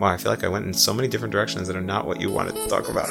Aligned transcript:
Wow, 0.00 0.06
I 0.14 0.16
feel 0.16 0.30
like 0.34 0.44
I 0.44 0.48
went 0.48 0.64
in 0.70 0.74
so 0.86 0.92
many 0.98 1.08
different 1.08 1.32
directions 1.36 1.64
that 1.68 1.76
are 1.80 1.88
not 1.94 2.02
what 2.08 2.20
you 2.20 2.28
wanted 2.38 2.54
to 2.60 2.64
talk 2.74 2.84
about. 2.94 3.10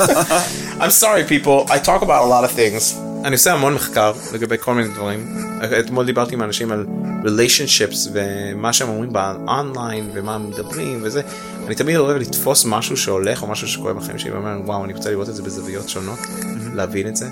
I'm 0.82 0.90
sorry 1.04 1.24
people, 1.24 1.56
I 1.70 1.78
talk 1.90 2.00
about 2.02 2.20
a 2.26 2.28
lot 2.34 2.44
of 2.44 2.50
things. 2.50 2.94
אני 3.24 3.32
עושה 3.34 3.52
המון 3.52 3.74
מחקר 3.74 4.12
לגבי 4.32 4.56
כל 4.60 4.74
מיני 4.74 4.88
דברים. 4.88 5.36
אתמול 5.80 6.06
דיברתי 6.06 6.34
עם 6.34 6.42
אנשים 6.42 6.72
על 6.72 6.86
relationships 7.24 8.08
ומה 8.12 8.72
שהם 8.72 8.88
אומרים 8.88 9.12
באונליין 9.12 10.10
ומה 10.12 10.34
הם 10.34 10.50
מדברים 10.50 11.00
וזה. 11.02 11.22
אני 11.66 11.74
תמיד 11.74 11.96
אוהב 11.96 12.16
לתפוס 12.16 12.64
משהו 12.64 12.96
שהולך 12.96 13.42
או 13.42 13.46
משהו 13.46 13.68
שקורה 13.68 13.94
בחיים 13.94 14.18
שלי 14.18 14.30
ואומר 14.30 14.60
וואו 14.64 14.84
אני 14.84 14.92
רוצה 14.92 15.10
לראות 15.10 15.28
את 15.28 15.34
זה 15.34 15.42
בזוויות 15.42 15.88
שונות, 15.88 16.18
להבין 16.74 17.08
את 17.08 17.16
זה. 17.16 17.28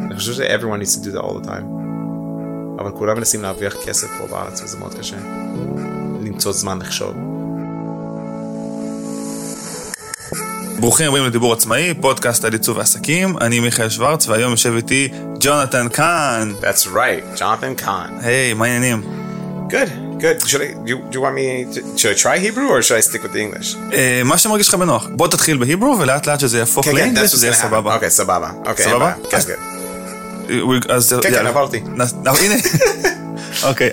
אני 0.00 0.16
חושב 0.16 0.32
ש- 0.32 0.40
everyone 0.40 0.82
needs 0.82 0.96
to 0.96 1.06
do 1.06 1.16
that 1.16 1.22
all 1.22 1.44
the 1.44 1.48
time. 1.48 1.64
אבל 2.78 2.90
כולם 2.90 3.16
מנסים 3.16 3.42
להרוויח 3.42 3.74
כסף 3.86 4.08
פה 4.18 4.26
בארץ 4.26 4.62
וזה 4.62 4.78
מאוד 4.78 4.94
קשה. 4.94 5.16
למצוא 6.22 6.52
זמן 6.52 6.78
לחשוב. 6.78 7.14
ברוכים 10.80 11.08
הבאים 11.08 11.24
לדיבור 11.24 11.52
עצמאי, 11.52 11.94
פודקאסט 12.00 12.44
על 12.44 12.52
עיצוב 12.52 12.76
ועסקים, 12.76 13.38
אני 13.38 13.60
מיכאל 13.60 13.88
שוורץ 13.88 14.28
והיום 14.28 14.50
יושב 14.50 14.72
איתי 14.76 15.08
ג'ונתן 15.40 15.88
קאן. 15.88 16.52
That's 16.60 16.86
right, 16.86 17.38
Jonathan 17.38 17.82
Kahn. 17.82 18.24
היי, 18.24 18.54
מה 18.54 18.64
העניינים? 18.64 19.02
Good, 19.68 20.20
good. 20.20 20.48
Should 20.48 20.60
I, 20.60 20.74
do, 20.84 20.90
you, 20.90 20.98
do 21.10 21.18
you 21.18 21.20
want 21.20 21.34
me 21.34 21.64
to, 21.74 21.98
should 21.98 22.12
I 22.12 22.22
try 22.22 22.38
Hebrew 22.38 22.68
or 22.68 22.82
should 22.82 22.98
I 22.98 23.10
stick 23.10 23.22
with 23.22 23.32
the 23.32 23.40
English? 23.40 23.76
אה, 23.92 24.22
מה 24.24 24.38
שמרגיש 24.38 24.68
לך 24.68 24.74
בנוח. 24.74 25.06
בוא 25.10 25.28
תתחיל 25.28 25.56
בהיברו 25.56 25.98
ולאט 25.98 26.26
לאט 26.26 26.40
שזה 26.40 26.58
יהפוך 26.58 26.84
כן, 26.84 26.90
כן, 26.90 26.96
לאנגליש, 26.96 27.34
זה 27.34 27.46
יהיה. 27.46 27.56
סבבה. 27.56 27.94
אוקיי, 27.94 28.10
סבבה. 28.10 28.50
אוקיי, 28.66 28.84
סבבה? 28.84 29.12
כן, 29.30 29.40
כן. 29.40 29.54
אה, 30.90 31.20
כן. 31.22 31.46
עברתי. 31.46 31.82
אה, 32.26 32.32
הנה. 32.40 32.54
אוקיי. 33.68 33.90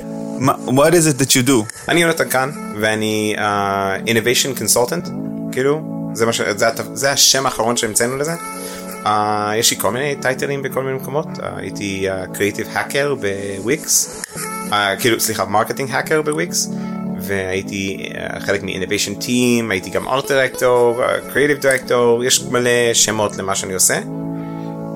What 0.68 0.92
is 0.92 1.06
it 1.08 1.22
that 1.22 1.30
you 1.30 1.48
do? 1.48 1.52
אני 1.88 2.02
יונתן 2.02 2.30
כאן, 2.30 2.52
ואני 2.82 3.36
uh, 3.38 4.10
innovation 4.10 4.60
consultant, 4.60 5.10
כאילו, 5.52 5.93
זה, 6.14 6.26
מה 6.26 6.34
ש... 6.34 6.42
זה, 6.42 6.68
הת... 6.68 6.80
זה 6.94 7.12
השם 7.12 7.46
האחרון 7.46 7.78
שהמצאנו 7.78 8.18
לזה. 8.18 8.34
Uh, 9.04 9.10
יש 9.60 9.72
לי 9.72 9.78
כל 9.78 9.92
מיני 9.92 10.16
טייטלים 10.16 10.62
בכל 10.62 10.84
מיני 10.84 10.98
מקומות, 10.98 11.28
uh, 11.28 11.42
הייתי 11.56 12.08
uh, 12.10 12.36
creative 12.38 12.76
hacker 12.76 13.16
בוויקס, 13.60 14.22
uh, 14.70 14.74
כאילו, 15.00 15.20
סליחה, 15.20 15.46
marketing 15.46 15.92
hacker 15.92 16.22
בוויקס, 16.26 16.70
והייתי 17.22 18.10
uh, 18.12 18.40
חלק 18.40 18.64
מ-innovation 18.64 19.22
team, 19.24 19.72
הייתי 19.72 19.90
גם 19.90 20.08
art 20.08 20.26
director, 20.26 20.62
uh, 20.62 21.34
creative 21.34 21.64
director, 21.64 22.26
יש 22.26 22.44
מלא 22.44 22.94
שמות 22.94 23.38
למה 23.38 23.56
שאני 23.56 23.74
עושה. 23.74 24.00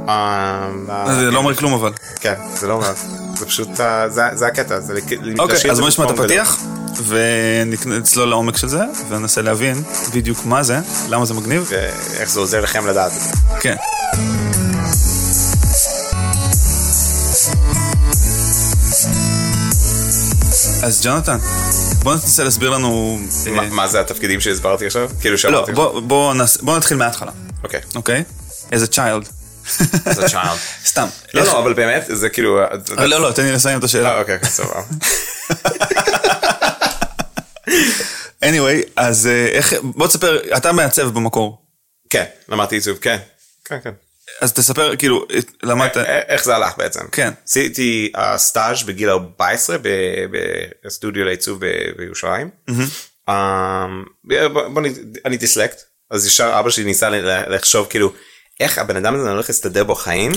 Um, 0.06 0.10
uh, 0.10 1.12
זה 1.12 1.32
לא 1.32 1.38
אומר 1.38 1.56
כלום 1.56 1.74
אבל. 1.74 1.92
כן, 2.20 2.36
זה 2.54 2.68
לא 2.68 2.74
אומר, 2.74 2.94
זה 3.40 3.46
פשוט, 3.46 3.68
זה, 4.10 4.22
זה 4.34 4.48
הקטע, 4.48 4.80
זה 4.80 4.94
אוקיי, 4.94 5.18
להשאיר 5.56 5.72
אז 5.74 5.80
בוא 5.80 5.88
נשמע 5.88 6.06
את 6.06 6.20
הפתיח, 6.20 6.60
ונצלול 7.08 8.30
לעומק 8.30 8.58
של 8.58 8.68
זה, 8.68 8.82
וננסה 9.10 9.42
להבין 9.42 9.84
בדיוק 10.14 10.46
מה 10.46 10.64
זה, 10.64 10.80
למה 11.10 11.26
זה 11.26 11.34
מגניב. 11.34 11.66
ואיך 11.70 12.30
זה 12.30 12.40
עוזר 12.40 12.62
לכם 12.62 12.88
לדעת 12.88 13.12
את 13.12 13.22
זה. 13.22 13.30
כן. 13.60 13.76
אז 20.84 21.02
ג'ונתן, 21.06 21.38
בוא 22.04 22.14
ננסה 22.14 22.44
להסביר 22.44 22.70
לנו... 22.70 23.20
אה, 23.48 23.70
מה- 23.70 23.88
זה 23.88 24.00
התפקידים 24.00 24.42
שהסברתי 24.42 24.86
עכשיו? 24.86 25.10
כאילו 25.22 25.32
לא, 25.34 25.38
שאמרתי 25.38 25.72
עכשיו. 25.72 25.76
בוא- 25.76 26.00
בוא 26.02 26.34
נעש- 26.34 26.58
בוא 26.62 26.78
נתחיל 26.78 26.98
מההתחלה, 26.98 27.32
אוקיי. 27.64 27.82
אוקיי? 27.96 28.24
as 28.72 28.88
a 28.90 28.94
child. 28.94 29.37
אז 30.06 30.20
a 30.20 30.28
child. 30.28 30.58
סתם. 30.90 31.08
לא, 31.34 31.44
לא, 31.44 31.60
אבל 31.60 31.74
באמת, 31.74 32.04
זה 32.08 32.30
כאילו... 32.30 32.60
אה, 32.62 32.68
לא, 33.06 33.22
לא, 33.22 33.32
תן 33.32 33.44
לי 33.44 33.52
לסיים 33.52 33.80
את 33.80 33.84
השאלה. 33.84 34.10
אה, 34.14 34.20
אוקיי, 34.20 34.36
אוקיי, 34.36 34.50
סבבה. 34.50 34.82
anyway, 38.46 38.90
אז 38.96 39.28
אה, 39.28 39.48
איך, 39.48 39.74
בוא 39.84 40.08
תספר, 40.08 40.58
אתה 40.58 40.72
מעצב 40.72 41.10
במקור. 41.10 41.66
כן, 42.10 42.24
למדתי 42.50 42.76
עיצוב, 42.76 42.98
כן. 42.98 43.18
כן, 43.66 43.78
כן. 43.84 43.92
אז 44.42 44.54
תספר, 44.54 44.96
כאילו, 44.96 45.26
למדת... 45.64 45.98
איך 46.28 46.44
זה 46.46 46.56
הלך 46.56 46.78
בעצם? 46.78 47.00
כן. 47.12 47.32
עשיתי 47.48 48.12
אה, 48.16 48.38
סטאז' 48.38 48.84
בגיל 48.84 49.10
14 49.10 49.78
ב- 49.82 50.26
בסטודיו 50.86 51.26
לעיצוב 51.26 51.60
בירושלים. 51.98 52.50
אה, 53.30 53.86
בוא- 54.54 54.82
אני 55.26 55.38
דיסלקט, 55.38 55.82
אז 56.12 56.26
ישר 56.26 56.60
אבא 56.60 56.70
שלי 56.70 56.84
ניסה 56.84 57.10
לחשוב 57.48 57.88
כאילו. 57.90 58.14
איך 58.60 58.78
הבן 58.78 58.96
אדם 58.98 59.16
הזה 59.16 59.32
הולך 59.32 59.50
להסתדר 59.50 59.84
בו 59.84 59.96
חיים? 59.96 60.32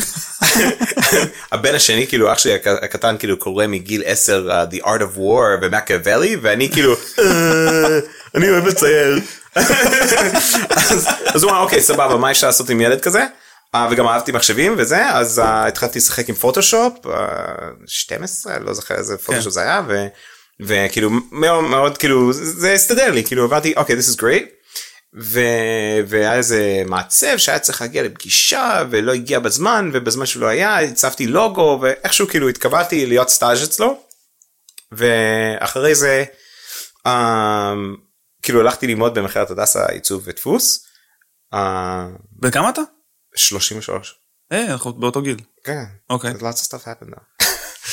הבן 1.52 1.74
השני 1.74 2.06
כאילו 2.06 2.32
אח 2.32 2.38
שלי 2.38 2.54
הק- 2.54 2.66
הקטן 2.66 3.16
כאילו 3.18 3.36
קורא 3.38 3.66
מגיל 3.66 4.02
10 4.06 4.48
uh, 4.70 4.74
The 4.74 4.86
Art 4.86 5.00
of 5.00 5.16
War 5.18 5.62
ומקיאוולי 5.62 6.36
ואני 6.42 6.70
כאילו 6.72 6.94
"אה, 7.18 7.98
אני 8.34 8.50
אוהב 8.50 8.66
לצייר. 8.66 9.20
אז 9.54 11.06
אז 11.26 11.42
הוא 11.42 11.50
אמר 11.52 11.60
אוקיי 11.60 11.82
סבבה 11.82 12.16
מה 12.16 12.30
אפשר 12.30 12.46
לעשות 12.46 12.70
עם 12.70 12.80
ילד 12.80 13.00
כזה 13.00 13.24
אה, 13.74 13.88
וגם 13.90 14.06
אהבתי 14.08 14.32
מחשבים 14.32 14.74
וזה 14.78 15.06
אז 15.10 15.38
אה, 15.38 15.66
התחלתי 15.66 15.98
לשחק 15.98 16.28
עם 16.28 16.34
פוטושופ 16.34 16.92
אה, 17.06 17.16
12 17.86 18.58
לא 18.58 18.74
זוכר 18.74 18.94
איזה 18.94 19.16
פוטושופ 19.16 19.52
זה 19.52 19.60
היה 19.60 19.82
וכאילו 20.60 21.10
מאוד 21.32 21.64
מאוד 21.64 21.98
כאילו 21.98 22.32
זה 22.32 22.72
הסתדר 22.72 23.10
לי 23.10 23.24
כאילו 23.24 23.44
הבנתי 23.44 23.74
אוקיי 23.76 23.96
this 23.96 24.14
is 24.16 24.20
great. 24.20 24.59
ו... 25.18 25.40
והיה 26.06 26.34
איזה 26.34 26.82
מעצב 26.86 27.36
שהיה 27.36 27.58
צריך 27.58 27.80
להגיע 27.80 28.02
לפגישה 28.02 28.82
ולא 28.90 29.12
הגיע 29.12 29.38
בזמן 29.38 29.90
ובזמן 29.92 30.26
שלא 30.26 30.46
היה 30.46 30.78
הצבתי 30.80 31.26
לוגו 31.26 31.78
ואיכשהו 31.82 32.28
כאילו 32.28 32.48
התקבלתי 32.48 33.06
להיות 33.06 33.28
סטאז' 33.28 33.64
אצלו. 33.64 34.02
ואחרי 34.92 35.94
זה 35.94 36.24
um, 36.98 37.10
כאילו 38.42 38.60
הלכתי 38.60 38.86
ללמוד 38.86 39.14
במכללת 39.14 39.50
הדסה 39.50 39.86
עיצוב 39.86 40.22
ודפוס. 40.24 40.86
Uh, 41.54 41.58
בן 42.30 42.50
כמה 42.50 42.70
אתה? 42.70 42.82
33. 43.36 44.14
אה, 44.52 44.72
אנחנו 44.72 44.92
באותו 44.92 45.22
גיל. 45.22 45.36
כן. 45.64 45.84
אוקיי. 46.10 46.32
lots 46.32 46.34
of 46.34 46.68
stuff 46.68 46.84
happened 46.84 47.10
now. 47.10 47.44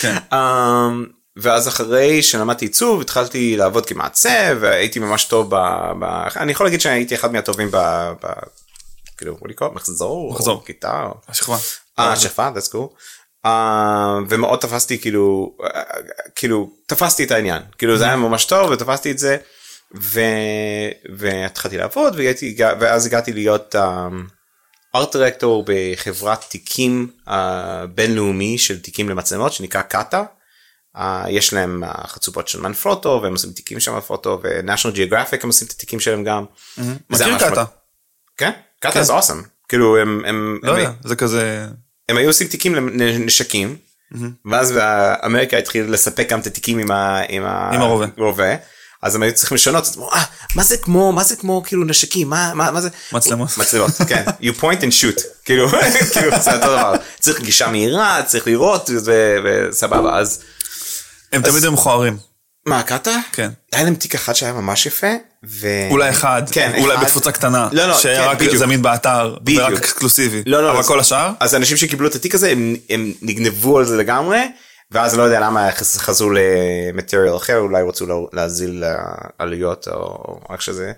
כן. 0.02 0.16
um, 0.32 1.12
ואז 1.42 1.68
אחרי 1.68 2.24
שלמדתי 2.24 2.66
עיצוב 2.66 3.02
התחלתי 3.02 3.58
לעבוד 3.58 3.86
כמעצב 3.86 4.58
והייתי 4.60 5.00
ממש 5.00 5.24
טוב 5.24 5.56
ב... 5.56 5.56
ב... 6.00 6.04
אני 6.36 6.52
יכול 6.52 6.66
להגיד 6.66 6.82
שהייתי 6.82 7.16
אחד 7.16 7.32
מהטובים 7.32 7.72
ב... 7.72 7.78
ב... 8.24 8.28
כאילו, 9.18 9.38
call 9.38 9.64
it? 9.64 9.74
מחזור? 9.74 10.34
מחזור. 10.34 10.66
כיתה? 10.66 11.10
השכבה. 11.28 11.58
אה, 12.00 12.16
שכבה, 12.16 12.52
that's 12.56 12.72
cool. 12.74 12.96
Uh, 13.46 13.50
ומאוד 14.30 14.60
תפסתי 14.60 15.00
כאילו, 15.00 15.56
uh, 15.62 15.66
כאילו, 16.36 16.70
תפסתי 16.86 17.24
את 17.24 17.32
העניין. 17.32 17.62
כאילו 17.78 17.98
זה 17.98 18.06
היה 18.06 18.16
ממש 18.16 18.46
טוב 18.46 18.70
ותפסתי 18.72 19.12
את 19.12 19.20
זה. 19.20 19.38
ו... 19.96 20.20
והתחלתי 21.18 21.78
לעבוד 21.78 22.16
והייתי, 22.16 22.58
ואז 22.80 23.06
הגעתי 23.06 23.34
להיות 23.34 23.76
ארט 24.96 25.16
דירקטור 25.16 25.66
בחברת 25.68 26.46
תיקים 26.50 27.08
uh, 27.28 27.32
בינלאומי 27.96 28.58
של 28.58 28.80
תיקים 28.80 29.10
למצלמות 29.10 29.54
שנקרא 29.54 29.82
קאטה. 29.82 30.24
Uh, 30.98 31.00
יש 31.30 31.54
להם 31.54 31.84
uh, 31.84 32.08
חצופות 32.08 32.48
של 32.48 32.62
מנפרוטו 32.62 33.20
והם 33.24 33.34
עושים 33.34 33.52
תיקים 33.52 33.80
של 33.80 33.92
מנפרוטו 33.92 34.40
ו-National 34.44 34.96
Geographic 34.96 35.38
הם 35.44 35.50
עושים 35.50 35.68
את 35.68 35.72
התיקים 35.72 36.00
שלהם 36.00 36.24
גם. 36.24 36.46
מכיר 37.10 37.28
ממש 37.28 37.44
קאטה? 37.44 37.64
כן? 38.38 38.52
קאטה 38.80 38.94
כן. 38.94 39.04
זה 39.04 39.14
אוסם. 39.14 39.42
כאילו 39.70 39.98
הם, 39.98 40.22
הם, 40.26 40.60
לא 40.64 40.72
הם, 40.72 40.80
יודע, 40.80 40.92
זה 41.04 41.16
כזה... 41.16 41.68
הם 42.10 42.18
היו 42.18 42.28
עושים 42.30 42.48
תיקים 42.48 42.76
לנשקים 42.76 43.76
ואז 44.46 44.74
אמריקה 45.26 45.58
התחיל 45.58 45.92
לספק 45.92 46.30
גם 46.30 46.40
את 46.40 46.48
התיקים 46.48 46.80
עם, 46.80 46.92
עם, 47.30 47.44
עם 47.46 47.82
הרובה. 47.82 48.06
רובה. 48.18 48.56
אז 49.02 49.16
הם 49.16 49.24
היו 49.24 49.34
צריכים 49.34 49.56
לשנות 49.56 49.98
"אה, 50.14 50.24
מה 50.56 50.64
זה 50.64 50.78
כמו 50.78 51.12
מה 51.12 51.24
זה 51.24 51.36
כמו 51.36 51.64
כאילו 51.66 51.84
נשקים 51.84 52.30
מה 52.30 52.52
מה 52.54 52.72
מה 52.72 52.82
זה 52.82 52.90
מצלמות. 53.12 53.50
מצלמות 53.58 53.92
כן 54.08 54.24
you 54.48 54.62
point 54.62 54.82
and 54.82 55.02
shoot 55.02 55.22
כאילו 55.46 55.70
כאילו 56.14 56.42
זה 56.42 56.56
אותו 56.56 56.68
דבר 56.68 56.94
צריך 57.20 57.42
גישה 57.42 57.68
מהירה 57.68 58.24
צריך 58.24 58.48
לראות 58.48 58.90
וסבבה 59.44 60.20
אז 60.20 60.44
הם 61.34 61.42
תמיד 61.42 61.64
היו 61.64 61.72
מכוערים. 61.72 62.18
מה 62.66 62.84
קאטה 62.84 63.16
כן. 63.32 63.50
היה 63.74 63.84
להם 63.84 63.96
תיק 63.96 64.16
אחד 64.16 64.34
שהיה 64.34 64.54
ממש 64.54 64.86
יפה 64.86 65.08
ו... 65.50 65.68
אולי 65.92 66.10
אחד, 66.10 66.44
כן, 66.52 66.72
אולי 66.80 66.96
אחד. 66.96 67.04
בתפוצה 67.04 67.32
קטנה, 67.32 67.70
לא, 67.72 67.86
לא, 67.88 67.98
שהיה 67.98 68.24
כן, 68.24 68.30
רק 68.30 68.38
בדיוק. 68.38 68.56
זמין 68.56 68.82
באתר, 68.82 69.38
בדיוק. 69.42 69.64
ורק 69.70 69.78
אקסקלוסיבי. 69.80 70.44
לא, 70.46 70.64
לא, 70.64 70.72
אבל 70.72 70.80
אז- 70.80 70.88
כל 70.88 71.00
השאר? 71.00 71.32
אז 71.40 71.56
אנשים 71.56 71.78
שקיבלו 71.78 72.08
את 72.08 72.16
התיק 72.16 72.36
הזה 72.36 72.50
הם, 72.52 72.76
הם 72.90 73.14
נגנבו 73.22 73.78
על 73.78 73.86
זה 73.86 73.98
לגמרי 73.98 74.40
ואז 74.92 75.18
לא 75.18 75.24
יודע 75.24 75.40
למה 75.40 75.72
חז- 75.72 75.98
חזרו 75.98 76.30
למטריאל 76.30 77.36
אחר 77.38 77.58
אולי 77.58 77.84
רצו 77.84 78.06
לה- 78.06 78.16
להזיל 78.34 78.84
אה, 78.84 78.96
עלויות 79.40 79.88
או 79.88 80.40
איך 80.54 80.62
שזה 80.62 80.92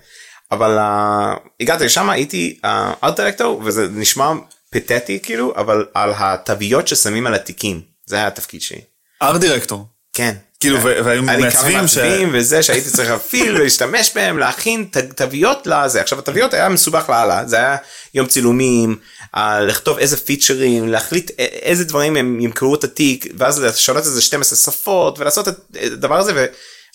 אבל 0.52 0.78
uh, 0.78 1.40
הגעתי 1.62 1.86
לשם 1.86 2.10
הייתי 2.10 2.60
ארט 3.04 3.20
דירקטור 3.20 3.62
וזה 3.66 3.88
נשמע 3.92 4.32
פתטי 4.72 5.20
כאילו 5.24 5.54
אבל 5.56 5.86
על 5.94 6.12
התוויות 6.18 6.88
ששמים 6.88 7.28
על 7.28 7.34
התיקים 7.34 7.82
זה 8.06 8.16
היה 8.16 8.28
התפקיד 8.28 8.62
שלי. 8.62 8.82
ארט 9.22 9.42
דירקטור. 9.42 9.86
כן. 10.14 10.36
כאילו, 10.60 10.78
ו- 10.78 11.06
והיו 11.06 11.24
מעצבים 11.24 11.52
כמה 11.52 11.88
ש- 11.88 11.98
מעצבים 11.98 12.30
וזה 12.34 12.64
שהייתי 12.64 12.90
צריך 12.90 13.10
להפעיל 13.10 13.56
ולהשתמש 13.56 14.12
בהם 14.16 14.38
להכין 14.38 14.90
תוויות 15.16 15.68
לזה 15.68 16.02
עכשיו 16.02 16.20
התוויות 16.20 16.54
היה 16.54 16.70
מסובך 16.70 17.10
לאללה 17.10 17.46
זה 17.46 17.56
היה 17.58 17.78
יום 18.14 18.28
צילומים 18.28 18.98
אה, 19.36 19.62
לכתוב 19.62 19.98
איזה 19.98 20.18
פיצ'רים 20.18 20.88
להחליט 20.88 21.32
איזה 21.40 21.84
דברים 21.86 22.16
הם 22.16 22.40
ימכרו 22.40 22.76
את 22.76 22.84
התיק 22.84 23.26
ואז 23.38 23.60
לשנות 23.60 24.08
את 24.08 24.12
זה 24.14 24.22
12 24.22 24.58
שפות 24.74 25.20
ולעשות 25.20 25.48
את 25.48 25.56
הדבר 25.82 26.20
הזה 26.20 26.32
ו- 26.36 26.46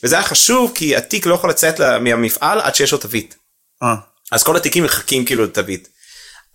וזה 0.03 0.15
היה 0.15 0.25
חשוב 0.25 0.73
כי 0.75 0.97
התיק 0.97 1.27
לא 1.27 1.35
יכול 1.35 1.51
לצאת 1.51 1.81
מהמפעל 1.81 2.61
עד 2.61 2.75
שיש 2.75 2.93
לו 2.93 2.99
תווית. 2.99 3.37
אה, 3.83 3.95
אז 4.33 4.43
כל 4.43 4.57
התיקים 4.57 4.85
מחכים 4.85 5.25
כאילו 5.25 5.45
לתווית. 5.45 5.89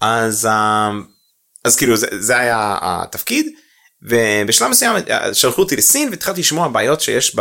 אז 0.01 0.45
אה, 0.45 0.89
אז 1.65 1.75
כאילו 1.75 1.97
זה, 1.97 2.07
זה 2.19 2.37
היה 2.37 2.77
התפקיד 2.81 3.47
ובשלב 4.03 4.69
מסוים 4.69 4.95
אה, 5.09 5.33
שלחו 5.33 5.61
אותי 5.61 5.75
לסין 5.75 6.09
והתחלתי 6.09 6.39
לשמוע 6.39 6.67
בעיות 6.67 7.01
שיש 7.01 7.35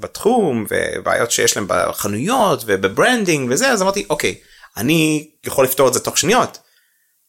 בתחום 0.00 0.66
ובעיות 0.70 1.30
שיש 1.30 1.56
להם 1.56 1.66
בחנויות 1.68 2.62
וב 2.66 2.83
branding 2.83 3.50
וזה 3.50 3.68
אז 3.68 3.82
אמרתי 3.82 4.06
אוקיי 4.10 4.34
אני 4.76 5.30
יכול 5.46 5.64
לפתור 5.64 5.88
את 5.88 5.94
זה 5.94 6.00
תוך 6.00 6.18
שניות. 6.18 6.58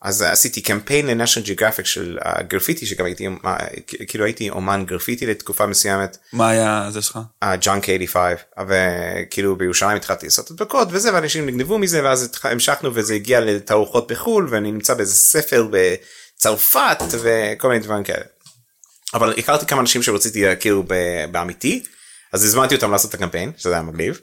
אז 0.01 0.21
עשיתי 0.21 0.61
קמפיין 0.61 1.07
ל 1.07 1.11
National 1.11 1.45
Geographic 1.45 1.85
של 1.85 2.17
הגרפיטי 2.21 2.85
שגם 2.85 3.05
הייתי 3.05 3.27
אה, 3.45 3.57
כאילו 4.07 4.25
הייתי 4.25 4.49
אומן 4.49 4.85
גרפיטי 4.85 5.25
לתקופה 5.25 5.65
מסוימת. 5.65 6.17
מה 6.33 6.49
היה 6.49 6.87
זה 6.89 7.01
שלך? 7.01 7.19
Junk 7.43 7.85
85 7.85 8.39
וכאילו 8.67 9.55
בירושלים 9.55 9.97
התחלתי 9.97 10.25
לעשות 10.25 10.51
הדבקות 10.51 10.87
וזה 10.91 11.13
ואנשים 11.13 11.45
נגנבו 11.45 11.77
מזה 11.77 12.03
ואז 12.03 12.29
המשכנו 12.43 12.91
וזה 12.93 13.13
הגיע 13.13 13.39
לתערוכות 13.39 14.11
בחו"ל 14.11 14.47
ואני 14.51 14.71
נמצא 14.71 14.93
באיזה 14.93 15.15
ספר 15.15 15.67
בצרפת 15.71 16.97
וכל 17.11 17.67
מיני 17.67 17.79
דברים 17.83 18.03
כאלה. 18.03 18.23
אבל 19.13 19.33
הכרתי 19.37 19.65
כמה 19.65 19.81
אנשים 19.81 20.03
שרציתי 20.03 20.45
להכיר 20.45 20.81
באמיתי 21.31 21.83
אז 22.33 22.43
הזמנתי 22.43 22.75
אותם 22.75 22.91
לעשות 22.91 23.09
את 23.09 23.15
הקמפיין 23.15 23.51
שזה 23.57 23.73
היה 23.73 23.81
מגניב. 23.81 24.19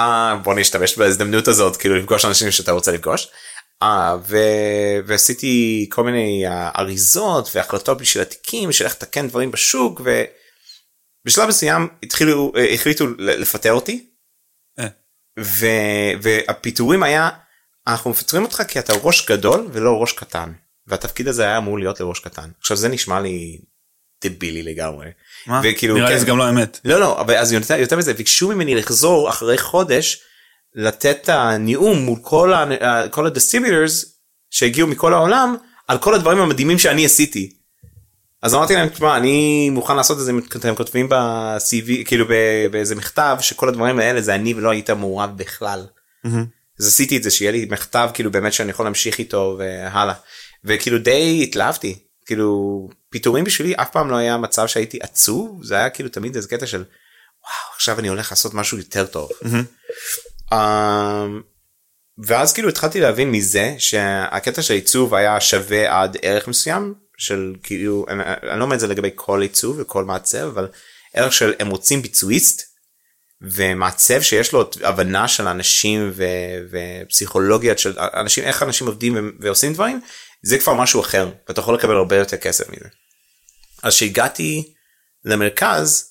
Uh, 0.00 0.04
בוא 0.42 0.54
נשתמש 0.54 0.98
בהזדמנות 0.98 1.48
הזאת 1.48 1.76
כאילו 1.76 1.96
לפגוש 1.96 2.24
אנשים 2.24 2.50
שאתה 2.50 2.72
רוצה 2.72 2.92
לפגוש. 2.92 3.28
Uh, 3.84 3.86
ו- 4.26 4.98
ועשיתי 5.06 5.86
כל 5.92 6.04
מיני 6.04 6.44
uh, 6.46 6.78
אריזות 6.78 7.50
והחלטות 7.54 7.98
בשביל 7.98 8.22
התיקים 8.22 8.72
של 8.72 8.84
איך 8.84 8.94
לתקן 8.94 9.28
דברים 9.28 9.50
בשוק 9.50 10.00
ו... 10.04 10.24
בשלב 11.26 11.48
מסוים 11.48 11.88
התחילו 12.02 12.52
אה, 12.56 12.74
החליטו 12.74 13.06
לפטר 13.18 13.72
אותי. 13.72 14.10
ו, 15.40 15.66
והפיטורים 16.22 17.02
היה 17.02 17.30
אנחנו 17.86 18.10
מפטרים 18.10 18.42
אותך 18.42 18.62
כי 18.68 18.78
אתה 18.78 18.92
ראש 19.02 19.30
גדול 19.30 19.68
ולא 19.72 20.00
ראש 20.00 20.12
קטן 20.12 20.52
והתפקיד 20.86 21.28
הזה 21.28 21.42
היה 21.42 21.58
אמור 21.58 21.78
להיות 21.78 22.00
לראש 22.00 22.20
קטן 22.20 22.50
עכשיו 22.60 22.76
זה 22.76 22.88
נשמע 22.88 23.20
לי 23.20 23.58
דבילי 24.28 24.62
לגמרי. 24.62 25.06
מה? 25.46 25.60
וכאילו, 25.64 25.94
נראה 25.94 26.08
לי 26.08 26.14
כן. 26.14 26.20
זה 26.20 26.26
גם 26.26 26.38
לא 26.38 26.48
אמת. 26.48 26.80
לא 26.84 27.00
לא 27.00 27.20
אבל 27.20 27.36
אז 27.36 27.52
יותר, 27.52 27.74
יותר 27.74 27.96
מזה 27.96 28.14
ביקשו 28.14 28.48
ממני 28.48 28.74
לחזור 28.74 29.28
אחרי 29.28 29.58
חודש 29.58 30.20
לתת 30.74 31.18
את 31.22 31.28
הנאום 31.28 31.98
מול 31.98 32.18
כל, 32.22 32.52
ה, 32.52 33.08
כל 33.10 33.26
ה 33.26 33.33
distributors 33.33 34.18
שהגיעו 34.50 34.88
מכל 34.88 35.14
העולם 35.14 35.56
על 35.88 35.98
כל 35.98 36.14
הדברים 36.14 36.38
המדהימים 36.38 36.78
שאני 36.78 37.04
עשיתי. 37.04 37.50
אז 38.42 38.54
אמרתי 38.54 38.74
להם 38.74 38.88
תשמע 38.88 39.16
אני 39.16 39.70
מוכן 39.70 39.96
לעשות 39.96 40.18
את 40.18 40.24
זה 40.24 40.32
אתם 40.56 40.74
כותבים 40.74 41.08
ב-CV 41.08 42.04
כאילו 42.04 42.26
באיזה 42.70 42.94
מכתב 42.94 43.36
שכל 43.40 43.68
הדברים 43.68 43.98
האלה 43.98 44.20
זה 44.20 44.34
אני 44.34 44.54
ולא 44.54 44.70
היית 44.70 44.90
מעורב 44.90 45.30
בכלל. 45.36 45.86
אז 46.80 46.86
עשיתי 46.86 47.16
את 47.16 47.22
זה 47.22 47.30
שיהיה 47.30 47.52
לי 47.52 47.66
מכתב 47.70 48.08
כאילו 48.14 48.30
באמת 48.30 48.52
שאני 48.52 48.70
יכול 48.70 48.86
להמשיך 48.86 49.18
איתו 49.18 49.56
והלאה 49.58 50.14
וכאילו 50.64 50.98
די 50.98 51.40
התלהבתי 51.42 52.03
כאילו 52.26 52.88
פיטורים 53.10 53.44
בשבילי 53.44 53.74
אף 53.74 53.90
פעם 53.90 54.10
לא 54.10 54.16
היה 54.16 54.36
מצב 54.36 54.66
שהייתי 54.66 54.98
עצוב 55.02 55.64
זה 55.64 55.76
היה 55.76 55.90
כאילו 55.90 56.08
תמיד 56.08 56.36
איזה 56.36 56.48
קטע 56.48 56.66
של 56.66 56.78
וואו 56.78 57.74
עכשיו 57.76 57.98
אני 57.98 58.08
הולך 58.08 58.32
לעשות 58.32 58.54
משהו 58.54 58.78
יותר 58.78 59.06
טוב. 59.06 59.30
Um, 60.52 60.56
ואז 62.18 62.52
כאילו 62.52 62.68
התחלתי 62.68 63.00
להבין 63.00 63.30
מזה 63.30 63.74
שהקטע 63.78 64.62
של 64.62 64.74
עיצוב 64.74 65.14
היה 65.14 65.40
שווה 65.40 66.00
עד 66.02 66.16
ערך 66.22 66.48
מסוים 66.48 66.94
של 67.18 67.54
כאילו 67.62 68.06
אני, 68.08 68.22
אני 68.50 68.58
לא 68.58 68.64
אומר 68.64 68.74
את 68.74 68.80
זה 68.80 68.86
לגבי 68.86 69.10
כל 69.14 69.42
עיצוב 69.42 69.76
וכל 69.80 70.04
מעצב 70.04 70.38
אבל 70.38 70.68
ערך 71.14 71.32
של 71.32 71.54
הם 71.58 71.68
רוצים 71.68 72.02
ביצועיסט 72.02 72.62
ומעצב 73.42 74.20
שיש 74.20 74.52
לו 74.52 74.70
הבנה 74.82 75.28
של 75.28 75.48
אנשים 75.48 76.10
ו, 76.14 76.24
ופסיכולוגיה 76.70 77.78
של 77.78 77.94
אנשים 77.98 78.44
איך 78.44 78.62
אנשים 78.62 78.86
עובדים 78.86 79.16
ו- 79.16 79.30
ועושים 79.40 79.72
דברים 79.72 80.00
זה 80.44 80.58
כבר 80.58 80.74
משהו 80.74 81.00
אחר 81.00 81.30
ואתה 81.48 81.60
יכול 81.60 81.74
לקבל 81.74 81.96
הרבה 81.96 82.16
יותר 82.16 82.36
כסף 82.36 82.68
מזה. 82.68 82.88
אז 83.82 83.94
שהגעתי 83.94 84.72
למרכז 85.24 86.10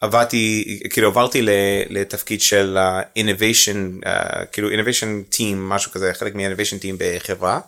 עבדתי 0.00 0.80
כאילו 0.90 1.08
עברתי 1.08 1.42
לתפקיד 1.90 2.40
של 2.40 2.78
innovation 3.18 4.04
uh, 4.06 4.44
כאילו 4.52 4.70
innovation 4.70 5.34
team 5.34 5.54
משהו 5.56 5.92
כזה 5.92 6.14
חלק 6.14 6.34
מ-innovation 6.34 6.82
team 6.82 6.94
בחברה 6.98 7.60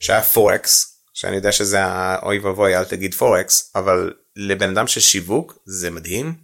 שהיה 0.00 0.22
פורקס 0.22 1.02
שאני 1.14 1.36
יודע 1.36 1.52
שזה 1.52 1.84
האוי 1.84 2.38
ואבוי 2.38 2.76
אל 2.76 2.84
תגיד 2.84 3.14
פורקס 3.14 3.72
אבל 3.74 4.12
לבן 4.36 4.70
אדם 4.70 4.86
של 4.86 5.00
שיווק 5.00 5.58
זה 5.64 5.90
מדהים 5.90 6.34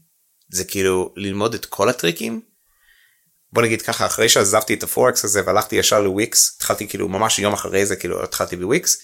זה 0.49 0.65
כאילו 0.65 1.12
ללמוד 1.17 1.55
את 1.55 1.67
כל 1.67 1.89
הטריקים. 1.89 2.41
בוא 3.55 3.62
נגיד 3.62 3.83
ככה 3.83 4.06
אחרי 4.06 4.29
שעזבתי 4.29 4.75
את 4.75 4.83
הפורקס 4.83 5.25
הזה 5.25 5.43
והלכתי 5.47 5.77
ישר 5.77 6.01
לוויקס 6.01 6.55
התחלתי 6.56 6.89
כאילו 6.89 7.09
ממש 7.09 7.39
יום 7.39 7.53
אחרי 7.53 7.87
זה 7.87 7.97
כאילו 7.97 8.25
התחלתי 8.25 8.56
בוויקס 8.56 8.97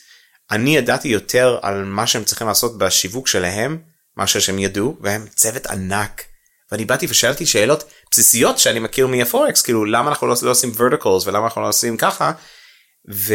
אני 0.51 0.77
ידעתי 0.77 1.09
יותר 1.09 1.59
על 1.63 1.85
מה 1.85 2.07
שהם 2.07 2.25
צריכים 2.25 2.47
לעשות 2.47 2.79
בשיווק 2.79 3.29
שלהם 3.29 3.79
מאשר 4.17 4.41
שהם 4.41 4.59
ידעו 4.59 4.97
והם 5.01 5.27
צוות 5.35 5.67
ענק. 5.67 6.23
ואני 6.73 6.85
באתי 6.85 7.07
ושאלתי 7.11 7.47
שאלות 7.47 7.85
בסיסיות 8.11 8.59
שאני 8.59 8.79
מכיר 8.79 9.07
מהפורקס 9.07 9.63
כאילו 9.63 9.85
למה 9.85 10.11
אנחנו 10.11 10.27
לא, 10.27 10.35
לא 10.43 10.51
עושים 10.51 10.73
verticals 10.77 11.27
ולמה 11.27 11.45
אנחנו 11.45 11.63
לא 11.63 11.69
עושים 11.69 11.97
ככה. 11.97 12.33
ו... 13.13 13.35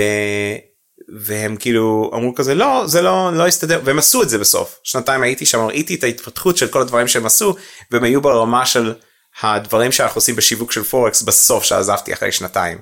והם 1.20 1.56
כאילו 1.56 2.12
אמרו 2.14 2.36
כזה 2.36 2.56
לא 2.56 2.84
זה 2.88 3.02
לא 3.02 3.30
לא 3.34 3.48
יסתדר 3.48 3.82
והם 3.84 4.00
עשו 4.00 4.24
את 4.24 4.30
זה 4.30 4.38
בסוף 4.38 4.80
שנתיים 4.84 5.22
הייתי 5.24 5.46
שם 5.46 5.60
ראיתי 5.60 5.96
את 5.96 6.04
ההתפתחות 6.04 6.58
של 6.58 6.68
כל 6.68 6.82
הדברים 6.82 7.08
שהם 7.08 7.26
עשו 7.26 7.56
והם 7.92 8.04
היו 8.04 8.22
ברמה 8.22 8.66
של 8.66 8.94
הדברים 9.42 9.92
שאנחנו 9.92 10.18
עושים 10.18 10.36
בשיווק 10.36 10.72
של 10.72 10.84
פורקס 10.84 11.22
בסוף 11.22 11.64
שעזבתי 11.64 12.14
אחרי 12.14 12.32
שנתיים. 12.32 12.78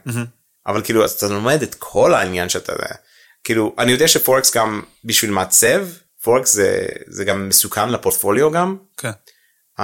אבל 0.67 0.83
כאילו 0.83 1.03
אז 1.03 1.11
אתה 1.11 1.27
לומד 1.27 1.61
את 1.61 1.75
כל 1.79 2.13
העניין 2.13 2.49
שאתה 2.49 2.73
כאילו 3.43 3.75
אני 3.79 3.91
יודע 3.91 4.07
שפורקס 4.07 4.55
גם 4.55 4.81
בשביל 5.03 5.31
מעצב 5.31 5.87
פורקס 6.23 6.53
זה 6.53 6.85
זה 7.07 7.25
גם 7.25 7.49
מסוכן 7.49 7.89
לפורטפוליו 7.89 8.51
גם. 8.51 8.77
כן. 8.97 9.11
uh, 9.79 9.83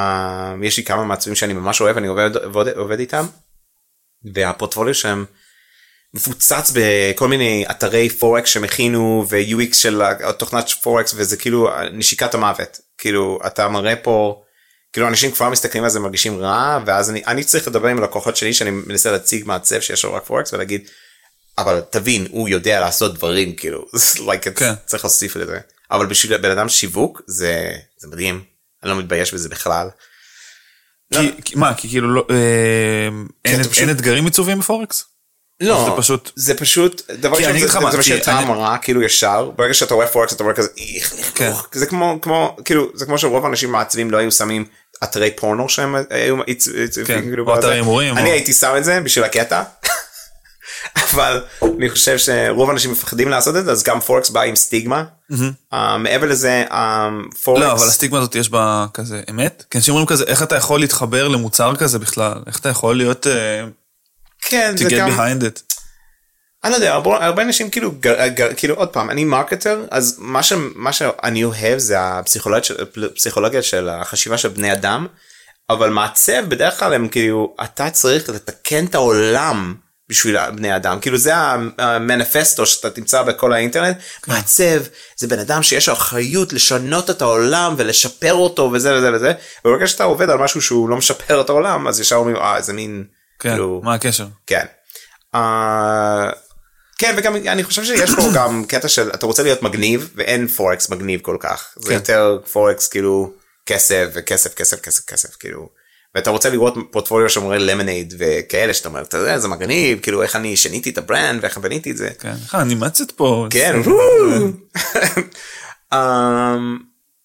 יש 0.64 0.78
לי 0.78 0.84
כמה 0.84 1.04
מעצבים 1.04 1.36
שאני 1.36 1.54
ממש 1.54 1.82
אוהב 1.82 1.98
אני 1.98 2.08
עובד 2.08 2.36
עובד, 2.36 2.68
עובד 2.78 3.00
איתם. 3.00 3.26
והפורטפוליו 4.34 4.94
שלהם 4.94 5.26
מפוצץ 6.14 6.72
בכל 6.76 7.28
מיני 7.28 7.66
אתרי 7.72 8.10
פורקס 8.10 8.50
שהם 8.50 8.64
הכינו 8.64 9.26
ו-UX 9.30 9.74
של 9.74 10.02
התוכנת 10.02 10.70
פורקס 10.70 11.14
וזה 11.18 11.38
כאילו 11.38 11.70
נשיקת 11.94 12.34
המוות. 12.34 12.80
כאילו 12.98 13.40
אתה 13.48 13.68
מראה 13.68 13.96
פה 13.96 14.44
כאילו 15.00 15.08
אנשים 15.10 15.32
כבר 15.32 15.50
מסתכלים 15.50 15.84
על 15.84 15.90
זה 15.90 16.00
מרגישים 16.00 16.40
רע 16.40 16.80
ואז 16.86 17.10
אני 17.10 17.22
אני 17.28 17.44
צריך 17.44 17.68
לדבר 17.68 17.88
עם 17.88 17.98
הלקוחות 17.98 18.38
שלי 18.38 18.54
שאני 18.54 18.72
מנסה 18.72 19.12
להציג 19.12 19.44
מעצב 19.48 19.80
שיש 19.80 20.06
לו 20.06 20.14
רק 20.14 20.24
פורקס 20.26 20.54
ולהגיד 20.54 20.82
אבל 21.58 21.82
תבין 21.90 22.28
הוא 22.32 22.50
יודע 22.50 22.80
לעשות 22.80 23.14
דברים 23.16 23.56
כאילו 23.56 23.86
like 24.28 24.50
כן. 24.56 24.74
צריך 24.86 25.04
להוסיף 25.04 25.36
לזה 25.36 25.60
אבל 25.92 26.06
בשביל 26.06 26.38
בן 26.38 26.52
אדם 26.52 26.70
שיווק 26.70 27.22
זה 27.28 27.72
זה 27.98 28.08
מדהים 28.08 28.44
אני 28.84 28.92
לא 28.92 28.98
מתבייש 28.98 29.34
בזה 29.34 29.50
בכלל. 29.50 29.88
כי, 31.14 31.32
כי- 31.46 31.56
מה, 31.56 31.74
כי 31.74 31.90
כאילו 31.90 32.14
לא, 32.16 32.28
אה, 32.30 32.36
אין, 33.46 33.64
פשוט- 33.64 33.78
אין 33.78 33.90
אתגרים 33.90 34.26
עיצוביים 34.26 34.60
בפורקס? 34.60 35.06
לא 35.62 35.86
זה 35.90 36.02
פשוט- 36.02 36.32
זה 36.36 36.54
פשוט 36.58 37.02
דבר 37.12 37.30
כי 37.38 37.44
ראשון, 37.44 37.50
אני 37.50 37.58
אגיד 37.58 37.70
לך 37.70 37.76
מה, 37.76 37.92
זה 37.92 38.04
כי 38.04 38.20
טעם 38.20 38.52
רע 38.52 38.78
כאילו 38.82 39.02
ישר 39.02 39.52
ברגע 39.56 39.74
שאתה 39.74 39.94
רואה 39.94 40.08
פורקס 40.08 40.34
אתה 40.34 40.44
רואה 40.44 40.56
כזה 40.56 40.68
איך 40.78 41.14
כן. 41.36 41.52
זה 41.72 41.86
כמו 41.86 42.20
כמו 42.22 42.58
כאילו 42.66 42.90
זה 42.96 43.06
כמו 43.06 43.18
שרוב 43.18 43.46
האנשים 43.46 43.72
מעצבים 43.72 44.12
לא 44.12 44.18
היו 44.18 44.32
שמים 44.32 44.66
אתרי 45.04 45.32
פורנו 45.32 45.70
שהם 45.70 45.96
היו 46.10 46.36
כן, 47.06 47.22
או. 47.48 47.60
אתרי 47.60 47.74
הימורים, 47.74 48.18
אני 48.18 48.30
או- 48.30 48.34
הייתי 48.34 48.54
שם 48.54 48.74
את 48.78 48.84
זה 48.84 49.02
בשביל 49.02 49.26
הקטע. 49.26 49.64
אבל 51.14 51.44
אני 51.78 51.90
חושב 51.90 52.18
שרוב 52.18 52.70
האנשים 52.70 52.92
מפחדים 52.92 53.30
לעשות 53.30 53.56
את 53.56 53.66
זה 53.66 53.72
אז 53.72 53.84
גם 53.84 54.00
פורקס 54.00 54.30
בא 54.30 54.42
עם 54.42 54.56
סטיגמה 54.56 55.04
אה, 55.74 55.98
מעבר 55.98 56.28
לזה 56.28 56.64
אה, 56.72 57.10
פורקס 57.44 57.64
לא, 57.64 57.72
אבל 57.72 57.88
הסטיגמה 57.88 58.18
הזאת 58.18 58.36
יש 58.36 58.50
בה 58.50 58.86
כזה 58.94 59.22
אמת? 59.30 59.64
כי 59.70 59.78
אנשים 59.78 59.92
אומרים 59.92 60.08
כזה, 60.08 60.24
איך 60.24 60.44
אתה 60.44 60.56
יכול 60.56 60.80
להתחבר 60.80 61.28
למוצר 61.28 61.76
כזה 61.76 62.00
בכלל? 62.00 62.34
איך 62.48 62.60
אתה 62.60 62.70
יכול 62.70 62.98
להיות, 62.98 63.28
אה, 63.28 63.66
כן 64.42 64.74
to 64.76 64.80
זה 64.80 64.88
get 64.88 64.94
גם 64.98 65.10
behind 65.10 65.42
it? 65.42 65.69
אני 66.64 66.72
לא 66.72 66.76
יודע 66.76 66.94
הרבה, 66.94 67.26
הרבה 67.26 67.42
אנשים 67.44 67.70
כאילו 67.70 67.92
גר, 68.00 68.28
גר, 68.28 68.54
כאילו 68.58 68.76
עוד 68.76 68.90
פעם 68.90 69.10
אני 69.10 69.24
מרקטר 69.26 69.86
אז 69.92 70.16
מה 70.20 70.44
ש, 70.44 70.54
מה 70.76 70.94
שאני 70.94 71.44
אוהב 71.44 71.78
זה 71.78 71.96
הפסיכולוגיה 72.00 72.64
של, 72.64 72.76
הפסיכולוגיה 73.06 73.62
של 73.62 73.90
החשיבה 73.90 74.38
של 74.38 74.50
בני 74.50 74.74
אדם 74.74 75.08
אבל 75.70 75.90
מעצב 75.90 76.46
בדרך 76.48 76.80
כלל 76.80 76.94
הם 76.94 77.08
כאילו 77.08 77.56
אתה 77.64 77.90
צריך 77.90 78.30
לתקן 78.30 78.86
את 78.86 78.96
העולם 78.96 79.76
בשביל 80.10 80.50
בני 80.50 80.76
אדם 80.76 81.00
כאילו 81.00 81.18
זה 81.18 81.34
המניפסטו 81.78 82.66
שאתה 82.66 82.90
תמצא 82.90 83.24
בכל 83.24 83.54
האינטרנט 83.54 83.98
מעצב 84.28 84.82
זה 85.18 85.28
בן 85.28 85.40
אדם 85.40 85.64
שיש 85.64 85.88
לו 85.88 85.94
אחריות 85.94 86.54
לשנות 86.54 87.10
את 87.10 87.22
העולם 87.22 87.74
ולשפר 87.78 88.34
אותו 88.34 88.70
וזה 88.74 88.98
וזה 88.98 89.14
וזה 89.14 89.34
וברגע 89.66 89.88
שאתה 89.88 90.04
עובד 90.04 90.30
על 90.30 90.38
משהו 90.38 90.62
שהוא 90.62 90.90
לא 90.90 90.98
משפר 90.98 91.42
את 91.42 91.50
העולם 91.50 91.88
אז 91.88 92.00
ישר 92.00 92.16
אומרים 92.16 92.36
אה 92.36 92.62
זה 92.62 92.74
מין 92.74 93.04
כן, 93.40 93.50
כאילו 93.50 93.82
מה 93.84 93.94
הקשר? 93.94 94.28
כן. 94.48 94.66
אה, 95.36 96.30
כן 97.00 97.14
וגם 97.18 97.36
אני 97.36 97.64
חושב 97.64 97.84
שיש 97.84 98.16
פה 98.16 98.22
גם 98.36 98.64
קטע 98.68 98.88
של 98.88 99.10
אתה 99.14 99.26
רוצה 99.26 99.44
להיות 99.44 99.64
מגניב 99.64 100.10
ואין 100.16 100.48
פורקס 100.48 100.90
מגניב 100.90 101.20
כל 101.22 101.38
כך 101.40 101.74
זה 101.76 101.90
כן. 101.90 101.96
יותר 101.96 102.40
פורקס 102.52 102.88
כאילו 102.88 103.32
כסף 103.66 104.06
וכסף 104.14 104.54
כסף 104.54 104.82
כסף 104.82 105.06
כסף 105.06 105.36
כאילו 105.36 105.70
ואתה 106.16 106.30
רוצה 106.30 106.50
לראות 106.50 106.74
פורטפוליו 106.92 107.30
שאומר 107.30 107.58
Lemonade 107.58 108.14
וכאלה 108.18 108.74
שאתה 108.74 108.90
אומר, 108.90 109.02
אתה 109.02 109.18
יודע, 109.18 109.40
זה 109.40 109.48
מגניב, 109.48 110.00
כאילו 110.00 110.24
איך 110.24 110.36
אני 110.36 110.58
שיניתי 110.58 110.90
את 110.90 110.98
ה 110.98 111.05
brand 111.05 111.44
ואיך 111.44 111.58
בניתי 111.58 111.92
את 111.92 111.98
זה. 111.98 112.10
כן, 112.20 112.34
איך 112.44 112.56
האנימציות 112.56 113.12
פה. 113.12 113.48
כן, 113.50 113.76
אמ, 115.94 116.78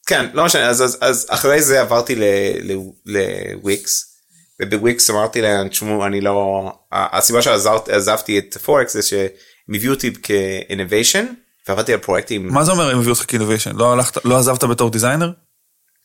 כן, 0.07 0.27
לא 0.35 0.45
משנה, 0.45 0.69
אז, 0.69 0.83
אז, 0.83 0.99
אז 1.01 1.27
אחרי 1.31 1.63
זה 1.63 1.81
עברתי 1.81 2.17
לוויקס, 3.05 4.15
ובוויקס 4.63 5.11
אמרתי 5.11 5.41
להם, 5.41 5.69
תשמעו, 5.69 6.07
אני 6.07 6.21
לא, 6.21 6.63
הסיבה 6.93 7.43
שעזבתי 7.43 8.39
את 8.39 8.57
פורקס 8.65 8.93
זה 8.93 9.03
שהם 9.67 9.75
הביאו 9.75 9.93
אותי 9.93 10.13
כ 10.23 10.39
innovation, 10.39 11.27
ועבדתי 11.69 11.93
על 11.93 11.99
פרויקטים. 11.99 12.49
מה 12.49 12.65
זה 12.65 12.73
אומר 12.73 12.91
הם 12.91 12.99
הביאו 12.99 13.13
אותך 13.13 13.25
כ 13.29 13.36
innovation? 13.36 13.77
לא, 13.77 13.97
לא 14.25 14.39
עזבת 14.39 14.65
בתור 14.65 14.91
designer? 14.91 15.31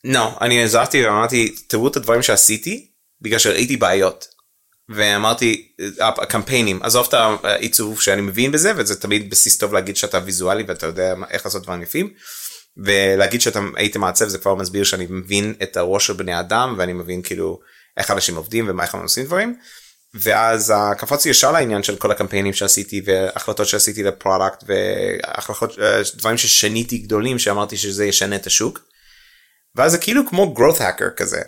לא, 0.03 0.37
אני 0.41 0.63
עזרתי 0.63 1.05
ואמרתי, 1.05 1.55
תראו 1.67 1.87
את 1.87 1.95
הדברים 1.95 2.21
שעשיתי, 2.21 2.87
בגלל 3.21 3.39
שראיתי 3.39 3.77
בעיות. 3.77 4.27
ואמרתי, 4.89 5.71
הקמפיינים, 5.99 6.79
עזוב 6.83 7.07
את 7.07 7.13
העיצוב 7.43 8.01
שאני 8.01 8.21
מבין 8.21 8.51
בזה, 8.51 8.73
וזה 8.77 9.01
תמיד 9.01 9.29
בסיס 9.29 9.57
טוב 9.57 9.73
להגיד 9.73 9.97
שאתה 9.97 10.19
ויזואלי 10.25 10.63
ואתה 10.67 10.85
יודע 10.85 11.13
איך 11.29 11.45
לעשות 11.45 11.63
דברים 11.63 11.81
יפים. 11.81 12.13
ולהגיד 12.77 13.41
שאתה 13.41 13.59
היית 13.75 13.97
מעצב 13.97 14.27
זה 14.27 14.37
כבר 14.37 14.55
מסביר 14.55 14.83
שאני 14.83 15.07
מבין 15.09 15.53
את 15.63 15.77
הראש 15.77 16.07
של 16.07 16.13
בני 16.13 16.39
אדם 16.39 16.75
ואני 16.77 16.93
מבין 16.93 17.21
כאילו 17.21 17.59
איך 17.97 18.11
אנשים 18.11 18.35
עובדים 18.35 18.65
ומה 18.69 18.83
איך 18.83 18.95
הם 18.95 19.01
עושים 19.01 19.25
דברים. 19.25 19.55
ואז 20.13 20.73
קפצתי 20.97 21.29
ישר 21.29 21.51
לעניין 21.51 21.83
של 21.83 21.95
כל 21.95 22.11
הקמפיינים 22.11 22.53
שעשיתי 22.53 23.01
והחלטות 23.05 23.67
שעשיתי 23.67 24.03
ל 24.03 24.11
product 24.11 24.63
והחלטות 24.67 25.77
דברים 26.15 26.37
ששניתי 26.37 26.97
גדולים 26.97 27.39
שאמרתי 27.39 27.77
שזה 27.77 28.05
ישנה 28.05 28.35
את 28.35 28.47
השוק. 28.47 28.79
ואז 29.75 29.91
זה 29.91 29.97
כאילו 29.97 30.27
כמו 30.29 30.55
growth 30.57 30.79
hacker 30.79 31.09
כזה. 31.15 31.41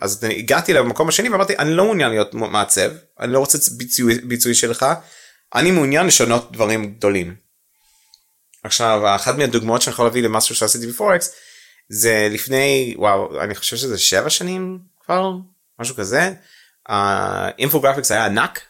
אז 0.00 0.24
הגעתי 0.24 0.72
למקום 0.72 1.08
השני 1.08 1.28
ואמרתי 1.28 1.56
אני 1.58 1.70
לא 1.74 1.84
מעוניין 1.84 2.10
להיות 2.10 2.34
מעצב 2.34 2.90
אני 3.20 3.32
לא 3.32 3.38
רוצה 3.38 3.58
ביצועי, 3.76 4.18
ביצועי 4.18 4.54
שלך 4.54 4.86
אני 5.54 5.70
מעוניין 5.70 6.06
לשנות 6.06 6.52
דברים 6.52 6.94
גדולים. 6.94 7.36
עכשיו 8.64 9.14
אחת 9.16 9.34
מהדוגמאות 9.38 9.82
שאני 9.82 9.94
יכול 9.94 10.04
להביא 10.04 10.22
למשהו 10.22 10.54
שעשיתי 10.54 10.86
בפורקס 10.86 11.34
זה 11.88 12.28
לפני 12.30 12.94
וואו 12.98 13.40
אני 13.40 13.54
חושב 13.54 13.76
שזה 13.76 13.98
שבע 13.98 14.30
שנים 14.30 14.78
כבר 15.04 15.32
משהו 15.80 15.96
כזה 15.96 16.32
infographics 17.58 18.10
היה 18.10 18.26
ענק 18.26 18.60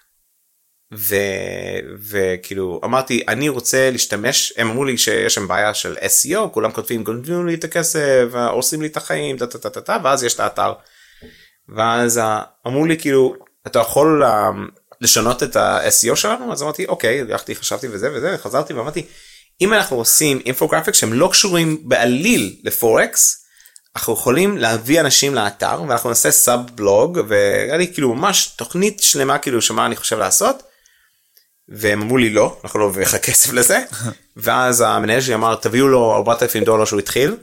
ו... 0.94 1.16
וכאילו 2.10 2.80
אמרתי 2.84 3.25
אני 3.28 3.48
רוצה 3.48 3.90
להשתמש 3.90 4.52
הם 4.56 4.70
אמרו 4.70 4.84
לי 4.84 4.98
שיש 4.98 5.34
שם 5.34 5.48
בעיה 5.48 5.75
של 5.75 5.96
SEO 5.96 6.48
כולם 6.52 6.72
כותבים 6.72 7.04
גונבים 7.04 7.46
לי 7.46 7.54
את 7.54 7.64
הכסף 7.64 8.25
הורסים 8.50 8.82
לי 8.82 8.88
את 8.88 8.96
החיים 8.96 9.37
דה, 9.37 9.46
דה, 9.46 9.68
דה, 9.68 9.80
דה, 9.80 9.96
ואז 10.04 10.25
יש 10.25 10.34
את 10.34 10.40
האתר. 10.40 10.72
ואז 11.76 12.20
אמרו 12.66 12.87
לי 12.87 12.98
כאילו 12.98 13.34
אתה 13.66 13.78
יכול 13.78 14.22
לשנות 15.00 15.42
את 15.42 15.56
ה-SEO 15.56 16.16
שלנו 16.16 16.52
אז 16.52 16.62
אמרתי 16.62 16.87
אוקיי 16.87 17.20
הלכתי 17.20 17.54
חשבתי 17.54 17.88
וזה 17.88 18.12
וזה 18.14 18.37
חזרתי 18.38 18.72
ואמרתי 18.72 19.06
אם 19.60 19.72
אנחנו 19.72 19.96
עושים 19.96 20.40
infographic 20.46 20.94
שהם 20.94 21.12
לא 21.12 21.28
קשורים 21.32 21.88
בעליל 21.88 22.56
לפורקס 22.64 23.44
אנחנו 23.97 24.12
יכולים 24.12 24.59
להביא 24.59 25.00
אנשים 25.00 25.35
לאתר 25.35 25.83
ואנחנו 25.88 26.09
נעשה 26.09 26.30
sub 26.30 26.60
blog 26.75 27.18
והיה 27.28 27.76
לי 27.76 27.92
כאילו 27.92 28.14
ממש 28.14 28.47
תוכנית 28.47 29.02
שלמה 29.02 29.38
כאילו 29.38 29.62
שמה 29.62 29.87
אני 29.87 29.97
חושב 29.97 30.18
לעשות. 30.18 30.62
והם 31.68 32.02
אמרו 32.02 32.16
לי 32.16 32.30
לא 32.30 32.61
אנחנו 32.64 32.80
לא 32.80 32.88
נביא 32.88 33.02
לך 33.02 33.16
כסף 33.16 33.52
לזה 33.52 33.78
ואז 34.37 34.80
המנהל 34.80 35.21
שלי 35.21 35.35
אמר 35.35 35.54
תביאו 35.54 35.88
לו 35.88 36.14
4,000 36.16 36.64
דולר 36.64 36.85
שהוא 36.85 37.00
התחיל. 37.00 37.37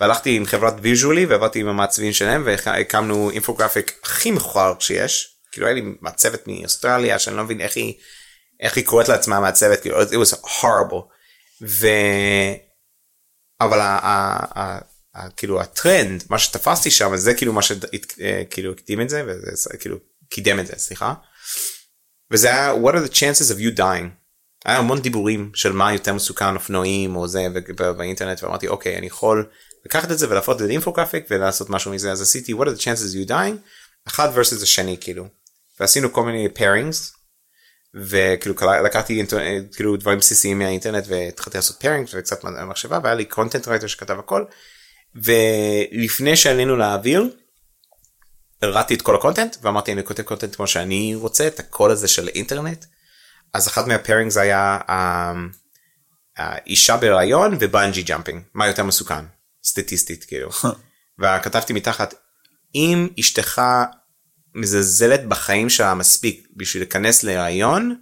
והלכתי 0.00 0.36
עם 0.36 0.46
חברת 0.46 0.74
ויז'ולי 0.82 1.26
ועבדתי 1.26 1.60
עם 1.60 1.68
המעצבים 1.68 2.12
שלהם 2.12 2.42
והקמנו 2.46 3.30
אינפוגרפיק 3.30 4.00
הכי 4.02 4.30
מכוער 4.30 4.74
שיש 4.80 5.36
כאילו 5.52 5.66
היה 5.66 5.74
לי 5.74 5.82
מעצבת 6.00 6.42
מאוסטרליה 6.46 7.18
שאני 7.18 7.36
לא 7.36 7.44
מבין 7.44 7.60
איך 7.60 7.76
היא 7.76 7.94
איך 8.60 8.76
היא 8.76 8.86
קוראת 8.86 9.08
לעצמה 9.08 9.40
מעצבת 9.40 9.80
כאילו 9.80 10.02
it 10.02 10.06
was 10.06 10.36
horrible. 10.44 11.02
ו... 11.62 11.86
אבל 13.60 13.80
ה... 13.80 14.78
כאילו 15.36 15.60
הטרנד 15.60 16.24
מה 16.30 16.38
שתפסתי 16.38 16.90
שם 16.90 17.16
זה 17.16 17.34
כאילו 17.34 17.52
מה 17.52 17.62
שכאילו 17.62 18.72
הקדים 18.72 19.00
את 19.00 19.08
זה 19.08 19.22
וזה 19.26 19.70
כאילו 19.80 19.96
קידם 20.28 20.60
את 20.60 20.66
זה 20.66 20.72
סליחה. 20.76 21.14
וזה 22.30 22.48
היה 22.48 22.74
what 22.74 22.94
are 22.94 23.08
the 23.08 23.12
chances 23.12 23.52
of 23.52 23.58
you 23.58 23.78
dying. 23.78 24.26
היה 24.64 24.78
המון 24.78 25.00
דיבורים 25.00 25.50
של 25.54 25.72
מה 25.72 25.92
יותר 25.92 26.14
מסוכן 26.14 26.54
אופנועים 26.54 27.16
או 27.16 27.28
זה 27.28 27.46
באינטרנט 27.96 28.42
ואמרתי 28.42 28.68
אוקיי 28.68 28.98
אני 28.98 29.06
יכול 29.06 29.46
לקחת 29.84 30.10
את 30.10 30.18
זה 30.18 30.30
ולהפוך 30.30 30.62
את 30.62 30.66
זה 30.66 30.74
ולעשות 31.30 31.70
משהו 31.70 31.90
מזה 31.90 32.12
אז 32.12 32.22
עשיתי 32.22 32.54
what 32.54 32.66
are 32.66 32.78
the 32.78 32.80
chances 32.80 33.12
of 33.12 33.26
you 33.26 33.30
dying 33.30 33.56
אחד 34.08 34.28
versus 34.36 34.62
השני 34.62 34.96
כאילו 35.00 35.26
ועשינו 35.80 36.12
כל 36.12 36.24
מיני 36.24 36.48
pairings 36.58 37.16
וכאילו 37.94 38.54
לקחתי 38.84 39.26
כאילו 39.72 39.96
דברים 39.96 40.18
בסיסיים 40.18 40.58
מהאינטרנט 40.58 41.04
והתחלתי 41.08 41.58
לעשות 41.58 41.80
pairing 41.80 42.08
וקצת 42.12 42.44
מחשבה 42.44 42.98
והיה 43.02 43.14
לי 43.14 43.24
content 43.24 43.68
writer 43.68 43.86
שכתב 43.86 44.18
הכל 44.18 44.44
ולפני 45.22 46.36
שעלינו 46.36 46.76
לאוויר 46.76 47.28
הראתי 48.62 48.94
את 48.94 49.02
כל 49.02 49.14
ה 49.14 49.19
content 49.19 49.56
ואמרתי 49.62 49.92
אני 49.92 50.04
כותב 50.04 50.22
content 50.22 50.56
כמו 50.56 50.66
שאני 50.66 51.14
רוצה 51.14 51.46
את 51.46 51.60
הקול 51.60 51.90
הזה 51.90 52.08
של 52.08 52.28
אינטרנט 52.28 52.84
אז 53.54 53.68
אחד 53.68 53.88
מה 53.88 53.97
pairing 53.97 54.30
זה 54.30 54.40
היה 54.40 54.78
האישה 56.36 56.96
בהיריון 56.96 57.56
ו 57.60 57.66
bungee 57.66 58.02
jumping 58.02 58.42
מה 58.54 58.66
יותר 58.66 58.84
מסוכן 58.84 59.24
סטטיסטית 59.64 60.24
כאילו 60.24 60.50
וכתבתי 61.20 61.72
מתחת 61.72 62.14
אם 62.74 63.08
אשתך 63.20 63.62
מזלזלת 64.54 65.28
בחיים 65.28 65.70
שלה 65.70 65.94
מספיק 65.94 66.46
בשביל 66.56 66.82
להיכנס 66.82 67.22
להיריון 67.22 67.96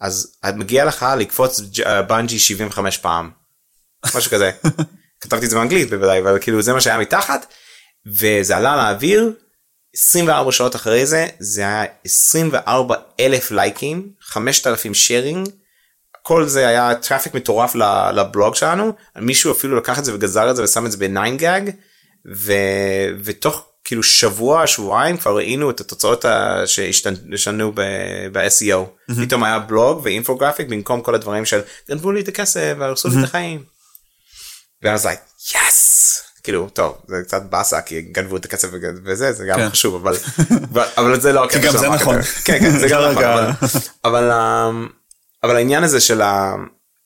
אז 0.00 0.38
מגיע 0.54 0.84
לך 0.84 1.06
לקפוץ 1.18 1.60
בנג'י 2.08 2.38
75 2.38 2.98
פעם. 2.98 3.30
משהו 4.16 4.30
כזה. 4.30 4.50
כתבתי 5.22 5.44
את 5.44 5.50
זה 5.50 5.56
באנגלית 5.56 5.90
בוודאי 5.90 6.20
אבל 6.20 6.38
כאילו 6.40 6.62
זה 6.62 6.72
מה 6.72 6.80
שהיה 6.80 6.98
מתחת 6.98 7.46
וזה 8.06 8.56
עלה 8.56 8.76
לאוויר 8.76 9.32
24 9.96 10.52
שעות 10.52 10.76
אחרי 10.76 11.06
זה 11.06 11.26
זה 11.38 11.60
היה 11.60 11.84
24 12.04 12.94
אלף 13.20 13.50
לייקים 13.50 14.08
5,000 14.20 14.94
sharing 14.94 15.48
כל 16.22 16.46
זה 16.46 16.68
היה 16.68 16.94
traffic 16.94 17.34
מטורף 17.34 17.74
לבלוג 18.14 18.54
שלנו 18.54 18.92
מישהו 19.16 19.52
אפילו 19.52 19.76
לקח 19.76 19.98
את 19.98 20.04
זה 20.04 20.14
וגזר 20.14 20.50
את 20.50 20.56
זה 20.56 20.64
ושם 20.64 20.86
את 20.86 20.92
זה 20.92 20.98
ב-9GAG 20.98 21.60
ותוך 23.24 23.66
כאילו 23.84 24.02
שבוע 24.02 24.66
שבועיים 24.66 25.16
כבר 25.16 25.36
ראינו 25.36 25.70
את 25.70 25.80
התוצאות 25.80 26.24
שהשתנו 26.66 27.72
ב-SEO 28.32 29.12
פתאום 29.22 29.44
היה 29.44 29.58
בלוג 29.58 30.00
ו 30.04 30.09
infographic 30.09 30.68
במקום 30.68 31.00
כל 31.00 31.14
הדברים 31.14 31.44
של 31.44 31.60
גנבו 31.88 32.12
לי 32.12 32.20
את 32.20 32.28
הכסף 32.28 32.74
והרסו 32.78 33.08
לי 33.08 33.14
את 33.18 33.24
החיים. 33.24 33.71
ואז 34.82 35.06
like 35.06 35.56
יס 35.56 36.22
כאילו 36.42 36.68
טוב 36.68 36.96
זה 37.08 37.22
קצת 37.22 37.42
באסה 37.42 37.82
כי 37.82 38.00
גנבו 38.00 38.36
את 38.36 38.44
הכסף 38.44 38.68
וזה 39.04 39.32
זה 39.32 39.46
גם 39.46 39.58
כן. 39.58 39.70
חשוב 39.70 39.94
אבל 39.94 40.16
אבל 40.98 41.20
זה 41.20 41.32
לא 41.32 41.48
גם 41.62 41.76
זה 41.76 41.88
נכון 41.88 42.22
כן, 42.44 42.58
כן, 42.58 42.78
זה 42.78 42.88
גם 42.92 43.02
נכון 43.12 43.68
אבל 44.04 44.30
um, 44.30 44.92
אבל 45.42 45.56
העניין 45.56 45.84
הזה 45.84 46.00
של 46.00 46.22
ה... 46.22 46.54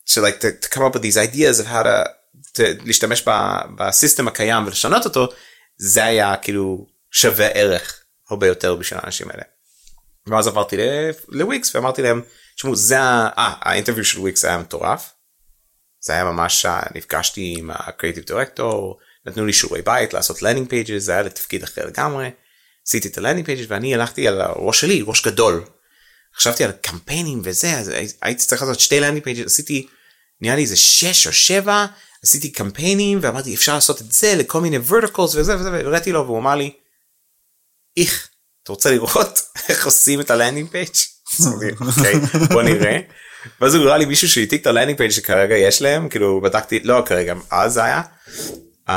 של 0.06 0.25
like 0.25 0.40
to 0.40 0.68
come 0.75 0.78
up 0.78 0.97
with 0.97 1.02
these 1.02 1.16
ideas 1.16 1.61
of 1.61 1.66
how 1.66 1.87
to 2.56 2.62
להשתמש 2.85 3.25
בסיסטם 3.76 4.28
הקיים 4.28 4.66
ולשנות 4.66 5.04
אותו 5.04 5.28
זה 5.76 6.04
היה 6.04 6.37
כאילו 6.37 6.87
שווה 7.11 7.47
ערך 7.47 8.00
הרבה 8.30 8.47
יותר 8.47 8.75
בשביל 8.75 9.00
האנשים 9.02 9.30
האלה. 9.30 9.42
ואז 10.26 10.47
עברתי 10.47 10.76
לוויקס 11.28 11.75
ואמרתי 11.75 12.02
להם 12.02 12.23
תשמעו 12.56 12.76
זה 12.76 13.00
ה... 13.00 13.28
אה, 13.38 13.54
האינטרוויו 13.61 14.04
של 14.04 14.21
וויקס 14.21 14.45
היה 14.45 14.59
מטורף. 14.59 15.12
זה 16.06 16.12
היה 16.12 16.25
ממש 16.25 16.66
נפגשתי 16.94 17.54
עם 17.58 17.70
ה 17.75 17.80
creative 17.80 18.25
director 18.25 18.98
נתנו 19.26 19.46
לי 19.46 19.52
שיעורי 19.52 19.82
בית 19.82 20.14
לעשות 20.14 20.42
landing 20.42 20.68
pages 20.68 21.02
זה 21.02 21.12
היה 21.12 21.22
לתפקיד 21.22 21.62
אחר 21.62 21.86
לגמרי. 21.86 22.30
עשיתי 22.86 23.08
את 23.08 23.18
ה 23.18 23.22
landing 23.22 23.46
pages 23.46 23.64
ואני 23.68 23.94
הלכתי 23.94 24.28
על 24.28 24.40
הראש 24.40 24.80
שלי 24.80 25.02
ראש 25.06 25.26
גדול. 25.26 25.64
חשבתי 26.36 26.64
על 26.64 26.72
קמפיינים 26.72 27.40
וזה 27.44 27.72
אז 27.72 27.92
הייתי 28.22 28.44
צריך 28.44 28.62
לעשות 28.62 28.80
שתי 28.80 29.00
landing 29.00 29.25
pages 29.25 29.46
עשיתי 29.46 29.86
נראה 30.40 30.56
לי 30.56 30.62
איזה 30.62 30.76
6 30.76 31.26
או 31.26 31.32
7 31.32 31.86
עשיתי 32.22 32.52
קמפיינים 32.52 33.18
ואמרתי 33.22 33.54
אפשר 33.54 33.75
לעשות 33.75 34.00
את 34.00 34.12
זה 34.12 34.34
לכל 34.34 34.60
מיני 34.60 34.76
verticals 34.76 35.36
וזה 35.36 35.56
וזה 35.56 35.70
והראיתי 35.70 36.12
לו 36.12 36.25
והוא 36.25 36.38
אמר 36.38 36.54
לי 36.54 36.72
איך 37.96 38.28
אתה 38.62 38.72
רוצה 38.72 38.90
לראות 38.90 39.40
איך 39.68 39.86
עושים 39.86 40.20
את 40.20 40.30
ה 40.30 40.35
landing 40.35 40.70
page 40.72 40.90
אוקיי 41.46 41.72
בוא 42.52 42.62
נראה. 42.62 42.98
ואז 43.60 43.74
הוא 43.74 43.84
הראה 43.84 43.96
לי 43.96 44.04
מישהו 44.04 44.28
שהעתיק 44.28 44.62
את 44.62 44.66
ה 44.66 44.70
landing 44.70 44.98
page 44.98 45.10
שכרגע 45.10 45.56
יש 45.56 45.82
להם 45.82 46.08
כאילו 46.08 46.40
בדקתי 46.40 46.80
לא 46.80 47.02
כרגע 47.06 47.34
אז 47.50 47.72
זה 47.72 47.84
היה. 47.84 48.02
Uh, 48.88 48.92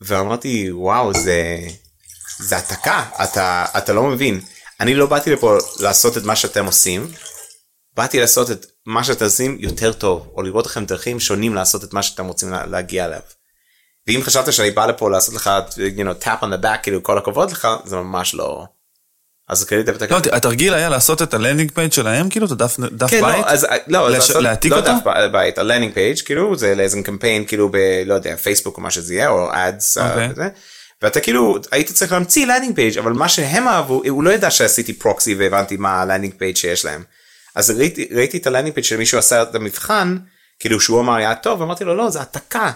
ואמרתי 0.00 0.68
וואו 0.72 1.14
זה 1.14 1.58
זה 2.38 2.56
העתקה 2.56 3.04
אתה 3.24 3.64
אתה 3.78 3.92
לא 3.92 4.02
מבין 4.02 4.40
אני 4.80 4.94
לא 4.94 5.06
באתי 5.06 5.30
לפה 5.30 5.58
לעשות 5.80 6.16
את 6.16 6.24
מה 6.24 6.36
שאתם 6.36 6.66
עושים 6.66 7.08
באתי 7.96 8.20
לעשות 8.20 8.50
את 8.50 8.66
מה 8.86 9.04
שאתם 9.04 9.24
עושים 9.24 9.56
יותר 9.60 9.92
טוב 9.92 10.32
או 10.36 10.42
להראות 10.42 10.66
לכם 10.66 10.84
דרכים 10.84 11.20
שונים 11.20 11.54
לעשות 11.54 11.84
את 11.84 11.92
מה 11.92 12.02
שאתם 12.02 12.26
רוצים 12.26 12.52
להגיע 12.52 13.04
אליו. 13.04 13.20
ואם 14.06 14.20
חשבת 14.22 14.52
שאני 14.52 14.70
בא 14.70 14.86
לפה 14.86 15.10
לעשות 15.10 15.34
לך 15.34 15.50
you 15.96 16.00
know, 16.00 16.24
tap 16.24 16.42
on 16.42 16.46
the 16.46 16.62
back 16.62 16.78
כאילו 16.82 17.02
כל 17.02 17.18
הכבוד 17.18 17.50
לך 17.50 17.68
זה 17.84 17.96
ממש 17.96 18.34
לא. 18.34 18.66
אז 19.48 19.64
קניתי 19.64 19.90
את 19.90 20.10
לא, 20.10 20.18
התרגיל 20.32 20.74
היה 20.74 20.88
לעשות 20.88 21.22
את 21.22 21.34
ה 21.34 21.38
landing 21.38 21.70
page 21.70 21.92
שלהם 21.92 22.28
כאילו 22.28 22.46
את 22.46 22.50
הדף 22.50 22.76
דף 22.80 23.10
כן, 23.10 23.20
בית 23.20 23.36
לא, 23.36 23.50
אז, 23.50 23.66
לא, 23.86 24.10
לש- 24.10 24.14
לעשות, 24.14 24.42
להעתיק 24.42 24.72
לא 24.72 24.76
אותו? 24.76 24.88
דף 24.92 25.30
בית, 25.32 25.58
ה 25.58 25.62
landing 25.62 25.94
page 25.94 26.18
כאילו 26.24 26.56
זה 26.56 26.74
לאיזה 26.74 27.02
קמפיין 27.02 27.44
כאילו 27.44 27.68
ב... 27.68 27.76
לא 28.06 28.14
יודע 28.14 28.36
פייסבוק 28.36 28.76
או 28.76 28.82
מה 28.82 28.90
שזה 28.90 29.14
יהיה 29.14 29.28
או 29.28 29.48
ads 29.52 29.98
אוקיי. 29.98 30.28
וזה. 30.30 30.48
ואתה 31.02 31.20
כאילו 31.20 31.58
היית 31.72 31.92
צריך 31.92 32.12
להמציא 32.12 32.46
landing 32.46 32.74
page 32.74 32.98
אבל 32.98 33.12
מה 33.12 33.28
שהם 33.28 33.68
אהבו 33.68 34.02
הוא 34.08 34.22
לא 34.22 34.30
ידע 34.30 34.50
שעשיתי 34.50 34.92
proxy 34.92 35.34
והבנתי 35.34 35.76
מה 35.76 36.02
ה 36.02 36.06
landing 36.06 36.34
page 36.38 36.56
שיש 36.56 36.84
להם. 36.84 37.02
אז 37.54 37.70
ראיתי, 37.70 38.08
ראיתי 38.12 38.38
את 38.38 38.46
ה 38.46 38.50
landing 38.50 38.74
page 38.74 38.84
שמישהו 38.84 39.18
עשה 39.18 39.42
את 39.42 39.54
המבחן 39.54 40.16
כאילו 40.58 40.80
שהוא 40.80 41.00
אמר 41.00 41.14
היה 41.14 41.34
טוב 41.34 41.62
אמרתי 41.62 41.84
לו 41.84 41.94
לא 41.94 42.10
זה 42.10 42.18
העתקה. 42.18 42.70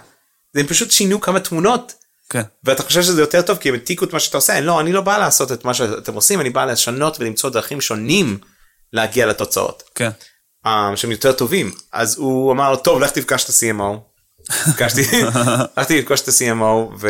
הם 0.55 0.67
פשוט 0.67 0.91
שינו 0.91 1.21
כמה 1.21 1.41
תמונות 1.41 1.93
כן 2.31 2.43
ואתה 2.65 2.83
חושב 2.83 3.03
שזה 3.03 3.21
יותר 3.21 3.43
טוב 3.43 3.59
כי 3.59 3.69
הם 3.69 3.75
העתיקו 3.75 4.05
את 4.05 4.13
מה 4.13 4.21
שאתה 4.21 4.37
עושה 4.37 4.61
לא 4.61 4.81
אני 4.81 4.93
לא 4.93 5.01
בא 5.01 5.19
לעשות 5.19 5.53
את 5.53 5.65
מה 5.65 5.75
שאתם 5.75 6.15
עושים 6.15 6.41
אני 6.41 6.51
בא 6.51 6.65
לשנות 6.65 7.21
ולמצוא 7.21 7.51
דרכים 7.51 7.81
שונים 7.81 8.39
להגיע 8.93 9.27
לתוצאות. 9.27 9.83
כן 9.95 10.11
um, 10.67 10.97
שהם 10.97 11.11
יותר 11.11 11.33
טובים 11.33 11.73
אז 11.93 12.19
הוא 12.19 12.53
אמר 12.53 12.71
לו 12.71 12.77
טוב 12.77 13.01
לך 13.01 13.11
תפגש 13.11 13.45
את 13.45 13.51
ה-CMO. 13.51 13.99
פגשתי 14.77 15.01
הלכתי 15.77 15.99
לפגוש 15.99 16.21
את 16.21 16.29
ה-CMO 16.29 17.05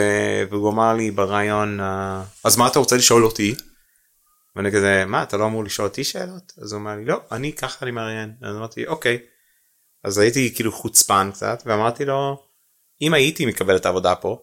והוא 0.50 0.71
אמר 0.71 0.95
לי 0.95 1.11
ברעיון 1.11 1.81
אה, 1.81 2.23
אז 2.45 2.57
מה 2.57 2.67
אתה 2.67 2.79
רוצה 2.79 2.97
לשאול 2.97 3.25
אותי. 3.25 3.55
ואני 4.57 4.73
כזה 4.73 5.05
מה 5.07 5.23
אתה 5.23 5.37
לא 5.37 5.47
אמור 5.47 5.65
לשאול 5.65 5.89
אותי 5.89 6.05
שאלות 6.05 6.53
אז 6.62 6.73
הוא 6.73 6.81
אמר 6.81 6.97
לי 6.97 7.05
לא 7.05 7.21
אני 7.33 7.53
ככה 7.53 7.79
אני 7.83 7.91
מראיין 7.91 8.33
אז 8.43 8.57
אמרתי 8.57 8.87
אוקיי. 8.87 9.19
אז 10.05 10.19
הייתי 10.19 10.55
כאילו 10.55 10.73
חוצפן 10.73 11.31
קצת 11.33 11.62
ואמרתי 11.67 12.05
לו 12.05 12.43
אם 13.03 13.15
הייתי 13.15 13.47
מקבל 13.47 13.77
את 13.77 13.87
העבודה 13.87 14.15
פה 14.15 14.39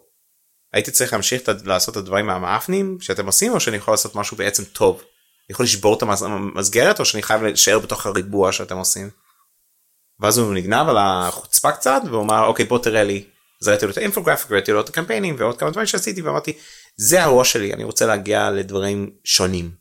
הייתי 0.74 0.92
צריך 0.92 1.14
להמשיך 1.14 1.42
לעשות 1.66 1.98
את 1.98 1.98
הדברים 1.98 2.30
המאפנים 2.30 2.98
שאתם 3.02 3.26
עושים 3.26 3.52
או 3.54 3.60
שאני 3.60 3.78
יכול 3.78 3.94
לעשות 3.94 4.16
משהו 4.16 4.38
בעצם 4.38 4.64
טוב. 4.64 4.96
אני 4.98 5.54
יכול 5.54 5.64
לשבור 5.64 5.98
את 5.98 6.02
המס- 6.02 6.22
המסגרת 6.24 7.00
או 7.00 7.06
שאני 7.06 7.24
חייב 7.24 7.44
להישאר 7.44 7.80
בתוך 7.80 8.06
הריבוע 8.06 8.52
שאתם 8.52 8.78
עושים. 8.78 9.10
ואז 10.20 10.38
הוא 10.38 10.54
נגנב 10.54 10.90
על 10.90 10.98
החוצפה 11.00 11.72
קצת 11.72 12.02
והוא 12.06 12.24
אמר 12.24 12.46
אוקיי 12.46 12.66
בוא 12.66 12.80
תראה 12.80 13.04
לי. 13.04 13.24
אז 13.62 13.68
ראיתי 13.68 13.86
לו 13.86 13.92
את 13.92 13.98
האינפוגרפיק 13.98 14.52
ראיתי 14.52 14.72
לו 14.72 14.82
את 14.82 14.90
הקמפיינים 14.90 15.36
ועוד 15.40 15.58
כמה 15.60 15.70
דברים 15.72 15.88
שעשיתי 15.88 16.22
ואמרתי 16.22 16.58
זה 16.98 17.24
הראש 17.24 17.54
שלי 17.54 17.74
אני 17.74 17.84
רוצה 17.84 18.06
להגיע 18.06 18.50
לדברים 18.52 19.10
שונים. 19.24 19.72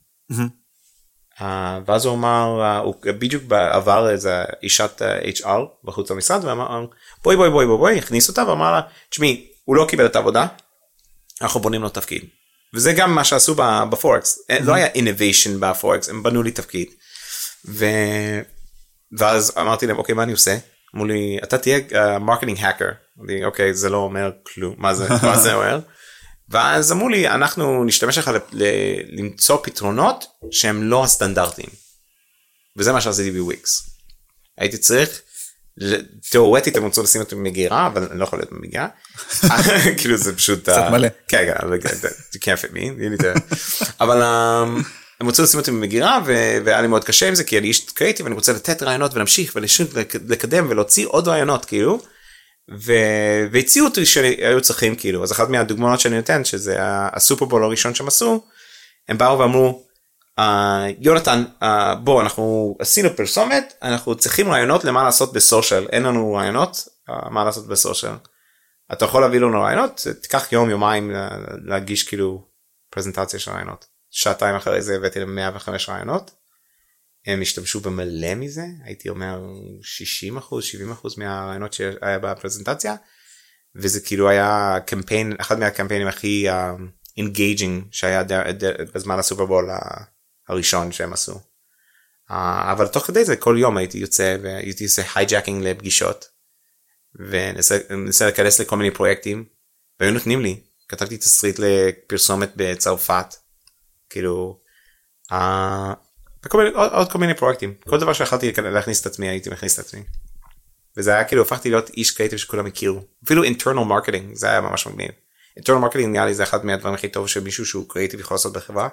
אה, 1.40 1.80
ואז 1.86 2.04
הוא 2.04 2.14
אמר 2.14 2.60
אה, 2.62 2.78
הוא 2.78 2.94
בדיוק 3.04 3.42
עבר 3.52 4.10
איזה 4.10 4.44
אישת 4.62 5.02
אה, 5.02 5.18
HR 5.20 5.60
בחוץ 5.84 6.10
למשרד 6.10 6.44
ואמר 6.44 6.86
בואי 7.24 7.36
בואי 7.36 7.50
בואי 7.50 7.66
בואי 7.66 7.78
בואי 7.78 7.98
הכניס 7.98 8.28
אותה 8.28 8.48
ואמר 8.48 8.72
לה 8.72 8.80
תשמעי 9.10 9.48
הוא 9.64 9.76
לא 9.76 9.86
קיבל 9.88 10.06
את 10.06 10.16
העבודה 10.16 10.46
אנחנו 11.42 11.60
בונים 11.60 11.82
לו 11.82 11.88
תפקיד. 11.88 12.24
וזה 12.74 12.92
גם 12.92 13.14
מה 13.14 13.24
שעשו 13.24 13.54
בפורקס 13.90 14.38
אה, 14.50 14.58
לא 14.60 14.74
היה 14.74 14.86
innovation 14.92 15.50
בפורקס 15.60 16.08
הם 16.08 16.22
בנו 16.22 16.42
לי 16.42 16.50
תפקיד. 16.50 16.88
ו... 17.68 17.86
ואז 19.18 19.52
אמרתי 19.60 19.86
להם 19.86 19.98
אוקיי 19.98 20.14
מה 20.14 20.22
אני 20.22 20.32
עושה? 20.32 20.56
אמרו 20.94 21.06
לי 21.06 21.38
אתה 21.44 21.58
תהיה 21.58 21.78
marketing 22.20 22.58
hacker. 22.60 22.88
אמרתי 23.18 23.44
אוקיי 23.44 23.74
זה 23.74 23.88
לא 23.88 23.96
אומר 23.96 24.30
כלום 24.42 24.74
מה 24.78 24.94
זה 24.94 25.08
מה 25.22 25.38
זה 25.38 25.54
אומר. 25.56 25.80
ואז 26.48 26.92
אמרו 26.92 27.08
לי 27.08 27.28
אנחנו 27.28 27.84
נשתמש 27.84 28.18
לך 28.18 28.30
ל- 28.52 29.20
למצוא 29.20 29.58
פתרונות 29.62 30.24
שהם 30.50 30.82
לא 30.82 31.04
הסטנדרטיים. 31.04 31.68
וזה 32.76 32.92
מה 32.92 33.00
שעשיתי 33.00 33.30
בוויקס. 33.30 33.90
הייתי 34.58 34.78
צריך 34.78 35.20
תאורטית 36.30 36.76
הם 36.76 36.84
רצו 36.84 37.02
לשים 37.02 37.20
אותי 37.20 37.34
במגירה 37.34 37.86
אבל 37.86 38.08
אני 38.10 38.18
לא 38.18 38.24
יכול 38.24 38.38
להיות 38.38 38.52
במגירה. 38.52 38.88
כאילו 39.98 40.16
זה 40.16 40.36
פשוט 40.36 40.62
קצת 40.62 40.88
מלא. 40.90 41.08
כן 41.28 41.44
כן 41.46 41.56
אבל 44.00 44.22
אה, 44.22 44.64
הם 45.20 45.28
רצו 45.28 45.42
לשים 45.42 45.60
אותי 45.60 45.70
במגירה 45.70 46.20
והיה 46.64 46.80
לי 46.80 46.88
מאוד 46.88 47.04
קשה 47.04 47.28
עם 47.28 47.34
זה 47.34 47.44
כי 47.44 47.58
אני 47.58 47.68
איש 47.68 47.90
קריאיטיב 47.90 48.26
אני 48.26 48.34
רוצה 48.34 48.52
לתת 48.52 48.82
רעיונות 48.82 49.14
ולהמשיך 49.14 49.56
ולקדם 49.56 50.66
ולהוציא 50.68 51.06
עוד 51.06 51.28
רעיונות 51.28 51.64
כאילו. 51.64 52.00
והציעו 53.50 53.86
אותי 53.86 54.06
שהיו 54.06 54.60
צריכים 54.60 54.96
כאילו 54.96 55.22
אז 55.22 55.32
אחת 55.32 55.48
מהדוגמאות 55.48 56.00
שאני 56.00 56.16
נותן 56.16 56.44
שזה 56.44 56.76
הסופרבול 56.80 57.64
הראשון 57.64 57.94
שהם 57.94 58.08
עשו 58.08 58.44
הם 59.08 59.18
באו 59.18 59.38
ואמרו 59.38 59.85
"אה, 60.38 60.86
יונתן 60.98 61.44
אה, 61.62 61.94
בוא 61.94 62.22
אנחנו 62.22 62.76
עשינו 62.78 63.08
פרסומת 63.16 63.74
אנחנו 63.82 64.14
צריכים 64.16 64.48
רעיונות 64.48 64.84
למה 64.84 65.04
לעשות 65.04 65.32
בסושיאל 65.32 65.86
אין 65.92 66.02
לנו 66.02 66.32
רעיונות 66.34 66.88
אה, 67.10 67.30
מה 67.30 67.44
לעשות 67.44 67.66
בסושיאל. 67.66 68.12
אתה 68.92 69.04
יכול 69.04 69.22
להביא 69.22 69.40
לנו 69.40 69.60
רעיונות 69.62 70.06
תיקח 70.22 70.52
יום 70.52 70.70
יומיים 70.70 71.10
לה- 71.10 71.28
להגיש 71.64 72.02
כאילו 72.08 72.46
פרזנטציה 72.90 73.38
של 73.40 73.50
רעיונות 73.50 73.86
שעתיים 74.10 74.56
אחרי 74.56 74.82
זה 74.82 74.96
הבאתי 74.96 75.18
להם 75.20 75.34
105 75.34 75.88
רעיונות. 75.88 76.30
הם 77.26 77.42
השתמשו 77.42 77.80
במלא 77.80 78.34
מזה 78.34 78.64
הייתי 78.84 79.08
אומר 79.08 79.40
60 79.82 80.36
אחוז 80.36 80.64
70 80.64 80.92
אחוז 80.92 81.18
מהרעיונות 81.18 81.72
שהיה 81.72 82.18
בפרזנטציה. 82.18 82.94
וזה 83.76 84.00
כאילו 84.00 84.28
היה 84.28 84.76
קמפיין 84.86 85.32
אחד 85.40 85.58
מהקמפיינים 85.58 86.08
הכי 86.08 86.46
engaging 87.16 87.84
שהיה 87.90 88.22
ד- 88.22 88.32
ד- 88.64 88.90
בזמן 88.94 89.18
הסופרבול 89.18 89.70
הראשון 90.48 90.92
שהם 90.92 91.12
עשו. 91.12 91.40
אה, 92.30 92.72
אבל 92.72 92.86
תוך 92.86 93.06
כדי 93.06 93.24
זה 93.24 93.36
כל 93.36 93.56
יום 93.58 93.76
הייתי 93.76 93.98
יוצא 93.98 94.36
והייתי 94.42 94.84
עושה 94.84 95.02
hijacking 95.14 95.64
לפגישות. 95.64 96.28
ומנסה 97.18 98.24
להיכנס 98.24 98.60
לכל 98.60 98.76
מיני 98.76 98.90
פרויקטים 98.90 99.44
והיו 100.00 100.12
נותנים 100.12 100.40
לי 100.40 100.60
כתבתי 100.88 101.16
תסריט 101.16 101.58
לפרסומת 101.58 102.52
בצרפת 102.56 103.34
כאילו 104.10 104.60
אה, 105.32 105.92
וכל 106.44 106.58
מיני, 106.58 106.70
עוד, 106.70 106.92
עוד 106.92 107.12
כל 107.12 107.18
מיני 107.18 107.34
פרויקטים 107.34 107.74
כל 107.88 108.00
דבר 108.00 108.12
שיכולתי 108.12 108.52
להכניס 108.62 109.00
את 109.00 109.06
עצמי 109.06 109.28
הייתי 109.28 109.50
מכניס 109.50 109.80
את 109.80 109.84
עצמי. 109.84 110.02
וזה 110.96 111.14
היה 111.14 111.24
כאילו 111.24 111.42
הפכתי 111.42 111.70
להיות 111.70 111.90
איש 111.90 112.10
קריאיטיב 112.10 112.38
שכולם 112.38 112.66
הכירו 112.66 113.00
אפילו 113.24 113.44
internal 113.44 113.88
marketing 113.88 114.34
זה 114.34 114.48
היה 114.48 114.60
ממש 114.60 114.86
מגניב. 114.86 115.10
internal 115.60 115.84
marketing 115.90 116.06
נראה 116.06 116.26
לי 116.26 116.34
זה 116.34 116.42
אחד 116.42 116.64
מהדברים 116.64 116.94
הכי 116.94 117.08
טוב 117.08 117.28
שמישהו 117.28 117.66
שהוא 117.66 117.88
קריאיטיב 117.88 118.20
יכול 118.20 118.34
לעשות 118.34 118.52
בחברה. 118.52 118.88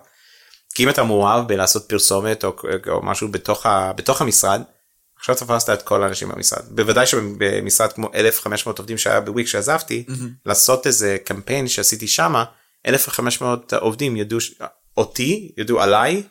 כי 0.75 0.83
אם 0.83 0.89
אתה 0.89 1.03
מאוהב 1.03 1.47
בלעשות 1.47 1.85
פרסומת 1.89 2.43
או, 2.43 2.55
או 2.87 3.01
משהו 3.05 3.27
בתוך, 3.27 3.65
ה, 3.65 3.93
בתוך 3.93 4.21
המשרד 4.21 4.61
עכשיו 5.19 5.35
תפסת 5.35 5.69
את 5.69 5.81
כל 5.81 6.03
האנשים 6.03 6.29
במשרד 6.29 6.63
בוודאי 6.69 7.07
שבמשרד 7.07 7.93
כמו 7.93 8.09
1500 8.15 8.79
עובדים 8.79 8.97
שהיה 8.97 9.21
בוויק 9.21 9.47
שעזבתי 9.47 10.05
לעשות 10.45 10.87
איזה 10.87 11.17
קמפיין 11.23 11.67
שעשיתי 11.67 12.07
שמה 12.07 12.43
1500 12.87 13.73
עובדים 13.73 14.17
ידעו 14.17 14.39
אותי 14.97 15.51
ידעו 15.57 15.81
עליי 15.81 16.23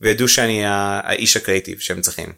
וידעו 0.00 0.28
שאני 0.28 0.62
האיש 0.66 1.36
הקריאיטיב 1.36 1.78
שהם 1.78 2.00
צריכים. 2.00 2.32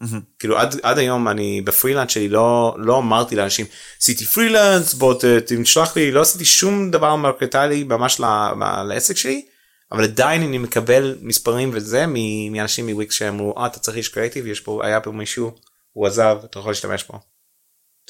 מהמם. 0.00 0.20
כאילו 0.38 0.58
עד, 0.58 0.80
עד 0.82 0.98
היום 0.98 1.28
אני 1.28 1.60
בפרילנס 1.60 2.12
שלי 2.12 2.28
לא 2.28 2.76
לא 2.78 2.98
אמרתי 2.98 3.36
לאנשים 3.36 3.66
עשיתי 4.00 4.24
פרילנס 4.24 4.94
בוא 4.94 5.14
תשלח 5.46 5.96
לי 5.96 6.12
לא 6.12 6.20
עשיתי 6.20 6.44
שום 6.44 6.90
דבר 6.90 7.16
מרקטלי 7.16 7.84
ממש 7.84 8.20
ל- 8.20 8.24
ל- 8.24 8.82
לעסק 8.82 9.16
שלי 9.16 9.46
אבל 9.94 10.04
עדיין 10.04 10.42
אני 10.42 10.58
מקבל 10.58 11.18
מספרים 11.22 11.70
וזה 11.74 12.04
מאנשים 12.50 12.86
מוויקס 12.88 13.14
שאמרו 13.14 13.54
אה 13.58 13.66
אתה 13.66 13.78
צריך 13.78 13.96
איש 13.96 14.08
קריאיטיב 14.08 14.46
יש 14.46 14.60
פה 14.60 14.86
היה 14.86 15.00
פה 15.00 15.10
מישהו 15.12 15.54
הוא 15.92 16.06
עזב 16.06 16.36
אתה 16.44 16.58
יכול 16.58 16.70
להשתמש 16.70 17.04
בו. 17.04 17.20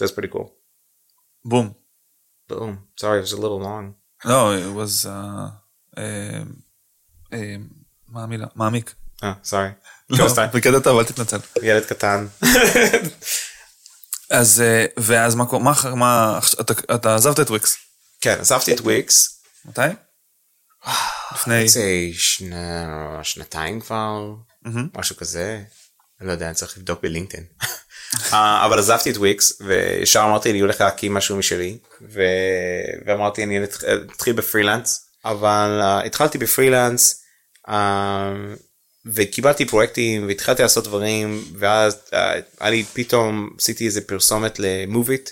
That's 0.00 0.10
pretty 0.12 0.34
cool. 0.34 0.48
בום. 1.44 1.72
Boom. 2.52 2.54
Sorry 3.00 3.18
it 3.24 3.28
was 3.28 3.32
a 3.32 3.36
little 3.36 3.62
long. 3.64 3.92
לא, 4.24 4.54
it 4.58 4.76
was... 4.76 5.04
uh, 5.06 5.08
אה, 5.98 6.42
אה, 7.32 7.54
מה 8.08 8.22
המילה? 8.22 8.46
מעמיק. 8.54 8.94
אה, 9.22 9.32
sorry. 9.44 9.86
לא. 10.10 10.26
בקטע 10.54 10.78
טוב, 10.84 10.98
אל 10.98 11.04
תתנצל. 11.04 11.36
ילד 11.62 11.84
קטן. 11.84 12.26
אז, 14.30 14.60
אה, 14.60 14.84
ואז 14.96 15.34
מה, 15.34 15.46
קורה- 15.46 15.94
מה, 15.94 16.38
אתה- 16.60 16.94
אתה 16.94 17.14
עזבת 17.14 17.40
את 17.40 17.50
וויקס. 17.50 17.76
כן 18.20 18.36
עזבתי 18.40 18.74
את 18.74 18.80
וויקס. 18.80 19.42
מתי? 19.64 19.80
לפני... 21.32 21.68
שנה- 22.12 23.20
שנתיים 23.22 23.80
כבר. 23.80 24.32
מהמם. 24.62 24.88
משהו 24.96 25.16
כזה. 25.16 25.62
לא 26.20 26.32
יודע 26.32 26.46
אני 26.46 26.54
צריך 26.54 26.78
לבדוק 26.78 27.02
בלינקדאין. 27.02 27.44
אה, 28.32 28.66
אבל 28.66 28.78
עזבתי 28.78 29.10
את 29.10 29.16
וויקס 29.16 29.52
וישר 29.60 30.20
אמרתי 30.24 30.50
אני 30.50 30.60
הולך 30.60 30.80
להקים 30.80 31.14
משהו 31.14 31.36
משלי 31.36 31.78
ו... 32.12 32.22
ואמרתי 33.06 33.44
אני 33.44 33.64
אתח- 33.64 33.84
אתחיל 34.14 34.32
בפרילנס 34.32 35.08
אבל 35.24 35.80
uh, 35.82 36.06
התחלתי 36.06 36.38
בפרילנס 36.38 37.22
uh, 37.68 37.70
וקיבלתי 39.06 39.64
פרויקטים 39.66 40.26
והתחלתי 40.26 40.62
לעשות 40.62 40.84
דברים 40.84 41.44
ואז 41.58 41.94
uh, 41.94 42.14
היה 42.60 42.70
לי 42.70 42.84
פתאום 42.92 43.50
עשיתי 43.58 43.86
איזה 43.86 44.00
פרסומת 44.00 44.58
למוביט 44.58 45.30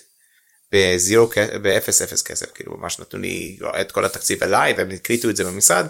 ב 0.72 0.84
zero 0.84 1.30
באפס 1.62 2.02
אפס 2.02 2.22
כסף 2.22 2.52
כאילו 2.52 2.76
ממש 2.76 2.98
נתנו 2.98 3.20
לי 3.20 3.58
את 3.80 3.92
כל 3.92 4.04
התקציב 4.04 4.44
אליי 4.44 4.72
והם 4.72 4.90
הקליטו 4.90 5.30
את 5.30 5.36
זה 5.36 5.44
במשרד 5.44 5.86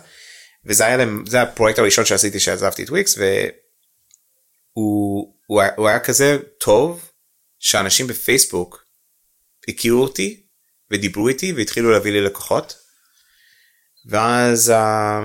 וזה 0.65 0.87
היה 0.87 0.97
להם 0.97 1.25
זה 1.27 1.43
הפרויקט 1.43 1.79
הראשון 1.79 2.05
שעשיתי 2.05 2.41
שעזבתי 2.41 2.83
את 2.83 2.91
וויקס 2.91 3.19
והוא 3.19 5.35
הוא 5.47 5.63
הוא 5.77 5.89
היה 5.89 6.01
כזה 6.01 6.39
טוב 6.59 7.11
שאנשים 7.59 8.07
בפייסבוק 8.07 8.85
הכירו 9.69 10.03
אותי 10.03 10.43
ודיברו 10.91 11.29
איתי 11.29 11.53
והתחילו 11.53 11.91
להביא 11.91 12.13
לי 12.13 12.21
לקוחות. 12.21 12.75
ואז 14.07 14.71
אה, 14.71 15.21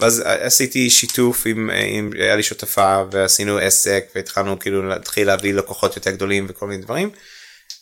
ואז 0.00 0.22
עשיתי 0.26 0.90
שיתוף 0.90 1.46
עם, 1.46 1.70
עם 1.70 2.10
היה 2.18 2.36
לי 2.36 2.42
שותפה 2.42 3.02
ועשינו 3.12 3.58
עסק 3.58 4.04
והתחלנו 4.14 4.58
כאילו 4.58 4.88
להתחיל 4.88 5.26
להביא 5.26 5.54
לקוחות 5.54 5.96
יותר 5.96 6.10
גדולים 6.10 6.46
וכל 6.48 6.66
מיני 6.66 6.82
דברים. 6.82 7.10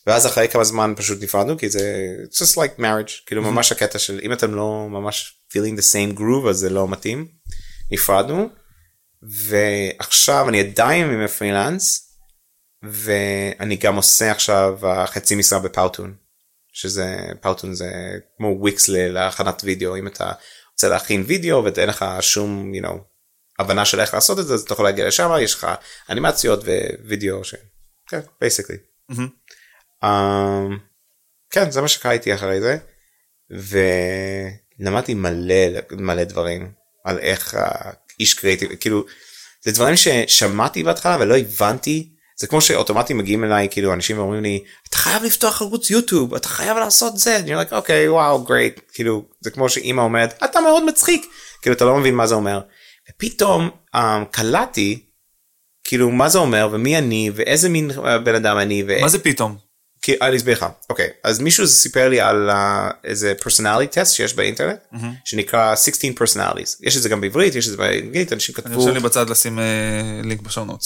ואז 0.06 0.26
אחרי 0.26 0.48
כמה 0.48 0.64
זמן 0.64 0.94
פשוט 0.96 1.22
נפרדנו 1.22 1.58
כי 1.58 1.68
זה 1.68 2.14
just 2.32 2.56
like 2.56 2.80
marriage 2.80 3.12
כאילו 3.26 3.42
ממש 3.42 3.72
הקטע 3.72 3.98
של 3.98 4.20
אם 4.22 4.32
אתם 4.32 4.54
לא 4.54 4.86
ממש 4.90 5.44
feeling 5.52 5.78
the 5.78 5.82
same 5.82 6.18
groove 6.18 6.48
אז 6.48 6.56
זה 6.56 6.70
לא 6.70 6.88
מתאים. 6.88 7.28
נפרדנו 7.90 8.48
ועכשיו 9.22 10.48
אני 10.48 10.60
עדיין 10.60 11.10
עם 11.10 11.20
הפרילנס 11.20 12.16
ואני 12.82 13.76
גם 13.76 13.96
עושה 13.96 14.30
עכשיו 14.30 14.78
חצי 15.06 15.34
משרה 15.34 15.58
בפאוטון 15.58 16.14
שזה 16.72 17.16
PowToon 17.40 17.74
זה 17.74 17.90
כמו 18.36 18.56
וויקס 18.60 18.88
להכנת 18.88 19.62
וידאו 19.64 19.96
אם 19.96 20.06
אתה 20.06 20.32
רוצה 20.72 20.88
להכין 20.88 21.24
וידאו 21.26 21.64
ואין 21.64 21.88
לך 21.88 22.04
שום 22.20 22.72
you 22.74 22.84
know, 22.84 22.98
הבנה 23.58 23.84
של 23.84 24.00
איך 24.00 24.14
לעשות 24.14 24.38
את 24.38 24.46
זה 24.46 24.54
אז 24.54 24.60
אתה 24.60 24.72
יכול 24.72 24.84
להגיע 24.84 25.06
לשם 25.06 25.30
יש 25.40 25.54
לך 25.54 25.66
אנימציות 26.10 26.64
ווידאו 27.04 27.44
ש... 27.44 27.54
כן, 28.08 28.20
basically. 28.44 28.78
Mm-hmm. 29.12 29.28
Um, 30.04 30.78
כן 31.50 31.70
זה 31.70 31.80
מה 31.80 31.88
שקרה 31.88 32.12
איתי 32.12 32.34
אחרי 32.34 32.60
זה 32.60 32.76
ולמדתי 34.80 35.14
מלא 35.14 35.80
מלא 35.90 36.24
דברים 36.24 36.72
על 37.04 37.18
איך 37.18 37.56
האיש 37.58 38.34
קריאיטיב 38.34 38.74
כאילו 38.74 39.04
זה 39.64 39.72
דברים 39.72 39.94
ששמעתי 39.96 40.82
בהתחלה 40.82 41.16
ולא 41.20 41.36
הבנתי 41.36 42.08
זה 42.40 42.46
כמו 42.46 42.60
שאוטומטי 42.60 43.14
מגיעים 43.14 43.44
אליי 43.44 43.68
כאילו 43.70 43.92
אנשים 43.92 44.18
אומרים 44.18 44.42
לי 44.42 44.64
אתה 44.88 44.96
חייב 44.96 45.22
לפתוח 45.22 45.62
ערוץ 45.62 45.90
יוטיוב 45.90 46.34
אתה 46.34 46.48
חייב 46.48 46.76
לעשות 46.76 47.18
זה 47.18 47.36
אני 47.36 47.54
אומר 47.54 47.64
אוקיי 47.72 48.08
וואו 48.08 48.44
גרייט 48.44 48.80
כאילו 48.92 49.24
זה 49.40 49.50
כמו 49.50 49.68
שאימא 49.68 50.00
אומרת 50.00 50.42
אתה 50.44 50.60
מאוד 50.60 50.84
מצחיק 50.84 51.26
כאילו 51.62 51.76
אתה 51.76 51.84
לא 51.84 51.96
מבין 51.96 52.14
מה 52.14 52.26
זה 52.26 52.34
אומר. 52.34 52.60
ופתאום 53.10 53.70
um, 53.96 53.98
קלטתי 54.30 55.06
כאילו 55.84 56.10
מה 56.10 56.28
זה 56.28 56.38
אומר 56.38 56.68
ומי 56.72 56.98
אני 56.98 57.30
ואיזה 57.34 57.68
מין 57.68 57.90
אה, 58.04 58.18
בן 58.18 58.34
אדם 58.34 58.58
אני. 58.58 58.84
ו... 58.86 59.00
מה 59.00 59.08
זה 59.08 59.18
פתאום? 59.18 59.56
כי 60.02 60.16
אני 60.22 60.36
אסביר 60.36 60.56
לך 60.56 60.66
אוקיי 60.90 61.08
אז 61.24 61.38
מישהו 61.40 61.68
סיפר 61.68 62.08
לי 62.08 62.20
על 62.20 62.50
uh, 62.50 62.54
איזה 63.04 63.34
פרסונליטי 63.40 64.00
טסט 64.00 64.14
שיש 64.14 64.34
באינטרנט 64.34 64.78
mm-hmm. 64.92 65.06
שנקרא 65.24 65.76
16 65.76 66.10
personalities 66.10 66.76
יש 66.80 66.96
את 66.96 67.02
זה 67.02 67.08
גם 67.08 67.20
בעברית 67.20 67.54
יש 67.54 67.66
את 67.66 67.70
זה 67.70 67.76
באנגלית 67.76 68.32
אנשים 68.32 68.54
כתבו. 68.54 68.68
אני 68.68 68.76
חושב 68.76 68.94
לי 68.94 69.00
בצד 69.00 69.30
לשים 69.30 69.58
לינק 70.24 70.40
בשעונות. 70.40 70.82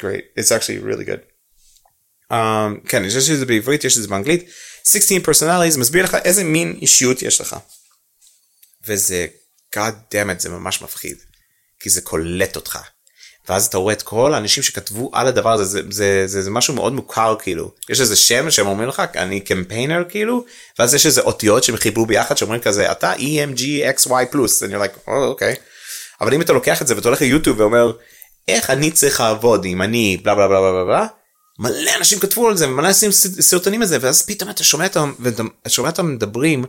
great 0.00 0.40
it's 0.40 0.48
actually 0.48 0.84
really 0.84 1.08
good. 1.08 1.38
Um, 2.32 2.88
כן 2.88 3.04
יש 3.04 3.30
את 3.30 3.38
זה 3.38 3.46
בעברית 3.46 3.84
יש 3.84 3.96
את 3.96 4.02
זה 4.02 4.08
באנגלית 4.08 4.48
16 4.84 5.18
personalities 5.18 5.78
מסביר 5.78 6.04
לך 6.04 6.16
איזה 6.24 6.44
מין 6.44 6.78
אישיות 6.82 7.22
יש 7.22 7.40
לך. 7.40 7.56
וזה 8.86 9.26
god 9.76 10.14
damn 10.14 10.36
it 10.36 10.38
זה 10.38 10.48
ממש 10.48 10.82
מפחיד 10.82 11.16
כי 11.80 11.90
זה 11.90 12.00
קולט 12.00 12.56
אותך. 12.56 12.78
ואז 13.48 13.66
אתה 13.66 13.78
רואה 13.78 13.94
את 13.94 14.02
כל 14.02 14.34
האנשים 14.34 14.62
שכתבו 14.62 15.10
על 15.12 15.26
הדבר 15.26 15.52
הזה 15.52 15.64
זה 15.64 15.82
זה 15.90 16.22
זה, 16.26 16.42
זה 16.42 16.50
משהו 16.50 16.74
מאוד 16.74 16.92
מוכר 16.92 17.36
כאילו. 17.38 17.70
יש 17.88 18.00
איזה 18.00 18.16
שם 18.16 18.50
שהם 18.50 18.66
אומרים 18.66 18.88
לך 18.88 19.02
אני 19.16 19.40
קמפיינר 19.40 20.04
כאילו 20.08 20.44
ואז 20.78 20.94
יש 20.94 21.06
איזה 21.06 21.20
אותיות 21.20 21.64
שהם 21.64 21.76
חיברו 21.76 22.06
ביחד 22.06 22.36
שאומרים 22.36 22.60
כזה 22.60 22.92
אתה 22.92 23.12
emg 23.12 23.60
xy 23.98 24.26
פלוס 24.30 24.62
אני 24.62 24.76
like 24.76 24.98
אוקיי. 25.06 25.54
אבל 26.20 26.34
אם 26.34 26.40
אתה 26.40 26.52
לוקח 26.52 26.82
את 26.82 26.86
זה 26.86 26.96
ואתה 26.96 27.08
הולך 27.08 27.20
ליוטיוב 27.20 27.60
ואומר 27.60 27.92
איך 28.48 28.70
אני 28.70 28.90
צריך 28.90 29.20
לעבוד 29.20 29.64
אם 29.64 29.82
אני 29.82 30.16
בלה 30.22 30.34
בלה 30.34 30.48
בלה 30.48 30.60
בלה 30.60 30.84
בלה? 30.84 31.06
מלא 31.58 31.90
אנשים 31.96 32.18
כתבו 32.18 32.48
על 32.48 32.56
זה 32.56 32.66
מלא 32.66 32.88
אנשים 32.88 33.10
סרטונים 33.12 33.82
על 33.82 33.88
זה 33.88 33.98
ואז 34.00 34.22
פתאום 34.22 34.50
אתה 34.50 34.64
שומע 34.64 34.86
אותם 34.86 35.12
ואתה 35.20 35.42
שומע 35.68 35.88
אותם 35.88 36.14
מדברים 36.14 36.64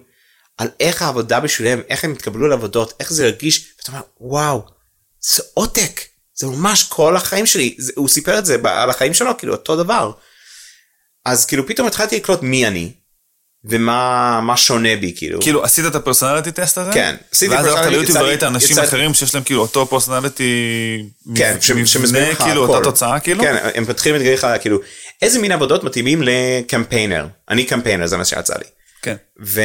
על 0.57 0.67
איך 0.79 1.01
העבודה 1.01 1.39
בשבילם 1.39 1.79
איך 1.89 2.03
הם 2.03 2.11
התקבלו 2.11 2.47
לעבודות 2.47 2.93
איך 2.99 3.13
זה 3.13 3.23
הרגיש 3.25 3.73
ואתה 3.77 3.91
אומר 3.91 4.01
וואו 4.19 4.61
זה 5.35 5.43
עותק 5.53 6.01
זה 6.39 6.47
ממש 6.47 6.83
כל 6.83 7.15
החיים 7.15 7.45
שלי. 7.45 7.75
זה, 7.77 7.91
הוא 7.95 8.09
סיפר 8.09 8.39
את 8.39 8.45
זה 8.45 8.57
על 8.63 8.89
החיים 8.89 9.13
שלו 9.13 9.37
כאילו 9.37 9.53
אותו 9.53 9.75
דבר. 9.75 10.11
אז 11.25 11.45
כאילו 11.45 11.67
פתאום 11.67 11.87
התחלתי 11.87 12.15
לקלוט 12.15 12.41
מי 12.41 12.67
אני 12.67 12.91
ומה 13.65 14.39
מה 14.43 14.57
שונה 14.57 14.95
בי 14.95 15.13
כאילו. 15.17 15.41
כאילו 15.41 15.63
עשית 15.63 15.85
את 15.85 15.95
ה 15.95 16.00
personality 16.00 16.51
test 16.51 16.77
הזה? 16.77 16.91
כן. 16.93 17.15
עשיתי 17.31 17.55
ואז 17.55 17.65
הלכת 17.65 17.85
ליוטיוב 17.85 18.17
וראית 18.17 18.43
אנשים 18.43 18.71
יצא... 18.71 18.83
אחרים 18.83 19.13
שיש 19.13 19.35
להם 19.35 19.43
כאילו 19.43 19.61
אותו 19.61 19.87
personality 19.87 21.03
כן 21.35 21.57
שמסביר 21.61 22.31
לך 22.31 22.37
כאילו 22.37 22.67
אותה 22.67 22.83
תוצאה 22.83 23.19
כאילו? 23.19 23.43
כן 23.43 23.55
הם 23.75 23.85
פותחים 23.85 24.15
את 24.15 24.21
לך 24.21 24.47
כאילו 24.61 24.79
איזה 25.21 25.39
מין 25.39 25.51
עבודות 25.51 25.83
מתאימים 25.83 26.21
לקמפיינר? 26.23 27.27
אני 27.49 27.65
קמפיינר 27.65 28.07
זה 28.07 28.17
מה 28.17 28.25
שיצא 28.25 28.53
לי 28.57 28.65
כן. 29.01 29.15
ו... 29.41 29.61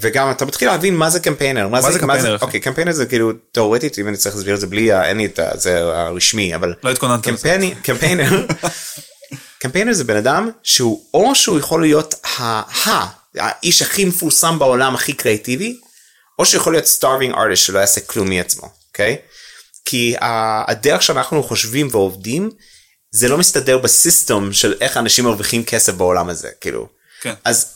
וגם 0.00 0.30
אתה 0.30 0.44
מתחיל 0.44 0.68
להבין 0.68 0.96
מה 0.96 1.10
זה 1.10 1.20
קמפיינר 1.20 1.68
מה, 1.68 1.80
מה 1.80 1.92
זה 1.92 1.98
קמפיינר 1.98 2.36
אוקיי 2.40 2.60
קמפיינר 2.60 2.92
זה 2.92 3.06
כאילו 3.06 3.32
תאורטית 3.52 3.98
אם 3.98 4.08
אני 4.08 4.16
צריך 4.16 4.36
להסביר 4.36 4.54
את 4.54 4.60
זה 4.60 4.66
בלי 4.66 5.02
אין 5.02 5.16
לי 5.16 5.26
את 5.26 5.40
זה 5.54 5.78
הרשמי 5.78 6.54
אבל 6.54 6.74
לא 6.82 6.90
התכוננת 6.90 7.24
קמפיינר 7.24 7.74
קמפיינר 7.82 8.46
קמפיינר 9.62 9.92
זה 9.92 10.04
בן 10.04 10.16
אדם 10.16 10.50
שהוא 10.62 11.04
או 11.14 11.34
שהוא 11.34 11.58
יכול 11.58 11.80
להיות 11.80 12.14
ה... 12.24 12.62
האיש 13.36 13.82
הכי 13.82 14.04
מפורסם 14.04 14.58
בעולם 14.58 14.94
הכי 14.94 15.12
קריאטיבי 15.12 15.80
או 16.38 16.46
שיכול 16.46 16.72
להיות 16.72 16.84
starving 17.00 17.34
artist 17.34 17.56
שלא 17.56 17.78
יעשה 17.78 18.00
כלום 18.00 18.28
מעצמו 18.28 18.68
אוקיי 18.88 19.16
כי 19.84 20.14
הדרך 20.68 21.02
שאנחנו 21.02 21.42
חושבים 21.42 21.88
ועובדים 21.90 22.50
זה 23.10 23.28
לא 23.28 23.38
מסתדר 23.38 23.78
בסיסטום 23.78 24.52
של 24.52 24.74
איך 24.80 24.96
אנשים 24.96 25.24
מרוויחים 25.24 25.64
כסף 25.64 25.92
בעולם 25.94 26.28
הזה 26.28 26.48
כאילו 26.60 26.88
כן. 27.20 27.34
אז 27.44 27.75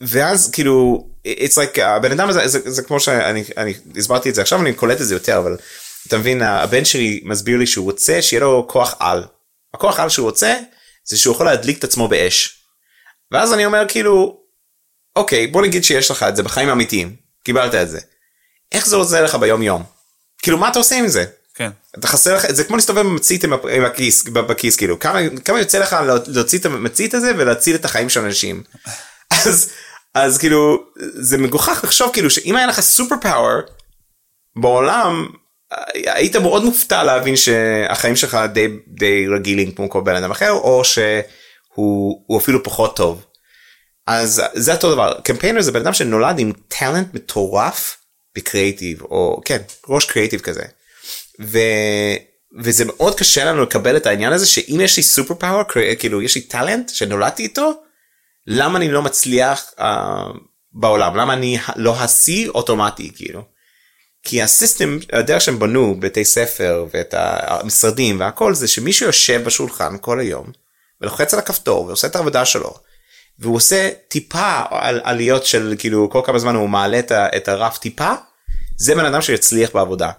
ואז 0.00 0.50
כאילו 0.50 1.08
it's 1.26 1.54
like 1.54 1.80
הבן 1.80 2.12
אדם 2.12 2.28
הזה 2.28 2.48
זה, 2.48 2.70
זה 2.70 2.82
כמו 2.82 3.00
שאני 3.00 3.44
אני 3.56 3.74
הסברתי 3.96 4.30
את 4.30 4.34
זה 4.34 4.42
עכשיו 4.42 4.60
אני 4.60 4.74
קולט 4.74 5.00
את 5.00 5.06
זה 5.06 5.14
יותר 5.14 5.38
אבל 5.38 5.56
אתה 6.06 6.18
מבין 6.18 6.42
הבן 6.42 6.84
שלי 6.84 7.20
מסביר 7.24 7.58
לי 7.58 7.66
שהוא 7.66 7.84
רוצה 7.84 8.22
שיהיה 8.22 8.40
לו 8.40 8.66
כוח 8.68 8.94
על. 9.00 9.24
הכוח 9.74 10.00
על 10.00 10.08
שהוא 10.08 10.26
רוצה 10.26 10.56
זה 11.04 11.18
שהוא 11.18 11.34
יכול 11.34 11.46
להדליק 11.46 11.78
את 11.78 11.84
עצמו 11.84 12.08
באש. 12.08 12.62
ואז 13.32 13.52
אני 13.52 13.66
אומר 13.66 13.84
כאילו 13.88 14.40
אוקיי 15.16 15.46
בוא 15.46 15.62
נגיד 15.62 15.84
שיש 15.84 16.10
לך 16.10 16.22
את 16.22 16.36
זה 16.36 16.42
בחיים 16.42 16.68
האמיתיים 16.68 17.16
קיבלת 17.44 17.74
את 17.74 17.88
זה. 17.88 18.00
איך 18.72 18.86
זה 18.86 18.96
עוזר 18.96 19.24
לך 19.24 19.34
ביום 19.34 19.62
יום? 19.62 19.82
כאילו 20.42 20.58
מה 20.58 20.68
אתה 20.68 20.78
עושה 20.78 20.96
עם 20.96 21.08
זה? 21.08 21.24
כן. 21.54 21.70
אתה 21.98 22.06
חסר 22.06 22.36
לך 22.36 22.52
זה 22.52 22.64
כמו 22.64 22.76
להסתובב 22.76 23.00
במצית 23.00 23.44
עם, 23.44 23.52
עם 23.52 23.84
הכיס 23.84 24.22
בכיס 24.22 24.76
כאילו 24.76 24.98
כמה 24.98 25.18
כמה 25.44 25.58
יוצא 25.58 25.78
לך 25.78 25.96
להוציא 26.26 26.58
את 26.58 26.66
המצית 26.66 27.14
הזה 27.14 27.32
ולהציל 27.38 27.74
את 27.76 27.84
החיים 27.84 28.08
של 28.08 28.20
אנשים. 28.20 28.62
אז 29.46 29.72
אז 30.14 30.38
כאילו 30.38 30.84
זה 30.98 31.38
מגוחך 31.38 31.80
לחשוב 31.84 32.10
כאילו 32.12 32.30
שאם 32.30 32.56
היה 32.56 32.66
לך 32.66 32.80
סופר 32.80 33.14
פאוור 33.20 33.60
בעולם 34.56 35.26
היית 35.94 36.36
מאוד 36.36 36.64
מופתע 36.64 37.04
להבין 37.04 37.36
שהחיים 37.36 38.16
שלך 38.16 38.38
די 38.52 38.68
די 38.86 39.26
רגילים 39.28 39.72
כמו 39.72 39.90
כל 39.90 40.00
בן 40.00 40.16
אדם 40.16 40.30
אחר 40.30 40.50
או 40.50 40.82
שהוא 40.84 42.38
אפילו 42.38 42.62
פחות 42.62 42.96
טוב. 42.96 43.24
אז 44.06 44.42
זה 44.54 44.74
אותו 44.74 44.94
דבר 44.94 45.20
קמפיינר 45.24 45.60
זה 45.60 45.72
בן 45.72 45.80
אדם 45.80 45.92
שנולד 45.92 46.38
עם 46.38 46.52
talent 46.68 47.14
מטורף 47.14 47.96
בקריאיטיב 48.36 49.02
או 49.02 49.40
כן 49.44 49.58
ראש 49.88 50.04
קריאיטיב 50.04 50.40
כזה. 50.40 50.62
ו... 51.40 51.58
וזה 52.60 52.84
מאוד 52.84 53.18
קשה 53.18 53.44
לנו 53.44 53.62
לקבל 53.62 53.96
את 53.96 54.06
העניין 54.06 54.32
הזה 54.32 54.46
שאם 54.46 54.80
יש 54.82 54.96
לי 54.96 55.02
superpower 55.02 55.62
כאילו 55.98 56.22
יש 56.22 56.34
לי 56.34 56.40
talent 56.40 56.88
שנולדתי 56.88 57.42
איתו 57.42 57.72
למה 58.50 58.78
אני 58.78 58.90
לא 58.90 59.02
מצליח 59.02 59.70
uh, 59.78 59.82
בעולם 60.72 61.16
למה 61.16 61.32
אני 61.32 61.58
לא 61.76 61.96
השיא 61.96 62.48
אוטומטי 62.48 63.10
כאילו. 63.16 63.42
כי 64.22 64.42
הסיסטם 64.42 64.98
הדרך 65.12 65.40
שהם 65.40 65.58
בנו 65.58 66.00
בתי 66.00 66.24
ספר 66.24 66.86
ואת 66.94 67.14
המשרדים 67.18 68.20
והכל 68.20 68.54
זה 68.54 68.68
שמישהו 68.68 69.06
יושב 69.06 69.42
בשולחן 69.44 69.96
כל 70.00 70.20
היום 70.20 70.46
ולוחץ 71.00 71.34
על 71.34 71.40
הכפתור 71.40 71.84
ועושה 71.84 72.06
את 72.06 72.16
העבודה 72.16 72.44
שלו 72.44 72.74
והוא 73.38 73.56
עושה 73.56 73.90
טיפה 74.08 74.62
על 74.70 75.00
עליות 75.04 75.46
של 75.46 75.74
כאילו 75.78 76.10
כל 76.10 76.20
כמה 76.24 76.38
זמן 76.38 76.54
הוא 76.54 76.68
מעלה 76.68 76.98
את, 76.98 77.12
את 77.12 77.48
הרף 77.48 77.78
טיפה 77.78 78.12
זה 78.76 78.94
בן 78.94 79.04
אדם 79.04 79.22
שיצליח 79.22 79.70
בעבודה. 79.74 80.10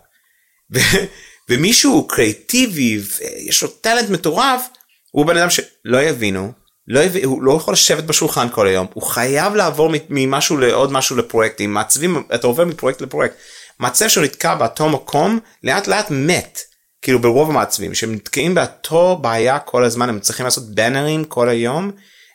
ומישהו 1.49 2.07
קריאטיבי 2.07 3.01
ויש 3.19 3.63
לו 3.63 3.69
טאלנט 3.69 4.09
מטורף 4.09 4.67
הוא 5.11 5.25
בן 5.25 5.37
אדם 5.37 5.49
שלא 5.49 6.01
יבינו 6.01 6.51
לא, 6.89 6.99
הוא 7.23 7.43
לא 7.43 7.52
יכול 7.52 7.73
לשבת 7.73 8.04
בשולחן 8.04 8.47
כל 8.52 8.67
היום. 8.67 8.88
הוא 8.93 9.04
חייב 9.04 9.56
לעבור 9.56 9.91
ממשהו 10.10 10.58
לעוד 10.58 10.91
משהו 10.91 11.15
לפרויקטים. 11.15 11.73
מעצבים 11.73 12.23
אתה 12.36 12.47
עובר 12.47 12.65
מפרויקט 12.65 13.02
לפרויקט. 13.02 13.36
מעצב 13.80 14.08
שהוא 14.08 14.23
נתקע 14.23 14.56
באותו 14.56 14.89
מקום 14.89 15.39
לאט 15.63 15.88
לאט 15.88 16.08
מת 16.10 16.60
כאילו 17.02 17.19
ברוב 17.21 17.49
המעצבים. 17.49 17.95
שהם 17.95 18.13
נתקעים 18.13 18.56
באותו 18.56 19.19
בעיה 19.21 19.60
כל 19.60 19.84
הזמן 19.84 20.10
הם 20.10 20.19
צריכים 20.19 20.43
לעשות 20.43 20.75
בנרים 20.75 21.25
כל 21.25 21.49
היום. 21.49 21.91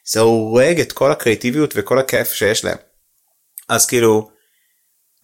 זה 0.07 0.21
הורג 0.21 0.81
את 0.81 0.93
כל 0.93 1.13
הקריאטיביות 1.13 1.75
וכל 1.77 1.99
הכיף 1.99 2.33
שיש 2.33 2.65
להם. 2.65 2.77
אז 3.69 3.87
כאילו 3.87 4.31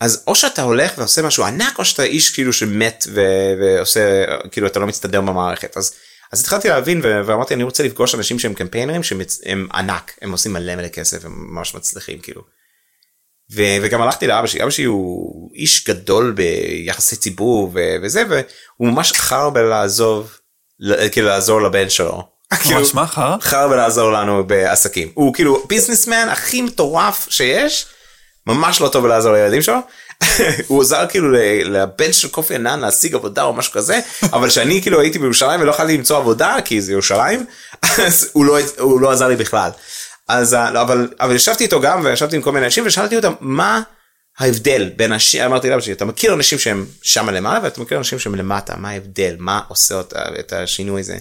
אז 0.00 0.24
או 0.26 0.34
שאתה 0.34 0.62
הולך 0.62 0.92
ועושה 0.98 1.22
משהו 1.22 1.44
ענק 1.44 1.78
או 1.78 1.84
שאתה 1.84 2.02
איש 2.02 2.30
כאילו 2.30 2.52
שמת 2.52 3.06
ועושה 3.60 4.24
כאילו 4.50 4.66
אתה 4.66 4.78
לא 4.78 4.86
מצטדר 4.86 5.20
במערכת. 5.20 5.76
אז 5.76 5.94
אז 6.32 6.40
התחלתי 6.40 6.68
להבין 6.68 7.00
ואמרתי 7.04 7.54
אני 7.54 7.62
רוצה 7.62 7.82
לפגוש 7.82 8.14
אנשים 8.14 8.38
שהם 8.38 8.54
קמפיינרים 8.54 9.02
שהם 9.02 9.20
הם 9.46 9.68
ענק 9.74 10.18
הם 10.22 10.32
עושים 10.32 10.52
מלא 10.52 10.76
מלא 10.76 10.88
כסף 10.88 11.24
הם 11.24 11.32
ממש 11.36 11.74
מצליחים 11.74 12.18
כאילו. 12.20 12.42
ו- 13.54 13.76
וגם 13.82 14.02
הלכתי 14.02 14.26
לאבא 14.26 14.46
שלי 14.46 14.62
אבא 14.62 14.70
שלי 14.70 14.84
הוא 14.84 15.50
איש 15.54 15.88
גדול 15.88 16.32
ביחסי 16.32 17.16
ציבור 17.16 17.70
ו- 17.74 17.96
וזה 18.02 18.22
והוא 18.28 18.88
ממש 18.88 19.12
חר 19.12 19.50
בלעזוב 19.50 20.36
כאילו 21.12 21.26
לעזור 21.26 21.62
לבן 21.62 21.90
שלו. 21.90 22.22
כאילו, 22.62 22.80
ממש 22.80 22.94
מה 22.94 23.06
חרא? 23.06 23.36
חר 23.40 23.68
בלעזור 23.68 24.12
לנו 24.12 24.46
בעסקים 24.46 25.12
הוא 25.14 25.34
כאילו 25.34 25.64
ביזנסמן 25.68 26.28
הכי 26.30 26.62
מטורף 26.62 27.26
שיש 27.30 27.86
ממש 28.46 28.80
לא 28.80 28.88
טוב 28.88 29.04
בלעזור 29.04 29.32
לילדים 29.32 29.62
שלו. 29.62 29.78
הוא 30.66 30.82
עזר 30.82 31.06
כאילו 31.08 31.30
לבן 31.64 32.12
של 32.12 32.28
קופי 32.28 32.54
ענן 32.54 32.80
להשיג 32.80 33.14
עבודה 33.14 33.42
או 33.42 33.52
משהו 33.52 33.72
כזה 33.72 34.00
אבל 34.22 34.50
שאני 34.50 34.82
כאילו 34.82 35.00
הייתי 35.00 35.18
בירושלים 35.18 35.60
ולא 35.60 35.70
יכולתי 35.70 35.96
למצוא 35.96 36.16
עבודה 36.16 36.56
כי 36.64 36.80
זה 36.80 36.92
ירושלים 36.92 37.46
אז 37.82 38.30
הוא 38.32 38.44
לא 38.44 38.58
הוא 38.78 39.00
לא 39.00 39.12
עזר 39.12 39.28
לי 39.28 39.36
בכלל. 39.36 39.70
אז 40.28 40.54
לא, 40.54 40.82
אבל 40.82 41.08
אבל 41.20 41.34
ישבתי 41.34 41.64
איתו 41.64 41.80
גם 41.80 42.04
וישבתי 42.04 42.36
עם 42.36 42.42
כל 42.42 42.52
מיני 42.52 42.66
אנשים 42.66 42.86
ושאלתי 42.86 43.16
אותם 43.16 43.32
מה 43.40 43.82
ההבדל 44.38 44.90
בין 44.96 45.12
אנשים 45.12 45.42
אמרתי 45.42 45.70
לאבא 45.70 45.80
שלי 45.80 45.92
אתה 45.92 46.04
מכיר 46.04 46.34
אנשים 46.34 46.58
שהם 46.58 46.86
שם 47.02 47.30
למעלה 47.30 47.60
ואתה 47.62 47.80
מכיר 47.80 47.98
אנשים 47.98 48.18
שהם 48.18 48.34
למטה 48.34 48.76
מה 48.76 48.90
ההבדל 48.90 49.36
מה 49.38 49.60
עושה 49.68 49.94
אותה, 49.94 50.22
את 50.38 50.52
השינוי 50.52 51.00
הזה. 51.00 51.16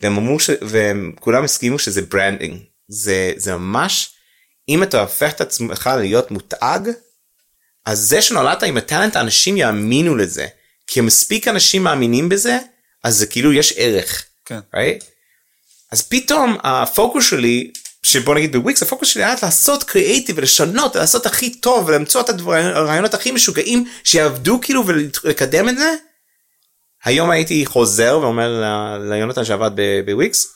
והם 0.00 0.16
אמרו 0.16 0.40
ש... 0.40 0.50
והם 0.62 1.12
כולם 1.20 1.44
הסכימו 1.44 1.78
שזה 1.78 2.02
branding 2.02 2.60
זה 2.88 3.32
זה 3.36 3.56
ממש 3.56 4.10
אם 4.68 4.82
אתה 4.82 5.00
הופך 5.00 5.32
את 5.32 5.40
עצמך 5.40 5.90
להיות 6.00 6.30
מותג 6.30 6.80
אז 7.86 8.00
זה 8.00 8.22
שנולדת 8.22 8.62
עם 8.62 8.76
הטאלנט 8.76 9.16
אנשים 9.16 9.56
יאמינו 9.56 10.16
לזה 10.16 10.46
כי 10.86 11.00
מספיק 11.00 11.48
אנשים 11.48 11.82
מאמינים 11.82 12.28
בזה 12.28 12.58
אז 13.04 13.16
זה 13.16 13.26
כאילו 13.26 13.52
יש 13.52 13.74
ערך. 13.76 14.24
כן. 14.44 14.58
right? 14.74 15.04
אז 15.92 16.02
פתאום 16.02 16.56
הפוקוס 16.62 17.30
שלי 17.30 17.70
שבוא 18.02 18.34
נגיד 18.34 18.56
בוויקס 18.56 18.82
הפוקוס 18.82 19.08
שלי 19.08 19.24
היה 19.24 19.34
לעשות 19.42 19.84
קריאייטיב 19.84 20.38
ולשנות 20.38 20.96
לעשות 20.96 21.26
הכי 21.26 21.50
טוב 21.50 21.88
ולמצוא 21.88 22.20
את 22.20 22.28
הרעיונות 22.28 23.14
הכי 23.14 23.30
משוגעים 23.30 23.84
שיעבדו 24.04 24.58
כאילו 24.62 24.86
ולקדם 24.86 25.68
את 25.68 25.78
זה. 25.78 25.94
היום 27.04 27.30
הייתי 27.30 27.66
חוזר 27.66 28.18
ואומר 28.22 28.62
ליונתן 29.10 29.44
שעבד 29.44 29.70
בוויקס 30.06 30.54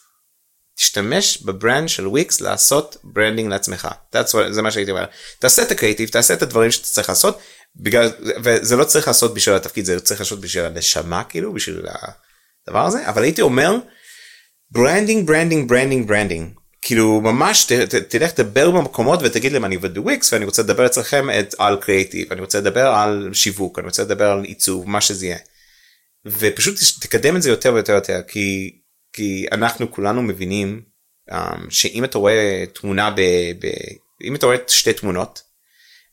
תשתמש 0.79 1.43
ב 1.43 1.51
brand 1.51 1.89
של 1.89 2.07
וויקס 2.07 2.41
לעשות 2.41 2.97
branding 3.05 3.51
לעצמך. 3.51 3.89
זה 4.51 4.63
מה 4.63 4.71
שהייתי 4.71 4.91
אומר. 4.91 5.05
תעשה 5.39 5.63
את 5.63 5.71
הקריאיטיב 5.71 6.09
תעשה 6.09 6.35
את 6.35 6.43
הדברים 6.43 6.71
שאתה 6.71 6.87
צריך 6.87 7.09
לעשות 7.09 7.39
בגלל 7.77 8.11
וזה 8.45 8.77
לא 8.77 8.85
צריך 8.85 9.09
לעשות 9.09 9.35
בשביל 9.35 9.55
התפקיד 9.55 9.85
זה 9.85 10.01
צריך 10.01 10.21
לעשות 10.21 10.41
בשביל 10.41 10.65
הנשמה 10.65 11.25
כאילו 11.25 11.53
בשביל 11.53 11.87
הדבר 12.67 12.87
הזה 12.87 13.09
אבל 13.09 13.23
הייתי 13.23 13.43
אומר 13.43 13.77
branding 14.71 15.27
branding 15.27 15.69
branding 15.69 16.09
branding 16.09 16.51
כאילו 16.83 17.21
ממש 17.21 17.65
ת, 17.65 17.73
ת, 17.73 17.95
תלך 17.95 18.31
תדבר 18.31 18.71
במקומות 18.71 19.21
ותגיד 19.23 19.53
להם 19.53 19.65
אני 19.65 19.75
עובד 19.75 19.95
בוויקס 19.95 20.33
ואני 20.33 20.45
רוצה 20.45 20.63
לדבר 20.63 20.87
אצלכם 20.87 21.31
את, 21.31 21.55
על 21.59 21.77
קריאיטיב 21.81 22.33
אני 22.33 22.41
רוצה 22.41 22.59
לדבר 22.59 22.87
על 22.87 23.31
שיווק 23.33 23.79
אני 23.79 23.87
רוצה 23.87 24.03
לדבר 24.03 24.31
על 24.31 24.45
עיצוב 24.45 24.89
מה 24.89 25.01
שזה 25.01 25.27
יהיה. 25.27 25.39
ופשוט 26.27 26.79
תקדם 27.01 27.37
את 27.37 27.43
זה 27.43 27.51
יותר 27.51 27.75
ויותר 27.75 27.93
יותר 27.93 28.21
כי 28.29 28.79
כי 29.19 29.47
אנחנו 29.53 29.93
כולנו 29.93 30.23
מבינים 30.23 30.81
um, 31.31 31.35
שאם 31.71 32.05
אתה 32.05 32.19
רואה 32.19 32.65
תמונה 32.75 33.11
ב, 33.11 33.21
ב... 33.61 33.67
אם 34.25 34.35
אתה 34.35 34.47
רואה 34.47 34.57
שתי 34.67 34.93
תמונות 34.93 35.43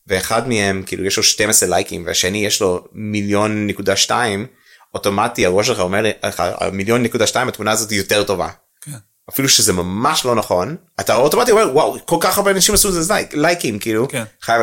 ואחד 0.07 0.47
מהם 0.47 0.83
כאילו 0.85 1.05
יש 1.05 1.17
לו 1.17 1.23
12 1.23 1.69
לייקים 1.69 2.05
והשני 2.05 2.45
יש 2.45 2.61
לו 2.61 2.87
מיליון 2.91 3.67
נקודה 3.67 3.95
שתיים 3.95 4.47
אוטומטי 4.93 5.45
הראש 5.45 5.67
שלך 5.67 5.79
אומר 5.79 6.05
לך 6.23 6.43
המיליון 6.59 7.03
נקודה 7.03 7.27
שתיים 7.27 7.47
התמונה 7.47 7.71
הזאת 7.71 7.89
היא 7.89 7.97
יותר 7.97 8.23
טובה. 8.23 8.49
כן. 8.81 8.91
אפילו 9.29 9.49
שזה 9.49 9.73
ממש 9.73 10.25
לא 10.25 10.35
נכון 10.35 10.75
אתה 10.99 11.15
אוטומטי 11.15 11.51
אומר 11.51 11.69
וואו 11.73 12.05
כל 12.05 12.17
כך 12.19 12.37
הרבה 12.37 12.51
אנשים 12.51 12.75
עשו 12.75 12.89
לזה 12.89 13.13
לייק, 13.13 13.33
לייקים 13.33 13.79
כאילו 13.79 14.07
כן. 14.07 14.23
חייב 14.41 14.61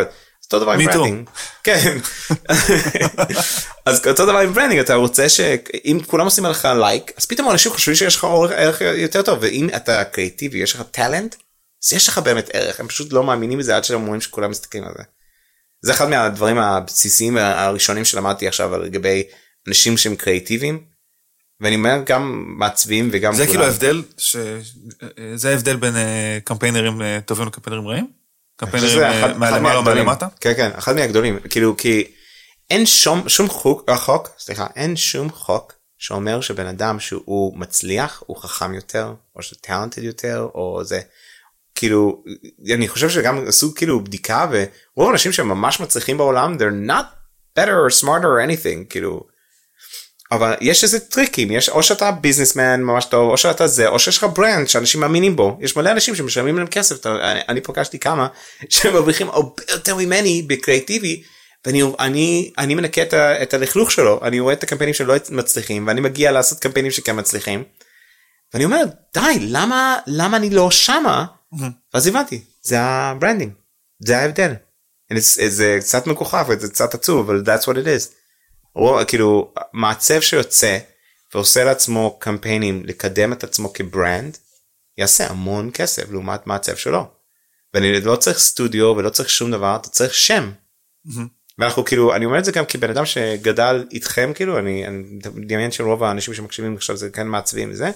אותו 0.54 0.64
דבר 0.64 0.72
עם. 0.72 0.84
branding. 0.86 1.28
כן. 1.64 1.98
אז 3.86 4.06
אותו 4.06 4.26
דבר 4.26 4.38
עם 4.38 4.52
branding 4.52 4.80
אתה 4.80 4.94
רוצה 4.94 5.28
שאם 5.28 5.98
כולם 6.06 6.24
עושים 6.24 6.44
עליך 6.44 6.68
לייק 6.80 7.10
אז 7.16 7.24
פתאום 7.24 7.50
אנשים 7.50 7.72
חושבים 7.72 7.94
שיש 7.96 8.16
לך 8.16 8.24
ערך- 8.50 8.80
יותר 8.96 9.22
טוב 9.22 9.38
ואם 9.42 9.68
אתה 9.76 10.04
קריאיטיבי 10.04 10.58
יש 10.58 10.74
לך 10.74 10.82
talent 10.90 11.34
אז 11.84 11.92
יש 11.92 12.08
לך 12.08 12.18
באמת 12.18 12.50
ערך 12.52 12.80
הם 12.80 12.88
פשוט 12.88 13.12
לא 13.12 13.24
מאמינים 13.24 13.58
בזה 13.58 13.76
עד 13.76 13.84
שהם 13.84 14.02
אומרים 14.02 14.20
שכולם 14.20 14.50
מסתכלים 14.50 14.84
על 14.84 14.92
זה. 14.98 15.02
זה 15.84 15.92
אחד 15.92 16.08
מהדברים 16.08 16.58
הבסיסיים 16.58 17.36
הראשונים 17.36 18.04
שלמדתי 18.04 18.48
עכשיו 18.48 18.78
לגבי 18.78 19.22
אנשים 19.68 19.96
שהם 19.96 20.16
קריאיטיביים. 20.16 20.84
ואני 21.60 21.74
אומר 21.76 21.98
גם 22.06 22.44
מעצבים 22.58 23.08
וגם 23.12 23.34
זה 23.34 23.42
כולם. 23.42 23.50
כאילו 23.52 23.64
ההבדל, 23.64 24.02
ש- 24.18 24.36
זה 25.34 25.50
ההבדל 25.50 25.76
בין 25.76 25.96
אה, 25.96 26.38
קמפיינרים 26.44 27.02
אה, 27.02 27.18
טובים 27.26 27.46
לקמפיינרים 27.46 27.88
רעים? 27.88 28.21
אחד- 29.10 29.30
אחד 29.30 29.38
מהלמעלה. 29.38 29.80
מהלמטה? 29.80 30.26
כן 30.40 30.52
כן 30.56 30.70
אחד 30.78 30.94
מהגדולים 30.94 31.38
כאילו 31.50 31.76
כי 31.76 32.04
אין 32.70 32.86
שום 32.86 33.28
שום 33.28 33.48
חוק 33.48 33.90
חוק 33.96 34.28
סליחה 34.38 34.66
אין 34.76 34.96
שום 34.96 35.30
חוק 35.30 35.72
שאומר 35.98 36.40
שבן 36.40 36.66
אדם 36.66 37.00
שהוא 37.00 37.58
מצליח 37.58 38.22
הוא 38.26 38.36
חכם 38.36 38.74
יותר 38.74 39.14
או 39.36 39.42
ש 39.42 39.54
talented 39.54 40.02
יותר 40.02 40.48
או 40.54 40.80
זה 40.84 41.00
כאילו 41.74 42.22
אני 42.74 42.88
חושב 42.88 43.10
שגם 43.10 43.44
עשו 43.48 43.74
כאילו 43.74 44.04
בדיקה 44.04 44.46
ורוב 44.50 45.08
האנשים 45.08 45.32
שממש 45.32 45.80
מצליחים 45.80 46.18
בעולם 46.18 46.56
they're 46.58 46.88
not 46.90 47.04
better 47.58 47.72
or 47.88 48.02
smarter 48.02 48.06
or 48.24 48.46
anything 48.48 48.90
כאילו. 48.90 49.31
אבל 50.32 50.54
יש 50.60 50.84
איזה 50.84 51.00
טריקים 51.00 51.50
יש 51.50 51.68
או 51.68 51.82
שאתה 51.82 52.10
businessman 52.10 52.82
ממש 52.82 53.04
טוב 53.04 53.30
או 53.30 53.36
שאתה 53.36 53.66
זה 53.66 53.88
או 53.88 53.98
שיש 53.98 54.18
לך 54.18 54.26
brand 54.34 54.68
שאנשים 54.68 55.00
מאמינים 55.00 55.36
בו 55.36 55.58
יש 55.60 55.76
מלא 55.76 55.90
אנשים 55.90 56.14
שמשלמים 56.14 56.58
להם 56.58 56.66
כסף 56.66 57.00
אתה, 57.00 57.32
אני, 57.32 57.40
אני 57.48 57.60
פגשתי 57.60 57.98
כמה 57.98 58.26
שמרוויחים 58.68 59.28
הרבה 59.28 59.62
יותר 59.68 59.96
ממני 59.96 60.42
בקריאיטיבי 60.42 61.22
ואני 61.66 61.82
אני 61.98 62.50
אני 62.58 62.74
מנקה 62.74 63.02
את, 63.02 63.12
ה- 63.12 63.42
את 63.42 63.54
הלכלוך 63.54 63.90
שלו 63.90 64.20
אני 64.22 64.40
רואה 64.40 64.54
את 64.54 64.62
הקמפיינים 64.62 64.94
שלא 64.94 65.14
מצליחים 65.30 65.86
ואני 65.86 66.00
מגיע 66.00 66.32
לעשות 66.32 66.58
קמפיינים 66.58 66.90
שכן 66.92 67.18
מצליחים. 67.18 67.64
ואני 68.54 68.64
אומר 68.64 68.84
די 69.14 69.38
למה 69.40 69.98
למה 70.06 70.36
אני 70.36 70.50
לא 70.50 70.70
שמה 70.70 71.24
ואז 71.94 72.06
הבנתי 72.06 72.40
זה 72.62 72.76
ה 72.80 72.88
branding 72.88 73.52
זה 74.00 74.18
ההבדל. 74.18 74.52
זה 75.48 75.78
קצת 75.80 76.06
מאכזב 76.06 76.46
זה 76.58 76.68
קצת 76.68 76.94
עצוב 76.94 77.30
אבל 77.30 77.42
that's 77.46 77.62
what 77.62 77.74
it 77.74 77.86
is. 77.86 78.21
רוב, 78.74 79.04
כאילו 79.04 79.52
מעצב 79.72 80.20
שיוצא 80.20 80.78
ועושה 81.34 81.64
לעצמו 81.64 82.16
קמפיינים 82.20 82.82
לקדם 82.84 83.32
את 83.32 83.44
עצמו 83.44 83.72
כ 83.72 83.91
brand 83.91 84.38
יעשה 84.98 85.26
המון 85.30 85.70
כסף 85.74 86.10
לעומת 86.10 86.46
מעצב 86.46 86.76
שלו. 86.76 87.06
ואני 87.74 88.00
לא 88.00 88.16
צריך 88.16 88.38
סטודיו 88.38 88.84
ולא 88.96 89.10
צריך 89.10 89.28
שום 89.28 89.50
דבר 89.50 89.76
אתה 89.76 89.88
צריך 89.88 90.14
שם. 90.14 90.50
ואנחנו 91.58 91.84
כאילו 91.84 92.14
אני 92.14 92.24
אומר 92.24 92.38
את 92.38 92.44
זה 92.44 92.52
גם 92.52 92.64
כבן 92.64 92.90
אדם 92.90 93.06
שגדל 93.06 93.84
איתכם 93.92 94.32
כאילו 94.34 94.58
אני 94.58 94.86
אני 94.86 95.02
מדמיין 95.34 95.70
שרוב 95.70 96.04
האנשים 96.04 96.34
שמקשיבים 96.34 96.74
עכשיו 96.76 96.96
זה 96.96 97.10
כן 97.10 97.26
מעצבים 97.26 97.70
וזה. 97.70 97.90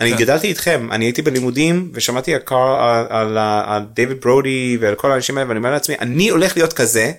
אני 0.00 0.10
כן. 0.10 0.16
גדלתי 0.18 0.46
איתכם 0.46 0.88
אני 0.92 1.04
הייתי 1.04 1.22
בלימודים 1.22 1.90
ושמעתי 1.94 2.34
על, 2.34 2.40
קאר- 2.40 2.80
על, 2.80 3.06
על, 3.10 3.38
על 3.66 3.82
דיוויד 3.92 4.20
ברודי 4.20 4.78
ועל 4.80 4.94
כל 4.94 5.12
האנשים 5.12 5.38
האלה 5.38 5.48
ואני 5.48 5.58
אומר 5.58 5.70
לעצמי 5.70 5.94
אני 5.98 6.28
הולך 6.28 6.56
להיות 6.56 6.72
כזה. 6.72 7.12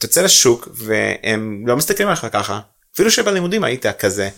תוצא 0.00 0.22
לשוק 0.22 0.68
והם 0.72 1.64
לא 1.66 1.76
מסתכלים 1.76 2.08
עליך 2.08 2.26
ככה 2.32 2.60
אפילו 2.94 3.10
שבלימודים 3.10 3.64
היית 3.64 3.86
כזה. 3.86 4.28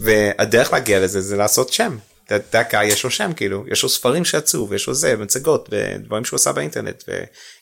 והדרך 0.00 0.72
להגיע 0.72 1.00
לזה 1.00 1.20
זה 1.20 1.36
לעשות 1.36 1.72
שם. 1.72 1.98
that 2.28 2.72
guy 2.72 2.84
יש 2.84 3.04
לו 3.04 3.10
שם 3.10 3.32
כאילו 3.32 3.64
יש 3.68 3.82
לו 3.82 3.88
ספרים 3.88 4.24
שיצאו 4.24 4.68
ויש 4.68 4.86
לו 4.86 4.94
זה 4.94 5.16
מצגות 5.16 5.68
ודברים 5.72 6.24
שהוא 6.24 6.36
עשה 6.36 6.52
באינטרנט 6.52 7.04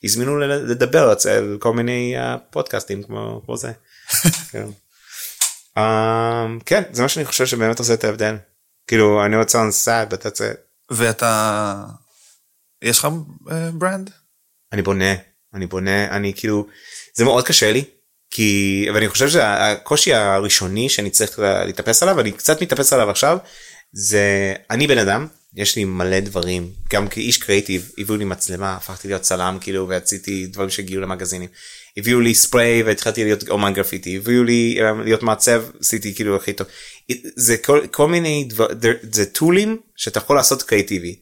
והזמינו 0.03 0.39
לדבר 0.39 1.13
אצל 1.13 1.57
כל 1.61 1.73
מיני 1.73 2.15
uh, 2.19 2.39
פודקאסטים 2.51 3.03
כמו, 3.03 3.43
כמו 3.45 3.57
זה. 3.57 3.73
כן. 4.53 4.67
um, 5.77 6.65
כן 6.67 6.83
זה 6.93 7.03
מה 7.03 7.09
שאני 7.09 7.25
חושב 7.25 7.47
שבאמת 7.47 7.79
עושה 7.79 7.95
את 7.95 8.05
ההבדל. 8.05 8.37
כאילו 8.87 9.25
אני 9.25 9.37
רוצה 9.37 9.63
on 9.63 9.73
sad 9.87 10.13
but 10.13 10.17
that's 10.17 10.39
it. 10.39 10.57
ואתה, 10.91 11.85
יש 12.83 12.99
לך 12.99 13.09
אה, 13.51 13.71
ברנד? 13.71 14.11
אני 14.73 14.83
בונה 14.83 15.15
אני 15.55 15.67
בונה 15.67 16.17
אני 16.17 16.33
כאילו 16.37 16.67
זה 17.21 17.25
מאוד 17.25 17.45
קשה 17.45 17.73
לי 17.73 17.85
כי 18.31 18.87
ואני 18.95 19.09
חושב 19.09 19.29
שהקושי 19.29 20.15
הראשוני 20.15 20.89
שאני 20.89 21.11
צריך 21.11 21.39
להתאפס 21.39 22.03
עליו 22.03 22.21
אני 22.21 22.33
קצת 22.33 22.63
מתאפס 22.63 22.93
עליו 22.93 23.11
עכשיו 23.11 23.39
זה 23.93 24.55
אני 24.71 24.87
בן 24.87 24.99
אדם 24.99 25.27
יש 25.55 25.77
לי 25.77 25.85
מלא 25.85 26.21
דברים 26.21 26.73
גם 26.93 27.09
כאיש 27.09 27.39
קריאיטיב 27.39 27.93
הביאו 27.99 28.17
לי 28.17 28.25
מצלמה 28.25 28.77
הפכתי 28.77 29.09
להיות 29.09 29.23
צלם 29.23 29.59
כאילו 29.61 29.89
ועשיתי 29.89 30.47
דברים 30.47 30.71
שהגיעו 30.71 31.03
למגזינים. 31.03 31.49
הביאו 31.97 32.21
לי 32.21 32.35
ספרי 32.35 32.83
והתחלתי 32.83 33.25
להיות 33.25 33.49
אומן 33.49 33.73
גרפיטי 33.73 34.17
הביאו 34.17 34.45
לי 34.45 34.79
אה, 34.81 34.93
להיות 35.05 35.23
מעצב 35.23 35.65
עשיתי 35.81 36.15
כאילו 36.15 36.37
הכי 36.37 36.53
טוב. 36.53 36.67
זה 37.37 37.57
כל, 37.57 37.87
כל 37.91 38.09
מיני 38.09 38.45
דבר 38.49 38.67
זה 39.13 39.27
טולים 39.27 39.81
שאתה 39.97 40.19
יכול 40.19 40.37
לעשות 40.37 40.63
קריאיטיבי 40.63 41.17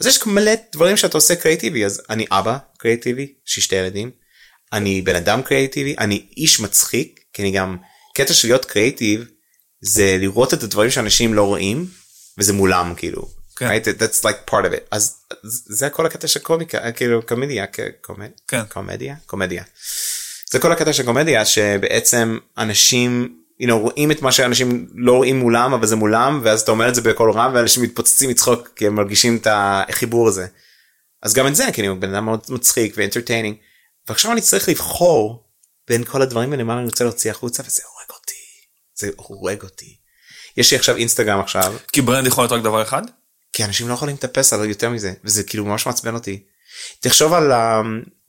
אז 0.00 0.06
יש 0.06 0.26
מלא 0.26 0.52
דברים 0.72 0.96
שאתה 0.96 1.16
עושה 1.16 1.36
קריאיטיבי 1.36 1.84
אז 1.84 2.02
אני 2.10 2.26
אבא 2.30 2.58
קריאיטיבי 2.78 3.32
יש 3.48 3.56
לי 3.56 3.62
שתי 3.62 3.76
ילדים 3.76 4.23
אני 4.72 5.02
בן 5.02 5.16
אדם 5.16 5.42
קריאיטיבי 5.42 5.94
אני 5.98 6.26
איש 6.36 6.60
מצחיק 6.60 7.20
כי 7.32 7.42
אני 7.42 7.50
גם 7.50 7.76
קטע 8.14 8.34
של 8.34 8.48
להיות 8.48 8.64
קריאיטיב 8.64 9.24
זה 9.80 10.16
לראות 10.20 10.54
את 10.54 10.62
הדברים 10.62 10.90
שאנשים 10.90 11.34
לא 11.34 11.42
רואים 11.42 11.86
וזה 12.38 12.52
מולם 12.52 12.94
כאילו. 12.96 13.28
כן. 13.56 13.68
right? 13.68 13.84
That's 13.84 14.22
like 14.22 14.50
part 14.50 14.64
of 14.64 14.72
it. 14.72 14.88
אז 14.90 15.16
זה 15.66 15.90
כל 15.90 16.06
הקטע 16.06 16.28
של 16.28 16.40
קומיקה, 16.40 16.92
כאילו 16.92 17.26
קומדיה, 17.26 17.64
קומד... 18.00 18.30
כן. 18.48 18.62
קומדיה? 18.68 19.14
קומדיה. 19.26 19.62
זה 20.50 20.58
כל 20.58 20.72
הקטע 20.72 20.92
של 20.92 21.02
קומדיה 21.02 21.44
שבעצם 21.44 22.38
אנשים 22.58 23.38
you 23.62 23.66
know, 23.66 23.72
רואים 23.72 24.10
את 24.10 24.22
מה 24.22 24.32
שאנשים 24.32 24.86
לא 24.94 25.12
רואים 25.12 25.38
מולם 25.38 25.72
אבל 25.74 25.86
זה 25.86 25.96
מולם 25.96 26.40
ואז 26.44 26.60
אתה 26.60 26.70
אומר 26.70 26.88
את 26.88 26.94
זה 26.94 27.02
בקול 27.02 27.32
רם 27.32 27.52
ואנשים 27.54 27.82
מתפוצצים 27.82 28.30
מצחוק 28.30 28.68
כי 28.76 28.86
הם 28.86 28.94
מרגישים 28.94 29.36
את 29.36 29.46
החיבור 29.50 30.28
הזה. 30.28 30.46
אז 31.22 31.34
גם 31.34 31.46
את 31.46 31.54
זה 31.54 31.64
כאילו 31.72 32.00
בן 32.00 32.14
אדם 32.14 32.24
מאוד 32.24 32.40
מצחיק 32.48 32.94
ו 32.96 33.01
entertaining 33.01 33.56
ועכשיו 34.08 34.32
אני 34.32 34.40
צריך 34.40 34.68
לבחור 34.68 35.44
בין 35.88 36.04
כל 36.04 36.22
הדברים 36.22 36.52
האלה 36.52 36.64
מה 36.64 36.78
אני 36.78 36.84
רוצה 36.84 37.04
להוציא 37.04 37.30
החוצה 37.30 37.62
וזה 37.66 37.82
הורג 37.84 38.10
אותי. 38.10 38.34
זה 38.94 39.10
הורג 39.16 39.62
אותי. 39.62 39.96
יש 40.56 40.70
לי 40.70 40.78
עכשיו 40.78 40.96
אינסטגרם 40.96 41.40
עכשיו 41.40 41.76
כי 41.92 42.02
ברנד 42.02 42.26
יכול 42.26 42.44
להיות 42.44 42.52
רק 42.52 42.62
דבר 42.62 42.82
אחד? 42.82 43.02
כי 43.52 43.64
אנשים 43.64 43.88
לא 43.88 43.94
יכולים 43.94 44.14
לטפס 44.14 44.52
על 44.52 44.68
יותר 44.68 44.90
מזה 44.90 45.12
וזה 45.24 45.42
כאילו 45.42 45.64
ממש 45.64 45.86
מעצבן 45.86 46.14
אותי. 46.14 46.42
תחשוב 47.00 47.32
על 47.32 47.52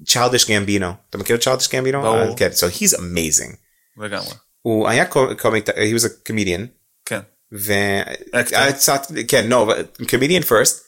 צ'ארדש 0.08 0.52
גמבינו 0.52 0.92
אתה 1.10 1.18
מכיר 1.18 1.36
את 1.36 1.42
צ'ארדש 1.42 1.68
גמבינו? 1.68 2.02
ברור. 2.02 2.38
כן, 2.38 2.50
so 2.50 2.80
he's 2.80 2.96
amazing. 2.98 3.56
לגמרי. 3.98 4.34
הוא 4.62 4.90
היה 4.90 5.06
קומיק, 5.42 5.70
he 5.70 6.00
was 6.00 6.04
a 6.04 6.30
comedian. 6.30 6.62
כן. 7.06 7.20
והיה 7.52 8.74
קצת, 8.74 9.02
כן, 9.28 9.52
no, 9.52 9.56
comedian 10.02 10.44
first. 10.50 10.85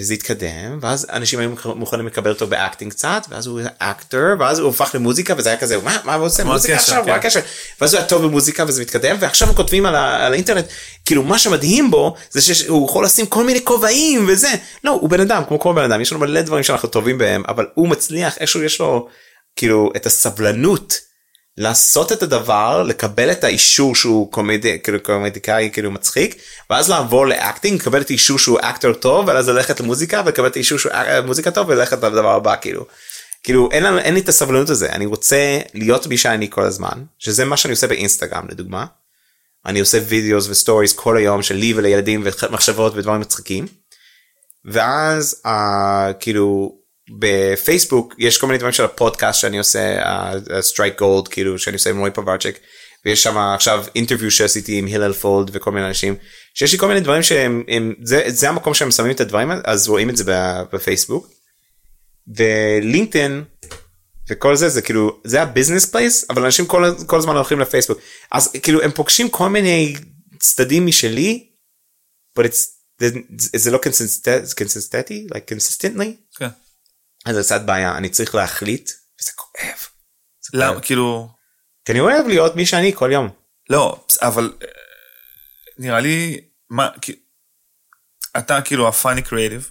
וזה 0.00 0.14
התקדם 0.14 0.78
ואז 0.80 1.06
אנשים 1.12 1.38
היו 1.38 1.50
מוכנים 1.76 2.06
לקבל 2.06 2.30
אותו 2.30 2.46
ב 2.46 2.53
acting 2.53 2.92
קצת 2.92 3.22
ואז 3.28 3.46
הוא 3.46 3.60
actor 3.78 4.20
ואז 4.38 4.58
הוא 4.58 4.70
הפך 4.70 4.90
למוזיקה 4.94 5.34
וזה 5.38 5.48
היה 5.48 5.58
כזה 5.58 5.78
מה 5.78 5.96
מה 6.04 6.14
הוא 6.14 6.26
עושה? 6.26 6.44
מוזיקה 6.44 6.74
עכשיו? 6.74 7.02
כן. 7.04 7.10
מה 7.10 7.16
הקשר? 7.16 7.40
ואז 7.80 7.94
הוא 7.94 8.00
היה 8.00 8.08
טוב 8.08 8.22
במוזיקה 8.24 8.64
וזה 8.68 8.82
מתקדם 8.82 9.16
ועכשיו 9.20 9.48
הם 9.48 9.54
כותבים 9.54 9.86
על, 9.86 9.94
ה- 9.94 10.26
על 10.26 10.32
האינטרנט 10.32 10.64
כאילו 11.04 11.22
מה 11.22 11.38
שמדהים 11.38 11.90
בו 11.90 12.14
זה 12.30 12.54
שהוא 12.54 12.88
יכול 12.88 13.04
לשים 13.04 13.26
כל 13.26 13.44
מיני 13.44 13.64
כובעים 13.64 14.26
וזה. 14.28 14.48
לא 14.84 14.90
הוא 14.90 15.10
בן 15.10 15.20
אדם 15.20 15.42
כמו 15.48 15.58
כל 15.60 15.72
בן 15.74 15.84
אדם 15.84 16.00
יש 16.00 16.12
לנו 16.12 16.20
מלא 16.20 16.40
דברים 16.40 16.62
שאנחנו 16.62 16.88
טובים 16.88 17.18
בהם 17.18 17.42
אבל 17.48 17.66
הוא 17.74 17.88
מצליח 17.88 18.38
איכשהו 18.38 18.62
יש 18.62 18.80
לו 18.80 19.08
כאילו 19.56 19.92
את 19.96 20.06
הסבלנות 20.06 20.94
לעשות 21.58 22.12
את 22.12 22.22
הדבר 22.22 22.82
לקבל 22.82 23.30
את 23.30 23.44
האישור 23.44 23.94
שהוא 23.94 24.32
comedy 24.32 24.78
כאילו 24.82 25.02
קומדיקאי 25.02 25.70
כאילו 25.72 25.90
מצחיק 25.90 26.36
ואז 26.70 26.90
לעבור 26.90 27.26
ל 27.26 27.34
acting 27.34 27.80
לקבל 27.80 28.00
את 28.00 28.10
האישור 28.10 28.38
שהוא 28.38 28.58
actor 28.62 28.92
טוב 28.92 29.28
ואז 29.28 29.48
ללכת 29.48 29.80
למוזיקה 29.80 30.22
ולקבל 30.26 30.46
את 30.46 30.56
האישור 30.56 30.78
שהוא 30.78 30.92
אה, 30.92 31.20
מוזיקה 31.20 31.50
טוב 31.50 31.68
וללכת 31.68 31.96
לדבר 32.04 32.34
הבא 32.34 32.56
כאילו. 32.60 32.86
כאילו 33.42 33.68
אין, 33.72 33.82
לנו, 33.82 33.98
אין 33.98 34.14
לי 34.14 34.20
את 34.20 34.28
הסבלנות 34.28 34.70
הזה 34.70 34.92
אני 34.92 35.06
רוצה 35.06 35.58
להיות 35.74 36.06
מי 36.06 36.18
שאני 36.18 36.50
כל 36.50 36.62
הזמן 36.62 37.04
שזה 37.18 37.44
מה 37.44 37.56
שאני 37.56 37.72
עושה 37.72 37.86
באינסטגרם 37.86 38.46
לדוגמה. 38.48 38.86
אני 39.66 39.80
עושה 39.80 39.98
videos 40.08 40.48
ו 40.48 40.54
stories 40.54 40.92
כל 40.92 41.16
היום 41.16 41.42
שלי 41.42 41.74
ולילדים 41.74 42.24
ומחשבות 42.24 42.92
ודברים 42.96 43.20
מצחיקים. 43.20 43.66
ואז 44.64 45.42
uh, 45.46 45.48
כאילו 46.20 46.78
בפייסבוק 47.10 48.14
יש 48.18 48.38
כל 48.38 48.46
מיני 48.46 48.58
דברים 48.58 48.72
של 48.72 48.84
הפודקאסט 48.84 49.40
שאני 49.40 49.58
עושה 49.58 50.00
Strike 50.60 50.98
Gold 50.98 51.28
כאילו 51.28 51.58
שאני 51.58 51.74
עושה 51.74 51.90
עם 51.90 51.98
רועי 51.98 52.10
פוברצ'ק 52.10 52.58
ויש 53.04 53.22
שם 53.22 53.38
עכשיו 53.38 53.84
interview 53.94 54.30
שעשיתי 54.30 54.78
עם 54.78 54.86
הלל 54.86 55.12
פולד 55.12 55.50
וכל 55.52 55.72
מיני 55.72 55.86
אנשים 55.86 56.14
שיש 56.54 56.72
לי 56.72 56.78
כל 56.78 56.88
מיני 56.88 57.00
דברים 57.00 57.22
שהם 57.22 57.62
הם, 57.68 57.94
זה, 58.02 58.22
זה 58.26 58.48
המקום 58.48 58.74
שהם 58.74 58.90
שמים 58.90 59.10
את 59.10 59.20
הדברים 59.20 59.48
אז 59.64 59.88
רואים 59.88 60.10
את 60.10 60.16
זה 60.16 60.24
בפייסבוק. 60.72 61.28
ולינקדאין 62.36 63.44
וכל 64.30 64.56
זה 64.56 64.68
זה 64.68 64.82
כאילו 64.82 65.20
זה 65.24 65.42
ה 65.42 65.47
business 65.47 65.84
place 65.84 66.24
אבל 66.30 66.44
אנשים 66.44 66.66
כל, 66.66 66.84
כל 67.06 67.18
הזמן 67.18 67.34
הולכים 67.34 67.60
לפייסבוק 67.60 67.98
אז 68.32 68.52
כאילו 68.62 68.82
הם 68.82 68.90
פוגשים 68.90 69.28
כל 69.28 69.48
מיני 69.48 69.94
צדדים 70.38 70.86
משלי 70.86 71.46
but 72.38 72.56
זה, 73.36 73.70
לא 73.70 73.78
קונסיסטנטי 74.58 75.26
כן. 76.36 76.48
אז 77.24 77.36
זה 77.36 77.42
קצת 77.42 77.60
בעיה 77.66 77.96
אני 77.96 78.08
צריך 78.08 78.34
להחליט 78.34 78.90
וזה 79.20 79.30
כואב. 79.36 79.76
זה 80.40 80.58
למה 80.58 80.72
כואב. 80.72 80.84
כאילו 80.84 81.28
כי 81.84 81.92
אני 81.92 82.00
אוהב 82.00 82.26
להיות 82.26 82.56
מי 82.56 82.66
שאני 82.66 82.92
כל 82.94 83.10
יום. 83.12 83.28
לא 83.70 84.04
אבל 84.22 84.52
אה, 84.62 84.66
נראה 85.78 86.00
לי 86.00 86.40
מה 86.70 86.88
כי- 87.00 87.20
אתה 88.38 88.60
כאילו 88.62 88.88
ה 88.88 88.94
funny 88.94 89.22
creative 89.22 89.70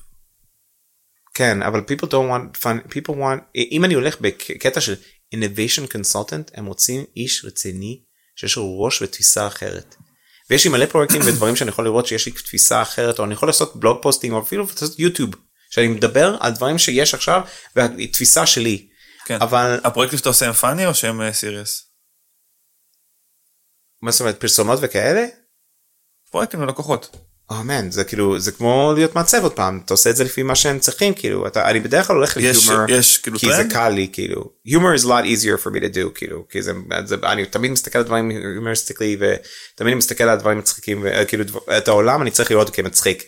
כן 1.33 1.61
אבל 1.61 1.79
people 1.79 2.05
don't 2.07 2.29
want 2.31 2.57
fun 2.63 2.87
people 2.93 3.11
want 3.15 3.43
אם 3.55 3.85
אני 3.85 3.93
הולך 3.93 4.21
בקטע 4.21 4.81
של 4.81 4.95
innovation 5.35 5.87
consultant 5.87 6.51
הם 6.53 6.65
רוצים 6.65 7.05
איש 7.17 7.45
רציני 7.45 8.03
שיש 8.35 8.55
לו 8.57 8.81
ראש 8.81 9.01
ותפיסה 9.01 9.47
אחרת. 9.47 9.95
ויש 10.49 10.65
לי 10.65 10.71
מלא 10.71 10.85
פרויקטים 10.85 11.21
ודברים 11.25 11.55
שאני 11.55 11.69
יכול 11.69 11.85
לראות 11.85 12.07
שיש 12.07 12.25
לי 12.25 12.31
תפיסה 12.31 12.81
אחרת 12.81 13.19
או 13.19 13.23
אני 13.25 13.33
יכול 13.33 13.49
לעשות 13.49 13.75
blog 13.75 13.97
posting 14.01 14.33
או 14.33 14.41
אפילו 14.41 14.63
לעשות 14.63 14.99
יוטיוב 14.99 15.29
שאני 15.73 15.87
מדבר 15.87 16.37
על 16.39 16.51
דברים 16.51 16.77
שיש 16.77 17.13
עכשיו 17.13 17.41
והתפיסה 17.75 18.45
שלי. 18.45 18.87
כן. 19.25 19.37
אבל 19.41 19.79
הפרויקטים 19.83 20.17
שאתה 20.17 20.29
עושה 20.29 20.47
הם 20.47 20.53
פאני 20.53 20.85
או 20.85 20.93
שהם 20.93 21.31
סיריוס? 21.31 21.83
מה 24.01 24.11
זאת 24.11 24.21
אומרת 24.21 24.39
פרסומות 24.39 24.79
וכאלה? 24.81 25.25
פרויקטים 26.31 26.61
ללקוחות. 26.61 27.17
אמן 27.51 27.91
זה 27.91 28.03
כאילו 28.03 28.39
זה 28.39 28.51
כמו 28.51 28.93
להיות 28.95 29.15
מעצב 29.15 29.43
עוד 29.43 29.53
פעם 29.53 29.81
אתה 29.85 29.93
עושה 29.93 30.09
את 30.09 30.15
זה 30.15 30.23
לפי 30.23 30.43
מה 30.43 30.55
שהם 30.55 30.79
צריכים 30.79 31.13
כאילו 31.13 31.47
אתה 31.47 31.69
אני 31.69 31.79
בדרך 31.79 32.07
כלל 32.07 32.15
הולך 32.15 32.37
יש 32.37 32.67
להיומור 32.67 32.89
יש 32.89 33.17
כאילו 33.17 33.39
כי 33.39 33.47
זה 33.47 33.57
טרנד? 33.57 33.73
קל 33.73 33.89
לי 33.89 34.07
כאילו 34.13 34.53
humor 34.67 34.99
is 34.99 35.03
a 35.03 35.07
lot 35.07 35.25
easier 35.25 35.65
for 35.65 35.69
me 35.69 35.79
to 35.79 35.95
do 35.95 36.09
כאילו 36.15 36.47
כי 36.49 36.61
זה, 36.61 36.71
זה 37.05 37.15
אני 37.23 37.45
תמיד 37.45 37.71
מסתכל 37.71 37.97
על 37.97 38.03
דברים 38.03 38.31
humoristically 38.31 39.23
ותמיד 39.75 39.93
מסתכל 39.93 40.23
על 40.23 40.39
דברים 40.39 40.57
מצחיקים 40.57 41.05
וכאילו 41.05 41.43
את 41.77 41.87
העולם 41.87 42.21
אני 42.21 42.31
צריך 42.31 42.51
לראות 42.51 42.69
כמצחיק 42.69 43.23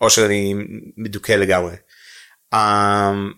או 0.00 0.10
שאני 0.10 0.54
מדוכא 0.96 1.32
לגמרי. 1.32 1.74
Um, 2.54 3.34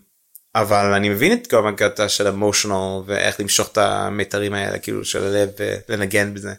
אבל 0.55 0.93
אני 0.93 1.09
מבין 1.09 1.33
את 1.33 1.47
כל 1.47 1.69
הקטע 1.69 2.09
של 2.09 2.29
אמושיונל 2.29 3.03
ואיך 3.07 3.41
למשוך 3.41 3.73
את 3.73 3.79
המיתרים 3.79 4.55
האלה 4.55 4.79
כאילו 4.79 5.05
של 5.05 5.25
הלב 5.25 5.49
ולנגן 5.89 6.35
בזה. 6.35 6.55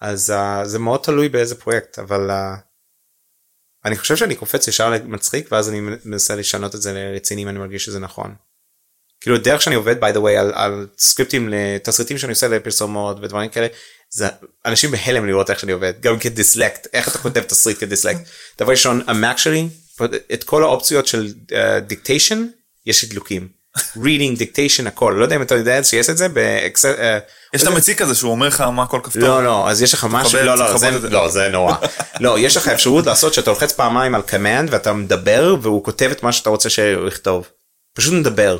אז 0.00 0.30
uh, 0.30 0.64
זה 0.64 0.78
מאוד 0.78 1.00
תלוי 1.02 1.28
באיזה 1.28 1.54
פרויקט 1.54 1.98
אבל 1.98 2.30
uh, 2.30 2.34
אני 3.84 3.96
חושב 3.96 4.16
שאני 4.16 4.34
קופץ 4.34 4.68
ישר 4.68 4.90
למצחיק 4.90 5.52
ואז 5.52 5.68
אני 5.68 5.80
מנסה 6.04 6.36
לשנות 6.36 6.74
את 6.74 6.82
זה 6.82 6.92
לרציני 6.92 7.42
אם 7.42 7.48
אני 7.48 7.58
מרגיש 7.58 7.84
שזה 7.84 7.98
נכון. 7.98 8.34
כאילו 9.20 9.38
דרך 9.38 9.62
שאני 9.62 9.74
עובד 9.74 10.04
by 10.04 10.16
the 10.16 10.18
way 10.18 10.38
על, 10.38 10.52
על 10.54 10.86
סקריפטים 10.98 11.48
לתסריטים 11.48 12.18
שאני 12.18 12.32
עושה 12.32 12.48
לפרסומות 12.48 13.16
ודברים 13.22 13.50
כאלה 13.50 13.66
זה 14.10 14.26
אנשים 14.64 14.90
בהלם 14.90 15.26
לראות 15.26 15.50
איך 15.50 15.60
שאני 15.60 15.72
עובד 15.72 15.92
גם 16.00 16.18
כדיסלקט 16.18 16.86
איך 16.92 17.08
אתה 17.08 17.18
כותב 17.18 17.40
תסריט 17.40 17.78
כדיסלקט 17.78 18.20
דבר 18.58 18.70
ראשון 18.70 19.02
המק 19.06 19.38
שלי 19.38 19.68
את 20.32 20.44
כל 20.44 20.62
האופציות 20.62 21.06
של 21.06 21.32
דיקטיישן 21.86 22.46
יש 22.86 23.02
לי 23.02 23.08
דלוקים. 23.08 23.56
reading 24.04 24.38
dictation 24.40 24.88
הכל 24.88 25.14
לא 25.18 25.24
יודע 25.24 25.36
אם 25.36 25.42
אתה 25.42 25.54
יודע 25.54 25.84
שיש 25.84 26.10
את 26.10 26.16
זה 26.16 26.28
באקסל. 26.28 26.94
אה, 26.98 27.18
יש 27.54 27.62
את 27.62 27.66
המציג 27.66 27.96
כזה 27.96 28.14
שהוא 28.14 28.30
אומר 28.30 28.48
לך 28.48 28.60
מה 28.60 28.86
כל 28.86 29.00
כפתור. 29.02 29.22
לא 29.22 29.44
לא 29.44 29.70
אז 29.70 29.82
יש 29.82 29.94
לך 29.94 30.06
משהו 30.10 30.38
לא 30.38 30.58
לא 30.58 30.76
זה. 30.78 30.90
לא 30.90 31.28
זה 31.28 31.48
נורא 31.48 31.74
לא 32.20 32.38
יש 32.38 32.56
לך 32.56 32.68
אפשרות 32.68 33.06
לעשות 33.06 33.34
שאתה 33.34 33.50
לוחץ 33.50 33.72
פעמיים 33.72 34.14
על 34.14 34.22
command 34.28 34.70
ואתה 34.70 34.92
מדבר 34.92 35.56
והוא 35.62 35.84
כותב 35.84 36.10
את 36.10 36.22
מה 36.22 36.32
שאתה 36.32 36.50
רוצה 36.50 36.70
שהוא 36.70 37.08
יכתוב. 37.08 37.48
פשוט 37.94 38.14
מדבר. 38.14 38.58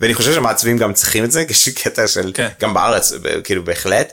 ואני 0.00 0.14
חושב 0.14 0.34
שמעצבים 0.34 0.78
גם 0.78 0.92
צריכים 0.92 1.24
את 1.24 1.32
זה 1.32 1.44
יש 1.50 1.68
קטע 1.68 2.08
של 2.08 2.32
כן. 2.34 2.48
גם 2.60 2.74
בארץ 2.74 3.12
כאילו 3.44 3.64
בהחלט. 3.64 4.12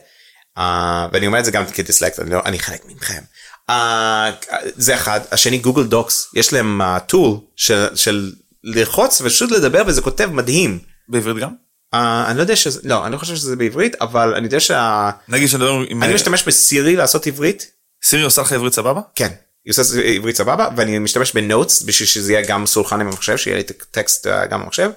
אה, 0.57 1.07
ואני 1.13 1.27
אומר 1.27 1.39
את 1.39 1.45
זה 1.45 1.51
גם 1.51 1.65
כדיסלקט 1.65 2.19
אני, 2.19 2.29
לא, 2.29 2.41
אני 2.45 2.59
חלק 2.59 2.85
מכם. 2.85 3.21
אה, 3.69 4.31
זה 4.75 4.95
אחד 4.95 5.19
השני 5.31 5.57
גוגל 5.57 5.83
דוקס 5.83 6.27
יש 6.33 6.53
להם 6.53 6.81
טול 7.07 7.37
של, 7.55 7.85
של 7.95 8.31
ללחוץ 8.63 9.21
ופשוט 9.21 9.51
לדבר 9.51 9.83
וזה 9.87 10.01
כותב 10.01 10.29
מדהים. 10.31 10.79
בעברית 11.09 11.37
גם? 11.37 11.49
אה, 11.93 12.25
אני 12.27 12.37
לא 12.37 12.41
יודע 12.41 12.55
שזה 12.55 12.79
לא 12.83 13.05
אני 13.05 13.13
לא 13.13 13.17
חושב 13.17 13.35
שזה 13.35 13.55
בעברית 13.55 13.95
אבל 14.01 14.33
אני 14.35 14.45
יודע 14.45 14.59
שה... 14.59 15.09
נגיד 15.27 15.47
שאני 15.47 15.63
מדבר 15.63 15.83
עם... 15.89 16.03
אני 16.03 16.13
משתמש 16.13 16.43
בסירי 16.43 16.95
לעשות 16.95 17.27
עברית 17.27 17.71
סירי 18.03 18.23
עושה 18.23 18.41
לך 18.41 18.51
עברית 18.51 18.73
סבבה? 18.73 19.01
כן 19.15 19.29
היא 19.65 19.71
עושה 19.71 20.01
עברית 20.03 20.35
סבבה 20.35 20.69
ואני 20.75 20.99
משתמש 20.99 21.33
בנוטס 21.33 21.81
בשביל 21.81 22.07
שזה 22.07 22.33
יהיה 22.33 22.47
גם 22.47 22.65
סולחן 22.65 23.01
עם 23.01 23.07
המחשב 23.07 23.37
שיהיה 23.37 23.55
לי 23.55 23.61
את 23.61 23.71
הטקסט 23.81 24.27
אה, 24.27 24.45
גם 24.45 24.61
במחשב. 24.61 24.89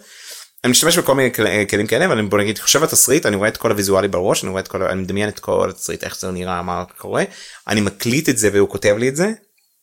אני 0.64 0.70
משתמש 0.70 0.98
בכל 0.98 1.14
מיני 1.14 1.34
כל- 1.34 1.64
כלים 1.70 1.86
כאלה 1.86 2.06
אבל 2.06 2.18
אני 2.18 2.28
בוא 2.28 2.38
נגיד 2.38 2.58
חושב 2.58 2.82
על 2.82 2.88
תסריט 2.88 3.26
אני 3.26 3.36
רואה 3.36 3.48
את 3.48 3.56
כל 3.56 3.70
הוויזואלי 3.70 4.08
בראש 4.08 4.42
אני 4.44 4.50
רואה 4.50 4.62
את 4.62 4.68
כל 4.68 4.82
אני 4.82 5.00
מדמיין 5.02 5.28
את 5.28 5.38
כל 5.38 5.70
התסריט 5.70 6.04
איך 6.04 6.18
זה 6.18 6.30
נראה 6.30 6.62
מה 6.62 6.84
קורה 6.98 7.24
אני 7.68 7.80
מקליט 7.80 8.28
את 8.28 8.38
זה 8.38 8.50
והוא 8.52 8.68
כותב 8.68 8.94
לי 8.98 9.08
את 9.08 9.16
זה 9.16 9.32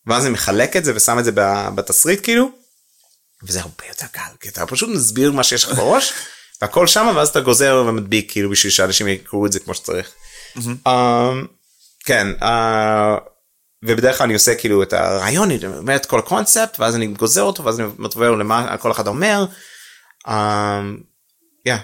ואז 0.08 0.26
אני 0.26 0.34
מחלק 0.34 0.76
את 0.78 0.86
זה 0.86 0.96
ושם 0.96 1.20
את 1.20 1.26
זה 1.26 1.32
בתסריט 1.76 2.24
כאילו. 2.24 2.50
וזה 3.44 3.60
הרבה 3.62 3.84
יותר 3.90 4.06
קל 4.12 4.22
כי 4.40 4.50
אתה 4.50 4.66
פשוט 4.66 4.90
מסביר 4.90 5.32
מה 5.32 5.44
שיש 5.44 5.64
לך 5.64 5.74
בראש 5.74 6.14
והכל 6.62 6.88
שם 6.88 7.14
ואז 7.16 7.28
אתה 7.30 7.40
גוזר 7.40 7.86
ומדביק 7.88 8.32
כאילו 8.32 8.50
בשביל 8.50 8.72
שאנשים 8.72 9.08
יקראו 9.08 9.46
את 9.46 9.52
זה 9.52 9.60
כמו 9.60 9.74
שצריך. 9.74 10.12
אמ, 10.58 11.46
כן 12.06 12.28
אה, 12.42 13.18
ובדרך 13.86 14.18
כלל 14.18 14.26
אני 14.26 14.34
עושה 14.34 14.56
כאילו 14.56 14.84
את 14.84 14.94
הרעיון 14.94 15.52
אני 15.52 15.60
אומר 15.78 15.96
את 15.96 16.06
כל 16.06 16.20
הקונספט 16.20 16.80
ואז 16.80 16.96
אני 16.96 17.08
גוזר 17.08 17.42
אותו 17.42 17.64
ואז 17.64 17.80
אני 17.80 17.88
מתבר 17.98 18.32
למה 18.32 18.78
כל 18.78 18.92
אחד 18.92 19.08
אומר. 19.08 19.46
Um, 20.28 21.04
yeah. 21.68 21.82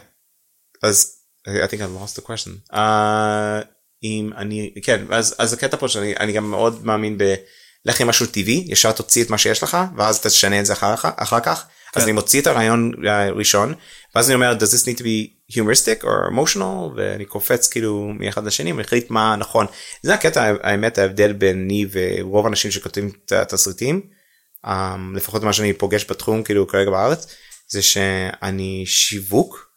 אז 0.83 1.17
I 1.47 1.67
think 1.67 1.79
I 1.79 2.03
lost 2.03 2.15
the 2.19 2.25
question. 2.25 2.73
Uh, 2.73 3.65
אם 4.03 4.29
אני 4.37 4.73
כן 4.83 5.05
אז 5.09 5.35
אז 5.39 5.53
הקטע 5.53 5.77
פה 5.77 5.87
שאני 5.87 6.15
אני 6.17 6.33
גם 6.33 6.51
מאוד 6.51 6.85
מאמין 6.85 7.17
ב 7.17 7.35
לך 7.85 8.01
עם 8.01 8.07
משהו 8.07 8.25
טבעי 8.25 8.65
ישר 8.67 8.91
תוציא 8.91 9.23
את 9.23 9.29
מה 9.29 9.37
שיש 9.37 9.63
לך 9.63 9.77
ואז 9.97 10.21
תשנה 10.21 10.59
את 10.59 10.65
זה 10.65 10.73
אחר, 10.73 10.93
אחר 11.03 11.39
כך. 11.39 11.65
אז 11.95 12.03
אני 12.03 12.11
מוציא 12.11 12.41
את 12.41 12.47
הרעיון 12.47 12.91
הראשון 13.07 13.73
ואז 14.15 14.29
אני 14.29 14.35
אומר 14.35 14.55
does 14.59 14.63
this 14.63 14.85
need 14.85 14.99
to 14.99 15.01
be 15.01 15.53
humoristic 15.57 16.03
or 16.03 16.31
emotional? 16.31 16.95
ואני 16.95 17.25
קופץ 17.25 17.67
כאילו 17.67 18.11
מאחד 18.19 18.45
לשני 18.45 18.71
ומחליט 18.71 19.09
מה 19.09 19.35
נכון. 19.35 19.65
זה 20.03 20.13
הקטע 20.13 20.53
האמת 20.63 20.97
ההבדל 20.97 21.33
ביני 21.33 21.85
ורוב 21.91 22.45
האנשים 22.45 22.71
שכותבים 22.71 23.11
את 23.25 23.31
התסריטים 23.31 24.01
um, 24.65 24.69
לפחות 25.15 25.43
מה 25.43 25.53
שאני 25.53 25.73
פוגש 25.73 26.05
בתחום 26.09 26.43
כאילו 26.43 26.67
כרגע 26.67 26.91
בארץ 26.91 27.35
זה 27.73 27.81
שאני 27.81 28.83
שיווק 28.85 29.69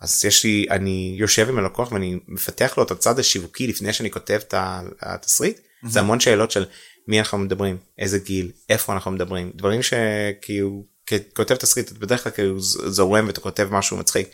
אז 0.00 0.24
יש 0.24 0.44
לי 0.44 0.66
אני 0.70 1.16
יושב 1.18 1.48
עם 1.48 1.58
הלקוח 1.58 1.92
ואני 1.92 2.18
מפתח 2.28 2.74
לו 2.76 2.82
את 2.82 2.90
הצד 2.90 3.18
השיווקי 3.18 3.66
לפני 3.66 3.92
שאני 3.92 4.10
כותב 4.10 4.40
את 4.48 4.54
התסריט 5.00 5.58
mm-hmm. 5.58 5.88
זה 5.88 6.00
המון 6.00 6.20
שאלות 6.20 6.50
של 6.50 6.66
מי 7.08 7.18
אנחנו 7.18 7.38
מדברים 7.38 7.76
איזה 7.98 8.18
גיל 8.18 8.50
איפה 8.68 8.92
אנחנו 8.92 9.10
מדברים 9.10 9.52
דברים 9.54 9.80
שכאילו 9.82 10.84
כותב 11.36 11.54
תסריט 11.54 11.92
בדרך 11.92 12.22
כלל 12.22 12.32
כאילו 12.32 12.60
זורם 12.60 13.26
ואתה 13.26 13.40
כותב 13.40 13.68
משהו 13.70 13.96
מצחיק. 13.96 14.28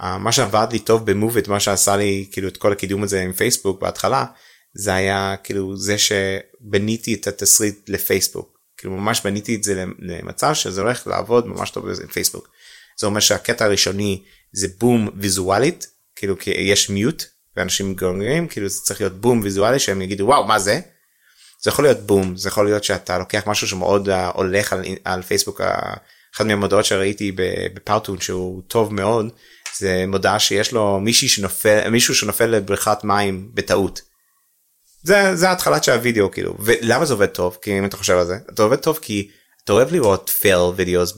Uh, 0.00 0.04
מה 0.04 0.32
שעבד 0.32 0.66
לי 0.72 0.78
טוב 0.78 1.10
במוביט 1.10 1.48
מה 1.48 1.60
שעשה 1.60 1.96
לי 1.96 2.28
כאילו 2.32 2.48
את 2.48 2.56
כל 2.56 2.72
הקידום 2.72 3.02
הזה 3.02 3.22
עם 3.22 3.32
פייסבוק 3.32 3.80
בהתחלה 3.80 4.24
זה 4.74 4.94
היה 4.94 5.34
כאילו 5.44 5.76
זה 5.76 5.96
שבניתי 5.98 7.14
את 7.14 7.26
התסריט 7.26 7.88
לפייסבוק 7.88 8.51
כאילו 8.82 8.96
ממש 8.96 9.20
בניתי 9.24 9.54
את 9.54 9.64
זה 9.64 9.84
למצב 9.98 10.54
שזה 10.54 10.80
הולך 10.80 11.06
לעבוד 11.06 11.46
ממש 11.46 11.70
טוב 11.70 11.88
עם 11.88 12.06
פייסבוק. 12.06 12.48
זה 13.00 13.06
אומר 13.06 13.20
שהקטע 13.20 13.64
הראשוני 13.64 14.22
זה 14.52 14.66
בום 14.78 15.08
ויזואלית 15.16 15.86
כאילו 16.16 16.38
כי 16.38 16.50
יש 16.50 16.90
מיוט 16.90 17.24
ואנשים 17.56 17.94
גורמים 17.94 18.48
כאילו 18.48 18.68
זה 18.68 18.80
צריך 18.80 19.00
להיות 19.00 19.20
בום 19.20 19.40
ויזואלי 19.42 19.78
שהם 19.78 20.02
יגידו 20.02 20.24
וואו 20.24 20.46
מה 20.46 20.58
זה. 20.58 20.80
זה 21.62 21.70
יכול 21.70 21.84
להיות 21.84 21.98
בום 21.98 22.36
זה 22.36 22.48
יכול 22.48 22.64
להיות 22.64 22.84
שאתה 22.84 23.18
לוקח 23.18 23.42
משהו 23.46 23.68
שמאוד 23.68 24.08
uh, 24.08 24.12
הולך 24.12 24.72
על, 24.72 24.84
על 25.04 25.22
פייסבוק 25.22 25.60
אחת 26.34 26.44
מהמודעות 26.46 26.84
שראיתי 26.84 27.32
בפאוטון 27.74 28.20
שהוא 28.20 28.62
טוב 28.68 28.94
מאוד 28.94 29.28
זה 29.78 30.04
מודעה 30.08 30.38
שיש 30.38 30.72
לו 30.72 31.00
מישהי 31.00 31.28
שנופל 31.28 31.88
מישהו 31.88 32.14
שנופל 32.14 32.46
לבריכת 32.46 32.98
מים 33.04 33.50
בטעות. 33.54 34.11
זה 35.02 35.36
זה 35.36 35.50
התחלת 35.50 35.84
של 35.84 35.92
הוידאו 35.92 36.30
כאילו. 36.30 36.54
ולמה 36.58 37.04
זה 37.04 37.12
עובד 37.12 37.26
טוב? 37.26 37.58
כי 37.62 37.78
אם 37.78 37.84
אתה 37.84 37.96
חושב 37.96 38.16
על 38.16 38.26
זה 38.26 38.36
זה 38.56 38.62
עובד 38.62 38.76
טוב 38.76 38.98
כי 39.02 39.28
אתה 39.64 39.72
אוהב 39.72 39.92
לראות 39.92 40.30
fail 40.40 40.58
videos 40.76 41.14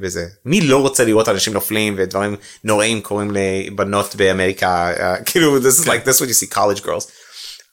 בזה. 0.00 0.26
מי 0.44 0.60
לא 0.60 0.76
רוצה 0.76 1.04
לראות 1.04 1.28
אנשים 1.28 1.52
נופלים 1.52 1.94
ודברים 1.98 2.36
נוראים 2.64 3.00
קורים 3.00 3.30
לבנות 3.32 4.16
באמריקה? 4.16 4.92
uh, 4.96 5.22
כאילו 5.24 5.58
this 5.58 5.82
is 5.82 5.84
like 5.84 6.08
this 6.08 6.20
what 6.20 6.28
you 6.28 6.44
see 6.44 6.54
college 6.54 6.84
girls. 6.84 7.10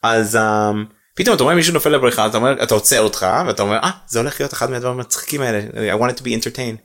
אז 0.04 0.36
um, 0.36 0.78
פתאום 1.16 1.36
אתה 1.36 1.44
רואה 1.44 1.56
מישהו 1.56 1.74
נופל 1.74 1.90
לבריכה 1.90 2.28
אתה 2.28 2.38
אומר 2.38 2.64
אתה 2.64 2.74
עוצר 2.74 3.02
אותך 3.02 3.26
ואתה 3.48 3.62
אומר 3.62 3.78
אה 3.78 3.92
זה 4.08 4.20
הולך 4.20 4.42
להיות 4.42 4.54
אחד 4.54 4.72
מהדברים 4.72 4.94
המצחיקים 4.94 5.42
האלה. 5.42 5.62
I 5.96 6.02
wanted 6.02 6.20
to 6.20 6.22
be 6.22 6.44
entertained. 6.44 6.78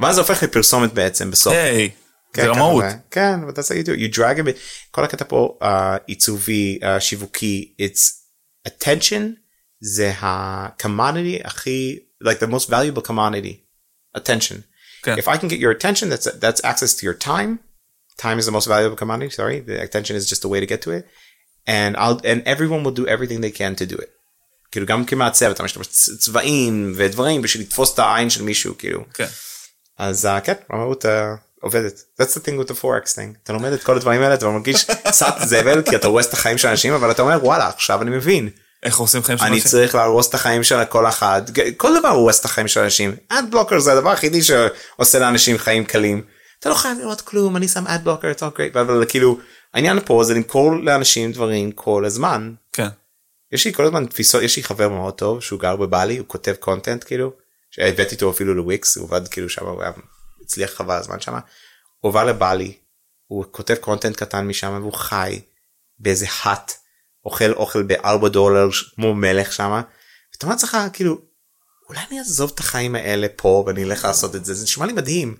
ואז 0.00 0.14
זה 0.14 0.20
הופך 0.20 0.42
לפרסומת 0.42 0.92
בעצם 0.92 1.30
בסוף. 1.30 1.54
היי, 2.34 2.44
זה 2.44 2.50
רמאות. 2.50 2.84
כן 3.10 3.44
ואתה 3.46 3.60
עושה 3.60 3.74
you 3.74 3.86
you 3.86 4.14
drag 4.14 4.38
it 4.38 4.56
כל 4.90 5.04
הקטע 5.04 5.24
פה 5.28 5.58
עיצובי 6.06 6.78
שיווקי 6.98 7.74
it's 7.80 8.12
attention 8.68 9.22
זה 9.80 10.12
ה-commodity 10.20 11.46
הכי 11.46 11.98
like 12.24 12.38
the 12.38 12.50
most 12.52 12.68
valuable 12.68 13.02
commodity 13.08 13.54
attention. 14.18 14.56
כן. 15.02 15.14
If 15.18 15.28
I 15.28 15.36
can 15.36 15.48
get 15.48 15.58
your 15.58 15.70
attention 15.70 16.08
that's 16.08 16.28
that's 16.40 16.60
access 16.64 16.94
to 16.94 17.06
your 17.06 17.14
time. 17.14 17.58
Time 18.18 18.38
is 18.38 18.46
the 18.46 18.54
most 18.58 18.68
valuable 18.68 18.98
commodity 19.02 19.30
sorry 19.30 19.60
the 19.60 19.76
attention 19.86 20.14
is 20.20 20.24
just 20.32 20.44
a 20.44 20.48
way 20.48 20.60
to 20.60 20.66
get 20.66 20.82
to 20.82 20.90
it. 20.98 21.04
and 21.66 21.96
I'll 21.96 22.20
and 22.24 22.42
everyone 22.46 22.82
will 22.84 22.92
do 22.92 23.06
everything 23.06 23.40
they 23.40 23.50
can 23.50 23.74
to 23.76 23.86
do 23.86 23.96
it. 23.96 24.10
כאילו 24.72 24.86
גם 24.86 25.04
כמעצב 25.04 25.50
אתה 25.50 25.62
משתמש 25.62 25.86
צבעים 26.18 26.92
ודברים 26.96 27.42
בשביל 27.42 27.62
לתפוס 27.62 27.94
את 27.94 27.98
העין 27.98 28.30
של 28.30 28.42
מישהו 28.42 28.78
כאילו. 28.78 29.04
כן. 29.14 29.26
אז 29.98 30.26
uh, 30.26 30.40
כן 30.40 30.54
רמאות 30.72 31.04
uh, 31.04 31.08
עובדת. 31.62 32.02
That's 32.20 32.34
the 32.34 32.40
thing 32.46 32.64
with 32.64 32.70
the 32.70 32.74
forex 32.82 33.12
thing. 33.14 33.38
אתה 33.42 33.52
לומד 33.52 33.72
את 33.72 33.82
כל 33.82 33.96
הדברים 33.96 34.22
האלה 34.22 34.34
אתה 34.34 34.48
מרגיש 34.48 34.84
קצת 34.84 35.34
זבל 35.44 35.82
כי 35.82 35.96
אתה 35.96 36.06
הורס 36.06 36.28
את 36.28 36.32
החיים 36.32 36.58
של 36.58 36.68
אנשים 36.68 36.92
אבל 36.92 37.10
אתה 37.10 37.22
אומר 37.22 37.38
וואלה 37.42 37.68
עכשיו 37.68 38.02
אני 38.02 38.10
מבין. 38.10 38.48
איך 38.82 38.98
עושים 38.98 39.22
חיים 39.22 39.38
של 39.38 39.44
אני 39.44 39.54
אנשים? 39.54 39.70
צריך 39.70 39.94
להרוס 39.94 40.28
את 40.28 40.34
החיים 40.34 40.64
של 40.64 40.84
כל 40.84 41.06
אחד 41.06 41.42
כל 41.76 41.98
דבר 41.98 42.08
הורס 42.08 42.40
את 42.40 42.44
החיים 42.44 42.68
של 42.68 42.80
אנשים. 42.80 43.16
אד 43.28 43.44
בלוקר 43.50 43.78
זה 43.78 43.92
הדבר 43.92 44.10
היחידי 44.10 44.42
שעושה 44.42 45.18
לאנשים 45.18 45.58
חיים 45.58 45.84
קלים. 45.84 46.22
אתה 46.60 46.68
לא 46.68 46.74
חייב 46.74 46.98
לראות 46.98 47.20
כלום 47.20 47.56
אני 47.56 47.68
שם 47.68 47.86
אד 47.86 48.04
בלוקר 48.04 48.32
it's 48.32 48.40
all 48.40 48.58
great 48.58 48.80
אבל 48.80 49.04
כאילו 49.08 49.38
העניין 49.74 50.00
פה 50.04 50.24
זה 50.24 50.34
למכור 50.34 50.76
לאנשים 50.76 51.32
דברים 51.32 51.72
כל 51.72 52.04
הזמן. 52.04 52.52
כן. 52.72 52.88
יש 53.52 53.64
לי 53.64 53.72
כל 53.72 53.84
הזמן 53.84 54.06
תפיסות 54.06 54.42
יש 54.42 54.56
לי 54.56 54.62
חבר 54.62 54.88
מאוד 54.88 55.14
טוב 55.14 55.40
שהוא 55.40 55.60
גר 55.60 55.76
בבלי 55.76 56.18
הוא 56.18 56.26
כותב 56.28 56.52
קונטנט 56.60 57.04
כאילו 57.04 57.32
שהבאתי 57.70 58.14
אותו 58.14 58.30
אפילו 58.30 58.54
לוויקס 58.54 58.96
הוא 58.96 59.08
עבד 59.08 59.28
כאילו 59.28 59.48
שם 59.48 59.66
הוא 59.66 59.82
היה 59.82 59.92
הצליח 60.52 60.70
חבל 60.70 60.94
הזמן 60.94 61.20
שם. 61.20 61.34
הוא 62.00 62.10
עבר 62.10 62.24
לבלי 62.24 62.74
הוא 63.26 63.44
כותב 63.50 63.74
קונטנט 63.74 64.16
קטן 64.16 64.46
משם 64.46 64.78
והוא 64.80 64.92
חי 64.92 65.40
באיזה 65.98 66.26
האט 66.42 66.72
אוכל 67.24 67.52
אוכל 67.52 67.82
בארבע 67.82 68.28
דולר 68.28 68.68
כמו 68.94 69.14
מלך 69.14 69.52
שם. 69.52 69.80
ואתה 70.32 70.46
אומר 70.46 70.56
לך 70.62 70.76
כאילו 70.92 71.18
אולי 71.88 72.00
אני 72.10 72.18
אעזוב 72.18 72.50
את 72.54 72.60
החיים 72.60 72.94
האלה 72.94 73.26
פה 73.36 73.64
ואני 73.66 73.84
אלך 73.84 74.04
לעשות 74.04 74.36
את 74.36 74.44
זה 74.44 74.54
זה 74.54 74.64
נשמע 74.64 74.86
לי 74.86 74.92
מדהים 74.92 75.36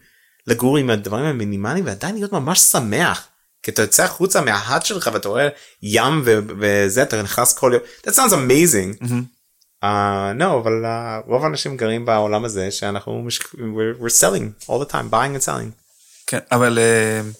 לגור 0.46 0.76
עם 0.76 0.90
הדברים 0.90 1.24
המינימליים 1.24 1.86
ועדיין 1.86 2.14
להיות 2.14 2.32
ממש 2.32 2.60
שמח. 2.60 3.28
כי 3.62 3.70
אתה 3.70 3.82
יוצא 3.82 4.04
החוצה 4.04 4.40
מההאט 4.40 4.86
שלך 4.86 5.10
ואתה 5.12 5.28
רואה 5.28 5.48
ים 5.82 6.22
וזה 6.60 7.02
אתה 7.02 7.22
נכנס 7.22 7.52
כל 7.52 7.72
יום 7.74 7.82
that 8.06 8.14
sounds 8.16 8.32
amazing. 8.32 9.04
uh, 9.04 9.12
no 9.82 10.44
אבל 10.62 10.84
uh, 10.84 10.88
רוב 11.26 11.44
האנשים 11.44 11.76
גרים 11.76 12.04
בעולם 12.04 12.44
הזה 12.44 12.70
שאנחנו 12.70 13.26
we're, 13.54 14.02
we're 14.02 14.22
selling 14.22 14.68
all 14.68 14.86
the 14.86 14.92
time 14.92 15.12
buying 15.12 15.42
and 15.42 15.46
selling. 15.46 15.70
כן 16.26 16.38
אבל 16.52 16.78
אה, 16.78 17.20
אני 17.20 17.30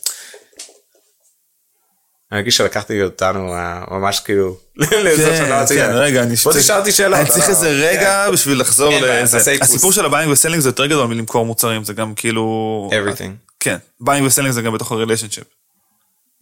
מרגיש 2.40 2.56
שלקחתי 2.56 3.02
אותנו 3.02 3.54
uh, 3.54 3.90
ממש 3.90 4.20
כאילו 4.20 4.56
כן. 4.78 4.86
כן, 5.68 5.90
רגע 5.92 6.22
אני 6.22 6.34
אותי 6.78 6.92
שאלות. 6.92 7.18
אני 7.18 7.28
צריך 7.28 7.48
איזה 7.48 7.70
רגע 7.70 8.30
בשביל 8.30 8.60
לחזור 8.60 9.00
בעיה, 9.00 9.22
לזה. 9.22 9.52
הסיפור 9.60 9.92
של 9.92 10.06
ה 10.06 10.10
buying 10.10 10.32
ו 10.32 10.36
selling 10.36 10.60
זה 10.60 10.68
יותר 10.68 10.86
גדול 10.86 11.06
מלמכור 11.06 11.46
מוצרים 11.46 11.84
זה 11.84 11.92
גם 11.92 12.14
כאילו 12.14 12.90
everything 12.92 13.30
כן 13.60 13.76
buying 14.00 14.26
ו 14.26 14.29
selling 14.29 14.50
זה 14.50 14.62
גם 14.62 14.72
בתוך 14.72 14.92
ה 14.92 14.96
relationship 14.96 15.44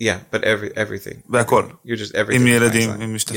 yeah 0.02 0.34
but 0.34 0.38
every 0.38 0.74
everything 0.74 1.16
בהכל 1.28 1.64
עם 2.30 2.46
ילדים. 2.46 2.90
עם 2.90 3.14
אשתך. 3.14 3.34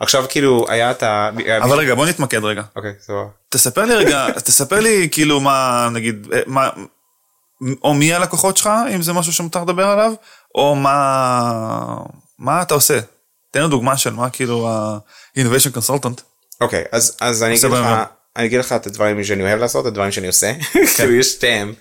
עכשיו 0.00 0.24
כאילו 0.28 0.66
היה 0.68 0.90
את 0.90 1.02
ה... 1.02 1.30
אבל 1.62 1.78
רגע 1.78 1.94
בוא 1.94 2.06
נתמקד 2.06 2.44
רגע 2.44 2.62
אוקיי 2.76 2.92
סבבה. 3.00 3.24
תספר 3.48 3.84
לי 3.84 3.94
רגע 3.94 4.26
תספר 4.46 4.80
לי 4.80 5.08
כאילו 5.12 5.40
מה 5.40 5.88
נגיד 5.92 6.26
אה, 6.32 6.40
מה 6.46 6.70
או 7.82 7.94
מי 7.94 8.14
הלקוחות 8.14 8.56
שלך 8.56 8.70
אם 8.94 9.02
זה 9.02 9.12
משהו 9.12 9.32
שמותר 9.32 9.62
לדבר 9.62 9.86
עליו 9.86 10.12
או 10.54 10.74
מה 10.74 11.52
מה 12.38 12.62
אתה 12.62 12.74
עושה. 12.74 12.98
תן 13.50 13.62
לי 13.62 13.68
דוגמה 13.68 13.96
של 13.96 14.12
מה 14.12 14.30
כאילו 14.30 14.68
ה-innovation 14.68 15.76
consultant. 15.76 16.20
אוקיי 16.60 16.84
אז 16.92 17.16
אז 17.20 17.42
אני 17.42 17.54
אגיד 17.54 17.70
לך. 17.70 17.86
אני 18.36 18.46
אגיד 18.46 18.60
לך 18.60 18.72
את 18.72 18.86
הדברים 18.86 19.24
שאני 19.24 19.42
אוהב 19.42 19.60
לעשות 19.60 19.82
את 19.82 19.86
הדברים 19.86 20.12
שאני 20.12 20.26
עושה 20.26 20.52
כאילו 20.96 21.12
יש 21.12 21.32
שתיהם. 21.32 21.74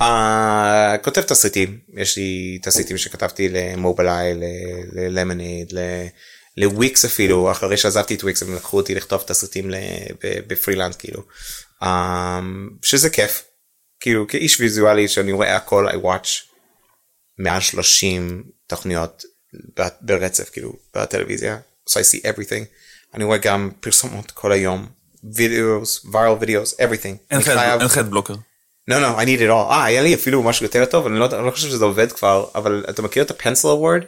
אה, 0.00 0.96
כותב 1.02 1.20
תסריטים 1.20 1.78
יש 1.94 2.16
לי 2.16 2.58
תסריטים 2.62 2.98
שכתבתי 2.98 3.48
למובילאיי 3.48 4.34
ללמונייד 4.92 5.72
לוויקס 6.56 7.04
אפילו 7.04 7.50
אחרי 7.50 7.76
שעזבתי 7.76 8.14
את 8.14 8.24
וויקס 8.24 8.42
הם 8.42 8.54
לקחו 8.54 8.76
אותי 8.76 8.94
לכתוב 8.94 9.22
תסריטים 9.26 9.70
בפרילנס 10.22 10.96
כאילו 10.96 11.22
אה, 11.82 12.40
שזה 12.82 13.10
כיף 13.10 13.44
כאילו 14.00 14.28
כאיש 14.28 14.60
ויזואלי 14.60 15.08
שאני 15.08 15.32
רואה 15.32 15.56
הכל 15.56 15.88
I 15.88 16.04
watch 16.04 16.28
מעל 17.38 17.60
30 17.60 18.42
תוכניות 18.66 19.24
ברצף 20.00 20.50
כאילו 20.50 20.72
בטלוויזיה 20.96 21.58
so 21.90 21.92
I 21.92 21.94
see 21.94 22.22
everything 22.24 22.64
אני 23.14 23.24
רואה 23.24 23.38
גם 23.38 23.70
פרסומות 23.80 24.30
כל 24.30 24.52
היום 24.52 24.88
videos 25.24 26.06
viral 26.06 26.42
videos 26.42 26.74
everything. 26.78 27.16
אין 27.30 27.40
אני 27.48 27.84
לך 27.84 27.98
את 27.98 28.08
בלוקר. 28.08 28.34
no 28.90 28.94
no 28.94 29.20
I 29.20 29.24
need 29.24 29.40
it 29.40 29.48
all 29.48 29.70
אה 29.70 29.84
היה 29.84 30.02
לי 30.02 30.14
אפילו 30.14 30.42
משהו 30.42 30.66
יותר 30.66 30.84
טוב 30.84 31.06
אני 31.06 31.18
לא, 31.18 31.28
אני 31.38 31.46
לא 31.46 31.50
חושב 31.50 31.68
שזה 31.68 31.84
עובד 31.84 32.12
כבר 32.12 32.46
אבל 32.54 32.84
אתה 32.90 33.02
מכיר 33.02 33.22
את 33.22 33.30
הפנסל 33.30 33.68
אוורד 33.68 34.00
כן. 34.00 34.06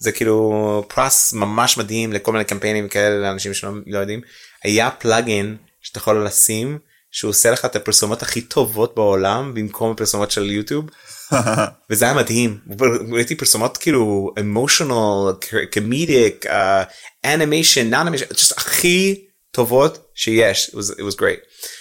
זה 0.00 0.12
כאילו 0.12 0.84
פרס 0.88 1.32
ממש 1.32 1.78
מדהים 1.78 2.12
לכל 2.12 2.32
מיני 2.32 2.44
קמפיינים 2.44 2.88
כאלה 2.88 3.16
לאנשים 3.16 3.54
שלא 3.54 3.70
לא 3.86 3.98
יודעים. 3.98 4.20
היה 4.64 4.90
פלאגין 4.90 5.56
שאתה 5.82 5.98
יכול 5.98 6.26
לשים 6.26 6.78
שהוא 7.10 7.28
עושה 7.28 7.50
לך 7.50 7.64
את 7.64 7.76
הפרסומות 7.76 8.22
הכי 8.22 8.40
טובות 8.40 8.94
בעולם 8.94 9.54
במקום 9.54 9.90
הפרסומות 9.90 10.30
של 10.30 10.50
יוטיוב. 10.50 10.84
וזה 11.90 12.04
היה 12.04 12.14
מדהים. 12.14 12.58
ראיתי 13.12 13.34
פרסומות 13.34 13.76
כאילו 13.76 14.30
uh, 14.36 14.40
animation 17.26 17.92
non-animation 17.92 18.34
just 18.34 18.54
הכי 18.56 19.24
טובות 19.50 20.10
שיש. 20.14 20.70
It 20.70 20.72
was, 20.72 20.94
it 20.94 21.02
was 21.02 21.16
great. 21.16 21.40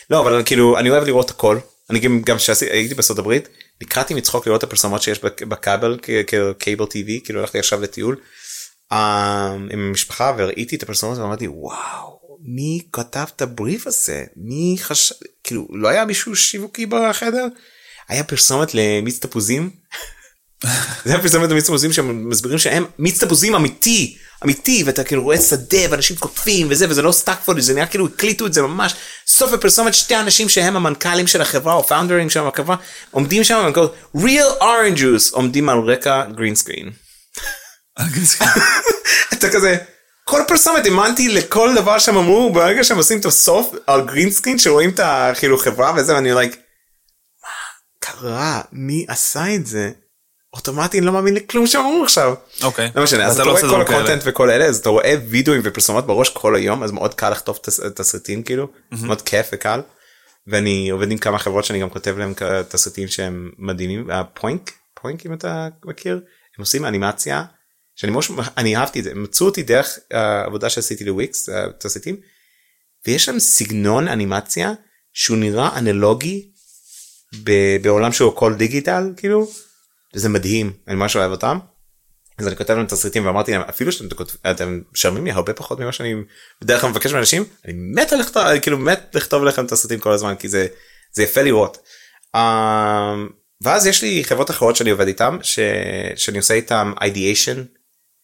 לא 0.09 0.20
אבל 0.20 0.43
כאילו 0.45 0.78
אני 0.78 0.89
אוהב 0.89 1.03
לראות 1.03 1.30
הכל. 1.30 1.59
אני 1.89 1.99
גם 1.99 2.22
גם 2.22 2.38
כשהייתי 2.38 2.93
בארצות 2.93 3.20
הברית 3.20 3.49
נקרעתי 3.82 4.13
מצחוק 4.13 4.47
לראות 4.47 4.63
את 4.63 4.67
הפרסומות 4.67 5.01
שיש 5.01 5.19
בכבל 5.23 5.99
כקייבל 6.27 6.86
טיווי 6.86 7.21
כאילו 7.23 7.39
הלכתי 7.39 7.59
עכשיו 7.59 7.82
לטיול 7.82 8.15
um, 8.93 8.95
עם 9.71 9.80
המשפחה 9.80 10.34
וראיתי 10.38 10.75
את 10.75 10.84
הפרסומות 10.84 11.17
ואמרתי 11.17 11.47
וואו 11.47 12.19
מי 12.41 12.82
כתב 12.93 13.25
את 13.36 13.41
הבריף 13.41 13.88
הזה? 13.88 14.23
מי 14.36 14.75
חשב 14.80 15.15
כאילו 15.43 15.67
לא 15.71 15.88
היה 15.88 16.05
מישהו 16.05 16.36
שיווקי 16.36 16.86
בחדר? 16.86 17.45
היה 18.07 18.23
פרסומת 18.23 18.73
למיץ 18.73 19.19
תפוזים. 19.19 19.69
זה 21.05 21.11
היה 21.13 21.21
פרסומת 21.21 21.49
למיץ 21.49 21.65
תפוזים 21.65 21.93
שמסבירים 21.93 22.59
שהם 22.59 22.86
מיץ 22.99 23.23
תפוזים 23.23 23.55
אמיתי 23.55 24.17
אמיתי 24.43 24.83
ואתה 24.85 25.03
כאילו 25.03 25.23
רואה 25.23 25.37
שדה 25.37 25.77
ואנשים 25.89 26.15
כותבים 26.15 26.67
וזה 26.69 26.89
וזה 26.89 27.01
לא 27.01 27.11
stock 27.11 27.39
footage 27.45 27.61
זה 27.61 27.73
נראה 27.73 27.87
כאילו 27.87 28.05
הקליטו 28.05 28.45
את 28.45 28.53
זה 28.53 28.61
ממש. 28.61 28.95
סוף 29.27 29.53
הפרסומת 29.53 29.93
שתי 29.93 30.15
אנשים 30.15 30.49
שהם 30.49 30.75
המנכ"לים 30.75 31.27
של 31.27 31.41
החברה 31.41 31.73
או 31.73 31.83
פאונדרים 31.83 32.29
של 32.29 32.39
החברה 32.39 32.75
עומדים 33.11 33.43
שם 33.43 33.55
והם 33.63 33.73
כאילו 33.73 33.93
real 34.15 34.61
orange 34.61 34.99
juice 34.99 35.33
עומדים 35.33 35.69
על 35.69 35.79
רקע 35.79 36.23
green 36.35 36.63
screen. 36.63 36.89
אתה 39.33 39.49
כזה 39.49 39.77
כל 40.23 40.41
פרסומת 40.47 40.85
האמנתי 40.85 41.29
לכל 41.29 41.75
דבר 41.75 41.99
שהם 41.99 42.17
אמרו 42.17 42.53
ברגע 42.53 42.83
שהם 42.83 42.97
עושים 42.97 43.19
את 43.19 43.25
הסוף 43.25 43.73
על 43.87 44.01
green 44.05 44.32
screen 44.32 44.59
שרואים 44.59 44.89
את 44.89 44.99
הכאילו 45.03 45.57
חברה 45.57 45.93
וזה 45.95 46.15
ואני 46.15 46.33
like 46.33 46.55
מה 47.43 47.49
קרה? 47.99 48.61
מי 48.71 49.05
עשה 49.07 49.55
את 49.55 49.65
זה 49.65 49.91
אוטומטי 50.54 51.02
לא 51.02 51.12
מאמין 51.12 51.34
לכלום 51.34 51.68
שהם 51.68 51.82
אמרו 51.82 52.04
עכשיו. 52.04 52.34
אוקיי. 52.64 52.91
לא 52.95 53.04
משנה 53.04 53.26
אז 53.26 53.39
אתה 53.39 53.50
רואה 53.50 53.62
כל 53.62 53.82
ה 53.82 53.86
content 53.86 54.22
וכל 54.26 54.50
אלה 54.50 54.66
אז 54.66 54.78
אתה 54.78 54.89
רואה 54.89 55.16
וידאוים 55.30 55.62
ופרסומות 55.64 56.08
בראש 56.08 56.30
כל 56.30 56.56
היום 56.56 56.84
אז 56.84 56.91
מאוד 56.91 57.14
קל 57.14 57.30
לכתוב 57.30 57.60
תסריטים 57.95 58.43
כאילו 58.43 58.68
מאוד 58.91 59.22
כיף 59.22 59.50
וקל. 59.54 59.82
ואני 60.47 60.89
עובד 60.89 61.12
עם 61.12 61.18
כמה 61.18 61.39
חברות 61.39 61.66
שאני 61.66 61.80
גם 61.80 61.89
כותב 61.89 62.18
להם 62.18 62.34
תסריטים 62.70 63.08
שהם 63.08 63.52
מדהימים 63.58 64.10
הפוינק 64.10 64.72
פוינק 65.02 65.26
אם 65.26 65.34
אתה 65.34 65.68
מכיר 65.86 66.14
הם 66.16 66.60
עושים 66.60 66.86
אנימציה 66.86 67.43
שאני 67.95 68.12
ממש 68.12 68.32
אני 68.58 68.76
אהבתי 68.76 69.00
את 69.00 69.04
זה 69.04 69.14
מצאו 69.16 69.45
אותי 69.45 69.64
דרך 69.64 70.00
העבודה 70.12 70.70
שעשיתי 70.70 71.04
לוויקס 71.04 71.50
uh, 71.50 71.54
תסריטים 71.80 72.16
ויש 73.08 73.26
שם 73.26 73.39
סגנון 73.39 74.08
אנימציה 74.08 74.74
שהוא 75.14 75.38
נראה 75.38 75.78
אנלוגי 75.78 76.52
בעולם 77.82 78.12
שהוא 78.12 78.34
הכל 78.34 78.54
דיגיטל 78.54 79.14
כאילו 79.18 79.52
וזה 80.16 80.30
מדהים 80.30 80.74
אני 80.88 80.95
ממש 80.95 81.16
אוהב 81.16 81.32
אותם. 81.32 81.60
אז 82.38 82.47
אני 82.47 82.55
כותב 82.55 82.74
להם 82.74 82.86
תסריטים 82.86 83.26
ואמרתי 83.26 83.51
להם 83.51 83.62
אפילו 83.62 83.91
שאתם 83.91 84.82
משלמים 84.93 85.26
לי 85.26 85.32
הרבה 85.32 85.53
פחות 85.53 85.80
ממה 85.80 85.91
שאני 85.91 86.16
בדרך 86.62 86.82
כלל 86.82 86.89
מבקש 86.89 87.14
מאנשים 87.14 87.43
אני 87.66 87.74
מת 87.76 88.12
לכתוב 88.12 88.43
כאילו 88.62 88.78
מת 88.78 89.16
לכתוב 89.16 89.43
לכם 89.43 89.68
תסריטים 89.68 89.99
כל 89.99 90.12
הזמן 90.12 90.36
כי 90.36 90.49
זה 90.49 90.68
זה 91.12 91.24
יפה 91.24 91.41
לראות. 91.41 91.78
Um, 92.36 92.39
ואז 93.64 93.88
יש 93.88 94.01
לי 94.01 94.24
חברות 94.24 94.49
אחרות 94.49 94.76
שאני 94.76 94.89
עובד 94.89 95.07
איתם 95.07 95.38
ש... 95.41 95.60
שאני 96.16 96.38
עושה 96.38 96.53
איתם 96.53 96.93
ideation 96.99 97.57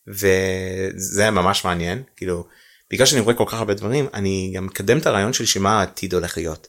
וזה 0.08 1.32
ממש 1.32 1.66
מעניין 1.66 2.04
כאילו 2.16 2.48
בגלל 2.92 3.06
שאני 3.06 3.22
רואה 3.22 3.36
כל 3.36 3.46
כך 3.48 3.54
הרבה 3.54 3.74
דברים 3.74 4.08
אני 4.14 4.54
גם 4.56 4.66
מקדם 4.66 4.98
את 4.98 5.06
הרעיון 5.06 5.34
של 5.34 5.46
שמה 5.46 5.80
העתיד 5.80 6.14
הולך 6.14 6.38
להיות. 6.38 6.68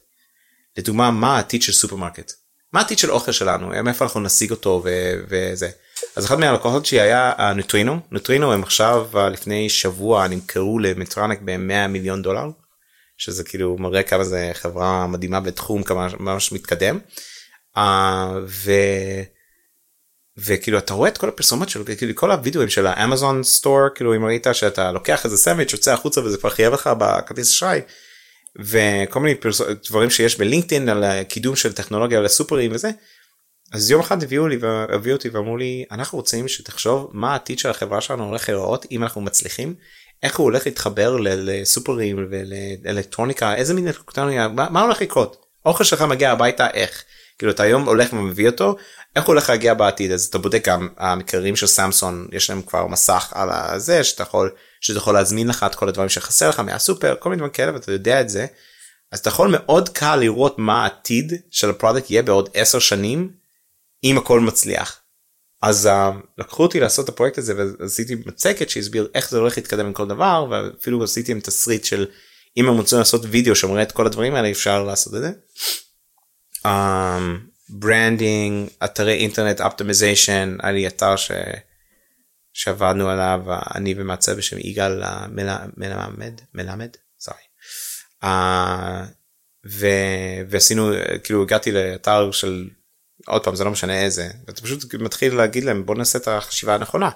לדוגמה 0.77 1.11
מה 1.11 1.35
העתיד 1.35 1.61
של 1.61 1.71
סופרמרקט 1.71 2.31
מה 2.73 2.79
העתיד 2.79 2.99
של 2.99 3.11
אוכל 3.11 3.31
שלנו 3.31 3.83
מאיפה 3.83 4.05
אנחנו 4.05 4.19
נשיג 4.19 4.51
אותו 4.51 4.81
ו- 4.85 5.13
וזה 5.27 5.69
אז 6.15 6.25
אחד 6.25 6.39
מהלקוחות 6.39 6.85
שלי 6.85 7.01
היה 7.01 7.53
נוטרינו 7.55 7.99
נוטרינו 8.11 8.53
הם 8.53 8.63
עכשיו 8.63 9.07
לפני 9.31 9.69
שבוע 9.69 10.27
נמכרו 10.27 10.79
למדטרוניק 10.79 11.39
ב-100 11.41 11.87
מיליון 11.87 12.21
דולר 12.21 12.49
שזה 13.17 13.43
כאילו 13.43 13.77
מראה 13.77 14.03
כמה 14.03 14.23
זה 14.23 14.51
חברה 14.53 15.07
מדהימה 15.07 15.39
בתחום 15.39 15.83
כמה 15.83 16.07
ממש 16.19 16.51
מתקדם. 16.51 16.99
Uh, 17.77 17.79
ו... 18.47 18.71
וכאילו 20.37 20.77
אתה 20.77 20.93
רואה 20.93 21.09
את 21.09 21.17
כל 21.17 21.29
הפרסומות 21.29 21.69
שלו 21.69 21.85
כאילו 21.97 22.15
כל 22.15 22.31
הווידאוים 22.31 22.69
של 22.69 22.87
האמזון 22.87 23.43
סטור 23.43 23.79
כאילו 23.95 24.15
אם 24.15 24.25
ראית 24.25 24.47
שאתה 24.53 24.91
לוקח 24.91 25.25
איזה 25.25 25.37
סנדוויץ' 25.37 25.73
יוצא 25.73 25.93
החוצה 25.93 26.21
וזה 26.21 26.37
כבר 26.37 26.49
חייב 26.49 26.73
לך 26.73 26.89
בכרטיס 26.97 27.47
אשראי. 27.47 27.81
וכל 28.59 29.19
מיני 29.19 29.35
פרס... 29.35 29.61
דברים 29.89 30.09
שיש 30.09 30.37
בלינקדאין 30.37 30.89
על 30.89 31.23
קידום 31.23 31.55
של 31.55 31.73
טכנולוגיה 31.73 32.21
לסופרים 32.21 32.71
וזה. 32.73 32.89
אז 33.73 33.91
יום 33.91 34.01
אחד 34.01 34.23
הביאו 34.23 34.47
לי 34.47 34.57
והביאו 34.57 35.15
אותי 35.15 35.29
ואמרו 35.29 35.57
לי 35.57 35.85
אנחנו 35.91 36.17
רוצים 36.17 36.47
שתחשוב 36.47 37.09
מה 37.13 37.31
העתיד 37.31 37.59
של 37.59 37.69
החברה 37.69 38.01
שלנו 38.01 38.25
הולך 38.25 38.49
להיראות 38.49 38.85
אם 38.91 39.03
אנחנו 39.03 39.21
מצליחים 39.21 39.75
איך 40.23 40.37
הוא 40.37 40.43
הולך 40.43 40.65
להתחבר 40.65 41.17
לסופרים 41.21 42.27
ולאלקטרוניקה 42.29 43.55
איזה 43.55 43.73
מין 43.73 43.87
אלקטרוניקה 43.87 44.47
מה, 44.47 44.69
מה 44.69 44.81
הולך 44.81 45.01
לקרות 45.01 45.45
אוכל 45.65 45.83
שלך 45.83 46.01
מגיע 46.01 46.31
הביתה 46.31 46.69
איך 46.69 47.03
כאילו 47.37 47.51
אתה 47.51 47.63
היום 47.63 47.85
הולך 47.85 48.13
ומביא 48.13 48.49
אותו 48.49 48.75
איך 49.17 49.25
הוא 49.25 49.33
הולך 49.33 49.49
להגיע 49.49 49.73
בעתיד 49.73 50.11
אז 50.11 50.25
אתה 50.25 50.37
בודק 50.37 50.67
גם 50.67 50.87
המקררים 50.97 51.55
של 51.55 51.67
סמסונג 51.67 52.27
יש 52.31 52.49
להם 52.49 52.61
כבר 52.61 52.87
מסך 52.87 53.31
על 53.35 53.49
הזה 53.51 54.03
שאתה 54.03 54.23
יכול 54.23 54.51
שאתה 54.81 54.97
יכול 54.97 55.13
להזמין 55.13 55.47
לך 55.47 55.63
את 55.63 55.75
כל 55.75 55.89
הדברים 55.89 56.09
שחסר 56.09 56.49
לך 56.49 56.59
מהסופר 56.59 57.15
כל 57.19 57.29
מיני 57.29 57.39
דברים 57.39 57.53
כאלה 57.53 57.73
ואתה 57.73 57.91
יודע 57.91 58.21
את 58.21 58.29
זה. 58.29 58.45
אז 59.11 59.19
אתה 59.19 59.29
יכול 59.29 59.47
מאוד 59.51 59.89
קל 59.89 60.15
לראות 60.15 60.59
מה 60.59 60.83
העתיד 60.83 61.33
של 61.51 61.69
ה 61.69 61.74
product 61.74 62.11
יהיה 62.11 62.21
בעוד 62.21 62.49
10 62.53 62.79
שנים 62.79 63.31
אם 64.03 64.17
הכל 64.17 64.39
מצליח. 64.39 64.99
אז 65.61 65.85
uh, 65.85 66.15
לקחו 66.37 66.63
אותי 66.63 66.79
לעשות 66.79 67.05
את 67.05 67.09
הפרויקט 67.09 67.37
הזה 67.37 67.53
ועשיתי 67.79 68.15
מצגת 68.25 68.69
שהסביר 68.69 69.07
איך 69.13 69.29
זה 69.29 69.37
הולך 69.37 69.57
להתקדם 69.57 69.85
עם 69.85 69.93
כל 69.93 70.07
דבר 70.07 70.45
ואפילו 70.49 71.03
עשיתי 71.03 71.31
עם 71.31 71.39
תסריט 71.39 71.85
של 71.85 72.05
אם 72.57 72.67
הם 72.67 72.77
רוצים 72.77 72.97
לעשות 72.97 73.21
וידאו 73.29 73.55
שמראה 73.55 73.83
את 73.83 73.91
כל 73.91 74.05
הדברים 74.05 74.35
האלה 74.35 74.51
אפשר 74.51 74.83
לעשות 74.83 75.15
את 75.15 75.21
זה. 75.21 75.31
branding, 77.69 78.69
אתרי 78.83 79.13
אינטרנט 79.13 79.61
optimization, 79.61 80.57
היה 80.63 80.71
לי 80.71 80.87
אתר 80.87 81.15
ש... 81.15 81.31
שעבדנו 82.53 83.09
עליו, 83.09 83.41
אני 83.75 83.93
ומעצב 83.97 84.33
בשם 84.33 84.57
יגאל 84.59 85.03
מלמד, 85.77 86.41
מלמד, 86.53 86.89
sorry. 87.19 87.37
Uh, 88.23 88.27
ו... 89.69 89.87
ועשינו, 90.49 90.91
כאילו 91.23 91.41
הגעתי 91.43 91.71
לאתר 91.71 92.31
של, 92.31 92.69
עוד 93.27 93.43
פעם 93.43 93.55
זה 93.55 93.63
לא 93.63 93.71
משנה 93.71 94.03
איזה, 94.03 94.29
ואתה 94.47 94.61
פשוט 94.61 94.95
מתחיל 94.95 95.35
להגיד 95.35 95.63
להם 95.63 95.85
בוא 95.85 95.95
נעשה 95.95 96.19
את 96.19 96.27
החשיבה 96.27 96.75
הנכונה. 96.75 97.09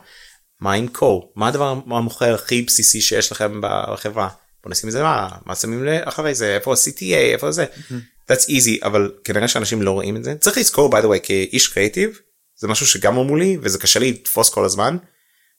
מה 0.60 0.74
עם 0.74 0.88
קור? 0.88 1.34
מה 1.36 1.48
הדבר 1.48 1.68
המוכר 1.68 2.36
הכי 2.36 2.62
בסיסי 2.62 3.02
שיש 3.02 3.32
לכם 3.32 3.62
בחברה? 3.62 4.30
בוא 4.64 4.72
נשים 4.72 4.90
את 4.90 4.94
זה 4.94 5.04
מה, 5.04 5.30
מה 5.46 5.56
שמים 5.56 5.88
אחרי 6.04 6.36
זה, 6.36 6.56
איפה 6.56 6.74
ה-CTA, 6.74 7.34
איפה 7.34 7.52
זה. 7.52 7.66
Mm-hmm. 7.66 7.94
That's 8.32 8.46
easy 8.50 8.86
אבל 8.86 9.12
כנראה 9.24 9.48
שאנשים 9.48 9.82
לא 9.82 9.92
רואים 9.92 10.18
את 10.18 10.24
זה 10.24 10.36
צריך 10.36 10.58
לזכור 10.58 10.98
by 10.98 11.02
the 11.02 11.06
way 11.06 11.20
כאיש 11.24 11.68
קריאיטיב 11.68 12.20
זה 12.62 12.68
משהו 12.68 12.88
שגם 12.88 13.18
אמרו 13.18 13.36
לי 13.36 13.58
וזה 13.62 13.80
קשה 13.80 14.00
לי 14.00 14.12
לתפוס 14.12 14.50
כל 14.50 14.66
הזמן. 14.66 14.98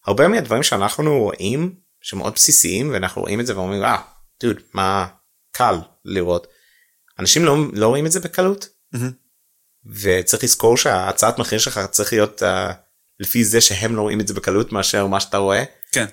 הרבה 0.07 0.29
מהדברים 0.29 0.63
שאנחנו 0.63 1.19
רואים 1.19 1.75
שמאוד 2.01 2.35
בסיסיים 2.35 2.93
ואנחנו 2.93 3.23
רואים 3.23 3.41
את 3.41 3.47
זה 3.47 3.57
ואומרים 3.57 3.83
אה 3.83 4.03
דוד 4.43 4.57
מה 4.75 5.07
קל 5.53 5.75
לראות. 6.05 6.47
אנשים 7.19 7.45
לא, 7.45 7.57
לא 7.73 7.89
רואים 7.89 8.07
את 8.07 8.13
זה 8.13 8.21
בקלות. 8.21 8.69
Mm-hmm. 8.95 8.99
וצריך 9.87 10.45
לזכור 10.45 10.77
שההצעת 10.77 11.39
מחיר 11.39 11.59
שלך 11.59 11.81
צריך 11.91 12.13
להיות 12.13 12.43
uh, 12.43 12.47
לפי 13.21 13.45
זה 13.45 13.61
שהם 13.61 13.97
לא 13.97 14.03
רואים 14.03 14.21
את 14.21 14.29
זה 14.29 14.35
בקלות 14.35 14.73
מאשר 14.73 15.07
מה 15.07 15.21
שאתה 15.21 15.37
רואה. 15.37 15.65
כן. 15.93 16.07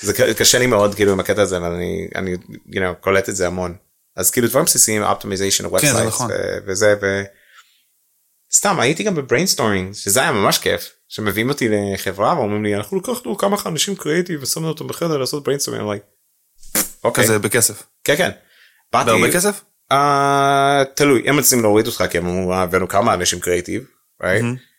זה 0.00 0.34
קשה 0.34 0.58
לי 0.58 0.66
מאוד 0.66 0.94
כאילו 0.94 1.12
עם 1.12 1.20
הקטע 1.20 1.42
הזה 1.42 1.56
אבל 1.56 1.72
אני 1.72 2.08
אני 2.14 2.34
you 2.70 2.76
know, 2.76 2.94
קולט 3.00 3.28
את 3.28 3.36
זה 3.36 3.46
המון. 3.46 3.76
אז 4.16 4.30
כאילו 4.30 4.48
דברים 4.48 4.64
בסיסיים 4.64 5.02
optimization 5.02 5.78
כן, 5.80 6.06
נכון. 6.06 6.30
וזה 6.66 6.94
וסתם 8.52 8.80
הייתי 8.80 9.02
גם 9.02 9.14
ב 9.14 9.20
brainstorming 9.20 9.92
שזה 9.92 10.20
היה 10.20 10.32
ממש 10.32 10.58
כיף 10.58 10.90
שמביאים 11.08 11.48
אותי 11.48 11.68
לחברה 11.70 12.38
ואומרים 12.38 12.64
לי 12.64 12.74
אנחנו 12.74 12.96
לקחנו 12.96 13.36
כמה 13.36 13.56
אנשים 13.66 13.96
קריאיטיב 13.96 14.42
ושמנו 14.42 14.68
אותם 14.68 14.86
בחדר 14.86 15.16
לעשות 15.16 15.44
brainstorming. 15.44 16.00
אוקיי. 17.04 17.24
כזה 17.24 17.38
בכסף. 17.38 17.82
כן 18.04 18.16
כן. 18.16 18.30
בהרבה 18.92 19.32
כסף? 19.32 19.60
Uh, 19.92 19.96
תלוי 20.94 21.22
הם 21.28 21.36
רוצים 21.36 21.62
להוריד 21.62 21.86
אותך 21.86 22.04
כי 22.10 22.18
הם 22.18 22.26
אמרו 22.26 22.54
הבאנו 22.54 22.88
כמה 22.88 23.14
אנשים 23.14 23.40
קריאיטיב. 23.40 23.84
Right? 24.22 24.24
Mm-hmm. 24.24 24.73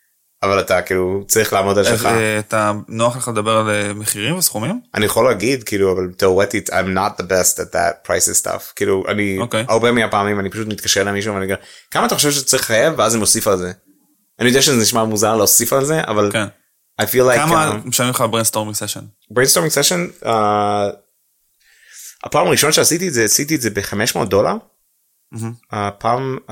אבל 0.45 0.59
אתה 0.59 0.81
כאילו 0.81 1.23
צריך 1.27 1.53
לעמוד 1.53 1.77
על 1.77 1.83
שלך. 1.83 2.05
אה, 2.05 2.39
אתה 2.39 2.71
נוח 2.87 3.17
לך 3.17 3.27
לדבר 3.27 3.57
על 3.57 3.69
אה, 3.69 3.93
מחירים 3.93 4.37
וסכומים? 4.37 4.81
אני 4.93 5.05
יכול 5.05 5.25
להגיד 5.25 5.63
כאילו 5.63 5.91
אבל 5.91 6.11
תאורטית 6.17 6.69
I'm 6.69 6.97
not 6.97 7.21
the 7.21 7.25
best 7.25 7.59
at 7.59 7.73
that 7.73 8.07
prices 8.07 8.45
stuff 8.45 8.73
כאילו 8.75 9.03
אני 9.07 9.37
okay. 9.39 9.41
אוקיי. 9.41 9.65
הרבה 9.69 9.91
מהפעמים 9.91 10.39
אני 10.39 10.49
פשוט 10.49 10.67
מתקשר 10.67 11.03
למישהו 11.03 11.33
ואני 11.33 11.45
אומר 11.45 11.55
כמה 11.91 12.05
אתה 12.05 12.15
חושב 12.15 12.31
שצריך 12.31 12.63
לחייב 12.63 12.93
ואז 12.97 13.13
אני 13.13 13.19
מוסיף 13.19 13.47
על 13.47 13.57
זה. 13.57 13.71
אני 14.39 14.47
יודע 14.47 14.61
שזה 14.61 14.81
נשמע 14.81 15.03
מוזר 15.03 15.35
להוסיף 15.35 15.73
על 15.73 15.85
זה 15.85 16.01
אבל 16.07 16.29
כן. 16.33 16.45
I 17.01 17.05
feel 17.05 17.33
like 17.33 17.35
כמה 17.35 17.71
um, 17.71 17.87
משלמים 17.87 18.11
לך 18.11 18.23
brainstorming 18.31 18.75
session? 18.75 19.01
brainstorming 19.31 19.73
session 19.73 20.07
uh, 20.23 20.27
הפעם 22.23 22.47
הראשונה 22.47 22.73
שעשיתי 22.73 23.07
את 23.07 23.13
זה 23.13 23.23
עשיתי 23.23 23.55
את 23.55 23.61
זה 23.61 23.69
ב-500 23.69 24.25
דולר. 24.25 24.53
הפעם 25.71 26.37
uh, 26.47 26.51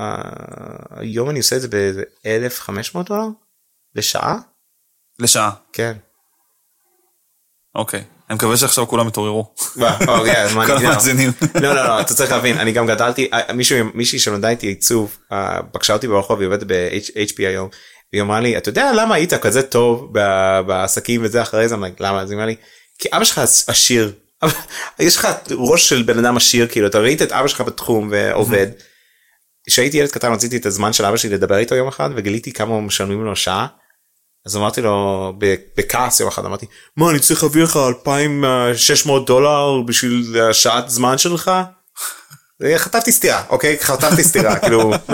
היום 0.90 1.30
אני 1.30 1.38
עושה 1.38 1.56
את 1.56 1.60
זה 1.60 1.68
ב-1500 1.68 3.02
דולר. 3.02 3.26
לשעה? 3.94 4.38
לשעה. 5.18 5.50
כן. 5.72 5.92
אוקיי. 7.74 8.04
אני 8.30 8.36
מקווה 8.36 8.56
שעכשיו 8.56 8.88
כולם 8.88 9.06
התעוררו. 9.06 9.54
אוקיי, 10.08 10.48
כל 10.66 10.76
המאזינים. 10.76 11.30
לא 11.54 11.74
לא 11.74 11.84
לא 11.84 12.00
אתה 12.00 12.14
צריך 12.14 12.32
להבין 12.32 12.58
אני 12.58 12.72
גם 12.72 12.86
גדלתי 12.86 13.28
אה, 13.32 13.52
מישהי 13.94 14.18
שנולדה 14.18 14.48
איתי 14.48 14.66
עיצוב 14.66 15.16
אה, 15.32 15.60
פגשה 15.72 15.92
אותי 15.92 16.08
ברחוב 16.08 16.40
היא 16.40 16.46
עובדת 16.46 16.62
ב-HP 16.66 17.36
היום. 17.38 17.68
היא 18.12 18.22
אמרה 18.22 18.40
לי 18.40 18.56
אתה 18.56 18.68
יודע 18.68 18.92
למה 18.92 19.14
היית 19.14 19.34
כזה 19.34 19.62
טוב 19.62 20.12
בעסקים 20.66 21.20
וזה 21.24 21.42
אחרי 21.42 21.68
זה 21.68 21.76
למה 22.00 22.20
אז 22.20 22.30
היא 22.30 22.36
אמרה 22.36 22.46
לי 22.46 22.56
כי 22.98 23.08
אבא 23.12 23.24
שלך 23.24 23.38
עשיר 23.66 24.12
יש 24.98 25.16
לך 25.16 25.28
ראש 25.50 25.88
של 25.88 26.02
בן 26.02 26.18
אדם 26.18 26.36
עשיר 26.36 26.66
כאילו 26.68 26.86
אתה 26.86 26.98
ראית 26.98 27.22
את 27.22 27.32
אבא 27.32 27.48
שלך 27.48 27.60
בתחום 27.60 28.08
ועובד. 28.12 28.66
כשהייתי 29.68 29.96
ילד 29.96 30.10
קטן 30.10 30.32
רציתי 30.32 30.56
את 30.56 30.66
הזמן 30.66 30.92
של 30.92 31.04
אבא 31.04 31.16
שלי 31.16 31.30
לדבר 31.30 31.56
איתו 31.56 31.74
יום 31.74 31.88
אחד 31.88 32.10
וגיליתי 32.16 32.52
כמה 32.52 32.80
משלמים 32.80 33.24
לו 33.24 33.36
שעה. 33.36 33.66
אז 34.46 34.56
אמרתי 34.56 34.80
לו 34.80 35.32
בכעס 35.76 36.20
יום 36.20 36.28
אחד 36.28 36.44
אמרתי 36.44 36.66
מה 36.96 37.10
אני 37.10 37.18
צריך 37.18 37.42
להביא 37.42 37.62
לך 37.62 37.76
2600 37.76 39.26
דולר 39.26 39.82
בשביל 39.86 40.36
השעת 40.50 40.90
זמן 40.90 41.18
שלך. 41.18 41.50
חטפתי 42.76 43.12
סטירה 43.12 43.44
אוקיי 43.48 43.78
חטפתי 43.80 44.24
סטירה 44.24 44.58
כאילו 44.62 44.94
100% 44.94 45.12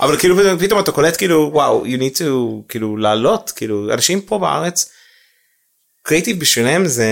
אבל 0.00 0.18
כאילו 0.18 0.36
פתאום 0.60 0.80
אתה 0.80 0.92
קולט 0.92 1.16
כאילו 1.16 1.50
וואו 1.52 1.84
you 1.84 1.98
need 1.98 2.18
to 2.18 2.24
כאילו 2.68 2.96
לעלות 2.96 3.52
כאילו 3.56 3.92
אנשים 3.92 4.20
פה 4.20 4.38
בארץ. 4.38 4.90
קריאיטיב 6.02 6.40
בשבילם 6.40 6.86
זה 6.86 7.06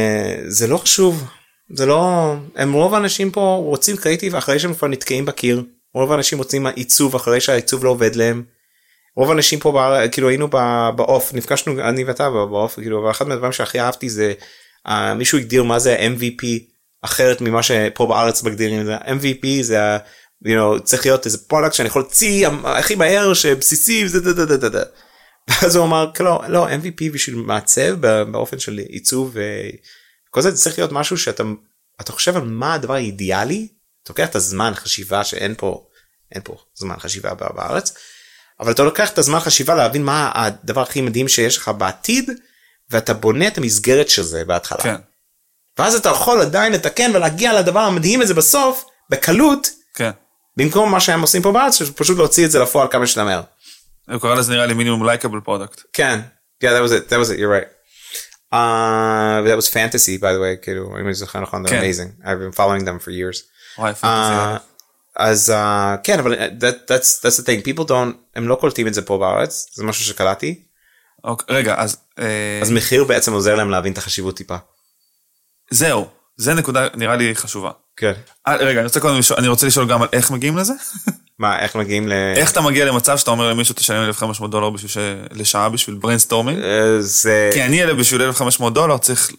זה 0.47 0.67
לא 0.67 0.77
חשוב 0.77 1.25
זה 1.75 1.87
לא 1.87 2.35
הם 2.57 2.73
רוב 2.73 2.95
האנשים 2.95 3.31
פה 3.31 3.63
רוצים 3.65 3.97
קריאיטיב 3.97 4.37
אחרי 4.37 4.59
שהם 4.59 4.75
כבר 4.75 4.89
נתקעים 4.89 5.25
בקיר 5.25 5.65
רוב 5.95 6.13
האנשים 6.13 6.39
רוצים 6.39 6.67
עיצוב 6.67 7.15
אחרי 7.15 7.41
שהעיצוב 7.41 7.85
לא 7.85 7.91
עובד 7.91 8.17
להם. 8.17 8.43
רוב 9.17 9.31
האנשים 9.31 9.59
פה 9.59 9.73
בארץ 9.73 10.11
כאילו 10.13 10.29
היינו 10.29 10.49
בעוף 10.97 11.35
נפגשנו 11.35 11.81
אני 11.81 12.05
ואתה 12.05 12.31
בעוף 12.31 12.75
כאילו 12.75 13.03
ואחד 13.03 13.29
מהדברים 13.29 13.53
שהכי 13.53 13.81
אהבתי 13.81 14.11
זה 14.11 14.33
uh, 14.89 14.91
מישהו 15.17 15.39
הגדיר 15.39 15.63
מה 15.63 15.79
זה 15.79 15.97
MVP 15.97 16.47
אחרת 17.03 17.41
ממה 17.41 17.63
שפה 17.63 18.07
בארץ 18.07 18.43
מגדירים 18.43 18.85
זה 18.85 18.97
MVP 18.97 19.47
זה 19.63 19.97
you 20.45 20.49
know, 20.49 20.83
צריך 20.85 21.07
להיות 21.07 21.27
איזה 21.27 21.39
product 21.39 21.75
שאני 21.75 21.89
יכול 21.89 22.03
להוציא 22.03 22.49
הכי 22.65 22.95
מהר 22.95 23.35
שבסיסי 23.35 24.05
וזה 24.05 24.21
דה 24.21 24.45
דה 24.45 24.57
דה 24.57 24.69
דה. 24.69 24.83
ואז 25.49 25.77
הוא 25.77 25.85
אמר 25.85 26.11
לא 26.21 26.43
לא 26.49 26.69
MVP 26.69 27.13
בשביל 27.13 27.37
מעצב 27.37 28.01
באופן 28.31 28.59
של 28.59 28.79
עיצוב 28.89 29.37
וכל 30.31 30.41
זה 30.41 30.57
צריך 30.57 30.79
להיות 30.79 30.93
משהו 30.93 31.19
שאתה 31.19 31.43
אתה 32.01 32.13
חושב 32.13 32.37
על 32.37 32.45
מה 32.45 32.75
הדבר 32.75 32.95
האידיאלי 32.95 33.69
אתה 34.03 34.13
לוקח 34.13 34.29
את 34.29 34.37
הזמן 34.37 34.73
חשיבה 34.75 35.25
שאין 35.25 35.55
פה 35.59 35.87
אין 36.33 36.43
פה 36.45 36.57
זמן 36.75 36.97
חשיבה 36.99 37.35
בארץ 37.35 37.95
אבל 38.61 38.73
אתה 38.73 38.83
לוקח 38.83 39.11
את 39.11 39.19
הזמן 39.19 39.41
חשיבה 39.41 39.75
להבין 39.75 40.05
מה 40.05 40.33
הדבר 40.35 40.81
הכי 40.81 41.01
מדהים 41.01 41.29
שיש 41.29 41.57
לך 41.57 41.69
בעתיד 41.69 42.31
ואתה 42.91 43.15
בונה 43.15 43.49
את 43.49 43.59
המסגרת 43.59 44.09
של 44.09 44.23
זה 44.23 44.45
בהתחלה. 44.45 44.83
כן. 44.83 44.97
ואז 45.79 45.95
אתה 45.95 46.09
יכול 46.09 46.41
עדיין 46.41 46.73
לתקן 46.73 47.11
ולהגיע 47.15 47.61
לדבר 47.61 47.81
המדהים 47.81 48.21
הזה 48.21 48.35
בסוף 48.35 48.85
בקלות 49.11 49.69
כן. 49.95 50.11
במקום 50.57 50.91
מה 50.91 51.01
שהם 51.01 51.21
עושים 51.21 51.43
פה 51.43 51.53
בארץ 51.53 51.79
שפשוט 51.79 52.19
להוציא 52.19 52.47
את 52.47 52.51
זה 52.51 52.59
לפועל 52.59 52.89
כמה 52.91 53.07
שיותר 53.07 53.25
מהר. 53.25 53.43
הוא 54.11 54.21
קרא 54.21 54.35
לזה 54.35 54.53
נראה 54.53 54.67
לי 54.67 54.75
minimum 54.75 55.07
likeable 55.07 55.41
product. 55.41 55.81
כן. 55.93 56.21
Yeah, 56.65 56.67
that 56.67 56.89
was 56.89 56.93
it, 56.93 57.11
that 57.11 57.19
was 57.19 57.31
it, 57.31 57.39
you're 57.39 57.51
right. 57.61 57.69
Uh, 58.53 59.43
that 59.49 59.57
was 59.57 59.69
fantasy 59.69 60.17
by 60.19 60.33
the 60.33 60.41
way, 60.41 60.63
כאילו, 60.63 60.99
אם 61.01 61.07
אני 61.07 61.15
זוכר 61.15 61.41
נכון, 61.41 61.67
they're 61.67 61.71
כן. 61.71 61.83
amazing. 61.83 62.25
I've 62.25 62.55
been 62.55 62.57
following 62.57 62.85
them 62.85 63.07
for 63.07 63.11
years. 63.11 63.43
וואי, 63.79 63.95
פנטזיה. 63.95 64.57
אז 65.17 65.53
uh, 65.57 65.99
כן, 66.05 66.19
אבל 66.19 66.35
that, 66.35 66.91
that's, 66.91 67.27
that's 67.27 67.41
the 67.41 67.47
thing, 67.47 67.69
people 67.69 67.89
don't, 67.89 68.17
הם 68.37 68.49
לא 68.49 68.55
קולטים 68.55 68.87
את 68.87 68.95
זה 68.95 69.03
פה 69.03 69.19
בארץ, 69.19 69.67
זה 69.75 69.85
משהו 69.85 70.05
שקלטתי, 70.05 70.63
אוקיי, 71.25 71.57
רגע, 71.57 71.75
אז 71.79 71.97
אה, 72.19 72.59
אז 72.63 72.71
מחיר 72.71 73.05
בעצם 73.05 73.33
עוזר 73.33 73.55
להם 73.55 73.71
להבין 73.71 73.93
את 73.93 73.99
החשיבות 73.99 74.37
טיפה. 74.37 74.57
זהו, 75.71 76.07
זה 76.37 76.55
נקודה 76.55 76.87
נראה 76.95 77.17
לי 77.17 77.35
חשובה. 77.35 77.71
כן. 77.97 78.13
אה, 78.49 78.57
רגע, 78.57 78.79
אני 78.79 78.87
רוצה 78.87 79.01
קודם 79.01 79.19
לשאול, 79.19 79.39
אני 79.39 79.49
רוצה 79.49 79.67
לשאול 79.67 79.89
גם 79.89 80.03
על 80.03 80.09
איך 80.13 80.31
מגיעים 80.31 80.57
לזה. 80.57 80.73
מה, 81.39 81.59
איך 81.59 81.77
מגיעים 81.77 82.09
ל... 82.09 82.13
איך 82.37 82.53
אתה 82.53 82.61
מגיע 82.61 82.85
למצב 82.85 83.19
שאתה 83.19 83.31
אומר 83.31 83.51
למישהו 83.51 83.75
תשלם 83.75 84.03
1,500 84.03 84.51
דולר 84.51 84.71
בשביל 84.71 84.91
ש... 84.91 84.99
לשעה 85.31 85.69
בשביל 85.69 85.97
brainstorming? 85.97 86.59
אה, 86.63 87.01
זה... 87.01 87.51
כי 87.55 87.63
אני 87.63 87.83
אלה 87.83 87.95
בשביל 87.95 88.23
1,500 88.23 88.75
דולר 88.75 88.99
צריך 88.99 89.31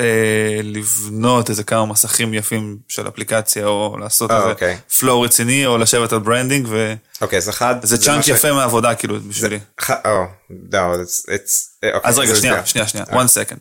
אה, 0.00 0.60
לבנות 0.62 1.50
איזה 1.50 1.64
כמה 1.64 1.86
מסכים 1.86 2.34
יפים 2.34 2.78
של 2.88 3.08
אפליקציה 3.08 3.66
או 3.66 3.96
לעשות 3.98 4.30
אה, 4.30 4.36
איזה 4.36 4.48
אוקיי. 4.50 4.76
flow 4.98 5.20
רציני 5.20 5.66
או 5.66 5.78
לשבת 5.78 6.12
על 6.12 6.18
branding 6.18 6.66
וזה 6.66 6.94
אוקיי, 7.20 7.36
אז 7.38 7.48
אחד... 7.48 7.74
chunk 7.84 8.16
מה 8.16 8.22
ש- 8.22 8.28
יפה 8.28 8.52
מהעבודה 8.52 8.94
כאילו 8.94 9.20
בשבילי. 9.20 9.58
ח- 9.80 9.90
או, 9.90 10.24
לא, 10.72 10.94
it's- 10.94 11.26
it's- 11.26 11.84
אה, 11.84 11.94
אוקיי, 11.94 12.08
אז 12.10 12.18
רגע 12.18 12.34
זה- 12.34 12.40
שנייה 12.40 12.60
זה- 12.60 12.66
שנייה 12.66 12.88
שנייה 12.88 13.06
אה. 13.10 13.22
one 13.22 13.26
second. 13.26 13.58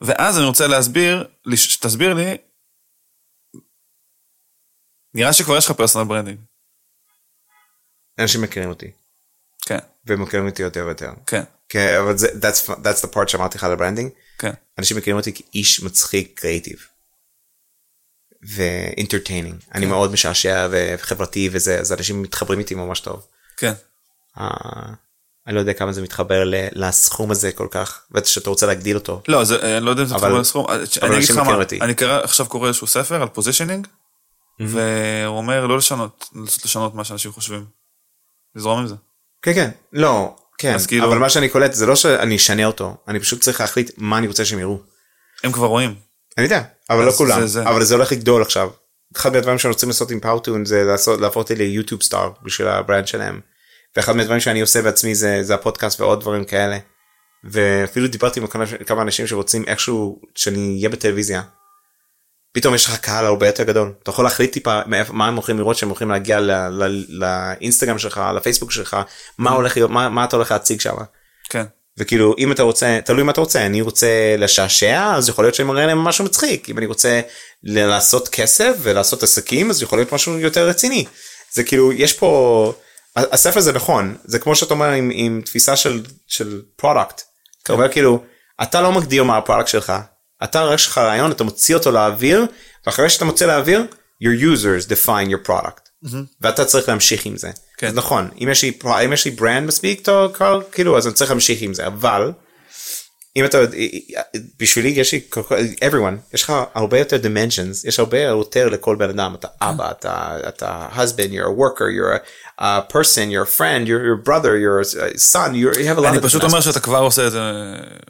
ואז 0.00 0.38
אני 0.38 0.46
רוצה 0.46 0.66
להסביר 0.66 1.28
שתסביר 1.54 2.14
לי. 2.14 2.36
נראה 5.14 5.32
שכבר 5.32 5.56
יש 5.56 5.66
לך 5.66 5.72
personal 5.72 6.08
branding. 6.08 6.38
אנשים 8.18 8.42
מכירים 8.42 8.68
אותי, 8.68 8.90
כן 9.66 9.78
ומכירים 10.06 10.46
אותי 10.48 10.62
יותר 10.62 10.84
ויותר. 10.86 11.10
כן 11.26 11.42
כן, 11.68 11.98
אבל 12.02 12.16
זה, 12.18 12.28
that's, 12.28 12.70
that's 12.70 13.04
the 13.08 13.14
part 13.14 13.28
שאמרתי 13.28 13.58
לך 13.58 13.64
על 13.64 13.72
ה 13.72 13.76
branding. 13.76 14.10
כן 14.38 14.50
אנשים 14.78 14.96
מכירים 14.96 15.16
אותי 15.16 15.32
כאיש 15.34 15.82
מצחיק 15.82 16.40
קריאיטיב. 16.40 16.86
ו 18.54 18.62
entertaining. 18.62 19.60
אני 19.74 19.86
מאוד 19.86 20.12
משעשע 20.12 20.68
וחברתי 20.70 21.48
וזה, 21.52 21.80
אז 21.80 21.92
אנשים 21.92 22.22
מתחברים 22.22 22.58
איתי 22.58 22.74
ממש 22.74 23.00
טוב. 23.00 23.26
כן. 23.56 23.72
אה, 24.38 24.46
אני 25.46 25.54
לא 25.54 25.60
יודע 25.60 25.72
כמה 25.72 25.92
זה 25.92 26.02
מתחבר 26.02 26.44
ל- 26.44 26.54
לסכום 26.72 27.30
הזה 27.30 27.52
כל 27.52 27.68
כך, 27.70 28.02
בטח 28.10 28.26
שאתה 28.28 28.50
רוצה 28.50 28.66
להגדיל 28.66 28.96
אותו. 28.96 29.22
לא 29.28 29.44
זה 29.44 29.62
אה, 29.62 29.80
לא 29.80 29.90
יודע 29.90 30.02
אם 30.02 30.08
זה 30.08 30.14
קורה 30.14 30.40
לסכום. 30.40 30.66
אה, 30.68 30.74
אני 30.74 30.82
אגיד 30.84 31.02
אנשים 31.12 31.34
לך 31.34 31.36
מה 31.36 31.42
מכירים 31.42 31.62
אותי. 31.62 31.80
אני 31.80 31.94
קרא- 31.94 32.24
עכשיו 32.24 32.46
קורא 32.46 32.68
איזשהו 32.68 32.86
ספר 32.86 33.22
על 33.22 33.28
positioning. 33.28 33.86
והוא 34.60 35.36
אומר 35.36 35.66
לא 35.66 35.76
לשנות 35.78 36.28
לשנות 36.64 36.94
מה 36.94 37.04
שאנשים 37.04 37.32
חושבים. 37.32 37.66
לזרום 38.54 38.78
עם 38.80 38.86
זה. 38.86 38.94
כן 39.42 39.54
כן, 39.54 39.70
לא, 39.92 40.36
כן, 40.58 40.74
אז 40.74 40.86
כאילו- 40.86 41.08
אבל 41.08 41.18
מה 41.18 41.30
שאני 41.30 41.48
קולט 41.48 41.72
זה 41.72 41.86
לא 41.86 41.96
שאני 41.96 42.36
אשנה 42.36 42.64
אותו, 42.64 42.96
אני 43.08 43.20
פשוט 43.20 43.40
צריך 43.40 43.60
להחליט 43.60 43.90
מה 43.96 44.18
אני 44.18 44.26
רוצה 44.26 44.44
שהם 44.44 44.58
יראו. 44.58 44.78
הם 45.44 45.52
כבר 45.52 45.66
רואים. 45.66 45.94
אני 46.38 46.44
יודע, 46.44 46.62
אבל 46.90 47.04
לא 47.04 47.10
כולם, 47.12 47.40
זה- 47.40 47.46
זה. 47.46 47.62
אבל 47.62 47.84
זה 47.84 47.94
הולך 47.94 48.12
לגדול 48.12 48.42
עכשיו. 48.42 48.70
אחד 49.16 49.32
מהדברים 49.32 49.58
שאני 49.58 49.72
רוצה 49.72 49.86
לעשות 49.86 50.10
עם 50.10 50.20
פאוטון 50.20 50.64
זה 50.64 50.84
לעשות, 50.84 51.20
להפוך 51.20 51.36
אותי 51.36 51.54
ל 51.54 51.60
YouTube 51.60 52.02
star 52.02 52.30
בשביל 52.42 52.68
ה 52.68 52.74
brand 52.74 53.06
שלהם. 53.06 53.40
ואחד 53.96 54.16
מהדברים 54.16 54.40
שאני 54.40 54.60
עושה 54.60 54.82
בעצמי 54.82 55.14
זה, 55.14 55.38
זה 55.42 55.54
הפודקאסט 55.54 56.00
ועוד 56.00 56.20
דברים 56.20 56.44
כאלה. 56.44 56.78
ואפילו 57.44 58.06
דיברתי 58.08 58.40
עם 58.40 58.46
כמה, 58.46 58.64
כמה 58.86 59.02
אנשים 59.02 59.26
שרוצים 59.26 59.64
איכשהו 59.66 60.20
שאני 60.34 60.74
אהיה 60.76 60.88
בטלוויזיה. 60.88 61.42
פתאום 62.52 62.74
יש 62.74 62.86
לך 62.86 62.96
קהל 62.96 63.26
הרבה 63.26 63.46
יותר 63.46 63.62
גדול. 63.62 63.92
אתה 64.02 64.10
יכול 64.10 64.24
להחליט 64.24 64.52
טיפה 64.52 64.80
מה 65.08 65.28
הם 65.28 65.34
הולכים 65.34 65.58
לראות 65.58 65.76
שהם 65.76 65.88
הולכים 65.88 66.10
להגיע 66.10 66.40
לאינסטגרם 67.08 67.98
שלך, 67.98 68.20
לפייסבוק 68.36 68.72
שלך, 68.72 68.96
מה 69.38 69.50
הולך 69.50 69.76
להיות, 69.76 69.90
מה, 69.90 70.08
מה 70.08 70.24
אתה 70.24 70.36
הולך 70.36 70.50
להציג 70.50 70.80
שם. 70.80 70.94
כן. 71.50 71.64
וכאילו 71.98 72.34
אם 72.38 72.52
אתה 72.52 72.62
רוצה 72.62 72.98
תלוי 73.04 73.22
מה 73.22 73.32
אתה 73.32 73.40
רוצה 73.40 73.66
אני 73.66 73.80
רוצה 73.80 74.34
לשעשע 74.38 75.14
אז 75.14 75.28
יכול 75.28 75.44
להיות 75.44 75.54
שאני 75.54 75.68
מראה 75.68 75.86
להם 75.86 75.98
משהו 75.98 76.24
מצחיק 76.24 76.70
אם 76.70 76.78
אני 76.78 76.86
רוצה 76.86 77.20
לעשות 77.62 78.28
כסף 78.28 78.76
ולעשות 78.78 79.22
עסקים 79.22 79.70
אז 79.70 79.82
יכול 79.82 79.98
להיות 79.98 80.12
משהו 80.12 80.38
יותר 80.38 80.68
רציני. 80.68 81.04
זה 81.52 81.64
כאילו 81.64 81.92
יש 81.92 82.12
פה 82.12 82.72
הספר 83.16 83.60
זה 83.60 83.72
נכון 83.72 84.16
זה 84.24 84.38
כמו 84.38 84.56
שאתה 84.56 84.74
אומר 84.74 84.90
עם, 84.90 85.10
עם 85.14 85.42
תפיסה 85.44 85.76
של 85.76 86.02
של 86.26 86.62
product. 86.76 87.22
אתה 87.62 87.72
אומר 87.72 87.92
כאילו 87.92 88.22
אתה 88.62 88.80
לא 88.80 88.92
מגדיר 88.92 89.24
מה 89.24 89.36
ה 89.36 89.40
product 89.40 89.68
שלך 89.68 89.92
אתה 90.44 90.70
יש 90.74 90.86
לך 90.86 90.98
רעיון 90.98 91.30
אתה 91.30 91.44
מוציא 91.44 91.74
אותו 91.74 91.90
לאוויר 91.90 92.46
ואחרי 92.86 93.10
שאתה 93.10 93.24
מוציא 93.24 93.46
לאוויר 93.46 93.86
your 94.22 94.42
users 94.42 94.88
define 94.88 95.30
your 95.30 95.48
product 95.48 95.86
ואתה 96.40 96.64
צריך 96.64 96.88
להמשיך 96.88 97.26
עם 97.26 97.36
זה. 97.36 97.50
כן. 97.76 97.86
אז 97.86 97.94
נכון 97.94 98.28
אם 98.42 98.48
יש 98.50 98.62
לי 98.62 98.78
אם 99.04 99.12
יש 99.12 99.24
לי 99.24 99.30
brand 99.30 99.68
מספיק 99.68 100.00
טוב 100.00 100.32
כאילו 100.72 100.96
אז 100.98 101.06
אני 101.06 101.14
צריך 101.14 101.30
להמשיך 101.30 101.62
עם 101.62 101.74
זה 101.74 101.86
אבל 101.86 102.32
אם 103.36 103.44
אתה 103.44 103.58
בשבילי 104.60 104.88
יש 104.88 105.12
לי 105.12 105.20
everyone 105.84 106.34
יש 106.34 106.42
לך 106.42 106.52
הרבה 106.74 106.98
יותר 106.98 107.16
dimensions 107.16 107.88
יש 107.88 107.98
הרבה 107.98 108.20
יותר 108.20 108.68
לכל 108.68 108.96
בן 108.96 109.10
אדם 109.10 109.34
אתה 109.34 109.48
אבא 109.60 109.90
אתה 109.90 110.36
אתה 110.48 110.88
husband 110.96 111.30
you're 111.32 111.48
a 111.48 111.58
worker 111.60 111.86
you're 111.96 112.18
a, 112.60 112.64
person 112.92 113.30
you're 113.30 113.48
a 113.48 113.58
friend 113.58 113.86
you're 113.86 114.04
your 114.10 114.28
brother 114.28 114.52
you're 114.62 114.80
a 114.80 115.18
son 115.18 115.54
you 115.54 115.76
have 115.78 115.98
a 115.98 116.02
lot 116.02 116.06
אני 116.08 116.18
of 116.18 116.22
פשוט 116.22 116.42
different 116.42 116.44
אומר. 116.50 116.60
שאתה 116.60 116.80
כבר 116.80 116.98
עושה 116.98 117.26
את 117.26 117.32
זה 117.32 117.40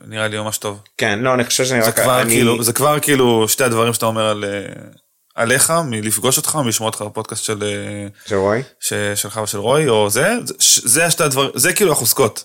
נראה 0.06 0.28
לי 0.28 0.38
ממש 0.38 0.58
טוב. 0.58 0.80
כן 0.98 1.18
לא 1.18 1.34
אני 1.34 1.44
חושב 1.44 1.64
שאני 1.64 1.80
רק 1.80 1.98
אני 1.98 2.30
כאילו 2.30 2.62
זה 2.62 2.72
כבר 2.72 3.00
כאילו 3.00 3.48
שתי 3.48 3.64
הדברים 3.64 3.92
שאתה 3.92 4.06
אומר 4.06 4.26
על 4.26 4.44
אה, 4.44 4.50
עליך 5.34 5.72
מלפגוש 5.86 6.36
אותך 6.36 6.58
מלשמוע 6.64 6.88
אותך 6.88 7.02
בפודקאסט 7.02 7.44
של 7.44 7.62
אה, 7.62 8.06
של 8.26 8.34
רועי? 8.36 8.62
ש- 8.80 8.92
שלך 9.14 9.40
ושל 9.44 9.58
רוי 9.58 9.88
או 9.88 10.10
זה 10.10 10.28
זה- 10.44 10.54
זה 10.84 11.04
השתי 11.04 11.22
הדברים 11.24 11.50
זה 11.54 11.72
כאילו 11.72 11.92
החוזקות. 11.92 12.44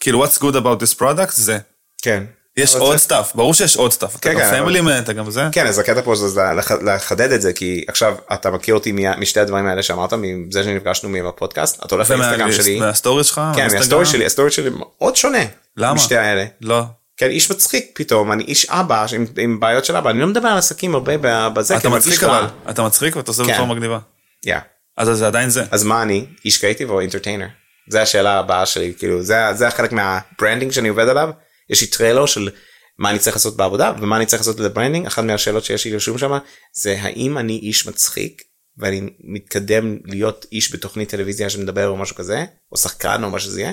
כאילו 0.00 0.24
what's 0.24 0.38
good 0.38 0.54
about 0.54 0.82
this 0.82 0.98
product 1.00 1.30
זה. 1.32 1.58
כן. 2.02 2.24
יש 2.56 2.74
עוד 2.76 2.92
זה- 2.92 2.98
stuff 2.98 3.34
ברור 3.34 3.54
שיש 3.54 3.76
עוד 3.76 3.92
stuff. 3.92 4.10
אתה 4.16 4.18
כן, 4.28 4.34
גם 4.34 4.40
כן, 4.40 4.58
פמילי 4.62 4.80
מן 4.80 4.98
אתה 4.98 5.12
גם 5.12 5.30
זה. 5.30 5.42
כן 5.52 5.66
אז 5.66 5.78
הקטע 5.78 6.02
פה 6.02 6.14
זה 6.14 6.40
לח- 6.56 6.70
לחדד 6.72 7.32
את 7.32 7.42
זה 7.42 7.52
כי 7.52 7.84
עכשיו 7.88 8.14
אתה 8.32 8.50
מכיר 8.50 8.74
אותי 8.74 8.92
מה- 8.92 9.16
משתי 9.16 9.40
הדברים 9.40 9.66
האלה 9.66 9.82
שאמרת 9.82 10.12
מזה 10.12 10.64
שנפגשנו 10.64 11.08
מהפודקאסט 11.08 11.84
אתה 11.84 11.94
הולך 11.94 12.10
לאינסטגרם 12.10 12.52
שלי 12.52 12.80
מה 12.80 12.93
story 12.93 13.24
שלך. 13.24 13.40
כן? 13.56 13.68
מה 13.74 13.83
story 13.83 14.06
שלי 14.06 14.26
ה 14.26 14.30
story 14.30 14.50
שלי 14.50 14.70
מאוד 14.70 15.16
שונה 15.16 15.38
למה? 15.76 15.94
משתי 15.94 16.16
האלה 16.16 16.44
לא. 16.60 16.82
כן 17.16 17.30
איש 17.30 17.50
מצחיק 17.50 17.90
פתאום 17.94 18.32
אני 18.32 18.44
איש 18.44 18.66
אבא 18.70 19.06
עם, 19.12 19.26
עם 19.38 19.60
בעיות 19.60 19.84
של 19.84 19.96
אבא 19.96 20.10
אני 20.10 20.20
לא 20.20 20.26
מדבר 20.26 20.48
על 20.48 20.58
עסקים 20.58 20.94
הרבה 20.94 21.12
בזה 21.48 21.76
אתה 21.76 21.88
מצחיק. 21.88 22.22
אבל 22.24 22.44
אתה 22.70 22.82
מצחיק 22.82 23.16
ואתה 23.16 23.30
עושה 23.30 23.44
כן. 23.44 23.52
בצורה 23.52 23.68
מגניבה. 23.68 23.98
Yeah. 24.46 24.50
אז 24.96 25.08
זה 25.18 25.26
עדיין 25.26 25.50
זה. 25.50 25.64
אז 25.70 25.84
מה 25.84 26.02
אני 26.02 26.24
איש 26.44 26.58
קריאיטיב 26.58 26.90
או 26.90 27.00
entertainer 27.00 27.46
זה 27.90 28.02
השאלה 28.02 28.38
הבאה 28.38 28.66
שלי 28.66 28.92
כאילו 28.98 29.22
זה 29.22 29.36
זה 29.54 29.68
החלק 29.68 29.92
מה 29.92 30.08
branding 30.08 30.72
שאני 30.72 30.88
עובד 30.88 31.08
עליו 31.08 31.30
יש 31.70 31.80
לי 31.80 31.86
טריילר 31.86 32.26
של 32.26 32.50
מה 32.98 33.10
אני 33.10 33.18
צריך 33.18 33.36
לעשות 33.36 33.56
בעבודה 33.56 33.92
ומה 34.00 34.16
אני 34.16 34.26
צריך 34.26 34.40
לעשות 34.40 34.60
ל 34.60 34.65
branding 34.65 35.06
אחת 35.06 35.24
מהשאלות 35.24 35.64
שיש 35.64 35.84
לי 35.84 35.96
רשום 35.96 36.18
שם 36.18 36.38
זה 36.72 36.96
האם 37.00 37.38
אני 37.38 37.58
איש 37.58 37.86
מצחיק 37.86 38.42
ואני 38.78 39.10
מתקדם 39.20 39.98
להיות 40.04 40.46
איש 40.52 40.74
בתוכנית 40.74 41.08
טלוויזיה 41.08 41.50
שמדבר 41.50 41.88
או 41.88 41.96
משהו 41.96 42.16
כזה 42.16 42.44
או 42.72 42.76
שחקן 42.76 43.24
או 43.24 43.30
מה 43.30 43.38
שזה 43.40 43.60
יהיה 43.60 43.72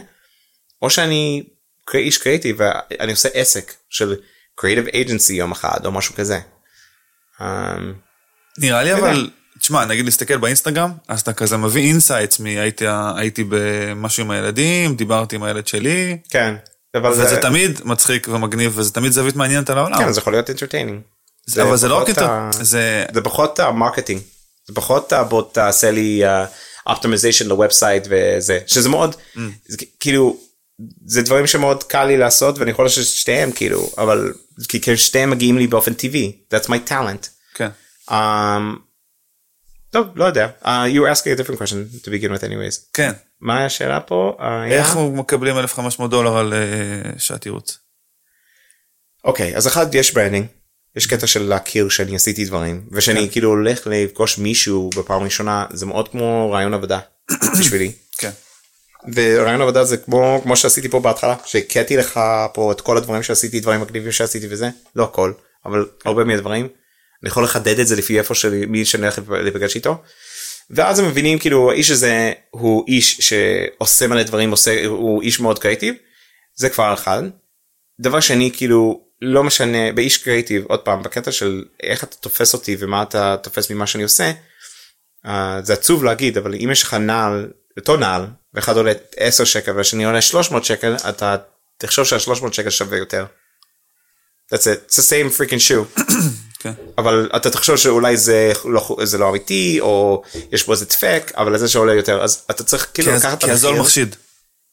או 0.82 0.90
שאני 0.90 1.44
איש 1.94 2.18
קריאיטיב 2.18 2.58
ואני 2.60 3.12
עושה 3.12 3.30
עסק 3.34 3.74
של 3.90 4.16
creative 4.62 4.94
agency 4.94 5.34
יום 5.34 5.52
אחד 5.52 5.86
או 5.86 5.92
משהו 5.92 6.16
כזה. 6.16 6.40
Um, 7.40 7.44
נראה 8.58 8.84
לי. 8.84 8.94
אבל, 8.94 9.30
תשמע, 9.60 9.86
נגיד 9.86 10.06
להסתכל 10.06 10.38
באינסטגרם, 10.38 10.92
אז 11.08 11.22
אתה 11.22 11.34
כזה 11.34 11.58
מביא 11.58 11.88
insights 11.88 12.40
מהייתי 12.40 12.86
הייתי 13.18 13.44
במשהו 13.50 14.24
עם 14.24 14.32
הילדים, 14.32 14.96
דיברתי 14.96 15.36
עם 15.36 15.44
הילד 15.44 15.68
שלי, 15.68 16.18
כן. 16.30 16.56
אבל 16.96 17.10
וזה 17.10 17.42
תמיד 17.42 17.82
מצחיק 17.86 18.28
ומגניב, 18.32 18.74
וזה 18.76 18.92
תמיד 18.92 19.12
זווית 19.12 19.36
מעניינת 19.36 19.70
על 19.70 19.78
העולם. 19.78 19.98
כן, 19.98 20.12
זה 20.12 20.20
יכול 20.20 20.34
להיות 20.34 20.50
entertaining. 20.50 21.02
זה- 21.46 21.62
אבל 21.64 21.78
זה 21.78 21.88
לא 21.88 21.96
רק 22.02 22.08
זה, 22.62 23.06
זה 23.14 23.22
פחות 23.24 23.60
ה 23.60 23.65
marketing. 23.65 24.22
זה 24.68 24.74
פחות 24.76 25.14
בוא 25.30 25.44
תעשה 25.52 25.92
לי 25.92 26.22
optimization 26.88 27.48
ל 27.48 27.55
website 27.55 28.08
וזה 28.10 28.60
שזה 28.68 28.90
מאוד 28.90 29.16
Mm. 29.36 29.40
זה 29.68 29.78
כאילו 30.00 30.38
זה 31.06 31.22
דברים 31.22 31.48
שמאוד 31.48 31.84
קל 31.84 32.06
לי 32.06 32.18
לעשות 32.18 32.58
ואני 32.60 32.72
יכול 32.72 32.86
לעשות 32.86 33.06
שתיהם 33.06 33.52
כאילו 33.52 33.90
אבל 33.98 34.34
כי 34.68 34.98
שתיהם 34.98 35.30
מגיעים 35.30 35.58
לי 35.58 35.68
באופן 35.68 35.94
טבעי 35.94 36.32
that's 36.54 36.68
my 36.68 36.90
talent. 36.90 37.28
כן. 37.56 37.70
Um, 38.10 38.14
טוב 39.96 40.08
לא 40.16 40.26
יודע 40.26 40.50
uh, 40.62 40.66
you 40.66 41.00
were 41.00 41.18
asking 41.18 41.38
a 41.38 41.42
different 41.42 41.58
question 41.58 42.06
to 42.06 42.08
begin 42.08 42.32
with 42.32 42.44
anyways. 42.44 42.90
כן. 42.94 43.12
מה 43.42 43.66
השאלה 43.66 44.00
פה? 44.00 44.38
Uh, 44.40 44.44
איך 44.72 44.96
הוא 44.96 45.18
מקבלים 45.18 45.58
1500 45.58 46.12
דולר 46.12 46.38
על 46.38 46.54
אה, 46.54 47.12
שעת 47.18 47.46
ייעוץ? 47.46 47.80
אוקיי 49.24 49.56
אז 49.56 49.68
אחד 49.68 49.96
יש 49.96 50.14
branding 50.14 50.46
יש 50.96 51.08
קטע 51.08 51.28
של 51.28 51.44
להכיר 51.44 51.90
שאני 51.90 52.16
עשיתי 52.16 52.46
דברים 52.46 52.88
ושאני 52.92 53.30
כאילו 53.32 53.50
הולך 53.50 53.88
לפגוש 53.92 54.38
מישהו 54.38 54.90
בפעם 54.98 55.24
ראשונה 55.24 55.66
זה 55.74 55.86
מאוד 55.86 56.08
כמו 56.08 56.52
ראיון 56.52 56.74
עבודה 56.74 57.00
בשבילי. 57.60 57.92
כן. 58.18 58.32
וראיון 59.16 59.62
עבודה 59.62 59.84
זה 59.84 59.98
כמו 59.98 60.40
כמו 60.44 60.58
שעשיתי 60.58 60.90
פה 60.90 61.00
בהתחלה 61.00 61.36
שחיכיתי 61.46 61.98
לך 61.98 62.20
פה 62.54 62.72
את 62.72 62.82
כל 62.82 62.98
הדברים 62.98 63.24
שעשיתי 63.24 63.60
דברים 63.60 63.82
מגניבים 63.82 64.12
שעשיתי 64.12 64.48
וזה 64.50 64.70
לא 64.96 65.04
הכל 65.04 65.34
אבל 65.66 65.86
הרבה 66.06 66.24
מהדברים 66.24 66.68
אני 67.26 67.30
יכול 67.30 67.44
לחדד 67.44 67.80
את 67.80 67.88
זה 67.88 67.96
לפי 67.96 68.20
איפה 68.20 68.36
שלי 68.36 68.66
מי 68.66 68.86
שאני 68.86 69.04
הולך 69.04 69.20
להיפגש 69.30 69.76
איתו. 69.76 70.04
ואז 70.70 71.00
הם 71.00 71.08
מבינים 71.08 71.40
כאילו 71.40 71.72
האיש 71.72 71.92
הזה 71.92 72.34
הוא 72.50 72.86
איש 72.88 73.18
שעושה 73.22 74.08
מלא 74.08 74.24
דברים 74.24 74.52
עושה 74.52 74.86
הוא 74.86 75.22
איש 75.22 75.40
מאוד 75.40 75.60
קריאיטיב 75.60 75.96
זה 76.56 76.70
כבר 76.70 76.94
אחד. 76.94 77.24
דבר 78.00 78.20
שני 78.20 78.52
כאילו 78.54 79.02
לא 79.22 79.44
משנה 79.44 79.92
באיש 79.92 80.18
קריאיטיב 80.18 80.66
עוד 80.66 80.80
פעם 80.80 81.04
בקטע 81.04 81.32
של 81.32 81.64
איך 81.84 82.04
אתה 82.04 82.16
תופס 82.16 82.54
אותי 82.54 82.76
ומה 82.80 83.04
אתה 83.04 83.36
תופס 83.44 83.72
ממה 83.72 83.88
שאני 83.88 84.04
עושה. 84.04 84.32
Uh, 85.26 85.30
זה 85.64 85.74
עצוב 85.74 86.04
להגיד 86.04 86.38
אבל 86.38 86.56
אם 86.56 86.70
יש 86.72 86.84
לך 86.84 86.94
נעל 86.94 87.52
אותו 87.78 87.98
נעל 87.98 88.26
ואחד 88.54 88.78
עולה 88.78 88.92
10 89.18 89.44
שקל 89.44 89.72
והשני 89.72 90.06
עולה 90.06 90.22
300 90.22 90.66
שקל 90.66 90.96
אתה 91.10 91.36
תחשוב 91.78 92.06
שה-300 92.06 92.54
שקל 92.54 92.70
שווה 92.70 92.98
יותר. 92.98 93.26
That's 94.54 94.58
it. 94.58 94.90
It's 94.90 94.96
the 94.96 95.02
same 95.02 95.30
freaking 95.38 95.60
shoe. 95.60 96.02
כן. 96.66 96.74
אבל 96.98 97.30
אתה 97.36 97.50
תחשוב 97.50 97.76
שאולי 97.76 98.18
זה 98.18 98.52
לא, 98.66 98.98
זה 99.04 99.18
לא 99.18 99.30
אמיתי 99.30 99.78
או 99.82 100.24
יש 100.52 100.66
בו 100.66 100.72
איזה 100.72 100.86
דפק 100.86 101.32
אבל 101.38 101.58
זה 101.58 101.68
שעולה 101.68 101.94
יותר 101.94 102.24
אז 102.24 102.46
אתה 102.52 102.64
צריך 102.64 102.92
כאילו 102.94 103.12
כי 103.12 103.18
לקחת 103.18 103.38
את 103.38 103.44
כי 103.44 103.52
הזול 103.52 103.70
המחיר. 103.70 103.84
מחשיד. 103.84 104.16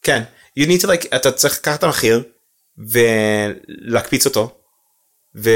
כן. 0.01 0.23
You 0.59 0.63
need 0.63 0.81
to 0.81 0.87
like 0.87 1.15
אתה 1.15 1.31
צריך 1.31 1.57
לקחת 1.57 1.79
את 1.79 1.83
המחיר 1.83 2.23
ולהקפיץ 2.77 4.25
אותו 4.25 4.55
ו... 5.35 5.49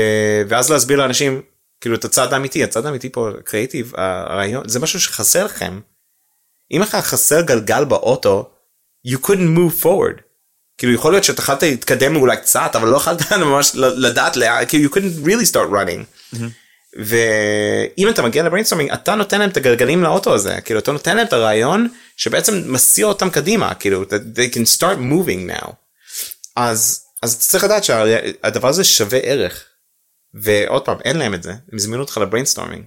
ואז 0.47 0.71
להסביר 0.71 0.97
לאנשים 0.97 1.41
כאילו 1.81 1.95
את 1.95 2.05
הצד 2.05 2.33
האמיתי 2.33 2.63
הצד 2.63 2.85
האמיתי 2.85 3.09
פה 3.09 3.29
קריאיטיב 3.43 3.93
הרעיון 3.95 4.69
זה 4.69 4.79
משהו 4.79 4.99
שחסר 4.99 5.45
לכם. 5.45 5.79
אם 6.71 6.81
לך 6.81 6.95
חסר 6.95 7.41
גלגל 7.41 7.85
באוטו 7.85 8.49
you 9.07 9.17
couldn't 9.25 9.57
move 9.57 9.83
forward. 9.83 10.21
כאילו 10.77 10.93
יכול 10.93 11.11
להיות 11.11 11.23
שאתה 11.23 11.41
יכולת 11.41 11.63
להתקדם 11.63 12.15
אולי 12.15 12.37
קצת 12.37 12.71
אבל 12.75 12.87
לא 12.87 12.97
יכולת 12.97 13.31
ממש 13.45 13.71
לדעת 13.75 14.35
לאן 14.35 14.65
כאילו 14.67 14.89
you 14.89 14.93
couldn't 14.93 15.25
really 15.25 15.51
start 15.51 15.71
running. 15.71 16.16
ואם 16.93 18.09
אתה 18.09 18.21
מגיע 18.21 18.43
ל 18.43 18.47
brainstorming 18.47 18.91
אתה 18.91 19.15
נותן 19.15 19.39
להם 19.39 19.49
את 19.49 19.57
הגלגלים 19.57 20.03
לאוטו 20.03 20.33
הזה 20.33 20.61
כאילו 20.61 20.79
אתה 20.79 20.91
נותן 20.91 21.17
להם 21.17 21.27
את 21.27 21.33
הרעיון 21.33 21.87
שבעצם 22.17 22.73
מסיע 22.73 23.05
אותם 23.05 23.29
קדימה 23.29 23.73
כאילו 23.73 24.03
they 24.03 24.53
can 24.53 24.77
start 24.77 24.97
moving 24.97 25.51
now. 25.51 25.71
אז 26.55 27.03
אז 27.23 27.39
צריך 27.39 27.63
לדעת 27.63 27.83
שהדבר 27.83 28.67
הזה 28.67 28.83
שווה 28.83 29.19
ערך. 29.19 29.63
ועוד 30.33 30.85
פעם 30.85 30.97
אין 31.05 31.17
להם 31.17 31.33
את 31.33 31.43
זה 31.43 31.51
הם 31.51 31.75
הזמינו 31.75 32.01
אותך 32.01 32.17
ל 32.17 32.22
brainstorming. 32.22 32.85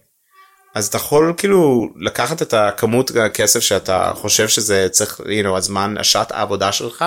אז 0.74 0.86
אתה 0.86 0.96
יכול 0.96 1.34
כאילו 1.36 1.88
לקחת 1.96 2.42
את 2.42 2.54
הכמות 2.54 3.10
הכסף 3.16 3.60
שאתה 3.60 4.12
חושב 4.14 4.48
שזה 4.48 4.88
צריך 4.90 5.20
you 5.20 5.46
know, 5.46 5.56
הזמן 5.56 5.94
השעת 5.98 6.32
העבודה 6.32 6.72
שלך 6.72 7.04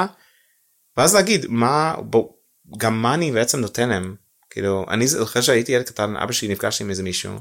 ואז 0.97 1.15
להגיד 1.15 1.45
מה 1.49 1.95
בוא, 1.99 2.29
גם 2.77 3.01
מה 3.01 3.13
אני 3.13 3.31
בעצם 3.31 3.59
נותן 3.59 3.89
להם 3.89 4.15
כאילו 4.53 4.85
אני 4.89 5.07
זוכר 5.07 5.41
שהייתי 5.41 5.71
ילד 5.71 5.85
קטן 5.85 6.15
אבא 6.15 6.31
שלי 6.31 6.47
נפגשתי 6.47 6.83
עם 6.83 6.89
איזה 6.89 7.03
מישהו 7.03 7.39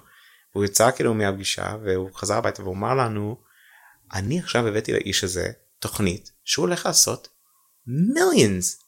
הוא 0.52 0.64
יצא 0.64 0.90
כאילו 0.90 1.14
מהפגישה 1.14 1.76
והוא 1.84 2.10
חזר 2.14 2.34
הביתה 2.34 2.62
והוא 2.62 2.74
אמר 2.74 2.94
לנו 2.94 3.36
אני 4.12 4.38
עכשיו 4.38 4.68
הבאתי 4.68 4.92
לאיש 4.92 5.24
הזה 5.24 5.48
תוכנית 5.78 6.30
שהוא 6.44 6.66
הולך 6.66 6.86
לעשות 6.86 7.28
millions 7.86 8.78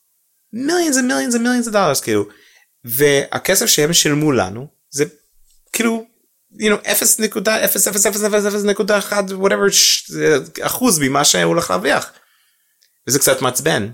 millions 0.53 0.97
ו 0.97 1.01
millions 1.01 1.35
ו 1.35 1.39
millions 1.39 1.69
dollars 1.69 2.01
כאילו 2.01 2.29
והכסף 2.85 3.67
שהם 3.67 3.93
שילמו 3.93 4.33
לנו 4.33 4.69
זה 4.91 5.05
כאילו 5.73 6.07
you 6.55 6.71
know 6.71 6.87
0.00000.1 6.87 9.43
whatever 9.43 9.69
אחוז 10.63 10.99
ממה 10.99 11.25
שהוא 11.25 11.43
הולך 11.43 11.71
להרוויח. 11.71 12.13
וזה 13.09 13.19
קצת 13.19 13.43
מעצבן. 13.43 13.91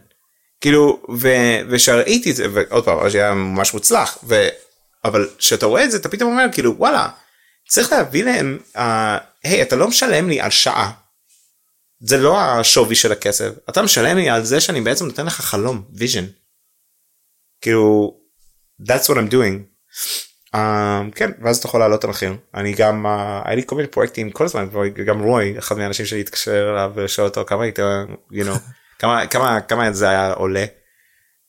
כאילו 0.60 1.02
ו, 1.20 1.28
ושראיתי 1.70 2.30
את 2.30 2.36
זה 2.36 2.46
ועוד 2.52 2.84
פעם 2.84 3.10
זה 3.10 3.18
היה 3.18 3.34
ממש 3.34 3.74
מוצלח 3.74 4.18
ו, 4.24 4.48
אבל 5.04 5.28
כשאתה 5.38 5.66
רואה 5.66 5.84
את 5.84 5.90
זה 5.90 5.96
אתה 5.96 6.08
פתאום 6.08 6.30
אומר 6.30 6.46
כאילו 6.52 6.74
וואלה 6.78 7.08
צריך 7.68 7.92
להביא 7.92 8.24
להם 8.24 8.58
אה, 8.76 9.18
היי 9.44 9.62
אתה 9.62 9.76
לא 9.76 9.88
משלם 9.88 10.28
לי 10.28 10.40
על 10.40 10.50
שעה. 10.50 10.92
זה 12.00 12.16
לא 12.16 12.40
השווי 12.40 12.94
של 12.94 13.12
הכסף 13.12 13.50
אתה 13.68 13.82
משלם 13.82 14.16
לי 14.16 14.30
על 14.30 14.44
זה 14.44 14.60
שאני 14.60 14.80
בעצם 14.80 15.06
נותן 15.06 15.26
לך 15.26 15.40
חלום 15.40 15.84
vision. 15.94 16.24
כאילו 17.60 18.16
that's 18.82 19.04
what 19.04 19.14
I'm 19.14 19.32
doing. 19.32 19.70
Um, 20.54 21.14
כן 21.14 21.30
ואז 21.42 21.56
אתה 21.56 21.66
יכול 21.66 21.80
להעלות 21.80 21.98
את 21.98 22.04
המחיר 22.04 22.34
אני 22.54 22.72
גם 22.72 23.06
uh, 23.06 23.08
היה 23.44 23.56
לי 23.56 23.62
כל 23.66 23.76
מיני 23.76 23.88
פרויקטים 23.88 24.30
כל 24.30 24.44
הזמן 24.44 24.68
גם 25.06 25.20
רוי 25.20 25.58
אחד 25.58 25.78
מהאנשים 25.78 26.06
שלי 26.06 26.20
התקשר 26.20 26.70
אליו 26.72 26.92
ושאל 26.94 27.24
אותו 27.24 27.44
כמה 27.46 27.64
היית 27.64 27.78
you 28.32 28.44
know 28.44 28.58
כמה 29.00 29.26
כמה 29.26 29.60
כמה 29.60 29.92
זה 29.92 30.08
היה 30.08 30.32
עולה. 30.32 30.64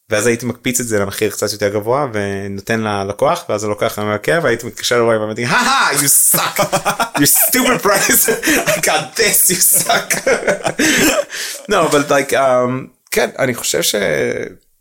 ואז 0.10 0.28
הייתי 0.28 0.46
מקפיץ 0.46 0.80
את 0.80 0.88
זה 0.88 1.00
למחיר 1.00 1.32
קצת 1.32 1.52
יותר 1.52 1.70
גבוה 1.70 2.08
ונותן 2.14 2.82
ללקוח 2.82 3.46
ואז 3.50 3.64
הלקוח 3.64 4.00
אומר 4.00 4.18
כן 4.18 4.40
והייתי 4.44 4.68
מתקשר 4.68 4.98
לרוי 4.98 5.18
ואמרתי 5.18 5.46
הא 5.46 5.92
you 5.92 6.36
suck 6.36 6.60
you 7.18 7.26
stupid 7.26 7.84
price 7.84 8.30
I 8.68 8.80
got 8.82 9.16
this 9.16 9.50
you 9.50 9.86
suck. 9.86 10.30
no 11.72 11.90
but 11.92 12.10
like 12.10 12.34
um, 12.34 12.88
כן 13.12 13.30
אני 13.40 13.56
חושב 13.56 13.82
ש 13.82 13.96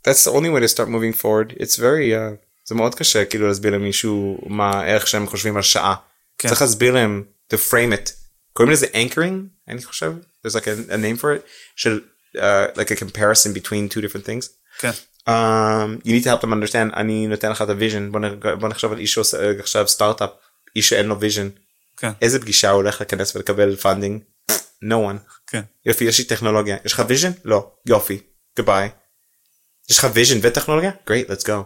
that's 0.08 0.24
the 0.24 0.30
only 0.30 0.50
way 0.50 0.60
to 0.60 0.74
start 0.74 0.88
moving 0.88 1.22
forward 1.22 1.62
it's 1.62 1.76
very 1.76 2.12
uh, 2.12 2.50
זה 2.70 2.74
מאוד 2.74 2.94
קשה 2.94 3.24
כאילו 3.24 3.48
להסביר 3.48 3.74
למישהו 3.74 4.38
מה 4.46 4.70
הערך 4.70 5.06
שהם 5.06 5.26
חושבים 5.26 5.56
על 5.56 5.62
שעה. 5.62 5.94
כן. 6.38 6.48
צריך 6.48 6.62
להסביר 6.62 6.94
להם 6.94 7.24
to 7.52 7.56
frame 7.56 7.92
it. 7.94 8.10
קוראים 8.52 8.72
לזה 8.72 8.86
anchoring 8.86 9.68
אני 9.68 9.82
חושב 9.82 10.12
there's 10.46 10.54
like 10.54 10.66
a, 10.66 10.90
a 10.90 10.96
name 10.96 11.20
for 11.20 11.24
it 11.24 11.48
של 11.76 12.00
uh, 12.36 12.78
like 12.78 12.90
a 12.90 12.96
comparison 12.96 13.52
between 13.54 13.88
two 13.94 14.00
different 14.00 14.24
things. 14.24 14.48
כן. 14.78 14.90
Um, 15.28 16.00
you 16.04 16.10
need 16.10 16.24
to 16.24 16.28
help 16.28 16.40
them 16.40 16.52
understand 16.52 16.96
אני 16.96 17.26
נותן 17.26 17.50
לך 17.50 17.62
את 17.62 17.68
הvision 17.68 18.12
בוא, 18.58 18.68
נחשוב 18.68 18.92
על 18.92 18.98
איש 18.98 19.14
שעושה 19.14 19.50
עכשיו 19.58 19.88
סטארט-אפ 19.88 20.30
איש 20.76 20.88
שאין 20.88 21.06
לו 21.06 21.20
vision 21.20 21.60
כן. 21.96 22.10
איזה 22.22 22.40
פגישה 22.40 22.70
הוא 22.70 22.76
הולך 22.76 23.00
להיכנס 23.00 23.36
ולקבל 23.36 23.76
funding 23.76 24.22
no 24.84 25.12
one. 25.12 25.18
כן. 25.46 25.62
יופי 25.86 26.04
יש 26.04 26.18
לי 26.18 26.24
טכנולוגיה. 26.24 26.76
יש 26.84 26.92
לך 26.92 27.00
vision? 27.00 27.40
לא. 27.44 27.72
יופי. 27.86 28.20
Goodbye. 28.60 28.88
יש 29.90 29.98
לך 29.98 30.04
vision 30.04 30.38
וטכנולוגיה? 30.42 30.90
Great 31.10 31.30
let's 31.30 31.44
go. 31.44 31.64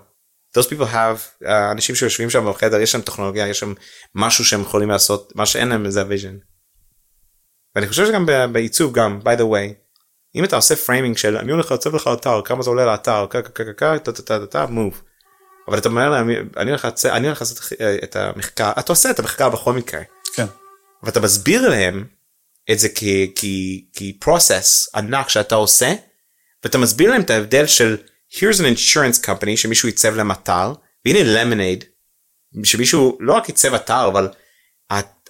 Those 0.59 0.69
people 0.69 0.93
have 0.93 1.45
uh, 1.45 1.49
אנשים 1.73 1.95
שיושבים 1.95 2.31
שם 2.31 2.51
בחדר 2.51 2.81
יש 2.81 2.93
שם 2.93 3.01
טכנולוגיה 3.01 3.49
יש 3.49 3.59
שם 3.59 3.75
משהו 4.15 4.45
שהם 4.45 4.61
יכולים 4.61 4.91
לעשות. 4.91 5.33
מה 5.37 5.47
שאין 5.47 5.69
להם 5.69 5.91
זה 5.91 6.01
ה 6.01 6.05
vision. 6.05 6.37
ואני 7.75 7.89
חושב 7.89 8.07
שגם 8.07 8.27
בעיצוב 8.53 8.95
גם 8.95 9.21
by 9.25 9.39
the 9.39 9.43
way 9.43 9.84
אם 10.35 10.45
אתה 10.45 10.57
עושה 10.57 10.77
framing 10.77 11.17
של 11.17 11.37
אני 11.37 11.53
הולך 11.53 11.71
לעצב 11.71 11.95
לך 11.95 12.11
אתר 12.13 12.41
כמה 12.45 12.63
זה 12.63 12.71
עולה 12.71 12.85
לאתר 12.85 13.27
move. 14.67 14.97
אבל 15.69 15.79
אתה 15.79 15.89
אומר 15.89 16.11
להם 16.11 16.31
אני 16.57 16.71
הולך 17.27 17.41
לעשות 17.41 17.73
אה, 17.81 17.97
את 18.03 18.17
המחקר 18.17 18.73
אתה 18.79 18.93
עושה 18.93 19.11
את 19.11 19.19
המחקר 19.19 19.49
בכל 19.49 19.73
מקרה. 19.73 20.01
כן. 20.35 20.47
ואתה 21.03 21.21
מסביר 21.21 21.69
להם 21.69 22.05
את 22.71 22.79
זה 22.79 22.89
כ- 22.95 23.05
כ- 23.37 23.45
כ-process 23.97 24.91
ענק 24.95 25.29
שאתה 25.29 25.55
עושה 25.55 25.95
ואתה 26.65 26.79
מסביר 26.79 27.11
להם 27.11 27.21
את 27.21 27.31
ההבדל 27.31 27.67
של 27.67 27.97
here's 28.33 28.59
an 28.59 28.77
insurance 28.77 29.25
company 29.27 29.57
שמישהו 29.57 29.89
עיצב 29.89 30.17
להם 30.17 30.33
אתר 30.33 30.73
והנה 31.07 31.43
lemonade 31.43 31.85
שמישהו 32.65 33.19
לא 33.21 33.33
רק 33.33 33.47
עיצב 33.47 33.75
אתר 33.75 34.09
אבל 34.09 34.29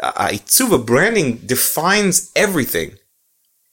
העיצוב 0.01 0.75
ה 0.75 0.83
branding 0.83 1.53
defines 1.53 2.39
everything 2.39 3.04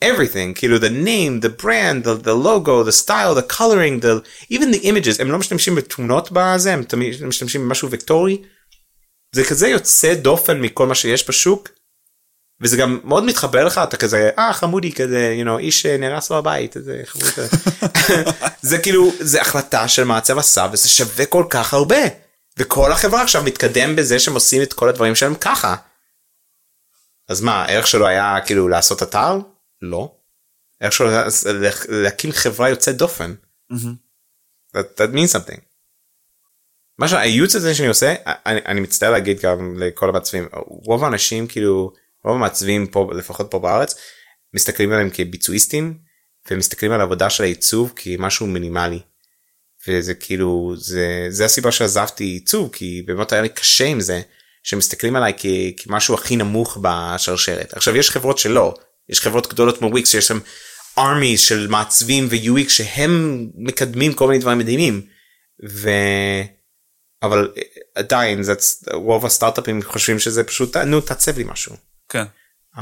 everything 0.03 0.53
כאילו 0.55 0.77
the 0.77 1.05
name 1.05 1.45
the 1.45 1.63
brand 1.63 2.05
the, 2.05 2.25
the 2.25 2.35
logo 2.45 2.83
the 2.89 3.05
style 3.05 3.35
the 3.35 3.57
coloring 3.57 4.03
the 4.03 4.53
even 4.53 4.73
the 4.73 4.83
images 4.83 5.21
הם 5.21 5.31
לא 5.31 5.37
משתמשים 5.37 5.75
בתמונות 5.75 6.29
בזה 6.31 6.73
הם 6.73 6.83
תמיד 6.83 7.25
משתמשים 7.25 7.61
במשהו 7.61 7.87
וקטורי 7.91 8.41
זה 9.35 9.43
כזה 9.43 9.67
יוצא 9.67 10.13
דופן 10.13 10.61
מכל 10.61 10.87
מה 10.87 10.95
שיש 10.95 11.29
בשוק 11.29 11.69
וזה 12.61 12.77
גם 12.77 12.99
מאוד 13.03 13.23
מתחבר 13.23 13.65
לך 13.65 13.81
אתה 13.83 13.97
כזה 13.97 14.29
אה 14.39 14.53
חמודי 14.53 14.91
כזה 14.91 15.35
you 15.41 15.47
know, 15.47 15.59
איש 15.59 15.85
נהרס 15.85 16.31
לו 16.31 16.37
הבית 16.37 16.75
זה 16.79 17.03
זה 18.69 18.77
כאילו 18.77 19.11
זה 19.19 19.41
החלטה 19.41 19.87
של 19.87 20.03
מעצב 20.03 20.37
עשה 20.37 20.67
וזה 20.71 20.89
שווה 20.89 21.25
כל 21.25 21.45
כך 21.49 21.73
הרבה 21.73 22.01
וכל 22.59 22.91
החברה 22.91 23.21
עכשיו 23.21 23.43
מתקדם 23.43 23.95
בזה 23.95 24.19
שהם 24.19 24.33
עושים 24.33 24.61
את 24.61 24.73
כל 24.73 24.89
הדברים 24.89 25.15
שלהם 25.15 25.35
ככה. 25.35 25.75
אז 27.29 27.41
מה 27.41 27.63
הערך 27.63 27.87
שלו 27.87 28.07
היה 28.07 28.37
כאילו 28.45 28.67
לעשות 28.67 29.03
אתר? 29.03 29.39
לא. 29.81 30.15
שלו 30.89 31.09
היה 31.09 31.23
להקים 31.89 32.31
חברה 32.31 32.69
יוצאת 32.69 32.95
דופן. 32.95 33.35
Mm-hmm. 33.73 34.75
that, 34.77 34.99
that 34.99 35.13
means 35.13 35.35
something. 35.35 35.59
מה 36.97 37.07
שהייעוץ 37.07 37.55
הזה 37.55 37.75
שאני 37.75 37.87
עושה 37.87 38.15
אני, 38.25 38.59
אני 38.65 38.81
מצטער 38.81 39.11
להגיד 39.11 39.39
גם 39.39 39.79
לכל 39.79 40.09
המעצבים 40.09 40.47
רוב 40.67 41.03
האנשים 41.03 41.47
כאילו 41.47 41.93
רוב 42.23 42.35
המעצבים 42.35 42.87
פה 42.87 43.11
לפחות 43.17 43.47
פה 43.51 43.59
בארץ 43.59 43.95
מסתכלים 44.53 44.91
עליהם 44.91 45.09
כביצועיסטים 45.13 45.97
ומסתכלים 46.51 46.91
על 46.91 46.99
העבודה 46.99 47.29
של 47.29 47.43
העיצוב 47.43 47.93
כמשהו 47.95 48.47
מינימלי. 48.47 48.99
וזה 49.87 50.13
כאילו 50.13 50.73
זה 50.77 51.27
זה 51.29 51.45
הסיבה 51.45 51.71
שעזבתי 51.71 52.23
עיצוב 52.23 52.69
כי 52.73 53.03
באמת 53.05 53.31
היה 53.31 53.41
לי 53.41 53.49
קשה 53.49 53.85
עם 53.85 53.99
זה 53.99 54.21
שמסתכלים 54.63 55.15
עליי 55.15 55.33
כ, 55.37 55.45
כמשהו 55.77 56.15
הכי 56.15 56.35
נמוך 56.35 56.77
בשרשרת 56.81 57.73
עכשיו 57.73 57.97
יש 57.97 58.11
חברות 58.11 58.37
שלא 58.37 58.73
יש 59.11 59.21
חברות 59.21 59.53
גדולות 59.53 59.77
כמו 59.77 59.87
וויקס 59.91 60.09
שיש 60.09 60.27
שם 60.27 60.39
ארמי 60.97 61.37
של 61.37 61.67
מעצבים 61.67 62.27
ו-UX 62.29 62.69
שהם 62.69 63.47
מקדמים 63.55 64.13
כל 64.13 64.27
מיני 64.27 64.39
דברים 64.39 64.57
מדהימים. 64.57 65.01
ו... 65.69 65.89
אבל 67.23 67.51
עדיין 67.95 68.43
זה 68.43 68.53
רוב 68.93 69.25
הסטארט-אפים 69.25 69.83
חושבים 69.83 70.19
שזה 70.19 70.43
פשוט 70.43 70.77
נו 70.77 71.01
תעצב 71.01 71.37
לי 71.37 71.43
משהו. 71.47 71.75
כן. 72.09 72.23
Um, 72.75 72.79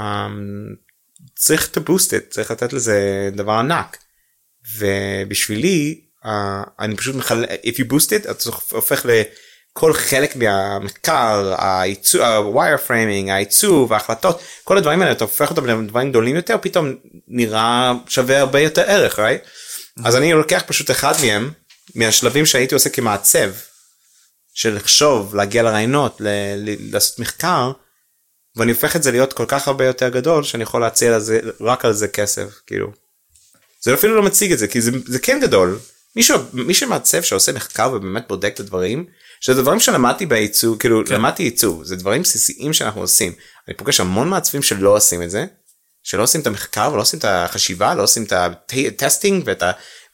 צריך 1.36 1.70
to 1.74 1.80
boost 1.90 2.08
it 2.10 2.30
צריך 2.30 2.52
לתת 2.52 2.74
לזה 2.74 3.30
דבר 3.36 3.52
ענק. 3.52 3.98
ובשבילי 4.78 6.02
uh, 6.24 6.28
אני 6.80 6.98
פשוט 6.98 7.16
מחלק 7.16 7.50
if 7.50 7.76
you 7.76 7.84
boost 7.92 8.10
it 8.10 8.32
אתה 8.32 8.50
הופך 8.72 9.06
לכל 9.78 9.94
חלק 9.94 10.36
מהמחקר 10.36 11.54
ה-wire 11.58 12.88
framing 12.88 13.32
העיצוב 13.32 13.94
ההחלטות 13.94 14.42
כל 14.64 14.78
הדברים 14.78 15.02
האלה 15.02 15.12
אתה 15.12 15.24
הופך 15.24 15.50
אותם 15.50 15.66
לדברים 15.66 16.10
גדולים 16.10 16.36
יותר 16.36 16.56
פתאום 16.62 16.96
נראה 17.28 17.94
שווה 18.08 18.40
הרבה 18.40 18.60
יותר 18.60 18.82
ערך 18.82 19.20
right? 19.20 19.48
אז 20.06 20.16
אני 20.16 20.34
לוקח 20.34 20.64
פשוט 20.68 20.92
אחד 20.92 21.14
מהם 21.22 21.52
מהשלבים 21.96 22.46
שהייתי 22.46 22.76
עושה 22.76 22.90
כמעצב 22.90 23.52
של 24.54 24.76
לחשוב 24.76 25.36
להגיע 25.36 25.64
לרעיונות 25.64 26.22
לעשות 26.92 27.20
מחקר 27.20 27.72
ואני 28.56 28.72
הופך 28.72 28.96
את 28.96 29.04
זה 29.04 29.12
להיות 29.12 29.34
כל 29.34 29.46
כך 29.48 29.68
הרבה 29.68 29.86
יותר 29.86 30.10
גדול 30.10 30.44
שאני 30.44 30.64
יכול 30.64 30.82
להציע 30.82 31.18
לזה 31.18 31.40
רק 31.62 31.86
על 31.86 31.94
זה 31.94 32.08
כסף 32.08 32.62
כאילו. 32.68 32.92
זה 33.82 33.94
אפילו 33.94 34.16
לא 34.16 34.24
מציג 34.24 34.52
את 34.52 34.60
זה 34.60 34.68
כי 34.68 34.82
זה, 34.82 34.92
זה 35.06 35.20
כן 35.20 35.40
גדול 35.42 35.80
מישהו 36.16 36.38
מי 36.54 36.74
שמעצב 36.74 37.22
שעושה 37.22 37.52
מחקר 37.52 37.92
ובאמת 37.94 38.28
בודק 38.28 38.52
את 38.54 38.60
הדברים 38.60 39.06
שזה 39.40 39.62
דברים 39.62 39.80
שלמדתי 39.80 40.26
בעיצוב 40.26 40.80
כאילו 40.80 41.02
כן. 41.06 41.16
למדתי 41.16 41.44
עיצוב 41.44 41.84
זה 41.84 41.96
דברים 41.96 42.22
בסיסיים 42.22 42.74
שאנחנו 42.74 43.02
עושים. 43.02 43.34
אני 43.68 43.78
פוגש 43.78 44.00
המון 44.00 44.30
מעצבים 44.30 44.62
שלא 44.62 44.96
עושים 44.96 45.24
את 45.24 45.30
זה 45.30 45.46
שלא 46.04 46.24
עושים 46.24 46.42
את 46.42 46.48
המחקר 46.48 46.90
ולא 46.94 47.02
עושים 47.02 47.20
את 47.20 47.26
החשיבה 47.26 47.96
לא 47.96 48.04
עושים 48.04 48.24
את 48.24 48.34
הטסטינג 48.72 49.44
ואת 49.46 49.64
ה... 49.64 49.72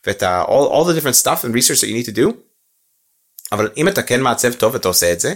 ואת 0.07 0.23
ה... 0.23 0.43
all, 0.43 0.71
all 0.71 0.89
the 0.89 1.01
different 1.01 1.23
stuff 1.23 1.43
and 1.43 1.53
research 1.53 1.81
that 1.81 1.87
you 1.87 2.05
need 2.05 2.11
to 2.11 2.17
do. 2.17 2.31
אבל 3.51 3.69
אם 3.77 3.87
אתה 3.87 4.01
כן 4.01 4.21
מעצב 4.21 4.53
טוב 4.53 4.73
ואתה 4.73 4.87
עושה 4.87 5.13
את 5.13 5.19
זה 5.19 5.33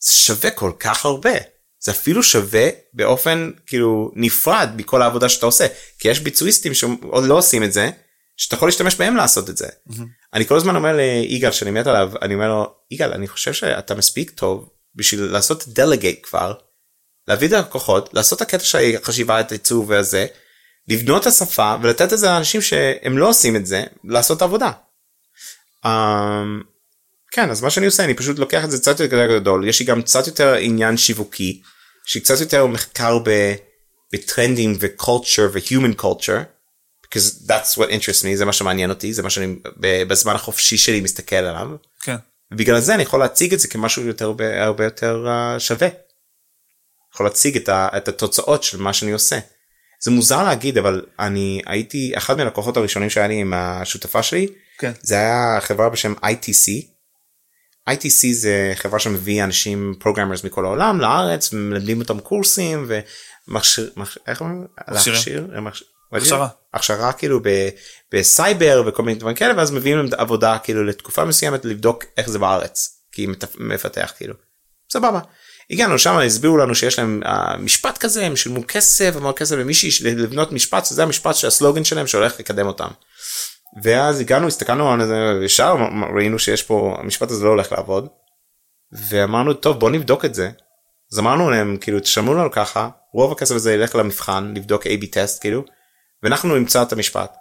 זה 0.00 0.12
שווה 0.12 0.50
כל 0.50 0.72
כך 0.78 1.04
הרבה. 1.04 1.34
זה 1.84 1.92
אפילו 1.92 2.22
שווה 2.22 2.68
באופן 2.94 3.50
כאילו 3.66 4.10
נפרד 4.14 4.68
מכל 4.76 5.02
העבודה 5.02 5.28
שאתה 5.28 5.46
עושה. 5.46 5.66
כי 5.98 6.08
יש 6.08 6.20
ביצועיסטים 6.20 6.74
שעוד 6.74 7.24
לא 7.24 7.34
עושים 7.34 7.64
את 7.64 7.72
זה 7.72 7.90
שאתה 8.42 8.54
יכול 8.54 8.68
להשתמש 8.68 8.94
בהם 8.94 9.16
לעשות 9.16 9.50
את 9.50 9.56
זה. 9.56 9.66
Mm-hmm. 9.66 10.02
אני 10.34 10.46
כל 10.46 10.56
הזמן 10.56 10.76
אומר 10.76 10.96
ליגאל 10.96 11.52
שאני 11.52 11.70
מת 11.70 11.86
עליו 11.86 12.12
אני 12.22 12.34
אומר 12.34 12.48
לו 12.48 12.74
יגאל 12.90 13.12
אני 13.12 13.28
חושב 13.28 13.52
שאתה 13.52 13.94
מספיק 13.94 14.30
טוב 14.30 14.68
בשביל 14.94 15.22
לעשות 15.22 15.64
דלגייט 15.68 16.20
כבר 16.22 16.54
להביא 17.28 17.48
את 17.48 17.52
הלקוחות 17.52 18.14
לעשות 18.14 18.42
את 18.42 18.42
הקטע 18.42 18.64
של 18.64 18.78
החשיבה 19.02 19.40
את 19.40 19.52
העיצוב 19.52 19.90
וזה 19.90 20.26
לבנות 20.88 21.22
את 21.22 21.26
השפה 21.26 21.76
ולתת 21.82 22.12
את 22.12 22.18
זה 22.18 22.26
לאנשים 22.26 22.62
שהם 22.62 23.18
לא 23.18 23.28
עושים 23.28 23.56
את 23.56 23.66
זה 23.66 23.84
לעשות 24.04 24.36
את 24.36 24.42
העבודה. 24.42 24.70
Um, 25.86 25.88
כן 27.32 27.50
אז 27.50 27.62
מה 27.62 27.70
שאני 27.70 27.86
עושה 27.86 28.04
אני 28.04 28.14
פשוט 28.14 28.38
לוקח 28.38 28.64
את 28.64 28.70
זה 28.70 28.78
קצת 28.78 29.00
יותר 29.00 29.38
גדול 29.38 29.68
יש 29.68 29.80
לי 29.80 29.86
גם 29.86 30.02
קצת 30.02 30.26
יותר 30.26 30.54
עניין 30.54 30.96
שיווקי 30.96 31.62
שקצת 32.04 32.40
יותר 32.40 32.66
מחקר 32.66 33.18
בטרנדים 34.12 34.76
וקולצ'ר 34.80 35.48
והיומן 35.52 35.92
קולצ'ר. 35.92 36.42
Because 37.12 37.46
that's 37.46 37.78
what 37.78 37.88
interests 37.90 38.22
me 38.22 38.34
זה 38.34 38.44
מה 38.44 38.52
שמעניין 38.52 38.90
אותי 38.90 39.12
זה 39.12 39.22
מה 39.22 39.30
שאני 39.30 39.56
בזמן 39.80 40.34
החופשי 40.34 40.76
שלי 40.76 41.00
מסתכל 41.00 41.36
עליו. 41.36 41.68
כן. 42.02 42.16
ובגלל 42.52 42.80
זה 42.80 42.94
אני 42.94 43.02
יכול 43.02 43.20
להציג 43.20 43.52
את 43.52 43.60
זה 43.60 43.68
כמשהו 43.68 44.02
יותר 44.02 44.34
הרבה 44.38 44.84
יותר 44.84 45.26
uh, 45.26 45.60
שווה. 45.60 45.88
יכול 47.14 47.26
להציג 47.26 47.56
את, 47.56 47.68
ה, 47.68 47.88
את 47.96 48.08
התוצאות 48.08 48.62
של 48.62 48.78
מה 48.78 48.92
שאני 48.92 49.12
עושה. 49.12 49.38
זה 50.02 50.10
מוזר 50.10 50.44
להגיד 50.44 50.78
אבל 50.78 51.04
אני 51.18 51.62
הייתי 51.66 52.12
אחד 52.16 52.36
מהלקוחות 52.36 52.76
הראשונים 52.76 53.10
שהיה 53.10 53.28
לי 53.28 53.34
עם 53.34 53.52
השותפה 53.56 54.22
שלי 54.22 54.48
כן. 54.78 54.92
זה 55.02 55.14
היה 55.14 55.58
חברה 55.60 55.88
בשם 55.88 56.14
ITC 56.24 56.92
ITC 57.90 58.32
זה 58.32 58.72
חברה 58.74 58.98
שמביא 58.98 59.44
אנשים 59.44 59.94
programmers 59.98 60.44
מכל 60.44 60.64
העולם 60.64 61.00
לארץ 61.00 61.52
ומלמדים 61.52 62.00
אותם 62.00 62.20
קורסים 62.20 62.90
ומכשיר 63.48 63.90
איך 64.26 64.40
אומרים? 64.40 64.66
להכשיר? 64.88 65.48
הכשרה. 66.12 66.48
הכשרה 66.74 67.12
כאילו 67.12 67.40
ב, 67.42 67.68
בסייבר 68.12 68.82
וכל 68.86 69.02
מיני 69.02 69.18
דברים 69.18 69.36
כאלה 69.36 69.54
ואז 69.56 69.70
מביאים 69.70 69.96
להם 69.96 70.08
עבודה 70.16 70.58
כאילו 70.58 70.84
לתקופה 70.84 71.24
מסוימת 71.24 71.64
לבדוק 71.64 72.04
איך 72.16 72.30
זה 72.30 72.38
בארץ 72.38 73.02
כי 73.12 73.26
מפתח 73.58 74.12
כאילו 74.16 74.34
סבבה. 74.92 75.20
הגענו 75.70 75.98
שם 75.98 76.16
הסבירו 76.16 76.56
לנו 76.56 76.74
שיש 76.74 76.98
להם 76.98 77.22
uh, 77.24 77.56
משפט 77.58 77.98
כזה 77.98 78.26
הם 78.26 78.36
שילמו 78.36 78.60
כסף 78.68 79.14
אמרו 79.16 79.34
כסף 79.36 79.56
למישהי 79.56 80.10
לבנות 80.14 80.52
משפט 80.52 80.84
זה 80.84 81.02
המשפט 81.02 81.34
שהסלוגן 81.34 81.84
שלהם 81.84 82.06
שהולך 82.06 82.40
לקדם 82.40 82.66
אותם. 82.66 82.88
ואז 83.82 84.20
הגענו 84.20 84.46
הסתכלנו 84.46 84.92
על 84.92 85.06
זה 85.06 85.44
ישר 85.44 85.76
ראינו 86.16 86.38
שיש 86.38 86.62
פה 86.62 86.96
המשפט 86.98 87.30
הזה 87.30 87.44
לא 87.44 87.50
הולך 87.50 87.72
לעבוד. 87.72 88.08
ואמרנו 88.92 89.54
טוב 89.54 89.80
בוא 89.80 89.90
נבדוק 89.90 90.24
את 90.24 90.34
זה. 90.34 90.50
אז 91.12 91.18
אמרנו 91.18 91.50
להם 91.50 91.76
כאילו 91.80 92.00
תשלמו 92.00 92.34
לנו 92.34 92.50
ככה 92.50 92.88
רוב 93.14 93.32
הכסף 93.32 93.54
הזה 93.54 93.74
ילך 93.74 93.94
למבחן 93.94 94.52
לבדוק 94.56 94.86
A-B 94.86 95.06
טסט 95.12 95.40
כאילו 95.40 95.64
ואנחנו 96.22 96.56
נמצא 96.56 96.82
את 96.82 96.92
המשפט. 96.92 97.36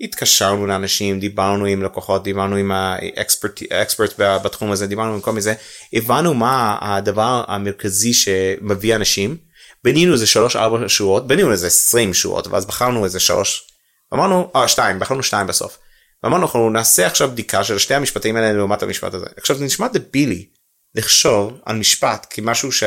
התקשרנו 0.00 0.66
לאנשים 0.66 1.20
דיברנו 1.20 1.64
עם 1.64 1.82
לקוחות 1.82 2.24
דיברנו 2.24 2.56
עם 2.56 2.72
האקספרט 2.72 4.14
בתחום 4.18 4.72
הזה 4.72 4.86
דיברנו 4.86 5.14
עם 5.14 5.20
כל 5.20 5.30
מיני 5.30 5.42
זה 5.42 5.54
הבנו 5.92 6.34
מה 6.34 6.78
הדבר 6.80 7.44
המרכזי 7.48 8.14
שמביא 8.14 8.96
אנשים 8.96 9.36
בנינו 9.84 10.12
איזה 10.12 10.26
שלוש 10.26 10.56
ארבע 10.56 10.88
שורות 10.88 11.26
בנינו 11.26 11.52
איזה 11.52 11.66
20 11.66 12.14
שורות 12.14 12.46
ואז 12.46 12.66
בחרנו 12.66 13.04
איזה 13.04 13.20
שלוש 13.20 13.66
אמרנו 14.14 14.50
אה 14.56 14.68
שתיים 14.68 14.98
בחרנו 14.98 15.22
שתיים 15.22 15.46
בסוף. 15.46 15.78
ואמרנו 16.22 16.46
אנחנו 16.46 16.70
נעשה 16.70 17.06
עכשיו 17.06 17.30
בדיקה 17.30 17.64
של 17.64 17.78
שתי 17.78 17.94
המשפטים 17.94 18.36
האלה 18.36 18.52
לעומת 18.52 18.82
המשפט 18.82 19.14
הזה 19.14 19.26
עכשיו 19.36 19.56
זה 19.56 19.64
נשמע 19.64 19.88
דבילי 19.88 20.46
לחשוב 20.94 21.60
על 21.64 21.76
משפט 21.76 22.26
כמשהו 22.30 22.72
ש... 22.72 22.84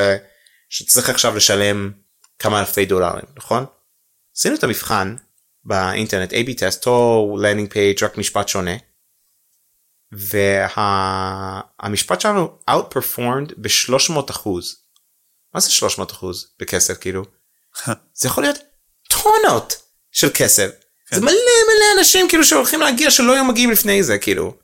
שצריך 0.69 1.09
עכשיו 1.09 1.35
לשלם 1.35 1.91
כמה 2.39 2.59
אלפי 2.59 2.85
דולרים 2.85 3.25
נכון? 3.37 3.65
עשינו 4.39 4.55
את 4.55 4.63
המבחן 4.63 5.15
באינטרנט 5.63 6.33
A-B 6.33 6.53
test 6.57 6.87
או 6.87 7.37
landing 7.41 7.73
page 7.73 8.03
רק 8.03 8.17
משפט 8.17 8.47
שונה. 8.47 8.71
והמשפט 10.11 12.15
וה... 12.15 12.21
שלנו 12.21 12.59
outperformed 12.69 13.53
ב-300 13.57 14.31
אחוז. 14.31 14.75
מה 15.53 15.59
זה 15.59 15.71
300 15.71 16.11
אחוז 16.11 16.47
בכסף 16.59 16.97
כאילו? 16.97 17.25
זה 18.19 18.27
יכול 18.27 18.43
להיות 18.43 18.57
טונות 19.09 19.81
של 20.11 20.27
כסף. 20.33 20.69
כן. 21.07 21.15
זה 21.15 21.21
מלא 21.21 21.31
מלא 21.31 21.99
אנשים 21.99 22.29
כאילו 22.29 22.43
שהולכים 22.43 22.79
להגיע 22.79 23.11
שלא 23.11 23.33
היו 23.33 23.45
מגיעים 23.45 23.71
לפני 23.71 24.03
זה 24.03 24.17
כאילו. 24.17 24.57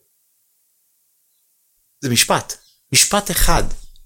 זה 2.01 2.09
משפט. 2.09 2.53
משפט 2.91 3.31
אחד 3.31 3.63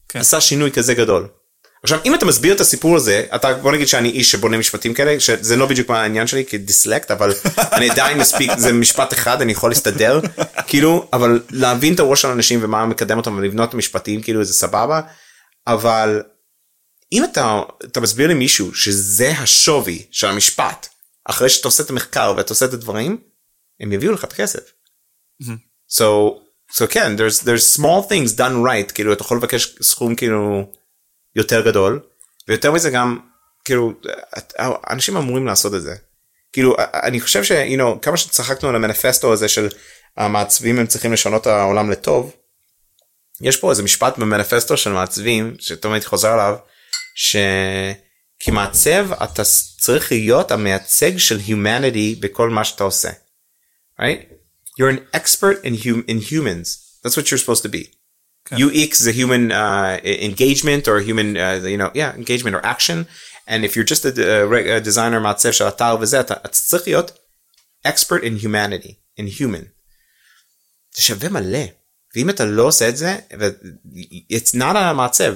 כן. 0.10 0.20
עשה 0.20 0.42
שינוי 0.42 0.72
כזה 0.72 0.94
גדול. 0.94 1.39
עכשיו 1.84 2.00
אם 2.06 2.16
אתה 2.16 2.26
מסביר 2.26 2.56
את 2.56 2.60
הסיפור 2.60 2.96
הזה 2.96 3.26
אתה 3.36 3.54
בוא 3.54 3.72
נגיד 3.72 3.88
שאני 3.88 4.10
איש 4.10 4.32
שבונה 4.32 4.58
משפטים 4.58 4.94
כאלה 4.94 5.20
שזה 5.20 5.56
לא 5.56 5.66
בדיוק 5.66 5.90
מה 5.90 6.02
העניין 6.02 6.28
שלי 6.28 6.46
כדיסלקט 6.46 7.12
אבל 7.12 7.34
אני 7.76 7.90
עדיין 7.90 8.18
מספיק 8.18 8.52
זה 8.58 8.74
משפט 8.74 9.14
אחד 9.14 9.42
אני 9.42 9.52
יכול 9.52 9.72
להסתדר. 9.72 10.20
כאילו 10.68 11.10
אבל 11.14 11.44
להבין 11.52 11.94
את 11.94 12.00
הראש 12.00 12.22
של 12.22 12.28
אנשים 12.28 12.60
ומה 12.64 12.86
מקדם 12.86 13.18
אותם 13.18 13.38
ולבנות 13.38 13.70
את 13.70 13.74
המשפטים 13.74 14.22
כאילו 14.22 14.44
זה 14.44 14.54
סבבה. 14.54 15.02
אבל 15.68 16.24
אם 17.12 17.24
אתה 17.24 17.62
אתה 17.86 18.00
מסביר 18.00 18.28
למישהו 18.28 18.76
שזה 18.76 19.32
השווי 19.38 20.06
של 20.12 20.28
המשפט 20.28 20.88
אחרי 21.26 21.50
שאתה 21.50 21.68
עושה 21.68 21.84
את 21.84 21.90
המחקר 21.90 22.34
ואתה 22.38 22.54
עושה 22.54 22.66
את 22.66 22.74
הדברים 22.74 23.18
הם 23.80 23.92
יביאו 23.92 24.12
לך 24.14 24.24
את 24.24 24.32
הכסף. 24.32 24.72
so 25.92 26.04
so 26.74 26.88
כן 26.90 27.16
there's 27.16 27.44
there's 27.44 27.78
small 27.78 28.10
things 28.10 28.38
done 28.38 28.66
right 28.66 28.94
כאילו 28.94 29.14
אתה 29.14 29.22
יכול 29.22 29.38
לבקש 29.38 29.76
סכום 29.82 30.16
כאילו 30.16 30.72
יותר 31.40 31.62
גדול 31.66 32.00
ויותר 32.48 32.72
מזה 32.72 32.90
גם 32.90 33.20
כאילו 33.66 33.94
אנשים 34.90 35.18
אמורים 35.18 35.46
לעשות 35.46 35.74
את 35.74 35.82
זה. 35.82 35.96
כאילו 36.54 36.76
אני 36.80 37.20
חושב 37.20 37.44
ש 37.44 37.52
you 37.52 37.80
know, 37.80 38.00
כמה 38.02 38.18
שצחקנו 38.18 38.70
על 38.70 38.76
המניפסטו 38.76 39.34
הזה 39.34 39.48
של 39.48 39.68
המעצבים 40.18 40.80
הם 40.80 40.88
צריכים 40.88 41.14
לשנות 41.14 41.42
את 41.42 41.48
העולם 41.48 41.92
לטוב. 41.92 42.36
יש 43.42 43.58
פה 43.58 43.70
איזה 43.70 43.84
משפט 43.84 44.18
במניפסטו 44.18 44.78
של 44.78 44.92
מעצבים 44.92 45.56
שתמיד 45.60 46.04
חוזר 46.04 46.30
עליו 46.30 46.56
שכמעצב 47.16 49.12
אתה 49.24 49.44
צריך 49.80 50.12
להיות 50.12 50.52
המייצג 50.52 51.18
של 51.18 51.40
humanity 51.48 52.20
בכל 52.20 52.50
מה 52.50 52.64
שאתה 52.64 52.84
עושה. 52.84 53.10
right? 54.00 54.30
You're 54.78 54.90
an 54.90 55.06
expert 55.14 55.64
in, 55.64 55.76
hum 55.76 56.04
in 56.08 56.20
humans. 56.20 57.00
That's 57.04 57.18
what 57.18 57.30
you're 57.30 57.38
supposed 57.38 57.64
to 57.64 57.70
be. 57.70 57.84
Okay. 58.52 58.64
UX 58.64 59.06
a 59.06 59.12
human 59.12 59.52
uh, 59.52 60.00
engagement 60.04 60.88
or 60.88 61.00
human, 61.00 61.38
uh, 61.38 61.60
you 61.74 61.78
know, 61.78 61.92
yeah, 61.94 62.16
engagement 62.16 62.56
or 62.56 62.66
action. 62.66 63.06
And 63.48 63.66
if 63.66 63.76
you're 63.76 63.90
just 63.94 64.06
a, 64.06 64.12
a, 64.12 64.78
a 64.78 64.80
designer 64.80 65.20
מעצב 65.20 65.52
של 65.52 65.68
אתר 65.68 65.98
וזה, 66.02 66.20
אתה 66.20 66.36
צריך 66.48 66.88
להיות 66.88 67.12
expert 67.88 68.24
in 68.24 68.44
humanity, 68.44 68.94
in 69.20 69.28
human. 69.40 69.66
זה 70.96 71.02
שווה 71.02 71.30
מלא. 71.30 71.66
ואם 72.16 72.30
אתה 72.30 72.46
לא 72.46 72.64
עושה 72.64 72.90
את 72.90 72.98
זה, 72.98 73.18
it's 74.34 74.56
not 74.56 74.78
המעצב. 74.78 75.36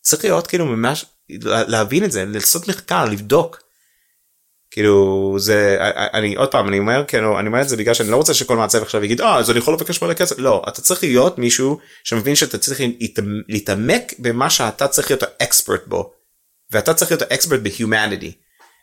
צריך 0.00 0.24
להיות 0.24 0.46
כאילו 0.46 0.66
ממש, 0.66 1.04
להבין 1.44 2.04
את 2.04 2.12
זה, 2.12 2.24
לעשות 2.24 2.68
מחקר, 2.68 3.04
לבדוק. 3.04 3.67
כאילו 4.70 5.36
זה 5.38 5.78
אני 6.14 6.34
עוד 6.34 6.50
פעם 6.50 6.68
אני 6.68 6.78
אומר 6.78 7.04
כאילו 7.08 7.38
אני 7.38 7.48
אומר 7.48 7.62
את 7.62 7.68
זה 7.68 7.76
בגלל 7.76 7.94
שאני 7.94 8.10
לא 8.10 8.16
רוצה 8.16 8.34
שכל 8.34 8.56
מעצב 8.56 8.82
עכשיו 8.82 9.04
יגיד 9.04 9.20
אה 9.20 9.36
אז 9.36 9.50
אני 9.50 9.58
יכול 9.58 9.74
לבקש 9.74 10.02
מלא 10.02 10.14
כסף 10.14 10.38
לא 10.38 10.62
אתה 10.68 10.82
צריך 10.82 11.02
להיות 11.02 11.38
מישהו 11.38 11.78
שמבין 12.04 12.34
שאתה 12.34 12.58
צריך 12.58 12.80
להתעמק 13.48 14.14
במה 14.18 14.50
שאתה 14.50 14.88
צריך 14.88 15.10
להיות 15.10 15.22
ה 15.22 15.31
expert 15.31 15.86
בו 15.86 16.12
ואתה 16.72 16.94
צריך 16.94 17.10
להיות 17.10 17.22
ה 17.22 17.27
expert 17.27 17.60
ב 17.60 17.67
humanity. 17.67 18.32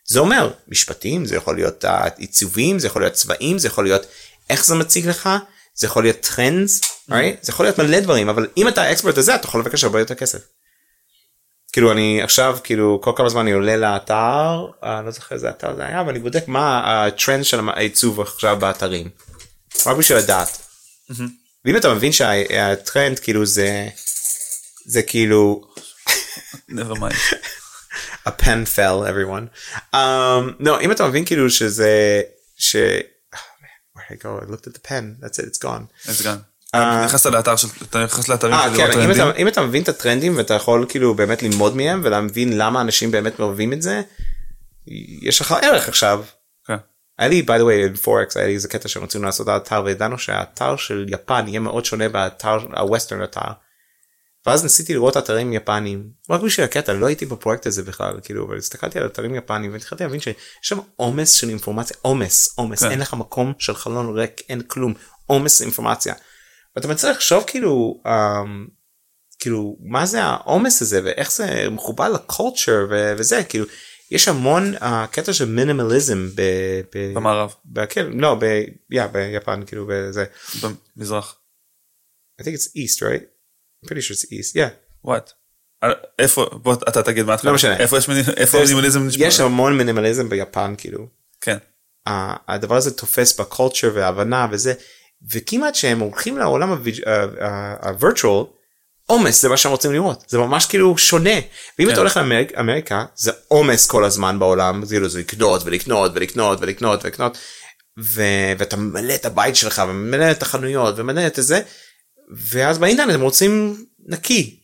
זה 0.07 0.19
אומר 0.19 0.51
משפטים 0.67 1.25
זה 1.25 1.35
יכול 1.35 1.55
להיות 1.55 1.85
עיצובים 2.17 2.79
זה 2.79 2.87
יכול 2.87 3.01
להיות 3.01 3.13
צבעים 3.13 3.59
זה 3.59 3.67
יכול 3.67 3.83
להיות 3.83 4.05
איך 4.49 4.65
זה 4.65 4.75
מציג 4.75 5.07
לך 5.07 5.29
זה 5.75 5.87
יכול 5.87 6.03
להיות 6.03 6.19
trends 6.19 6.81
right? 7.11 7.37
זה 7.41 7.51
יכול 7.51 7.65
להיות 7.65 7.79
מלא 7.79 7.99
דברים 7.99 8.29
אבל 8.29 8.47
אם 8.57 8.67
אתה 8.67 8.81
האקספרט 8.81 9.17
הזה 9.17 9.35
אתה 9.35 9.47
יכול 9.47 9.61
לבקש 9.61 9.83
הרבה 9.83 9.99
יותר 9.99 10.15
כסף. 10.15 10.39
כאילו 11.75 11.91
אני 11.91 12.21
עכשיו 12.21 12.57
כאילו 12.63 12.99
כל 13.03 13.11
כמה 13.15 13.29
זמן 13.29 13.41
אני 13.41 13.51
עולה 13.51 13.77
לאתר 13.77 14.65
אני 14.83 15.05
לא 15.05 15.11
זוכר 15.11 15.35
איזה 15.35 15.49
אתר 15.49 15.75
זה 15.75 15.85
היה 15.85 16.03
ואני 16.07 16.19
בודק 16.19 16.47
מה 16.47 16.81
הטרנד 16.85 17.43
של 17.43 17.59
העיצוב 17.69 18.21
עכשיו 18.21 18.57
באתרים. 18.59 19.09
רק 19.85 19.97
בשביל 19.97 20.17
לדעת. 20.17 20.61
ואם 21.65 21.77
אתה 21.77 21.93
מבין 21.93 22.11
שהטרנד 22.11 23.19
כאילו 23.19 23.45
זה 23.45 23.87
זה 24.85 25.01
כאילו. 25.01 25.61
never 26.71 26.95
mind. 26.95 27.35
a 28.27 28.31
pen 28.31 28.65
fell 28.75 29.03
everyone. 29.03 29.75
Um, 29.93 30.63
no 30.65 30.81
אם 30.81 30.91
אתה 30.91 31.07
מבין 31.07 31.25
כאילו 31.25 31.49
שזה 31.49 32.21
ש... 32.57 32.75
where 33.95 34.11
I 34.11 34.15
go 34.15 34.45
I 34.45 34.51
looked 34.51 34.67
at 34.67 34.73
the 34.73 34.87
pen 34.89 35.17
that's 35.21 35.39
it 35.39 35.45
it's 35.45 35.59
gone. 35.65 36.09
it's 36.09 36.21
gone. 36.21 36.54
נכנסת 37.05 37.25
לאתר 37.25 37.55
של 37.55 37.67
אתה 37.89 38.03
נכנס 38.03 38.29
לאתרים 38.29 38.55
של 38.63 38.77
כן, 38.77 38.99
אם 39.01 39.11
אתה, 39.11 39.31
אם 39.37 39.47
אתה 39.47 39.61
מבין 39.61 39.83
את 39.83 39.89
הטרנדים 39.89 40.37
ואתה 40.37 40.53
יכול 40.53 40.85
כאילו 40.89 41.13
באמת 41.13 41.43
ללמוד 41.43 41.75
מהם 41.75 42.01
ולהבין 42.03 42.57
למה 42.57 42.81
אנשים 42.81 43.11
באמת 43.11 43.39
אוהבים 43.39 43.73
את 43.73 43.81
זה 43.81 44.01
יש 45.21 45.41
לך 45.41 45.55
ערך 45.61 45.87
עכשיו. 45.87 46.23
כן. 46.67 46.77
היה 47.19 47.29
לי 47.29 47.45
by 47.47 47.59
the 47.59 47.63
way 47.63 47.97
פורקס 48.01 48.37
היה 48.37 48.47
לי 48.47 48.53
איזה 48.53 48.67
קטע 48.67 48.87
שרצינו 48.87 49.25
לעשות 49.25 49.47
האתר 49.47 49.81
וידענו 49.85 50.17
שהאתר 50.17 50.75
של 50.75 51.05
יפן 51.09 51.47
יהיה 51.47 51.59
מאוד 51.59 51.85
שונה 51.85 52.09
באתר 52.09 52.57
הווסטרן 52.77 53.23
אתר. 53.23 53.51
ואז 54.45 54.63
ניסיתי 54.63 54.93
לראות 54.93 55.17
אתרים 55.17 55.53
יפניים 55.53 56.09
רק 56.29 56.41
בשביל 56.41 56.65
הקטע 56.65 56.93
לא 56.93 57.05
הייתי 57.05 57.25
בפרויקט 57.25 57.65
הזה 57.65 57.83
בכלל 57.83 58.19
כאילו 58.23 58.47
אבל 58.47 58.57
הסתכלתי 58.57 58.99
על 58.99 59.05
אתרים 59.05 59.35
יפניים 59.35 59.73
והתחלתי 59.73 60.03
להבין 60.03 60.19
שיש 60.19 60.35
שם 60.61 60.77
עומס 60.95 61.31
של 61.31 61.49
אינפורמציה 61.49 61.97
עומס 62.01 62.55
עומס 62.57 62.83
כן. 62.83 62.91
אין 62.91 62.99
לך 62.99 63.13
מקום 63.13 63.53
של 63.59 63.75
חלון 63.75 64.17
ריק 64.17 64.41
אין 64.49 64.61
כלום 64.67 64.93
עומס 65.25 65.61
אינפורמציה. 65.61 66.13
ואתה 66.75 66.87
מנסה 66.87 67.11
לחשוב 67.11 67.43
כאילו 67.47 68.01
um, 68.07 68.71
כאילו 69.39 69.77
מה 69.79 70.05
זה 70.05 70.23
העומס 70.23 70.81
הזה 70.81 71.01
ואיך 71.03 71.31
זה 71.31 71.69
מחובר 71.71 72.09
לקולצ'ר 72.09 72.87
וזה 73.17 73.43
כאילו 73.43 73.65
יש 74.11 74.27
המון 74.27 74.75
uh, 74.75 74.85
קטע 75.11 75.33
של 75.33 75.45
מינימליזם 75.45 76.29
ב, 76.35 76.41
ב, 76.95 77.13
במערב 77.13 77.53
ב, 77.65 77.85
כן, 77.85 78.05
לא 78.11 78.35
ב, 78.39 78.43
yeah, 78.93 79.07
ביפן 79.07 79.65
כאילו 79.65 79.87
בזה 79.89 80.25
במזרח. 80.61 81.39
I 82.41 82.43
think 82.43 82.53
it's 82.53 82.67
east 82.75 83.01
right? 83.01 83.23
I'm 83.23 83.87
pretty 83.87 84.01
sure 84.01 84.15
it's 84.15 84.31
east 84.31 84.55
yeah. 84.55 85.07
what? 85.07 85.33
איפה 86.19 86.45
בוא 86.63 86.73
אתה 86.73 87.03
תגיד 87.03 87.25
מה 87.25 87.35
לא 87.43 87.53
משנה 87.53 87.77
איפה 87.77 87.97
יש 87.97 88.09
איפה 88.37 88.57
מינימליזם 88.61 89.07
יש 89.17 89.39
המון 89.39 89.77
מינימליזם 89.77 90.29
ביפן 90.29 90.73
כאילו 90.77 91.07
כן 91.41 91.57
uh, 92.09 92.11
הדבר 92.47 92.75
הזה 92.75 92.97
תופס 92.97 93.39
בקולצ'ר 93.39 93.91
והבנה 93.93 94.47
וזה 94.51 94.73
וכמעט 95.31 95.75
שהם 95.75 95.99
הולכים 95.99 96.37
לעולם 96.37 96.77
הווירטואל 97.81 98.45
עומס 99.05 99.41
זה 99.41 99.49
מה 99.49 99.57
שהם 99.57 99.71
רוצים 99.71 99.93
לראות. 99.93 100.23
זה 100.27 100.37
ממש 100.37 100.65
כאילו 100.65 100.97
שונה. 100.97 101.39
ואם 101.79 101.89
אתה 101.89 101.99
הולך 101.99 102.19
לאמריקה 102.55 103.05
זה 103.15 103.31
עומס 103.47 103.87
כל 103.87 104.03
הזמן 104.03 104.39
בעולם 104.39 104.83
כאילו 104.87 105.09
זה 105.09 105.19
לקנות 105.19 105.61
ולקנות 105.65 106.11
ולקנות 106.15 106.61
ולקנות 106.61 107.05
ולקנות 107.05 107.37
ואתה 108.57 108.75
ממלא 108.75 109.15
את 109.15 109.25
הבית 109.25 109.55
שלך 109.55 109.81
וממלא 109.87 110.31
את 110.31 110.41
החנויות 110.41 110.95
וממלא 110.97 111.27
את 111.27 111.33
זה 111.37 111.61
ואז 112.37 112.77
באינטרנט 112.77 113.13
הם 113.13 113.21
רוצים 113.21 113.85
נקי. 114.07 114.59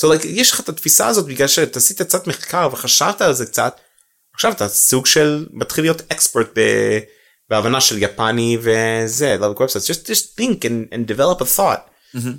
So 0.00 0.06
like, 0.06 0.26
יש 0.26 0.52
לך 0.52 0.60
את 0.60 0.68
התפיסה 0.68 1.06
הזאת 1.06 1.26
בגלל 1.26 1.48
שאתה 1.48 1.78
עשית 1.78 2.02
קצת 2.02 2.26
מחקר 2.26 2.68
וחשבת 2.72 3.22
על 3.22 3.32
זה 3.32 3.46
קצת 3.46 3.80
עכשיו 4.34 4.52
אתה 4.52 4.68
סוג 4.68 5.06
של 5.06 5.46
מתחיל 5.52 5.84
להיות 5.84 6.02
אקספרט 6.12 6.48
ב... 6.54 6.60
בהבנה 7.49 7.81
של 7.81 8.03
יפני 8.03 8.57
וזה, 8.61 9.37
like 9.39 9.57
websites, 9.57 9.87
just, 9.87 10.07
just 10.07 10.35
think 10.37 10.65
and, 10.65 10.93
and 10.93 11.07
develop 11.07 11.41
a 11.41 11.45
thought. 11.45 11.89
Mm-hmm. 12.15 12.37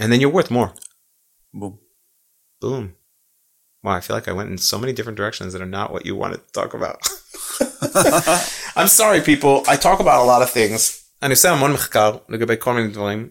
And 0.00 0.12
then 0.12 0.20
you're 0.20 0.36
worth 0.38 0.50
more. 0.50 0.72
Boom. 1.52 1.78
Boom. 2.60 2.94
Wow, 3.82 3.92
I 3.92 4.00
feel 4.00 4.16
like 4.16 4.28
I 4.28 4.32
went 4.32 4.50
in 4.50 4.58
so 4.58 4.78
many 4.78 4.92
different 4.92 5.18
directions 5.20 5.52
that 5.52 5.62
are 5.62 5.74
not 5.78 5.92
what 5.92 6.06
you 6.06 6.14
wanted 6.16 6.40
to 6.46 6.52
talk 6.52 6.74
about. 6.74 6.98
I'm 8.76 8.88
sorry 8.88 9.20
people, 9.20 9.54
I 9.72 9.76
talk 9.76 10.00
about 10.00 10.20
a 10.24 10.28
lot 10.32 10.42
of 10.42 10.50
things. 10.50 11.04
אני 11.22 11.30
עושה 11.30 11.50
המון 11.50 11.72
מחקר 11.72 12.16
לגבי 12.28 12.54
כל 12.58 12.74
מיני 12.74 12.88
דברים. 12.88 13.28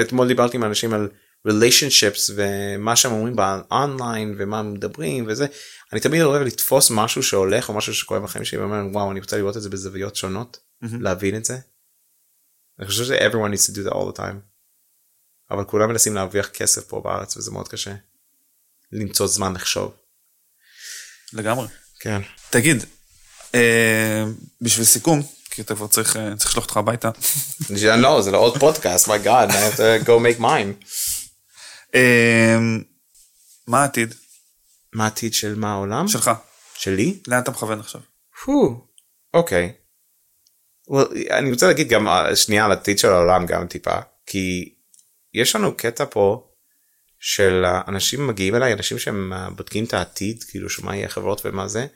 אתמול 0.00 0.28
דיברתי 0.28 0.56
עם 0.56 0.64
אנשים 0.64 0.94
על 0.94 1.08
relationships 1.48 2.32
ומה 2.34 2.96
שהם 2.96 3.12
אומרים 3.12 3.36
באונליין 3.36 4.34
ומה 4.38 4.58
הם 4.58 4.72
מדברים 4.72 5.24
וזה 5.28 5.46
אני 5.93 6.01
תמיד 6.01 6.21
אוהב 6.21 6.41
לתפוס 6.41 6.91
משהו 6.91 7.23
שהולך 7.23 7.69
או 7.69 7.73
משהו 7.73 7.93
שקורה 7.93 8.19
בחיים 8.19 8.45
שלי 8.45 8.59
ואומר 8.59 8.81
וואו 8.91 9.11
אני 9.11 9.19
רוצה 9.19 9.37
לראות 9.37 9.57
את 9.57 9.61
זה 9.61 9.69
בזוויות 9.69 10.15
שונות 10.15 10.57
mm-hmm. 10.83 10.87
להבין 10.99 11.35
את 11.35 11.45
זה. 11.45 11.57
אני 12.79 12.87
חושב 12.87 13.03
ש 13.03 13.11
everyone 13.11 13.53
needs 13.53 13.71
to 13.71 13.75
do 13.75 13.89
that 13.89 13.93
all 13.93 14.15
the 14.15 14.17
time. 14.17 14.35
אבל 15.51 15.63
כולם 15.63 15.89
מנסים 15.89 16.15
להרוויח 16.15 16.47
כסף 16.47 16.87
פה 16.87 17.01
בארץ 17.01 17.37
וזה 17.37 17.51
מאוד 17.51 17.67
קשה. 17.67 17.95
למצוא 18.91 19.27
זמן 19.27 19.53
לחשוב. 19.53 19.93
לגמרי. 21.33 21.67
כן. 21.99 22.21
תגיד 22.49 22.85
אה, 23.55 24.23
בשביל 24.61 24.85
סיכום 24.85 25.23
כי 25.51 25.61
אתה 25.61 25.75
כבר 25.75 25.87
צריך 25.87 26.17
אה, 26.17 26.35
צריך 26.37 26.49
לשלוח 26.49 26.63
אותך 26.63 26.77
הביתה. 26.77 27.09
לא 28.01 28.21
זה 28.21 28.31
לא 28.31 28.37
עוד 28.37 28.57
פודקאסט 28.59 29.07
my 29.07 29.25
god 29.25 29.49
I 29.49 29.53
have 29.53 29.77
to 29.77 30.05
go 30.05 30.09
make 30.09 30.41
mine. 30.41 30.85
אה, 31.95 32.57
מה 33.67 33.81
העתיד? 33.81 34.15
מה 34.95 35.03
העתיד 35.03 35.33
של 35.33 35.55
מה 35.55 35.73
העולם? 35.73 36.07
שלך. 36.07 36.31
שלי? 36.73 37.19
לאן 37.27 37.39
אתה 37.39 37.51
מכוון 37.51 37.79
עכשיו? 37.79 38.01
אוקיי. 39.33 39.73
אני 41.31 41.51
רוצה 41.51 41.67
להגיד 41.67 41.89
גם 41.89 42.07
אה, 42.07 42.35
שנייה 42.35 42.65
על 42.65 42.71
העתיד 42.71 42.99
של 42.99 43.09
העולם 43.09 43.45
גם 43.45 43.67
טיפה 43.67 43.95
כי 44.25 44.73
יש 45.33 45.55
לנו 45.55 45.77
קטע 45.77 46.05
פה 46.09 46.47
של 47.19 47.65
אנשים 47.87 48.27
מגיעים 48.27 48.55
אליי 48.55 48.73
אנשים 48.73 48.99
שהם 48.99 49.33
בודקים 49.55 49.83
את 49.85 49.93
העתיד 49.93 50.43
כאילו 50.43 50.69
שמה 50.69 50.95
יהיה 50.95 51.09
חברות 51.09 51.41
ומה 51.45 51.67
זה. 51.67 51.87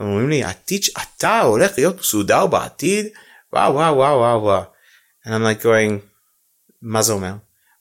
הם 0.00 0.06
אומרים 0.06 0.28
לי 0.28 0.44
העתיד 0.44 0.82
אתה 1.02 1.40
הולך 1.40 1.72
להיות 1.78 1.98
מסודר 1.98 2.46
בעתיד 2.46 3.06
וואו 3.52 3.74
וואו 3.74 3.96
וואו 3.96 4.18
וואו 4.18 4.42
וואו. 4.42 4.62
And 5.24 5.28
I'm 5.28 5.60
like 5.60 5.64
going 5.64 6.06
מה 6.82 7.02
זה 7.02 7.12
אומר? 7.12 7.32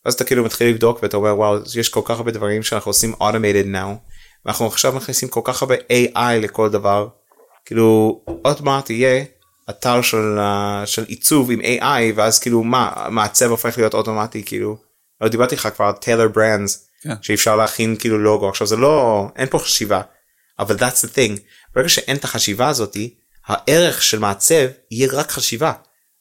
אז 0.06 0.14
אתה 0.14 0.24
כאילו 0.24 0.44
מתחיל 0.44 0.70
לבדוק 0.70 1.04
ואתה 1.04 1.18
אומר 1.18 1.36
וואו 1.38 1.58
יש 1.76 1.90
כל 1.90 2.02
כך 2.06 2.18
הרבה 2.18 2.32
דברים 2.32 2.64
שאנחנו 2.64 2.90
עושים 2.90 3.14
automated 3.14 3.74
now 3.74 4.10
ואנחנו 4.46 4.68
עכשיו 4.68 4.94
מכניסים 4.94 5.30
כל 5.30 5.42
כך 5.44 5.62
הרבה 5.62 5.76
AI 5.76 6.42
לכל 6.42 6.70
דבר 6.70 7.08
כאילו 7.66 8.22
עוד 8.42 8.62
מעט 8.62 8.90
יהיה 8.90 9.24
אתר 9.70 10.02
של, 10.02 10.38
uh, 10.38 10.86
של 10.86 11.04
עיצוב 11.04 11.52
עם 11.52 11.62
AI 11.62 12.14
ואז 12.16 12.40
כאילו 12.40 12.64
מה 12.64 13.08
מעצב 13.10 13.50
הופך 13.50 13.78
להיות 13.78 13.94
אוטומטי 13.94 14.44
כאילו 14.46 14.78
לא 15.22 15.28
דיברתי 15.28 15.56
לך 15.56 15.70
כבר 15.76 15.86
על 15.86 15.94
טיילר 15.94 16.28
ברנדס 16.28 16.88
כן. 17.04 17.14
שאפשר 17.22 17.56
להכין 17.56 17.96
כאילו 18.00 18.20
לוגו 18.20 18.50
עכשיו 18.50 18.68
זה 18.68 18.76
לא 18.76 19.28
אין 19.36 19.48
פה 19.50 19.60
חשיבה 19.60 20.02
אבל 20.60 20.76
that's 20.76 21.06
the 21.06 21.16
thing 21.16 21.40
ברגע 21.76 21.90
שאין 21.90 22.18
את 22.18 22.24
החשיבה 22.24 22.68
הזאתי 22.68 23.16
הערך 23.48 24.04
של 24.04 24.20
מעצב 24.20 24.66
יהיה 24.92 25.10
רק 25.14 25.32
חשיבה. 25.32 25.74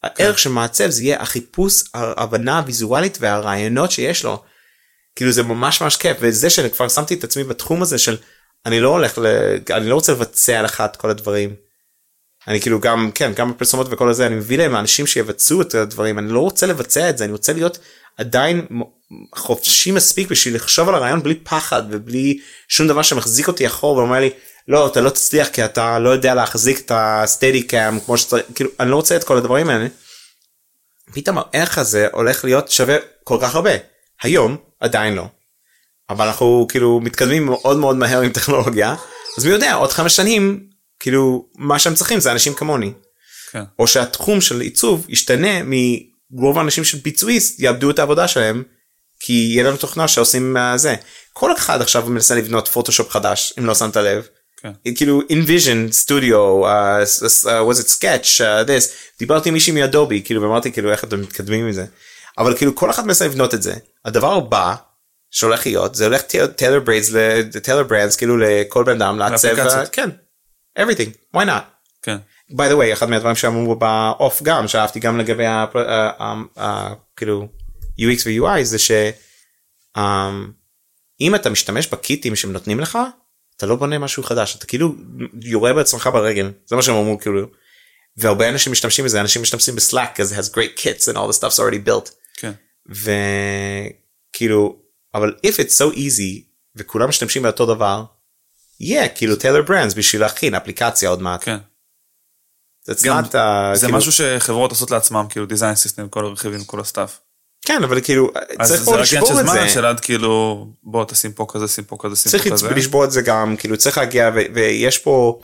הערך 0.02 0.38
של 0.38 0.50
מעצב 0.50 0.88
זה 0.88 1.02
יהיה 1.02 1.22
החיפוש 1.22 1.82
ההבנה 1.94 2.58
הוויזואלית 2.58 3.18
והרעיונות 3.20 3.90
שיש 3.90 4.24
לו. 4.24 4.42
כאילו 5.16 5.32
זה 5.32 5.42
ממש 5.42 5.80
ממש 5.80 5.96
כיף 5.96 6.16
וזה 6.20 6.50
שאני 6.50 6.70
כבר 6.70 6.88
שמתי 6.88 7.14
את 7.14 7.24
עצמי 7.24 7.44
בתחום 7.44 7.82
הזה 7.82 7.98
של 7.98 8.16
אני 8.66 8.80
לא 8.80 8.88
הולך 8.88 9.18
ל... 9.18 9.26
אני 9.70 9.88
לא 9.88 9.94
רוצה 9.94 10.12
לבצע 10.12 10.62
לך 10.62 10.80
את 10.80 10.96
כל 10.96 11.10
הדברים. 11.10 11.54
אני 12.48 12.60
כאילו 12.60 12.80
גם 12.80 13.10
כן 13.14 13.32
גם 13.36 13.50
בפרסומות 13.50 13.86
וכל 13.90 14.08
הזה 14.08 14.26
אני 14.26 14.34
מביא 14.34 14.58
להם 14.58 14.76
אנשים 14.76 15.06
שיבצעו 15.06 15.62
את 15.62 15.74
הדברים 15.74 16.18
אני 16.18 16.32
לא 16.32 16.40
רוצה 16.40 16.66
לבצע 16.66 17.10
את 17.10 17.18
זה 17.18 17.24
אני 17.24 17.32
רוצה 17.32 17.52
להיות 17.52 17.78
עדיין 18.16 18.66
חופשי 19.34 19.92
מספיק 19.92 20.30
בשביל 20.30 20.54
לחשוב 20.54 20.88
על 20.88 20.94
הרעיון 20.94 21.22
בלי 21.22 21.34
פחד 21.34 21.82
ובלי 21.90 22.38
שום 22.68 22.88
דבר 22.88 23.02
שמחזיק 23.02 23.48
אותי 23.48 23.66
אחור 23.66 23.96
ואומר 23.96 24.20
לי 24.20 24.30
לא 24.68 24.86
אתה 24.86 25.00
לא 25.00 25.10
תצליח 25.10 25.48
כי 25.48 25.64
אתה 25.64 25.98
לא 25.98 26.10
יודע 26.10 26.34
להחזיק 26.34 26.80
את 26.80 26.92
הסטדי 26.94 27.62
קאם 27.62 28.00
כמו 28.00 28.18
שצריך 28.18 28.44
כאילו 28.54 28.70
אני 28.80 28.90
לא 28.90 28.96
רוצה 28.96 29.16
את 29.16 29.24
כל 29.24 29.36
הדברים 29.36 29.68
האלה. 29.68 29.86
פתאום 31.12 31.38
הערך 31.38 31.78
הזה 31.78 32.08
הולך 32.12 32.44
להיות 32.44 32.70
שווה 32.70 32.96
כל 33.24 33.38
כך 33.42 33.54
הרבה 33.54 33.93
היום 34.24 34.56
עדיין 34.80 35.14
לא. 35.14 35.26
אבל 36.10 36.26
אנחנו 36.26 36.66
כאילו 36.68 37.00
מתקדמים 37.00 37.46
מאוד 37.46 37.76
מאוד 37.76 37.96
מהר 37.96 38.20
עם 38.20 38.32
טכנולוגיה 38.32 38.94
אז 39.38 39.44
מי 39.44 39.52
יודע 39.52 39.74
עוד 39.74 39.92
חמש 39.92 40.16
שנים 40.16 40.66
כאילו 41.00 41.46
מה 41.56 41.78
שהם 41.78 41.94
צריכים 41.94 42.20
זה 42.20 42.32
אנשים 42.32 42.54
כמוני. 42.54 42.92
כן. 43.50 43.62
או 43.78 43.86
שהתחום 43.86 44.40
של 44.40 44.60
עיצוב 44.60 45.06
ישתנה 45.08 45.60
מרוב 45.64 46.58
האנשים 46.58 46.84
של 46.84 46.98
ביצועיסט 46.98 47.60
יאבדו 47.60 47.90
את 47.90 47.98
העבודה 47.98 48.28
שלהם 48.28 48.62
כי 49.20 49.32
יהיה 49.32 49.64
לנו 49.64 49.76
תוכנה 49.76 50.08
שעושים 50.08 50.56
זה 50.76 50.94
כל 51.32 51.52
אחד 51.52 51.80
עכשיו 51.80 52.06
מנסה 52.06 52.34
לבנות 52.34 52.68
פוטושופ 52.68 53.10
חדש 53.10 53.54
אם 53.58 53.66
לא 53.66 53.74
שמת 53.74 53.96
לב. 53.96 54.26
כן. 54.62 54.94
כאילו 54.96 55.20
invision 55.20 55.92
studio 56.04 56.64
uh, 56.64 57.24
uh, 57.26 57.46
was 57.46 57.80
it 57.80 57.88
sketch 57.88 58.40
uh, 58.40 58.68
this 58.68 58.90
דיברתי 59.18 59.48
עם 59.48 59.54
מישהי 59.54 59.72
מאדובי 59.72 60.22
כאילו 60.24 60.42
ואמרתי 60.42 60.72
כאילו 60.72 60.92
איך 60.92 61.04
אתם 61.04 61.20
מתקדמים 61.20 61.66
עם 61.66 61.72
זה 61.72 61.84
אבל 62.38 62.56
כאילו 62.56 62.74
כל 62.74 62.90
אחד 62.90 63.06
מנסה 63.06 63.26
לבנות 63.26 63.54
את 63.54 63.62
זה. 63.62 63.74
הדבר 64.04 64.32
הבא 64.32 64.74
שהולך 65.30 65.66
להיות 65.66 65.94
זה 65.94 66.04
הולך 66.04 66.22
טיילר 66.56 66.80
בריידס 66.80 67.10
לטיילר 67.10 67.82
ברנדס 67.82 68.16
כאילו 68.16 68.38
לכל 68.38 68.84
בן 68.84 69.02
אדם 69.02 69.18
לעצב 69.18 69.84
כן. 69.92 70.10
Everything. 70.78 71.36
Why 71.36 71.40
not? 71.40 71.62
כן. 72.02 72.16
by 72.50 72.70
the 72.70 72.74
way 72.74 72.92
אחד 72.92 73.10
מהדברים 73.10 73.36
שאמרו 73.36 73.76
באוף 73.76 74.42
גם 74.42 74.68
שאהבתי 74.68 75.00
גם 75.00 75.18
לגבי 75.18 75.44
כאילו 77.16 77.48
UX 78.00 78.26
ו-UI 78.26 78.62
זה 78.62 78.78
שאם 78.78 79.04
אתה 81.34 81.50
משתמש 81.50 81.86
בקיטים 81.86 82.36
שהם 82.36 82.52
נותנים 82.52 82.80
לך 82.80 82.98
אתה 83.56 83.66
לא 83.66 83.76
בונה 83.76 83.98
משהו 83.98 84.22
חדש. 84.22 84.56
אתה 84.56 84.66
כאילו 84.66 84.94
יורה 85.42 85.72
בעצמך 85.72 86.10
ברגל. 86.12 86.52
זה 86.66 86.76
מה 86.76 86.82
שהם 86.82 86.94
אמרו 86.94 87.18
כאילו. 87.18 87.46
והרבה 88.16 88.48
אנשים 88.48 88.72
משתמשים 88.72 89.04
בזה. 89.04 89.20
אנשים 89.20 89.42
משתמשים 89.42 89.76
בסלאק 89.76 90.20
אז 90.20 90.32
it 90.32 90.36
has 90.36 90.48
great 90.48 90.80
kits 90.80 91.08
and 91.12 91.16
all 91.16 91.28
the 91.30 91.38
stuff's 91.40 91.58
already 91.58 91.88
built 91.88 92.10
כן. 92.36 92.52
וכאילו 92.90 94.76
אבל 95.14 95.34
if 95.46 95.50
it's 95.50 95.78
so 95.78 95.94
easy 95.96 96.42
וכולם 96.76 97.08
משתמשים 97.08 97.42
באותו 97.42 97.74
דבר 97.74 98.04
יהיה 98.80 99.08
כאילו 99.08 99.36
טיילר 99.36 99.62
ברנדס 99.62 99.94
בשביל 99.94 100.20
להכין 100.20 100.54
אפליקציה 100.54 101.08
עוד 101.08 101.22
מעט. 101.22 101.44
כן. 101.44 101.56
גם 103.04 103.24
not, 103.24 103.26
uh, 103.26 103.36
זה 103.74 103.86
כאילו- 103.86 103.98
משהו 103.98 104.12
שחברות 104.12 104.70
עושות 104.70 104.90
לעצמם 104.90 105.26
כאילו 105.30 105.46
דיזיין 105.46 105.74
סיסטם 105.74 106.08
כל 106.08 106.24
הרכיבים 106.24 106.64
כל 106.64 106.80
הסטאפ. 106.80 107.18
כן 107.66 107.84
אבל 107.84 108.00
כאילו 108.00 108.30
אז 108.58 108.68
צריך 108.68 108.80
זה 108.80 108.86
פה 108.86 108.96
רק 108.96 109.06
עניין 109.08 109.22
לשבור 109.22 109.28
של 109.28 109.40
את 109.40 109.46
זמן 109.46 109.68
זה. 109.68 109.74
של 109.74 109.84
עד 109.84 110.00
כאילו 110.00 110.66
בוא 110.82 111.04
תשים 111.04 111.32
פה 111.32 111.46
כזה 111.52 111.68
שים 111.68 111.84
פה 111.84 111.96
כזה 112.00 112.16
שים 112.16 112.30
צריך 112.30 112.48
פה 112.48 112.50
כזה. 112.54 112.68
לשבור 112.70 113.04
את 113.04 113.10
זה 113.12 113.22
גם 113.22 113.56
כאילו 113.58 113.76
צריך 113.76 113.98
להגיע 113.98 114.30
ויש 114.54 114.98
פה. 114.98 115.40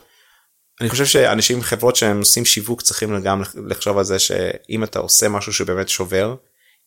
אני 0.81 0.89
חושב 0.89 1.05
שאנשים 1.05 1.61
חברות 1.61 1.95
שהם 1.95 2.19
עושים 2.19 2.45
שיווק 2.45 2.81
צריכים 2.81 3.21
גם 3.21 3.41
לחשוב 3.67 3.97
על 3.97 4.03
זה 4.03 4.19
שאם 4.19 4.83
אתה 4.83 4.99
עושה 4.99 5.29
משהו 5.29 5.53
שבאמת 5.53 5.89
שובר 5.89 6.35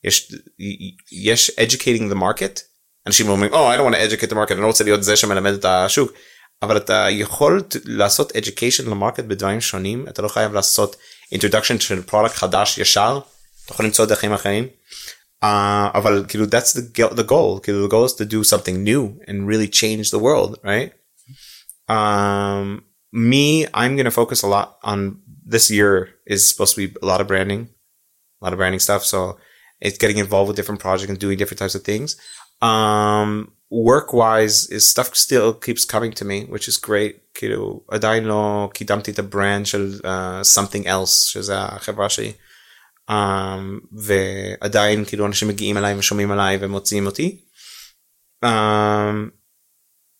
יש 0.03 0.32
יש 1.11 1.51
educating 1.59 2.11
the 2.13 2.15
market 2.15 2.61
אנשים 3.07 3.30
אומרים 3.30 3.51
oh 3.53 3.55
I 3.55 3.78
don't 3.78 3.91
want 3.91 3.95
to 3.95 4.11
educate 4.11 4.30
the 4.30 4.36
market 4.36 4.51
אני 4.51 4.61
לא 4.61 4.67
רוצה 4.67 4.84
להיות 4.84 5.03
זה 5.03 5.15
שמלמד 5.15 5.53
את 5.53 5.65
השוק 5.65 6.11
אבל 6.61 6.78
אתה 6.78 7.07
יכול 7.11 7.61
ת- 7.61 7.76
לעשות 7.86 8.32
education 8.32 8.84
למרקט 8.89 9.24
בדברים 9.24 9.61
שונים 9.61 10.07
אתה 10.09 10.22
לא 10.22 10.28
חייב 10.28 10.53
לעשות 10.53 10.95
introduction 11.36 11.80
של 11.80 12.01
פרודקט 12.03 12.36
חדש 12.36 12.78
ישר 12.78 13.20
אתה 13.65 13.74
יכול 13.74 13.86
למצוא 13.86 14.05
דרכים 14.05 14.34
אחרים. 14.34 14.67
Uh, 15.45 15.47
אבל 15.97 16.26
כאילו 16.28 16.45
that's 16.45 16.74
the, 16.78 16.99
go- 16.99 17.13
the 17.13 17.24
goal 17.30 17.59
כאילו 17.63 17.88
the 17.88 17.91
goal 17.91 18.09
is 18.11 18.15
to 18.15 18.26
do 18.26 18.43
something 18.53 18.84
new 18.84 19.30
and 19.30 19.47
really 19.47 19.67
change 19.82 20.11
the 20.11 20.20
world 20.20 20.55
right 20.63 20.91
um 21.89 22.84
me 23.13 23.65
i'm 23.74 23.95
gonna 23.97 24.11
focus 24.22 24.43
a 24.43 24.47
lot 24.47 24.67
on 24.84 24.97
this 25.53 25.65
year 25.72 26.09
is 26.28 26.41
supposed 26.49 26.74
to 26.76 26.80
be 26.82 26.88
a 27.01 27.05
lot 27.11 27.20
of 27.22 27.28
branding 27.28 27.61
a 28.39 28.45
lot 28.45 28.53
of 28.53 28.59
branding 28.61 28.80
stuff 28.88 29.03
so 29.05 29.20
it's 29.86 29.97
getting 30.03 30.17
involved 30.26 30.47
with 30.49 30.57
different 30.59 30.82
projects 30.86 31.09
and 31.11 31.20
doing 31.26 31.38
different 31.41 31.59
types 31.63 31.76
of 31.80 31.84
things 31.91 32.09
um 32.72 33.30
work 33.91 34.09
wise 34.22 34.57
is 34.76 34.84
stuff 34.93 35.09
still 35.26 35.49
keeps 35.65 35.84
coming 35.93 36.11
to 36.20 36.24
me 36.32 36.38
which 36.53 36.65
is 36.72 36.76
great 36.89 37.15
כאילו 37.34 37.82
עדיין 37.91 38.24
לא 38.24 38.70
קידמתי 38.74 39.11
את 39.11 39.20
הברנד 39.20 39.65
של 39.65 39.99
uh, 40.03 40.07
something 40.57 40.86
else 40.86 41.13
שזה 41.32 41.53
החברה 41.59 42.09
שלי 42.09 42.32
um, 43.09 43.13
ועדיין 44.05 45.05
כאילו 45.05 45.26
אנשים 45.26 45.47
מגיעים 45.47 45.78
אליי 45.78 45.95
ושומעים 45.99 46.32
עליי 46.32 46.57
ומוציאים 46.61 47.05
אותי. 47.05 47.41
Um, 48.45 49.30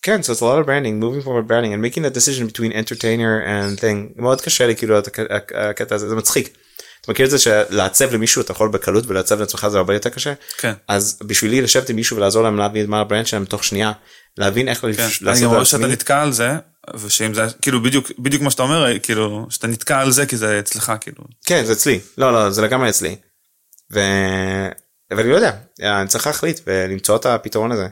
כן, 0.02 0.20
so 0.20 0.24
it's 0.32 0.40
a 0.40 0.44
lot 0.44 0.58
of 0.60 0.66
branding, 0.66 0.98
moving 1.00 1.22
forward 1.22 1.46
branding 1.46 1.72
and 1.74 1.82
making 1.82 2.02
that 2.02 2.14
decision 2.14 2.46
between 2.46 2.72
entertainer 2.72 3.40
and 3.46 3.80
thing. 3.80 4.12
מאוד 4.16 4.40
קשה 4.40 4.66
לי 4.66 4.76
כאילו 4.76 4.98
הק- 4.98 5.18
הק- 5.30 5.52
הקטע 5.52 5.94
הזה, 5.94 6.08
זה 6.08 6.16
מצחיק. 6.16 6.56
אתה 7.05 7.11
מכיר 7.11 7.25
את 7.25 7.31
זה 7.31 7.39
שלעצב 7.39 8.13
למישהו 8.13 8.41
אתה 8.41 8.51
יכול 8.51 8.69
בקלות 8.69 9.03
ולעצב 9.07 9.39
לעצמך 9.39 9.67
זה 9.67 9.77
הרבה 9.77 9.93
יותר 9.93 10.09
קשה? 10.09 10.33
כן. 10.57 10.73
אז 10.87 11.19
בשבילי 11.23 11.61
לשבת 11.61 11.89
עם 11.89 11.95
מישהו 11.95 12.17
ולעזור 12.17 12.43
להם 12.43 12.57
להבין 12.57 12.89
מה 12.89 12.99
ה 12.99 13.04
brand 13.04 13.27
שלהם 13.27 13.45
תוך 13.45 13.63
שנייה, 13.63 13.91
להבין 14.37 14.67
איך 14.67 14.79
כן. 14.79 14.87
לעשות 14.87 15.27
אני 15.27 15.41
גם 15.41 15.49
רואה 15.49 15.65
שאתה. 15.65 15.87
נתקע 15.87 16.21
על 16.21 16.31
זה 16.31 16.49
ושאם 16.95 17.33
זה 17.33 17.41
כאילו 17.61 17.83
בדיוק 17.83 18.11
בדיוק 18.19 18.41
מה 18.41 18.51
שאתה 18.51 18.63
אומר 18.63 18.99
כאילו 18.99 19.47
שאתה 19.49 19.67
נתקע 19.67 19.99
על 19.99 20.11
זה 20.11 20.25
כי 20.25 20.37
זה 20.37 20.59
אצלך 20.59 20.93
כאילו. 21.01 21.23
כן 21.45 21.65
זה 21.65 21.73
אצלי 21.73 21.99
לא 22.17 22.33
לא 22.33 22.49
זה 22.49 22.61
לגמרי 22.61 22.89
אצלי. 22.89 23.15
ו... 23.93 23.99
ואני 25.11 25.29
לא 25.29 25.35
יודע 25.35 25.51
אני 25.79 26.07
צריך 26.07 26.27
להחליט 26.27 26.59
ולמצוא 26.67 27.15
את 27.15 27.25
הפתרון 27.25 27.71
הזה 27.71 27.87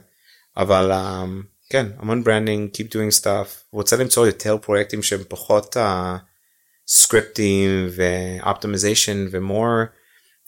אבל 0.57 0.91
um, 0.91 1.43
כן 1.70 1.86
המון 1.99 2.24
ברנדינג 2.24 2.70
keep 2.70 2.93
doing 2.93 3.22
stuff 3.22 3.47
רוצה 3.72 3.95
למצוא 3.95 4.26
יותר 4.26 4.57
פרויקטים 4.57 5.03
שהם 5.03 5.22
פחות 5.27 5.77
uh, 5.77 5.80
סקריפטים 6.94 7.90
ואופטימיזיישן 7.95 9.28
ומור 9.32 9.68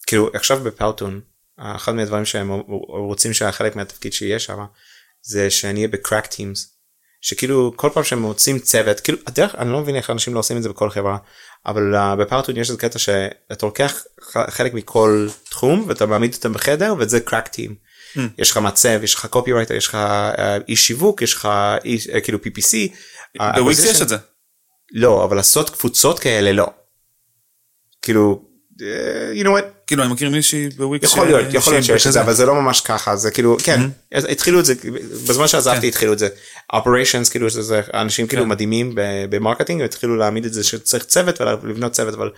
כאילו 0.08 0.30
עכשיו 0.34 0.60
בפאוטון 0.60 1.22
אחד 1.60 1.96
מהדברים 1.96 2.26
שהם 2.26 2.50
רוצים 2.88 3.34
שהחלק 3.34 3.76
מהתפקיד 3.76 4.14
שיהיה 4.14 4.40
שם 4.40 4.66
זה 5.22 5.50
שאני 5.50 5.80
אהיה 5.80 5.88
ב 5.88 5.94
crack 5.94 6.26
teams 6.26 6.76
שכאילו 7.22 7.74
כל 7.76 7.90
פעם 7.94 8.04
שהם 8.04 8.22
מוצאים 8.22 8.60
צוות 8.60 9.00
כאילו 9.00 9.18
הדרך 9.28 9.56
אני 9.56 9.72
לא 9.72 9.82
מבין 9.82 9.96
איך 9.96 10.10
אנשים 10.10 10.34
לא 10.34 10.40
עושים 10.40 10.58
את 10.58 10.64
זה 10.64 10.70
בכל 10.70 10.90
חברה 10.90 11.18
אבל 11.66 11.96
uh, 11.96 12.16
בפאוטון 12.16 12.58
יש 12.58 12.70
את 12.70 12.76
הקטע 12.76 13.00
שאתה 13.00 13.66
לוקח 13.66 14.04
חלק 14.50 14.74
מכל 14.74 15.28
תחום 15.50 15.86
ואתה 15.88 16.06
מעמיד 16.06 16.34
אותם 16.34 16.54
בחדר 16.54 16.94
וזה 17.00 17.20
crack 17.20 17.48
team. 17.48 17.76
Hmm. 18.16 18.20
יש 18.38 18.52
לך 18.52 18.58
מעצב 18.58 19.04
יש 19.04 19.16
לך 19.16 19.26
קופי 19.26 19.54
רייטר 19.54 19.74
יש 19.74 19.88
לך 19.88 19.98
uh, 20.36 20.40
איש 20.68 20.88
שיווק 20.88 21.22
יש 21.22 21.34
לך 21.34 21.50
איש 21.84 22.08
uh, 22.08 22.20
כאילו 22.20 22.40
PPC. 22.40 22.96
בוויקס. 23.56 23.84
יש 23.84 24.02
את 24.02 24.10
זה. 24.10 24.18
לא 24.92 25.24
אבל 25.24 25.36
לעשות 25.36 25.70
קבוצות 25.70 26.20
כאלה 26.20 26.52
לא. 26.52 26.68
כאילו 28.02 28.46
uh, 28.80 29.40
you 29.40 29.44
know 29.44 29.50
what 29.50 29.76
כאילו 29.88 30.04
אני 30.04 30.14
מכיר 30.14 30.30
מישהי 30.30 30.70
בוויקס. 30.70 31.12
יכול 31.12 31.28
להיות 31.28 31.54
יכול 31.54 31.74
להיות 31.74 31.86
שיש 31.86 32.08
את 32.08 32.14
זה. 32.14 32.22
אבל 32.22 32.34
זה 32.34 32.46
לא 32.46 32.56
ממש 32.56 32.82
ככה 32.82 33.16
זה 33.16 33.32
כאילו 33.32 33.58
כן 33.64 33.80
אז 34.12 34.26
התחילו 34.26 34.60
את 34.60 34.66
זה 34.66 34.74
בזמן 35.30 35.48
שעזבתי 35.48 35.82
כן. 35.82 35.88
התחילו 35.88 36.14
את 36.14 36.20
זה 36.20 36.28
operations 36.74 37.32
כאילו 37.32 37.50
שזה 37.50 37.82
אנשים 37.94 38.28
כאילו 38.28 38.44
כן. 38.44 38.50
מדהימים 38.50 38.92
ב 39.30 39.35
marketing 39.35 39.82
התחילו 39.82 40.16
להעמיד 40.16 40.46
את 40.46 40.54
זה 40.54 40.64
שצריך 40.64 41.04
צוות 41.04 41.42
ולבנות 41.42 41.92
צוות 41.92 42.14
אבל 42.14 42.32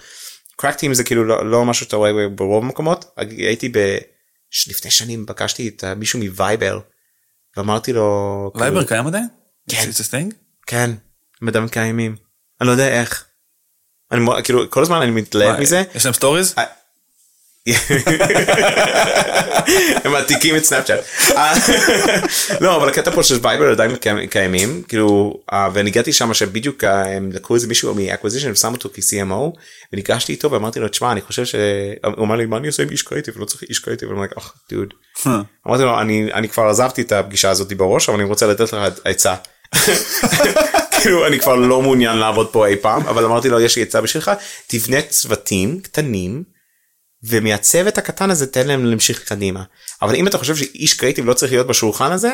crack 0.57 0.76
team 0.76 0.94
זה 0.94 1.03
כאילו 1.03 1.24
לא, 1.24 1.49
לא 1.49 1.65
משהו 1.65 1.86
שאתה 1.86 1.95
רואה 1.95 2.11
ברוב 2.36 2.64
המקומות 2.64 3.06
הייתי 3.18 3.72
לפני 4.68 4.91
שנים 4.91 5.26
פגשתי 5.26 5.68
את 5.68 5.84
אה, 5.84 5.95
מישהו 5.95 6.19
מווייבר 6.19 6.80
ואמרתי 7.57 7.94
לו 7.94 8.52
כאילו, 8.53 8.65
וייבר 8.65 8.84
קיים 8.84 9.07
עדיין? 9.07 9.28
כן. 9.69 9.90
כן 10.68 10.91
עדיין 11.48 11.68
קיימים 11.68 12.15
אני 12.62 12.68
לא 12.68 12.72
יודע 12.72 12.88
איך. 12.88 13.24
אני 14.12 14.26
כאילו 14.44 14.70
כל 14.70 14.82
הזמן 14.82 15.02
אני 15.02 15.12
מתלהב 15.12 15.60
מזה 15.60 15.84
יש 15.96 16.06
להם 16.06 16.14
סטוריז? 16.14 16.56
אה, 16.58 16.64
הם 20.04 20.12
מעתיקים 20.12 20.56
את 20.56 20.66
סנאפצ'אט. 20.66 21.00
אה, 21.36 21.54
לא 22.62 22.76
אבל 22.76 22.90
הקטע 22.90 23.12
פה 23.12 23.24
של 23.24 23.40
וייבר 23.42 23.72
עדיין 23.72 23.96
קיימים- 24.30 24.84
כאילו 24.88 25.40
אה, 25.54 25.70
ואני 25.74 25.90
הגעתי 25.90 26.14
שם 26.14 26.34
שבדיוק 26.34 26.84
הם 26.84 27.30
לקחו 27.34 27.56
איזה 27.56 27.68
מישהו 27.68 27.96
מ 27.95 28.00
acquisition 28.00 28.52
ושמו 28.52 28.72
אותו 28.72 28.90
כ-CMO 28.94 29.60
וניגשתי 29.94 30.32
איתו 30.32 30.52
ואמרתי 30.52 30.80
לו 30.80 30.88
תשמע 30.88 31.12
אני 31.12 31.22
חושב 31.22 31.46
שהוא 31.46 31.60
אמר 32.20 32.36
לי 32.36 32.46
מה 32.46 32.58
אני 32.58 32.68
עושה 32.68 32.84
עם 32.84 32.90
איש 32.90 33.02
קריאיטיב 33.02 33.34
לא 33.38 33.46
צריך 33.46 33.64
איש 33.64 33.82
דוד. 34.72 34.94
אמרתי 35.68 35.84
לו 35.84 36.00
אני 36.34 36.50
כבר 36.50 36.64
עזבתי 36.64 37.02
את 37.02 37.12
הפגישה 37.12 37.50
הזאת 37.50 37.74
בראש 37.74 38.10
אבל 38.10 38.20
אני 38.20 38.28
רוצה 38.28 38.48
לתת 38.48 38.74
לך 38.74 38.78
עצה. 39.06 39.36
כאילו 41.02 41.28
אני 41.28 41.40
כבר 41.40 41.56
לא 41.56 41.82
מעוניין 41.82 42.18
לעבוד 42.18 42.49
פה 42.52 42.68
אי 42.68 42.76
פעם 42.76 43.07
אבל 43.07 43.26
אמרתי 43.26 43.49
לו 43.49 43.60
יש 43.60 43.76
לי 43.76 43.82
עצה 43.82 44.02
בשבילך 44.02 44.32
תבנה 44.68 45.02
צוותים 45.02 45.80
קטנים 45.82 46.44
ומהצוות 47.24 47.98
הקטן 47.98 48.30
הזה 48.32 48.48
תן 48.48 48.68
להם 48.68 48.86
להמשיך 48.86 49.24
קדימה. 49.30 49.64
אבל 50.02 50.15
אם 50.15 50.28
אתה 50.28 50.38
חושב 50.38 50.56
שאיש 50.56 50.94
קריאיטיב 50.94 51.26
לא 51.26 51.34
צריך 51.34 51.52
להיות 51.52 51.68
בשולחן 51.68 52.11
הזה 52.11 52.32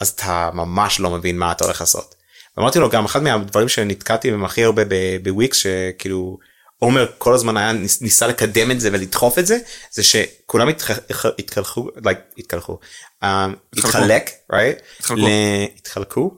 אז 0.00 0.08
אתה 0.08 0.50
ממש 0.54 1.00
לא 1.00 1.10
מבין 1.10 1.38
מה 1.38 1.52
אתה 1.52 1.64
הולך 1.64 1.80
לעשות. 1.80 2.14
אמרתי 2.58 2.78
לו 2.78 2.90
גם 2.90 3.04
אחד 3.04 3.22
מהדברים 3.22 3.68
שנתקעתי 3.68 4.30
בהם 4.30 4.44
הכי 4.44 4.64
הרבה 4.64 4.82
בוויקס 5.22 5.56
שכאילו 5.58 6.38
עומר 6.78 7.06
כל 7.18 7.34
הזמן 7.34 7.56
היה 7.56 7.72
ניס- 7.72 8.02
ניסה 8.02 8.26
לקדם 8.26 8.70
את 8.70 8.80
זה 8.80 8.88
ולדחוף 8.92 9.38
את 9.38 9.46
זה 9.46 9.58
זה 9.92 10.02
שכולם 10.02 10.68
התח- 10.68 10.98
התקלחו 11.38 11.88
like, 11.98 12.38
התקלחו. 12.38 12.78
um, 13.24 13.26
התחלק 13.76 14.30
right? 14.52 14.82
התחלקו. 15.00 15.26
התחלקו 15.78 16.30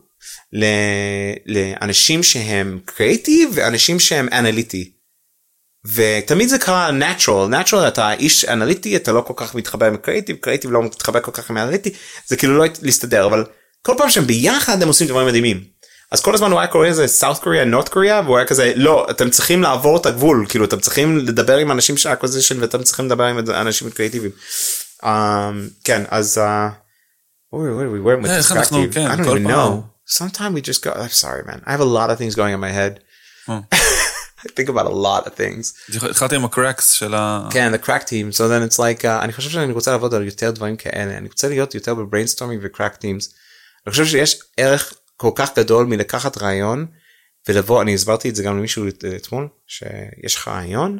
לאנשים 1.46 2.22
שהם 2.22 2.78
קריאיטיב 2.84 3.50
ואנשים 3.54 4.00
שהם 4.00 4.28
אנליטי. 4.32 4.90
ותמיד 5.94 6.48
זה 6.48 6.58
קרה 6.58 6.90
natural 6.90 7.52
natural 7.52 7.88
אתה 7.88 8.12
איש 8.12 8.44
אנליטי 8.44 8.96
אתה 8.96 9.12
לא 9.12 9.20
כל 9.20 9.34
כך 9.36 9.54
מתחבר 9.54 9.86
עם 9.86 9.96
קריאיטיב 9.96 10.36
קריאיטיב 10.36 10.70
לא 10.70 10.82
מתחבר 10.82 11.20
כל 11.20 11.30
כך 11.32 11.50
עם 11.50 11.58
אנליטי 11.58 11.90
זה 12.26 12.36
כאילו 12.36 12.58
לא 12.58 12.64
להסתדר 12.82 13.26
אבל 13.26 13.44
כל 13.82 13.94
פעם 13.98 14.10
שהם 14.10 14.24
ביחד 14.24 14.82
הם 14.82 14.88
עושים 14.88 15.06
דברים 15.06 15.26
מדהימים. 15.26 15.64
אז 16.12 16.20
כל 16.20 16.34
הזמן 16.34 16.50
הוא 16.50 16.60
היה 16.60 16.68
קורא 16.68 16.88
לזה 16.88 17.06
South 17.06 17.38
Korea 17.38 17.64
North 17.64 17.88
Korea 17.88 18.20
והוא 18.24 18.36
היה 18.36 18.46
כזה 18.46 18.72
לא 18.76 19.06
אתם 19.10 19.30
צריכים 19.30 19.62
לעבור 19.62 19.96
את 19.96 20.06
הגבול 20.06 20.46
כאילו 20.48 20.64
אתם 20.64 20.80
צריכים 20.80 21.18
לדבר 21.18 21.56
עם 21.56 21.70
אנשים 21.70 21.96
של 21.96 22.08
acquisition 22.08 22.60
ואתם 22.60 22.82
צריכים 22.82 23.06
לדבר 23.06 23.24
עם 23.24 23.38
אנשים 23.48 23.90
קריאיטיביים. 23.90 24.32
Um, 25.02 25.06
כן 25.84 26.02
אז. 26.08 26.38
Uh, 26.38 26.70
where 27.54 27.74
where 27.76 27.90
we 27.90 28.00
were 28.06 28.24
with 28.24 28.52
distractive. 28.52 28.94
כן, 28.94 29.10
I 29.10 29.16
don't 29.16 29.20
even 29.20 29.24
פעם. 29.24 29.80
know. 29.80 29.93
Sometimes 30.06 30.54
we 30.54 30.60
just 30.60 30.82
go. 30.82 30.92
I'm 30.92 31.08
sorry, 31.08 31.42
man. 31.44 31.62
I 31.66 31.72
have 31.72 31.80
a 31.80 31.92
lot 31.98 32.10
of 32.10 32.18
things 32.18 32.34
going 32.34 32.52
in 32.52 32.60
my 32.60 32.74
head. 32.80 33.00
I 34.46 34.48
think 34.56 34.68
about 34.68 34.86
a 34.86 34.96
lot 35.06 35.26
of 35.26 35.34
things. 35.34 35.96
התחלתי 36.10 36.36
עם 36.36 36.44
ה 36.44 36.51
cracks 36.51 36.90
של 36.90 37.14
ה... 37.14 37.48
כן, 37.52 37.74
the 37.74 37.86
crack 37.86 38.02
team. 38.02 38.36
So 38.36 38.48
then 38.48 38.68
it's 38.68 38.78
like, 38.78 39.04
uh, 39.04 39.22
אני 39.22 39.32
חושב 39.32 39.50
שאני 39.50 39.72
רוצה 39.72 39.90
לעבוד 39.90 40.14
על 40.14 40.24
יותר 40.24 40.50
דברים 40.50 40.76
כאלה. 40.76 41.18
אני 41.18 41.28
רוצה 41.28 41.48
להיות 41.48 41.74
יותר 41.74 41.94
ב 41.94 41.99
brainstorming 41.99 42.62
ו-crack 42.64 42.96
teams. 42.96 43.34
אני 43.86 43.90
חושב 43.90 44.04
שיש 44.04 44.40
ערך 44.56 44.92
כל 45.16 45.30
כך 45.34 45.58
גדול 45.58 45.86
מלקחת 45.86 46.38
רעיון 46.38 46.86
ולבוא, 47.48 47.82
אני 47.82 47.94
הסברתי 47.94 48.28
את 48.28 48.36
זה 48.36 48.42
גם 48.42 48.58
למישהו 48.58 48.84
אתמול, 49.16 49.48
שיש 49.66 50.34
לך 50.36 50.48
רעיון 50.48 50.98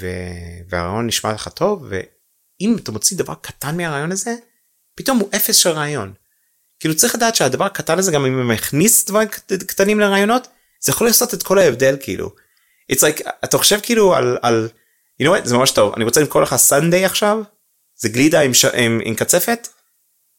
ו- 0.00 0.68
והרעיון 0.68 1.06
נשמע 1.06 1.32
לך 1.32 1.48
טוב 1.48 1.84
ואם 1.90 2.76
אתה 2.82 2.92
מוציא 2.92 3.16
דבר 3.16 3.34
קטן 3.34 3.76
מהרעיון 3.76 4.12
הזה, 4.12 4.34
פתאום 4.96 5.18
הוא 5.18 5.28
אפס 5.36 5.56
של 5.56 5.70
רעיון. 5.70 6.12
כאילו 6.80 6.94
צריך 6.96 7.14
לדעת 7.14 7.34
שהדבר 7.34 7.64
הקטן 7.64 7.98
הזה 7.98 8.12
גם 8.12 8.26
אם 8.26 8.38
הוא 8.38 8.44
מכניס 8.44 9.04
דברים 9.04 9.28
קט- 9.28 9.62
קטנים 9.66 10.00
לרעיונות 10.00 10.48
זה 10.80 10.90
יכול 10.92 11.06
לעשות 11.06 11.34
את 11.34 11.42
כל 11.42 11.58
ההבדל 11.58 11.96
כאילו. 12.00 12.30
It's 12.92 13.00
like 13.00 13.30
אתה 13.44 13.58
חושב 13.58 13.78
כאילו 13.82 14.14
על 14.14 14.38
על 14.42 14.68
you 15.22 15.26
know 15.26 15.28
what 15.28 15.48
זה 15.48 15.56
ממש 15.56 15.70
טוב 15.70 15.92
אני 15.96 16.04
רוצה 16.04 16.20
למכור 16.20 16.42
לך 16.42 16.56
סנדיי 16.56 17.04
עכשיו 17.04 17.38
זה 17.96 18.08
גלידה 18.08 18.40
עם, 18.40 18.54
ש... 18.54 18.64
עם, 18.64 19.00
עם 19.04 19.14
קצפת 19.14 19.68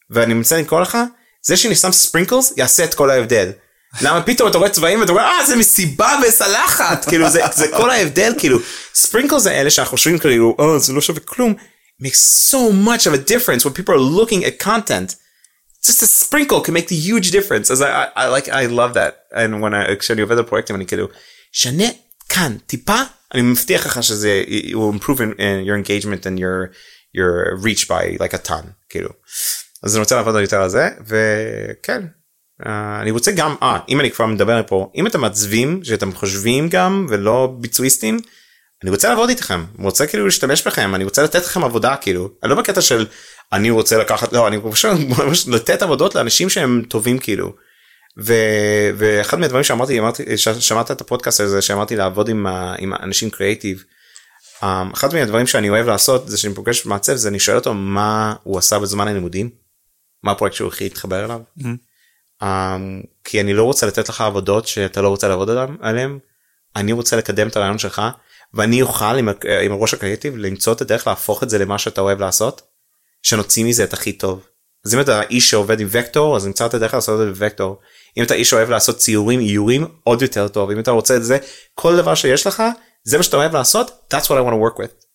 ואני 0.09 0.34
רוצה 0.34 0.57
למכור 0.57 0.81
לך 0.81 0.97
זה 1.45 1.57
שאני 1.57 1.76
שם 1.76 1.91
ספרינקלס 1.91 2.53
יעשה 2.57 2.84
את 2.84 2.93
כל 2.93 3.09
ההבדל. 3.09 3.51
למה 4.01 4.22
פתאום 4.23 4.49
אתה 4.49 4.57
רואה 4.57 4.69
צבעים 4.69 4.99
ואתה 5.01 5.11
אומר 5.11 5.23
אה 5.23 5.45
זה 5.47 5.55
מסיבה 5.55 6.19
וסלחת 6.27 7.05
כאילו 7.09 7.30
זה, 7.30 7.41
זה 7.53 7.68
כל 7.77 7.89
ההבדל 7.89 8.34
כאילו 8.38 8.59
ספרינקלס 8.93 9.41
זה 9.43 9.51
אלה 9.51 9.69
שאנחנו 9.69 9.97
חושבים 9.97 10.19
כאילו 10.19 10.57
אה 10.59 10.80
זה 10.80 10.93
לא 10.93 11.01
שווה 11.01 11.19
כלום 11.19 11.53
makes 12.03 12.51
so 12.51 12.57
much 12.88 13.01
of 13.01 13.13
a 13.13 13.30
difference 13.31 13.65
when 13.65 13.73
people 13.77 13.93
are 13.93 14.15
looking 14.19 14.43
at 14.45 14.65
content. 14.65 15.15
Just 15.88 16.02
a 16.02 16.08
sprinkle 16.08 16.62
can 16.62 16.74
make 16.74 16.88
the 16.88 16.95
huge 16.95 17.32
difference 17.32 17.72
as 17.72 17.82
I, 17.82 17.90
I, 17.90 18.08
I 18.16 18.28
like 18.28 18.48
I 18.49 18.66
love 18.68 18.94
that. 18.94 19.14
And 19.34 19.62
when 19.62 19.74
I 19.74 19.95
כשאני 19.99 20.22
עובד 20.22 20.38
על 20.38 20.44
פרויקטים 20.44 20.76
אני 20.76 20.86
כאילו 20.86 21.08
שנה 21.52 21.84
כאן 22.30 22.58
טיפה? 22.68 23.02
אני 23.34 23.41
מבטיח 23.41 23.86
לך 23.86 24.03
שזה 24.03 24.44
it 24.48 24.74
will 24.74 24.95
improve 24.95 25.20
in, 25.20 25.34
in 25.38 25.66
your 25.66 25.78
engagement 25.78 26.26
and 26.26 26.40
your 26.40 26.72
your 27.18 27.64
reach 27.64 27.88
by 27.88 28.18
like 28.20 28.34
a 28.34 28.48
ton 28.48 28.66
כאילו. 28.90 29.10
אז 29.84 29.95
אני 29.95 29.99
רוצה 29.99 30.16
לעבוד 30.16 30.36
על 30.36 30.41
יותר 30.41 30.62
על 30.62 30.70
זה 30.70 30.90
וכן. 31.08 32.02
Uh, 32.64 32.68
אני 33.02 33.12
רוצה 33.12 33.32
גם 33.32 33.56
אה 33.62 33.80
אם 33.90 33.99
אני 33.99 34.12
כבר 34.12 34.26
מדבר 34.26 34.62
פה 34.68 34.91
אם 34.95 35.08
אתם 35.08 35.22
מעצבים 35.22 35.84
שאתם 35.84 36.12
חושבים 36.12 36.70
גם 36.70 37.08
ולא 37.10 37.56
ביצועיסטים 37.60 38.20
אני 38.84 38.91
רוצה 38.91 39.10
לעבוד 39.10 39.30
איתכם. 39.30 39.66
אני 39.78 39.86
רוצה 39.86 40.08
כאילו 40.08 40.26
להשתמש 40.26 40.68
בכם. 40.68 40.95
אני 40.95 41.03
רוצה 41.03 41.24
לתת 41.24 41.45
לכם 41.45 41.64
עבודה 41.64 41.95
כאילו. 42.02 42.30
אני 42.44 42.49
לא 42.49 42.56
בקטע 42.56 42.82
של 42.82 43.06
אני 43.53 43.69
רוצה 43.69 43.98
לקחת 43.98 44.34
לא 44.34 44.48
אני 44.48 44.57
פשוט 45.32 45.48
לתת 45.48 45.82
עבודות 45.82 46.15
לאנשים 46.15 46.49
שהם 46.49 46.84
טובים 46.90 47.19
כאילו. 47.19 47.53
ו, 48.19 48.34
ואחד 48.98 49.40
מהדברים 49.40 49.64
שאמרתי 49.64 49.99
אמרתי 49.99 50.38
ש- 50.38 50.49
שמעת 50.49 50.91
את 50.91 51.02
הפודקאסט 51.02 51.40
הזה 51.40 51.61
שאמרתי 51.61 51.95
לעבוד 51.95 52.30
עם, 52.30 52.48
ה- 52.48 52.76
עם 52.80 52.94
אנשים 52.94 53.30
קריאיטיב. 53.30 53.84
Um, 54.61 54.65
אחד 54.94 55.14
מהדברים 55.14 55.48
שאני 55.48 55.69
אוהב 55.69 55.88
לעשות 55.88 56.28
זה 56.28 56.38
שאני 56.38 56.53
פוגש 56.53 56.86
מעצב 56.86 57.15
זה 57.15 57.30
אני 57.30 57.40
שואל 57.40 57.57
אותו 57.57 57.73
מה 57.73 58.36
הוא 58.44 58.57
עשה 58.57 58.80
בזמן 58.80 59.07
הלימודים. 59.07 59.49
מה 60.23 60.32
הפרויקט 60.32 60.56
שהוא 60.56 60.68
הכי 60.68 60.86
התחבר 60.86 61.26
אליו. 61.26 61.41
um, 62.44 62.45
כי 63.23 63.41
אני 63.41 63.53
לא 63.53 63.64
רוצה 63.64 63.86
לתת 63.88 64.10
לך 64.10 64.22
עבודות 64.22 64.68
שאתה 64.68 65.02
לא 65.02 65.07
רוצה 65.10 65.28
לעבוד 65.28 65.49
עליהם. 65.82 66.19
אני 66.76 66.91
רוצה 66.91 67.15
לקדם 67.15 67.48
את 67.48 67.56
הרעיון 67.56 67.78
שלך 67.78 68.02
ואני 68.53 68.82
אוכל 68.82 69.06
עם, 69.18 69.30
עם 69.61 69.72
הראש 69.72 69.94
הקריאיטיב 69.94 70.38
למצוא 70.38 70.73
את 70.73 70.82
הדרך 70.82 71.07
להפוך 71.07 71.44
את 71.44 71.49
זה 71.49 71.57
למה 71.57 71.78
שאתה 71.78 72.02
אוהב 72.02 72.19
לעשות. 72.19 72.61
שנוציא 73.22 73.65
מזה 73.65 73.84
את 73.84 73.93
הכי 73.93 74.14
טוב. 74.14 74.43
אז 74.85 74.95
אם 74.95 74.99
אתה 74.99 75.22
איש 75.22 75.49
שעובד 75.49 75.80
עם 75.80 75.88
וקטור 75.91 76.35
אז 76.35 76.45
נמצא 76.45 76.65
את 76.65 76.73
הדרך 76.73 76.93
לעשות 76.93 77.22
את 77.22 77.26
זה 77.26 77.31
בווקטור. 77.31 77.80
אם 78.18 78.23
אתה 78.23 78.34
איש 78.34 78.49
שאוהב 78.49 78.69
לעשות 78.69 78.98
ציורים 78.98 79.39
איורים 79.39 79.88
עוד 80.03 80.22
יותר 80.22 80.48
טוב 80.48 80.72
אם 80.72 80.80
אתה 80.80 80.91
רוצה 80.91 81.15
את 81.15 81.23
זה 81.23 81.38
כל 81.73 81.98
דבר 81.98 82.15
שיש 82.15 82.48
לך 82.48 82.64
זה 83.03 83.18
מה 83.18 83.23
שאתה 83.23 83.38
אוהב 83.38 83.53
לעשות 83.53 84.14
that's 84.14 84.26
what 84.26 84.27
I 84.27 84.48
want 84.48 84.53
to 84.53 84.77
work 84.77 84.80
with. 84.80 85.06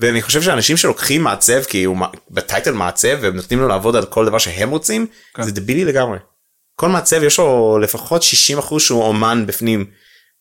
ואני 0.00 0.22
חושב 0.22 0.42
שאנשים 0.42 0.76
שלוקחים 0.76 1.22
מעצב 1.22 1.62
כי 1.62 1.84
הוא 1.84 1.96
בטייטל 2.30 2.72
מעצב 2.72 3.18
והם 3.20 3.36
נותנים 3.36 3.60
לו 3.60 3.68
לעבוד 3.68 3.96
על 3.96 4.06
כל 4.06 4.26
דבר 4.26 4.38
שהם 4.38 4.70
רוצים 4.70 5.06
כן. 5.34 5.42
זה 5.42 5.52
דבילי 5.52 5.84
לגמרי. 5.84 6.18
כל 6.74 6.88
מעצב 6.88 7.22
יש 7.22 7.38
לו 7.38 7.78
לפחות 7.82 8.22
60 8.22 8.58
אחוז 8.58 8.82
שהוא 8.82 9.02
אומן 9.02 9.44
בפנים 9.46 9.90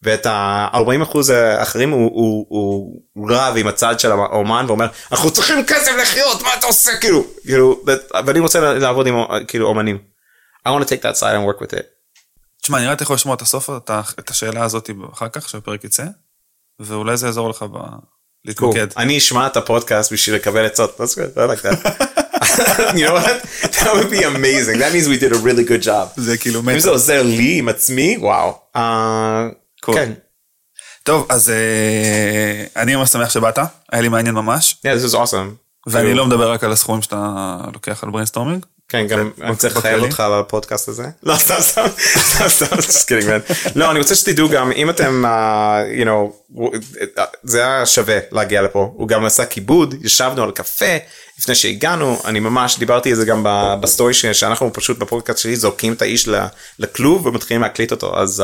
ואת 0.03 0.26
ה-40 0.26 1.03
אחוז 1.03 1.30
האחרים 1.30 1.90
הוא, 1.90 2.11
הוא, 2.14 2.45
הוא, 2.49 3.02
הוא 3.14 3.32
רב 3.32 3.53
עם 3.57 3.68
הצד 3.68 3.99
של 3.99 4.11
האומן 4.11 4.65
ואומר 4.68 4.88
אנחנו 5.11 5.32
צריכים 5.32 5.65
כסף 5.65 5.91
לחיות 6.02 6.41
מה 6.41 6.49
אתה 6.60 6.68
עושה 6.68 6.91
כאילו 6.98 7.24
כאילו 7.45 7.84
ואני 8.26 8.40
רוצה 8.40 8.60
לעבוד 8.60 9.07
עם 9.07 9.15
כאילו 9.48 9.68
אומנים. 9.68 9.98
I 10.68 10.69
want 10.69 10.84
to 10.84 10.88
take 10.88 11.02
that 11.02 11.18
side 11.18 11.36
and 11.36 11.45
work 11.45 11.61
with 11.61 11.74
it. 11.74 11.84
תשמע, 12.61 12.78
נראה 12.78 12.90
לי 12.90 12.95
אתה 12.95 13.03
יכול 13.03 13.14
לשמוע 13.14 13.36
את 13.36 13.41
הסוף, 13.41 13.69
את 14.19 14.30
השאלה 14.30 14.64
הזאת 14.64 14.90
אחר 15.14 15.30
כך, 15.30 15.49
שהפרק 15.49 15.84
יצא, 15.84 16.03
ואולי 16.80 17.18
זה 17.18 17.26
יעזור 17.26 17.49
לך 17.49 17.65
ב... 17.74 17.78
להתמקד. 18.45 18.88
אני 18.98 19.18
אשמע 19.18 19.48
את 19.48 19.57
הפודקאסט 19.57 20.14
בשביל 20.14 20.36
לקבל 20.36 20.65
עצות. 20.65 20.99
That's 20.99 21.15
good. 21.15 21.38
I 21.38 21.45
like 21.52 21.61
that. 21.61 22.18
you 22.98 23.06
know 23.06 23.14
what? 23.14 23.41
That 23.78 23.91
would 23.94 24.10
be 24.10 24.24
amazing. 24.24 24.80
That 24.80 24.91
means 24.94 25.07
we 25.07 25.18
did 25.18 25.32
a 25.32 25.41
really 25.48 25.64
good 25.64 25.82
job. 25.82 26.07
זה 26.18 26.38
כאילו 26.38 26.60
אם 26.60 26.80
זה. 26.80 26.90
עוזר 26.90 27.24
לי 27.24 27.57
עם 27.57 27.69
עצמי 27.69 28.18
וואו. 28.19 28.60
Cool. 29.88 29.93
כן. 29.93 30.14
טוב, 31.03 31.26
אז 31.30 31.49
אה, 31.49 32.81
אני 32.81 32.95
ממש 32.95 33.09
שמח 33.09 33.30
שבאת, 33.30 33.57
היה 33.91 34.01
לי 34.01 34.09
מעניין 34.09 34.35
ממש, 34.35 34.81
this 34.85 35.11
is 35.11 35.15
awesome. 35.15 35.68
ואני 35.88 36.14
לא 36.14 36.26
מדבר 36.26 36.51
רק 36.51 36.64
על 36.64 36.72
הסכומים 36.72 37.01
שאתה 37.01 37.57
לוקח 37.73 38.03
על 38.03 38.09
brainstorming. 38.10 38.65
כן 38.89 39.07
גם 39.07 39.30
אני 39.41 39.55
צריך 39.55 39.77
לחייב? 39.77 40.03
אותך 40.03 40.19
על 40.19 40.34
הפודקאסט 40.34 40.89
הזה. 40.89 41.03
לא 41.23 41.35
סתם 41.35 41.55
סתם 41.59 41.85
סתם 42.18 42.49
סתם 42.49 42.76
kidding 42.76 43.23
man. 43.23 43.69
לא 43.76 43.91
אני 43.91 43.99
רוצה 43.99 44.15
שתדעו 44.15 44.49
גם 44.49 44.72
אם 44.72 44.89
אתם 44.89 45.26
אה, 45.26 45.84
you 46.01 46.05
know 46.05 46.57
אה, 47.18 47.26
זה 47.43 47.65
היה 47.65 47.85
שווה 47.85 48.18
להגיע 48.31 48.61
לפה 48.61 48.91
הוא 48.95 49.07
גם 49.07 49.26
עשה 49.26 49.45
כיבוד 49.45 49.95
ישבנו 50.01 50.43
על 50.43 50.51
קפה 50.51 50.97
לפני 51.39 51.55
שהגענו 51.55 52.22
אני 52.26 52.39
ממש 52.39 52.80
דיברתי 52.80 53.09
על 53.09 53.15
זה 53.15 53.26
גם 53.26 53.45
בסטורי 53.81 54.14
שאנחנו 54.14 54.73
פשוט 54.73 54.97
בפודקאסט 54.97 55.39
שלי 55.39 55.55
זורקים 55.55 55.93
את 55.93 56.01
האיש 56.01 56.30
לכלוב 56.80 57.26
ומתחילים 57.26 57.61
להקליט 57.61 57.91
אותו 57.91 58.19
אז. 58.19 58.43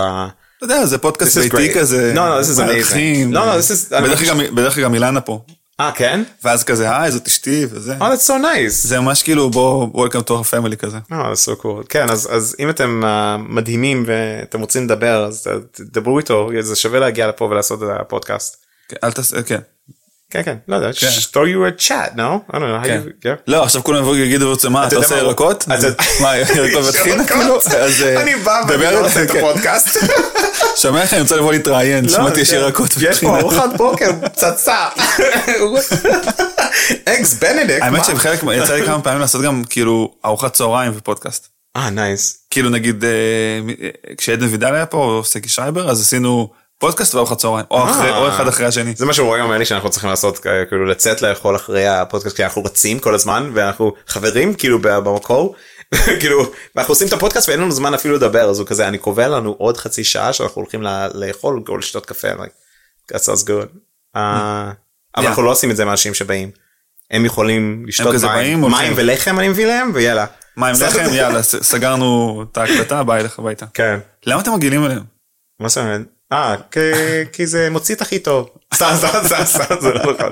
אה, 0.64 0.65
אתה 0.65 0.73
יודע, 0.73 0.85
זה 0.85 0.98
פודקאסט 0.98 1.38
ביתי. 1.38 1.73
כזה. 1.73 2.14
No, 2.15 2.18
no, 2.18 2.60
amazing. 2.60 2.61
מארחים. 2.65 3.34
No, 3.34 3.38
is- 3.38 3.95
אני 3.95 4.07
בדרך 4.52 4.76
כלל 4.76 4.84
גם- 4.84 4.94
אילנה 4.94 5.22
פה. 5.22 5.41
אה 5.80 5.91
כן? 5.95 6.23
ואז 6.44 6.64
כזה, 6.64 6.98
היי, 6.98 7.11
זאת 7.11 7.27
אשתי, 7.27 7.65
וזה. 7.69 7.95
Oh 7.98 8.02
that's 8.02 8.27
so 8.27 8.34
nice. 8.41 8.69
זה 8.69 8.99
ממש 8.99 9.23
כאילו, 9.23 9.49
בוא, 9.49 9.88
welcome 10.07 10.23
to 10.27 10.31
our 10.31 10.52
family 10.53 10.76
כזה. 10.76 10.98
Oh, 11.11 11.14
that's 11.14 11.49
so 11.49 11.64
cool. 11.64 11.88
כן, 11.90 12.10
אז, 12.10 12.27
אז 12.31 12.56
אם 12.60 12.69
אתם 12.69 13.02
uh, 13.03 13.07
מדהימים 13.49 14.03
ואתם 14.07 14.60
רוצים 14.60 14.84
לדבר, 14.84 15.26
אז 15.26 15.48
ת- 15.72 15.81
תדברו 15.81 16.19
איתו, 16.19 16.49
זה 16.60 16.76
שווה 16.76 16.99
להגיע 16.99 17.27
לפה 17.27 17.45
ולעשות 17.45 17.84
את 17.84 17.88
הפודקאסט. 17.99 18.57
כן, 18.90 18.95
אל 19.03 19.11
תעשה, 19.11 19.44
כן. 19.44 19.60
כן 20.34 20.44
כן 20.44 20.56
לא 20.68 20.76
יודע 20.76 20.90
just 20.90 21.34
throw 21.34 21.46
you 21.48 21.82
a 21.82 21.88
chat 21.88 22.16
no 22.18 22.52
I 22.52 22.56
don't 22.56 22.60
know 22.60 22.84
how 22.84 22.88
כן. 22.88 23.02
you 23.06 23.26
yeah. 23.26 23.42
לא, 23.48 23.64
עכשיו 23.64 23.84
כולם 23.84 24.00
יבואו 24.00 24.14
ויגידו, 24.14 24.54
מה, 24.70 24.88
אתה 24.88 24.96
עושה 24.96 25.16
מה- 25.16 25.22
ירקות? 25.22 25.68
מה, 26.22 26.38
ירקות 26.38 26.86
וטחינה 26.90 27.28
כאילו? 27.28 27.60
אה, 27.74 28.22
אני 28.22 28.36
בא 28.36 28.62
ואני 28.68 28.96
לא 28.96 29.06
עושה 29.06 29.24
את 29.24 29.32
כן. 29.32 29.38
הפודקאסט. 29.38 29.98
שומע 30.82 31.04
לך, 31.04 31.14
אני 31.14 31.22
רוצה 31.22 31.36
לבוא 31.36 31.52
להתראיין, 31.52 32.10
שמעתי 32.10 32.42
יש 32.42 32.50
כן. 32.52 32.56
ירקות 32.56 32.90
יש 33.02 33.20
פה. 33.20 33.40
ארוחת 33.40 33.70
בוקר 33.78 34.12
פצצה. 34.24 34.88
אקס 37.06 37.34
בנדיקט. 37.34 37.82
האמת 37.84 38.06
שבחלק, 38.06 38.40
יצא 38.54 38.76
לי 38.76 38.86
כמה 38.86 39.02
פעמים 39.02 39.20
לעשות 39.22 39.42
גם 39.42 39.64
כאילו 39.70 40.14
ארוחת 40.26 40.54
צהריים 40.54 40.92
ופודקאסט. 40.96 41.48
אה 41.76 41.90
נייס. 41.90 42.38
כאילו 42.50 42.70
נגיד, 42.70 43.04
אה, 43.04 43.10
אה, 43.84 44.16
כשעדן 44.18 44.48
וידל 44.48 44.74
היה 44.74 44.86
פה, 44.86 44.98
או 44.98 45.24
סקי 45.24 45.50
שייבר, 45.50 45.90
אז 45.92 46.02
עשינו 46.02 46.50
פודקאסט 46.84 47.16
וארוחת 47.16 47.38
צהריים, 47.38 47.66
או 47.72 47.84
אחרי- 47.90 48.10
אה. 48.12 48.18
או 48.18 48.28
אחד 48.30 48.48
אחרי 48.48 48.66
השני. 48.66 48.94
זה 48.96 49.06
מה 49.06 49.14
שרועי 49.14 49.42
אומר 49.42 49.58
לי 49.58 49.66
שאנחנו 49.66 49.90
צריכים 49.90 50.10
לעשות 50.10 50.38
כאילו 50.70 50.86
לצאת 50.86 51.22
לאכול 51.22 51.56
אחרי 51.56 51.88
הפודקאסט 51.88 52.36
כי 52.36 52.44
אנחנו 52.44 52.64
רצים 52.64 53.00
כל 53.00 53.16
הזמן 53.16 53.50
ואנחנו 53.54 53.94
חברים 54.08 54.54
כאילו 54.54 54.80
במקור 54.82 55.56
כאילו 56.20 56.52
ואנחנו 56.76 56.92
עושים 56.92 57.08
את 57.08 57.14
הפודקאסט 57.14 57.50
ואין 57.50 57.60
לנו 57.60 57.72
זמן 57.72 57.94
אפילו 57.94 58.16
לדבר 58.16 58.50
אז 58.50 58.60
הוא 58.60 58.68
כזה 58.68 58.88
אני 58.88 58.98
קובע 58.98 59.28
לנו 59.28 59.56
עוד 59.58 59.78
חצי 59.78 60.04
שעה 60.04 60.34
שאנחנו 60.34 60.62
הולכים 60.62 60.82
לאכול 61.14 61.64
או 61.70 61.78
לשתות 61.78 62.06
קפה 62.06 62.28
like 62.32 63.14
that 63.14 63.20
sounds 63.20 63.44
good. 63.48 63.68
אה, 64.16 64.72
אבל 65.18 65.24
Yeah. 65.24 65.28
אנחנו 65.28 65.44
לא 65.44 65.52
עושים 65.52 65.72
את 65.72 65.76
זה 65.76 65.86
מאנשים 65.86 66.14
שבאים. 66.14 66.52
הם 67.12 67.26
יכולים 67.26 67.86
לשתות 67.88 68.16
מים. 68.24 68.62
מים 68.62 68.94
ולחם 68.96 69.40
אני 69.40 69.50
מביא 69.50 69.66
להם 69.66 69.92
ויאללה. 69.94 70.26
מה 70.58 70.68
עם 70.68 70.76
לחם? 70.82 71.14
יאללה, 71.14 71.44
סגרנו 71.44 72.44
את 72.52 72.58
ההקלטה, 72.58 73.04
ביי 73.04 73.24
לך 73.24 73.40
הביתה. 73.40 73.66
כן. 73.74 74.00
למה 74.26 74.42
אתם 74.42 74.54
מגעילים 74.54 74.84
עליהם? 74.84 75.04
מה 75.60 75.70
זאת 75.70 75.78
אומרת? 75.78 76.02
אה, 76.34 76.56
כי- 77.32 77.48
זה 77.48 77.70
מוציא 77.70 77.96
את 77.96 78.02
הכי 78.02 78.20
טוב. 78.20 78.50
סתם, 78.76 78.94
סתם, 78.98 79.08
סתם, 79.28 79.44
סתם, 79.46 79.76
זה 79.82 79.90
לא 79.94 80.00
נכון. 80.14 80.32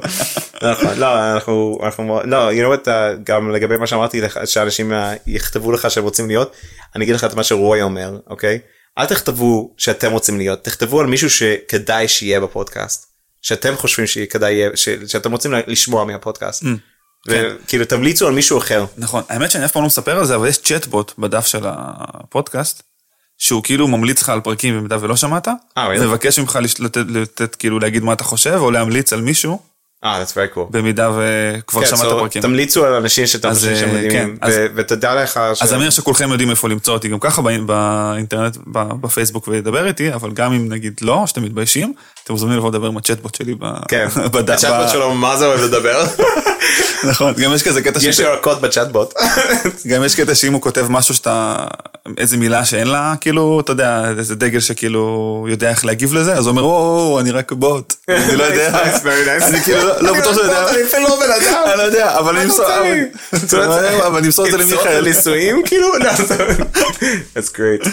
נכון, 0.72 0.98
לא, 0.98 1.34
אנחנו, 1.34 1.80
אנחנו, 1.84 2.22
לא, 2.26 2.52
you 2.52 2.56
know 2.56 2.84
what, 2.84 2.86
uh, 2.88 2.90
גם 3.24 3.52
לגבי 3.52 3.78
מה 3.78 3.88
שאמרתי 3.88 4.22
לך, 4.22 4.40
שאנשים 4.46 4.92
uh, 4.92 4.96
יכתבו 5.28 5.72
לך 5.72 5.92
שהם 5.92 6.04
רוצים 6.04 6.28
להיות, 6.28 6.52
אני 6.96 7.04
אגיד 7.04 7.16
לך 7.16 7.24
את 7.24 7.34
מה 7.34 7.44
שרוי 7.44 7.82
אומר, 7.82 8.18
אוקיי? 8.30 8.60
אל 8.98 9.06
תכתבו 9.06 9.74
שאתם 9.78 10.12
רוצים 10.12 10.38
להיות, 10.38 10.64
תכתבו 10.64 11.00
על 11.00 11.06
מישהו 11.08 11.30
שכדאי 11.30 12.08
שיהיה 12.08 12.40
בפודקאסט. 12.40 13.06
שאתם 13.42 13.76
חושבים 13.78 14.08
שכדאי 14.08 14.54
יהיה, 14.54 14.70
שאתם 15.08 15.32
רוצים 15.32 15.54
לשמוע 15.68 16.06
מהפודקאסט. 16.06 16.64
וכאילו 17.28 17.86
תמליצו 17.86 18.28
על 18.28 18.34
מישהו 18.34 18.58
אחר. 18.58 18.86
נכון, 18.98 19.24
האמת 19.30 19.52
שאני 19.52 19.66
אף 19.66 19.72
פעם 19.72 19.82
לא 19.84 19.88
מספר 19.88 20.18
על 20.20 20.26
זה, 20.26 20.36
אבל 20.36 20.48
יש 20.48 20.58
צ'טבוט 20.58 21.14
בדף 21.18 21.46
של 21.46 21.60
הפודקאסט, 21.66 22.84
שהוא 23.42 23.64
כאילו 23.64 23.88
ממליץ 23.88 24.22
לך 24.22 24.30
על 24.30 24.40
פרקים 24.42 24.78
במידה 24.78 24.98
ולא 25.02 25.16
שמעת, 25.16 25.48
אה? 25.48 25.54
ומבקש 26.00 26.40
ממך 26.40 26.60
לתת, 27.10 27.56
כאילו 27.56 27.80
להגיד 27.80 28.04
מה 28.04 28.14
אתה 28.14 28.24
חושב, 28.24 28.54
או 28.60 28.72
להמליץ 28.72 29.14
על 29.14 29.22
מישהו, 29.22 29.60
אה, 30.04 30.24
that's 30.24 30.32
very 30.32 30.56
cool. 30.58 30.62
במידה 30.70 31.10
וכבר 31.12 31.82
כן, 31.82 31.88
שמעת 31.88 32.02
so 32.02 32.10
פרקים. 32.20 32.42
תמליצו 32.42 32.86
על 32.86 32.94
אנשים 32.94 33.28
שאתם 33.28 33.50
אז, 33.50 33.58
חושבים 33.58 33.76
שהם 33.78 33.90
אה, 33.90 33.94
מדהימים, 33.96 34.38
כן, 34.38 34.48
ותדע 34.76 35.24
לך 35.24 35.40
ש... 35.54 35.62
אז 35.62 35.74
אמיר 35.74 35.90
שכולכם 35.90 36.30
יודעים 36.32 36.50
איפה 36.50 36.70
למצוא 36.70 36.94
אותי 36.94 37.08
גם 37.08 37.20
ככה 37.20 37.42
באינ- 37.42 37.66
באינטרנט, 37.66 38.58
בפייסבוק 39.02 39.48
ולדבר 39.48 39.88
איתי, 39.88 40.14
אבל 40.14 40.32
גם 40.32 40.54
אם 40.54 40.70
נגיד 40.70 40.94
לא, 41.02 41.24
שאתם 41.28 41.44
מתביישים, 41.44 41.94
אתם 42.24 42.34
מוזמנים 42.34 42.58
לבוא 42.58 42.70
לדבר 42.70 42.88
עם 42.88 42.98
הצ'טבוט 42.98 43.36
שלי 43.36 43.56
כן, 43.88 44.08
ב- 44.32 44.58
שלו 44.92 45.16
מה 45.16 45.38
זה 45.38 45.46
אוהב 45.46 45.60
לדבר. 45.62 46.06
נכון, 47.10 47.34
גם 47.34 47.54
יש 47.54 47.64
כזה 47.64 47.82
קטע 47.82 48.00
יש 48.04 48.18
ש- 48.18 48.20
ירקות 48.20 48.62
בצ'אטבוט. 48.62 49.14
גם 49.88 50.04
יש 50.04 50.16
קטע 50.16 50.36
שאם 50.36 50.54
הוא 50.54 50.62
כותב 50.62 50.86
משהו 50.90 51.16
שאתה, 51.16 51.56
איזה 52.18 52.38
מילה 52.38 52.66
שאין 52.66 52.88
לה, 52.88 53.14
כאילו, 53.22 53.60
אתה 53.60 53.72
יודע, 53.72 54.10
איזה 54.18 54.36
דגל 54.36 54.60
שכאילו 54.60 55.46
יודע 55.50 55.70
איך 55.70 55.86
להגיב 55.86 56.14
לזה, 56.14 56.34
אז 56.34 56.46
הוא 56.46 56.52
אומר, 56.52 56.62
או, 56.62 57.18
אני 57.20 57.32
רק 57.32 57.52
בוט, 57.52 57.94
אני 58.10 58.36
לא 58.36 58.44
יודע. 58.44 58.92
אני 59.48 59.60
כאילו 59.62 59.80
לא- 59.88 60.02
לא 60.02 60.20
בטוח 60.20 60.36
שאני 60.36 60.48
יודע, 60.48 60.70
אני 60.98 61.04
לא 61.04 61.20
בן 61.20 61.32
אדם. 61.32 61.64
אני 61.70 61.78
לא 61.78 61.84
יודע, 61.84 62.18
אבל 62.20 62.36
אני 62.38 62.46
אמסור, 62.46 62.66
אבל- 62.66 64.16
אני 64.18 64.26
אמסור 64.28 64.46
את 64.46 64.52
זה 64.52 64.58
למיכאל. 64.58 65.02
לנישואים 65.02 65.62
כאילו? 65.66 65.88
לא, 66.04 66.14
זה- 66.16 66.48
That's 67.36 67.50
great. 67.56 67.90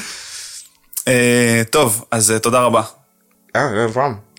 אה, 1.09 1.63
טוב, 1.71 2.05
אז 2.11 2.31
אה, 2.31 2.39
תודה 2.39 2.61
רבה, 2.61 2.83
אה, 3.57 3.87
problem. 3.95 3.99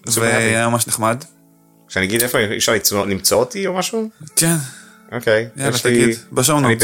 Super 0.09 0.11
happy. 0.11 0.19
והיה 0.19 0.69
ממש 0.69 0.87
נחמד. 0.87 1.23
שאני 1.89 2.05
אגיד 2.05 2.21
איפה 2.21 2.37
אפשר 2.57 2.73
למצוא 3.07 3.37
אותי 3.39 3.67
או 3.67 3.73
משהו? 3.73 4.09
כן, 4.35 4.55
אוקיי. 5.11 5.47
יאללה, 5.57 5.77
תגיד, 5.79 6.09
בשואו 6.31 6.57
אני 6.57 6.75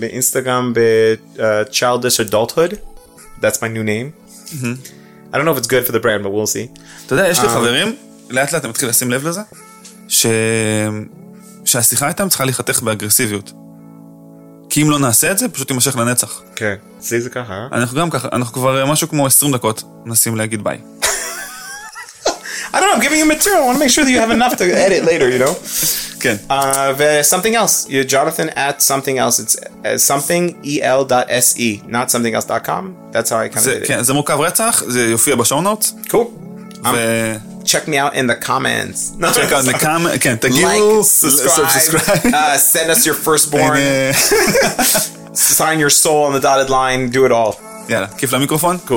באינסטגרם 0.00 0.72
ב-childish 0.74 2.30
adulthood. 2.30 2.74
That's 3.40 3.56
my 3.56 3.68
new 3.74 3.84
name. 3.84 4.10
I 5.32 5.36
don't 5.36 5.44
know 5.46 5.54
if 5.54 5.58
it's 5.58 5.66
good 5.66 5.84
for 5.86 5.92
the 5.92 6.00
brand, 6.00 6.22
but 6.24 6.30
we'll 6.30 6.46
see. 6.46 6.80
אתה 7.06 7.14
יודע, 7.14 7.28
יש 7.28 7.40
לי 7.40 7.48
אה. 7.48 7.52
חברים, 7.52 7.96
לאט 8.30 8.52
לאט 8.52 8.64
אני 8.64 8.70
מתחיל 8.70 8.88
לשים 8.88 9.10
לב 9.10 9.26
לזה. 9.28 9.40
שהשיחה 11.64 12.08
איתם 12.08 12.28
צריכה 12.28 12.44
להיחתך 12.44 12.82
באגרסיביות. 12.82 13.52
כי 14.70 14.82
אם 14.82 14.90
לא 14.90 14.98
נעשה 14.98 15.30
את 15.30 15.38
זה, 15.38 15.48
פשוט 15.48 15.70
יימשך 15.70 15.96
לנצח. 15.96 16.42
כן. 16.56 16.74
אצלי 16.98 17.20
זה 17.20 17.30
ככה. 17.30 17.52
אה? 17.52 17.68
אנחנו 17.72 18.00
גם 18.00 18.10
ככה, 18.10 18.28
אנחנו 18.32 18.52
כבר 18.52 18.86
משהו 18.86 19.08
כמו 19.08 19.26
20 19.26 19.52
דקות 19.52 19.82
מנסים 20.04 20.36
להגיד 20.36 20.64
ביי. 20.64 20.78
I 22.73 22.79
don't 22.79 22.87
know, 22.89 22.95
I'm 22.97 23.01
giving 23.07 23.19
you 23.19 23.25
material. 23.25 23.63
I 23.63 23.65
want 23.69 23.77
to 23.79 23.83
make 23.85 23.93
sure 23.95 24.03
that 24.05 24.11
you 24.15 24.19
have 24.25 24.31
enough 24.39 24.53
to 24.57 24.65
edit 24.85 25.01
later, 25.11 25.27
you 25.29 25.39
know? 25.43 25.53
כן. 26.19 26.35
Uh, 26.49 26.93
ו- 26.97 27.23
something 27.23 27.55
else. 27.55 27.87
You're 27.89 28.03
Jonathan 28.15 28.49
at 28.67 28.81
something 28.81 29.17
else. 29.17 29.35
It's 29.43 29.55
uh, 29.85 29.97
something 29.97 30.43
el.se, 30.91 31.81
not 31.87 32.11
something 32.11 32.33
else.com. 32.37 32.83
That's 33.13 33.29
how 33.31 33.39
I 33.39 33.47
kind 33.47 33.57
of 33.57 33.63
זה, 33.63 33.73
did 33.79 33.83
it. 33.83 33.87
כן, 33.87 34.03
זה 34.03 34.13
מורכב 34.13 34.39
רצח, 34.39 34.83
זה 34.87 35.01
יופיע 35.05 35.35
בשואו 35.35 35.61
נוטס, 35.61 35.93
Cool. 36.09 36.27
Um, 36.83 36.87
ו... 36.93 37.35
check 37.65 37.87
me 37.87 37.97
out 38.03 38.13
in 38.19 38.25
the 38.27 38.35
comments. 38.49 38.99
No, 39.17 39.27
check 39.31 39.51
out 39.51 39.63
the 39.65 39.77
com- 39.85 40.07
כן, 40.19 40.35
תגיעו, 40.35 41.01
like, 41.01 41.05
subscribe, 41.05 41.69
subscribe. 41.69 42.33
uh, 42.33 42.57
send 42.57 42.89
us 42.91 43.05
your 43.05 43.15
firstborn, 43.27 43.77
אה, 43.77 44.11
sign 45.33 45.79
your 45.79 45.89
soul 46.03 46.23
on 46.27 46.33
the 46.33 46.41
dotted 46.41 46.69
line, 46.69 47.09
do 47.15 47.25
it 47.25 47.31
all. 47.31 47.55
יאללה, 47.89 48.07
כיף 48.17 48.33
למיקרופון? 48.33 48.77
Cool. 48.87 48.91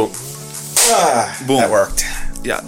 Ah, 0.76 1.46
Boom. 1.46 1.60
That 1.60 1.70
worked. 1.70 2.02
יאללה. 2.44 2.62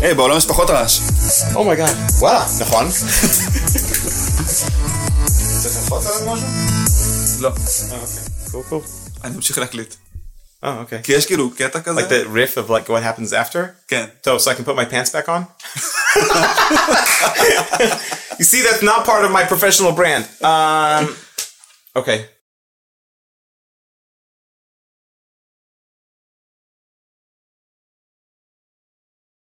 היי, 0.00 0.14
בעולם 0.14 0.36
יש 0.36 0.46
פחות 0.46 0.70
רעש. 0.70 0.98
Oh 1.52 1.56
my 1.56 1.78
god. 1.78 2.18
וואלה, 2.18 2.46
נכון. 2.60 2.90
צריך 5.62 5.76
ללחוץ 5.76 6.06
עליו 6.06 6.34
משהו? 6.34 6.46
לא. 7.40 7.48
אה, 7.48 7.98
אוקיי. 8.00 8.22
Cool, 8.46 8.72
cool. 8.72 9.24
אני 9.24 9.36
אמשיך 9.36 9.58
להקליט. 9.58 9.94
Oh, 10.64 10.66
okay. 10.66 11.02
כי 11.02 11.12
יש 11.12 11.26
כאילו 11.26 11.50
קטע 11.56 11.80
כזה. 11.80 12.00
Like 12.00 12.04
the 12.04 12.26
riff 12.28 12.56
of 12.56 12.70
like 12.70 12.88
what 12.88 13.02
happens 13.02 13.32
after? 13.32 13.58
כן. 13.88 14.06
So, 14.26 14.38
so 14.38 14.50
I 14.50 14.54
can 14.54 14.64
put 14.64 14.76
my 14.76 14.84
pants 14.84 15.10
back 15.10 15.28
on? 15.28 15.42
you 18.38 18.44
see, 18.44 18.62
that's 18.62 18.82
not 18.82 19.04
part 19.04 19.24
of 19.24 19.30
my 19.32 19.44
professional 19.44 19.92
brand. 19.92 20.24
Um, 20.42 21.16
okay. 21.96 22.18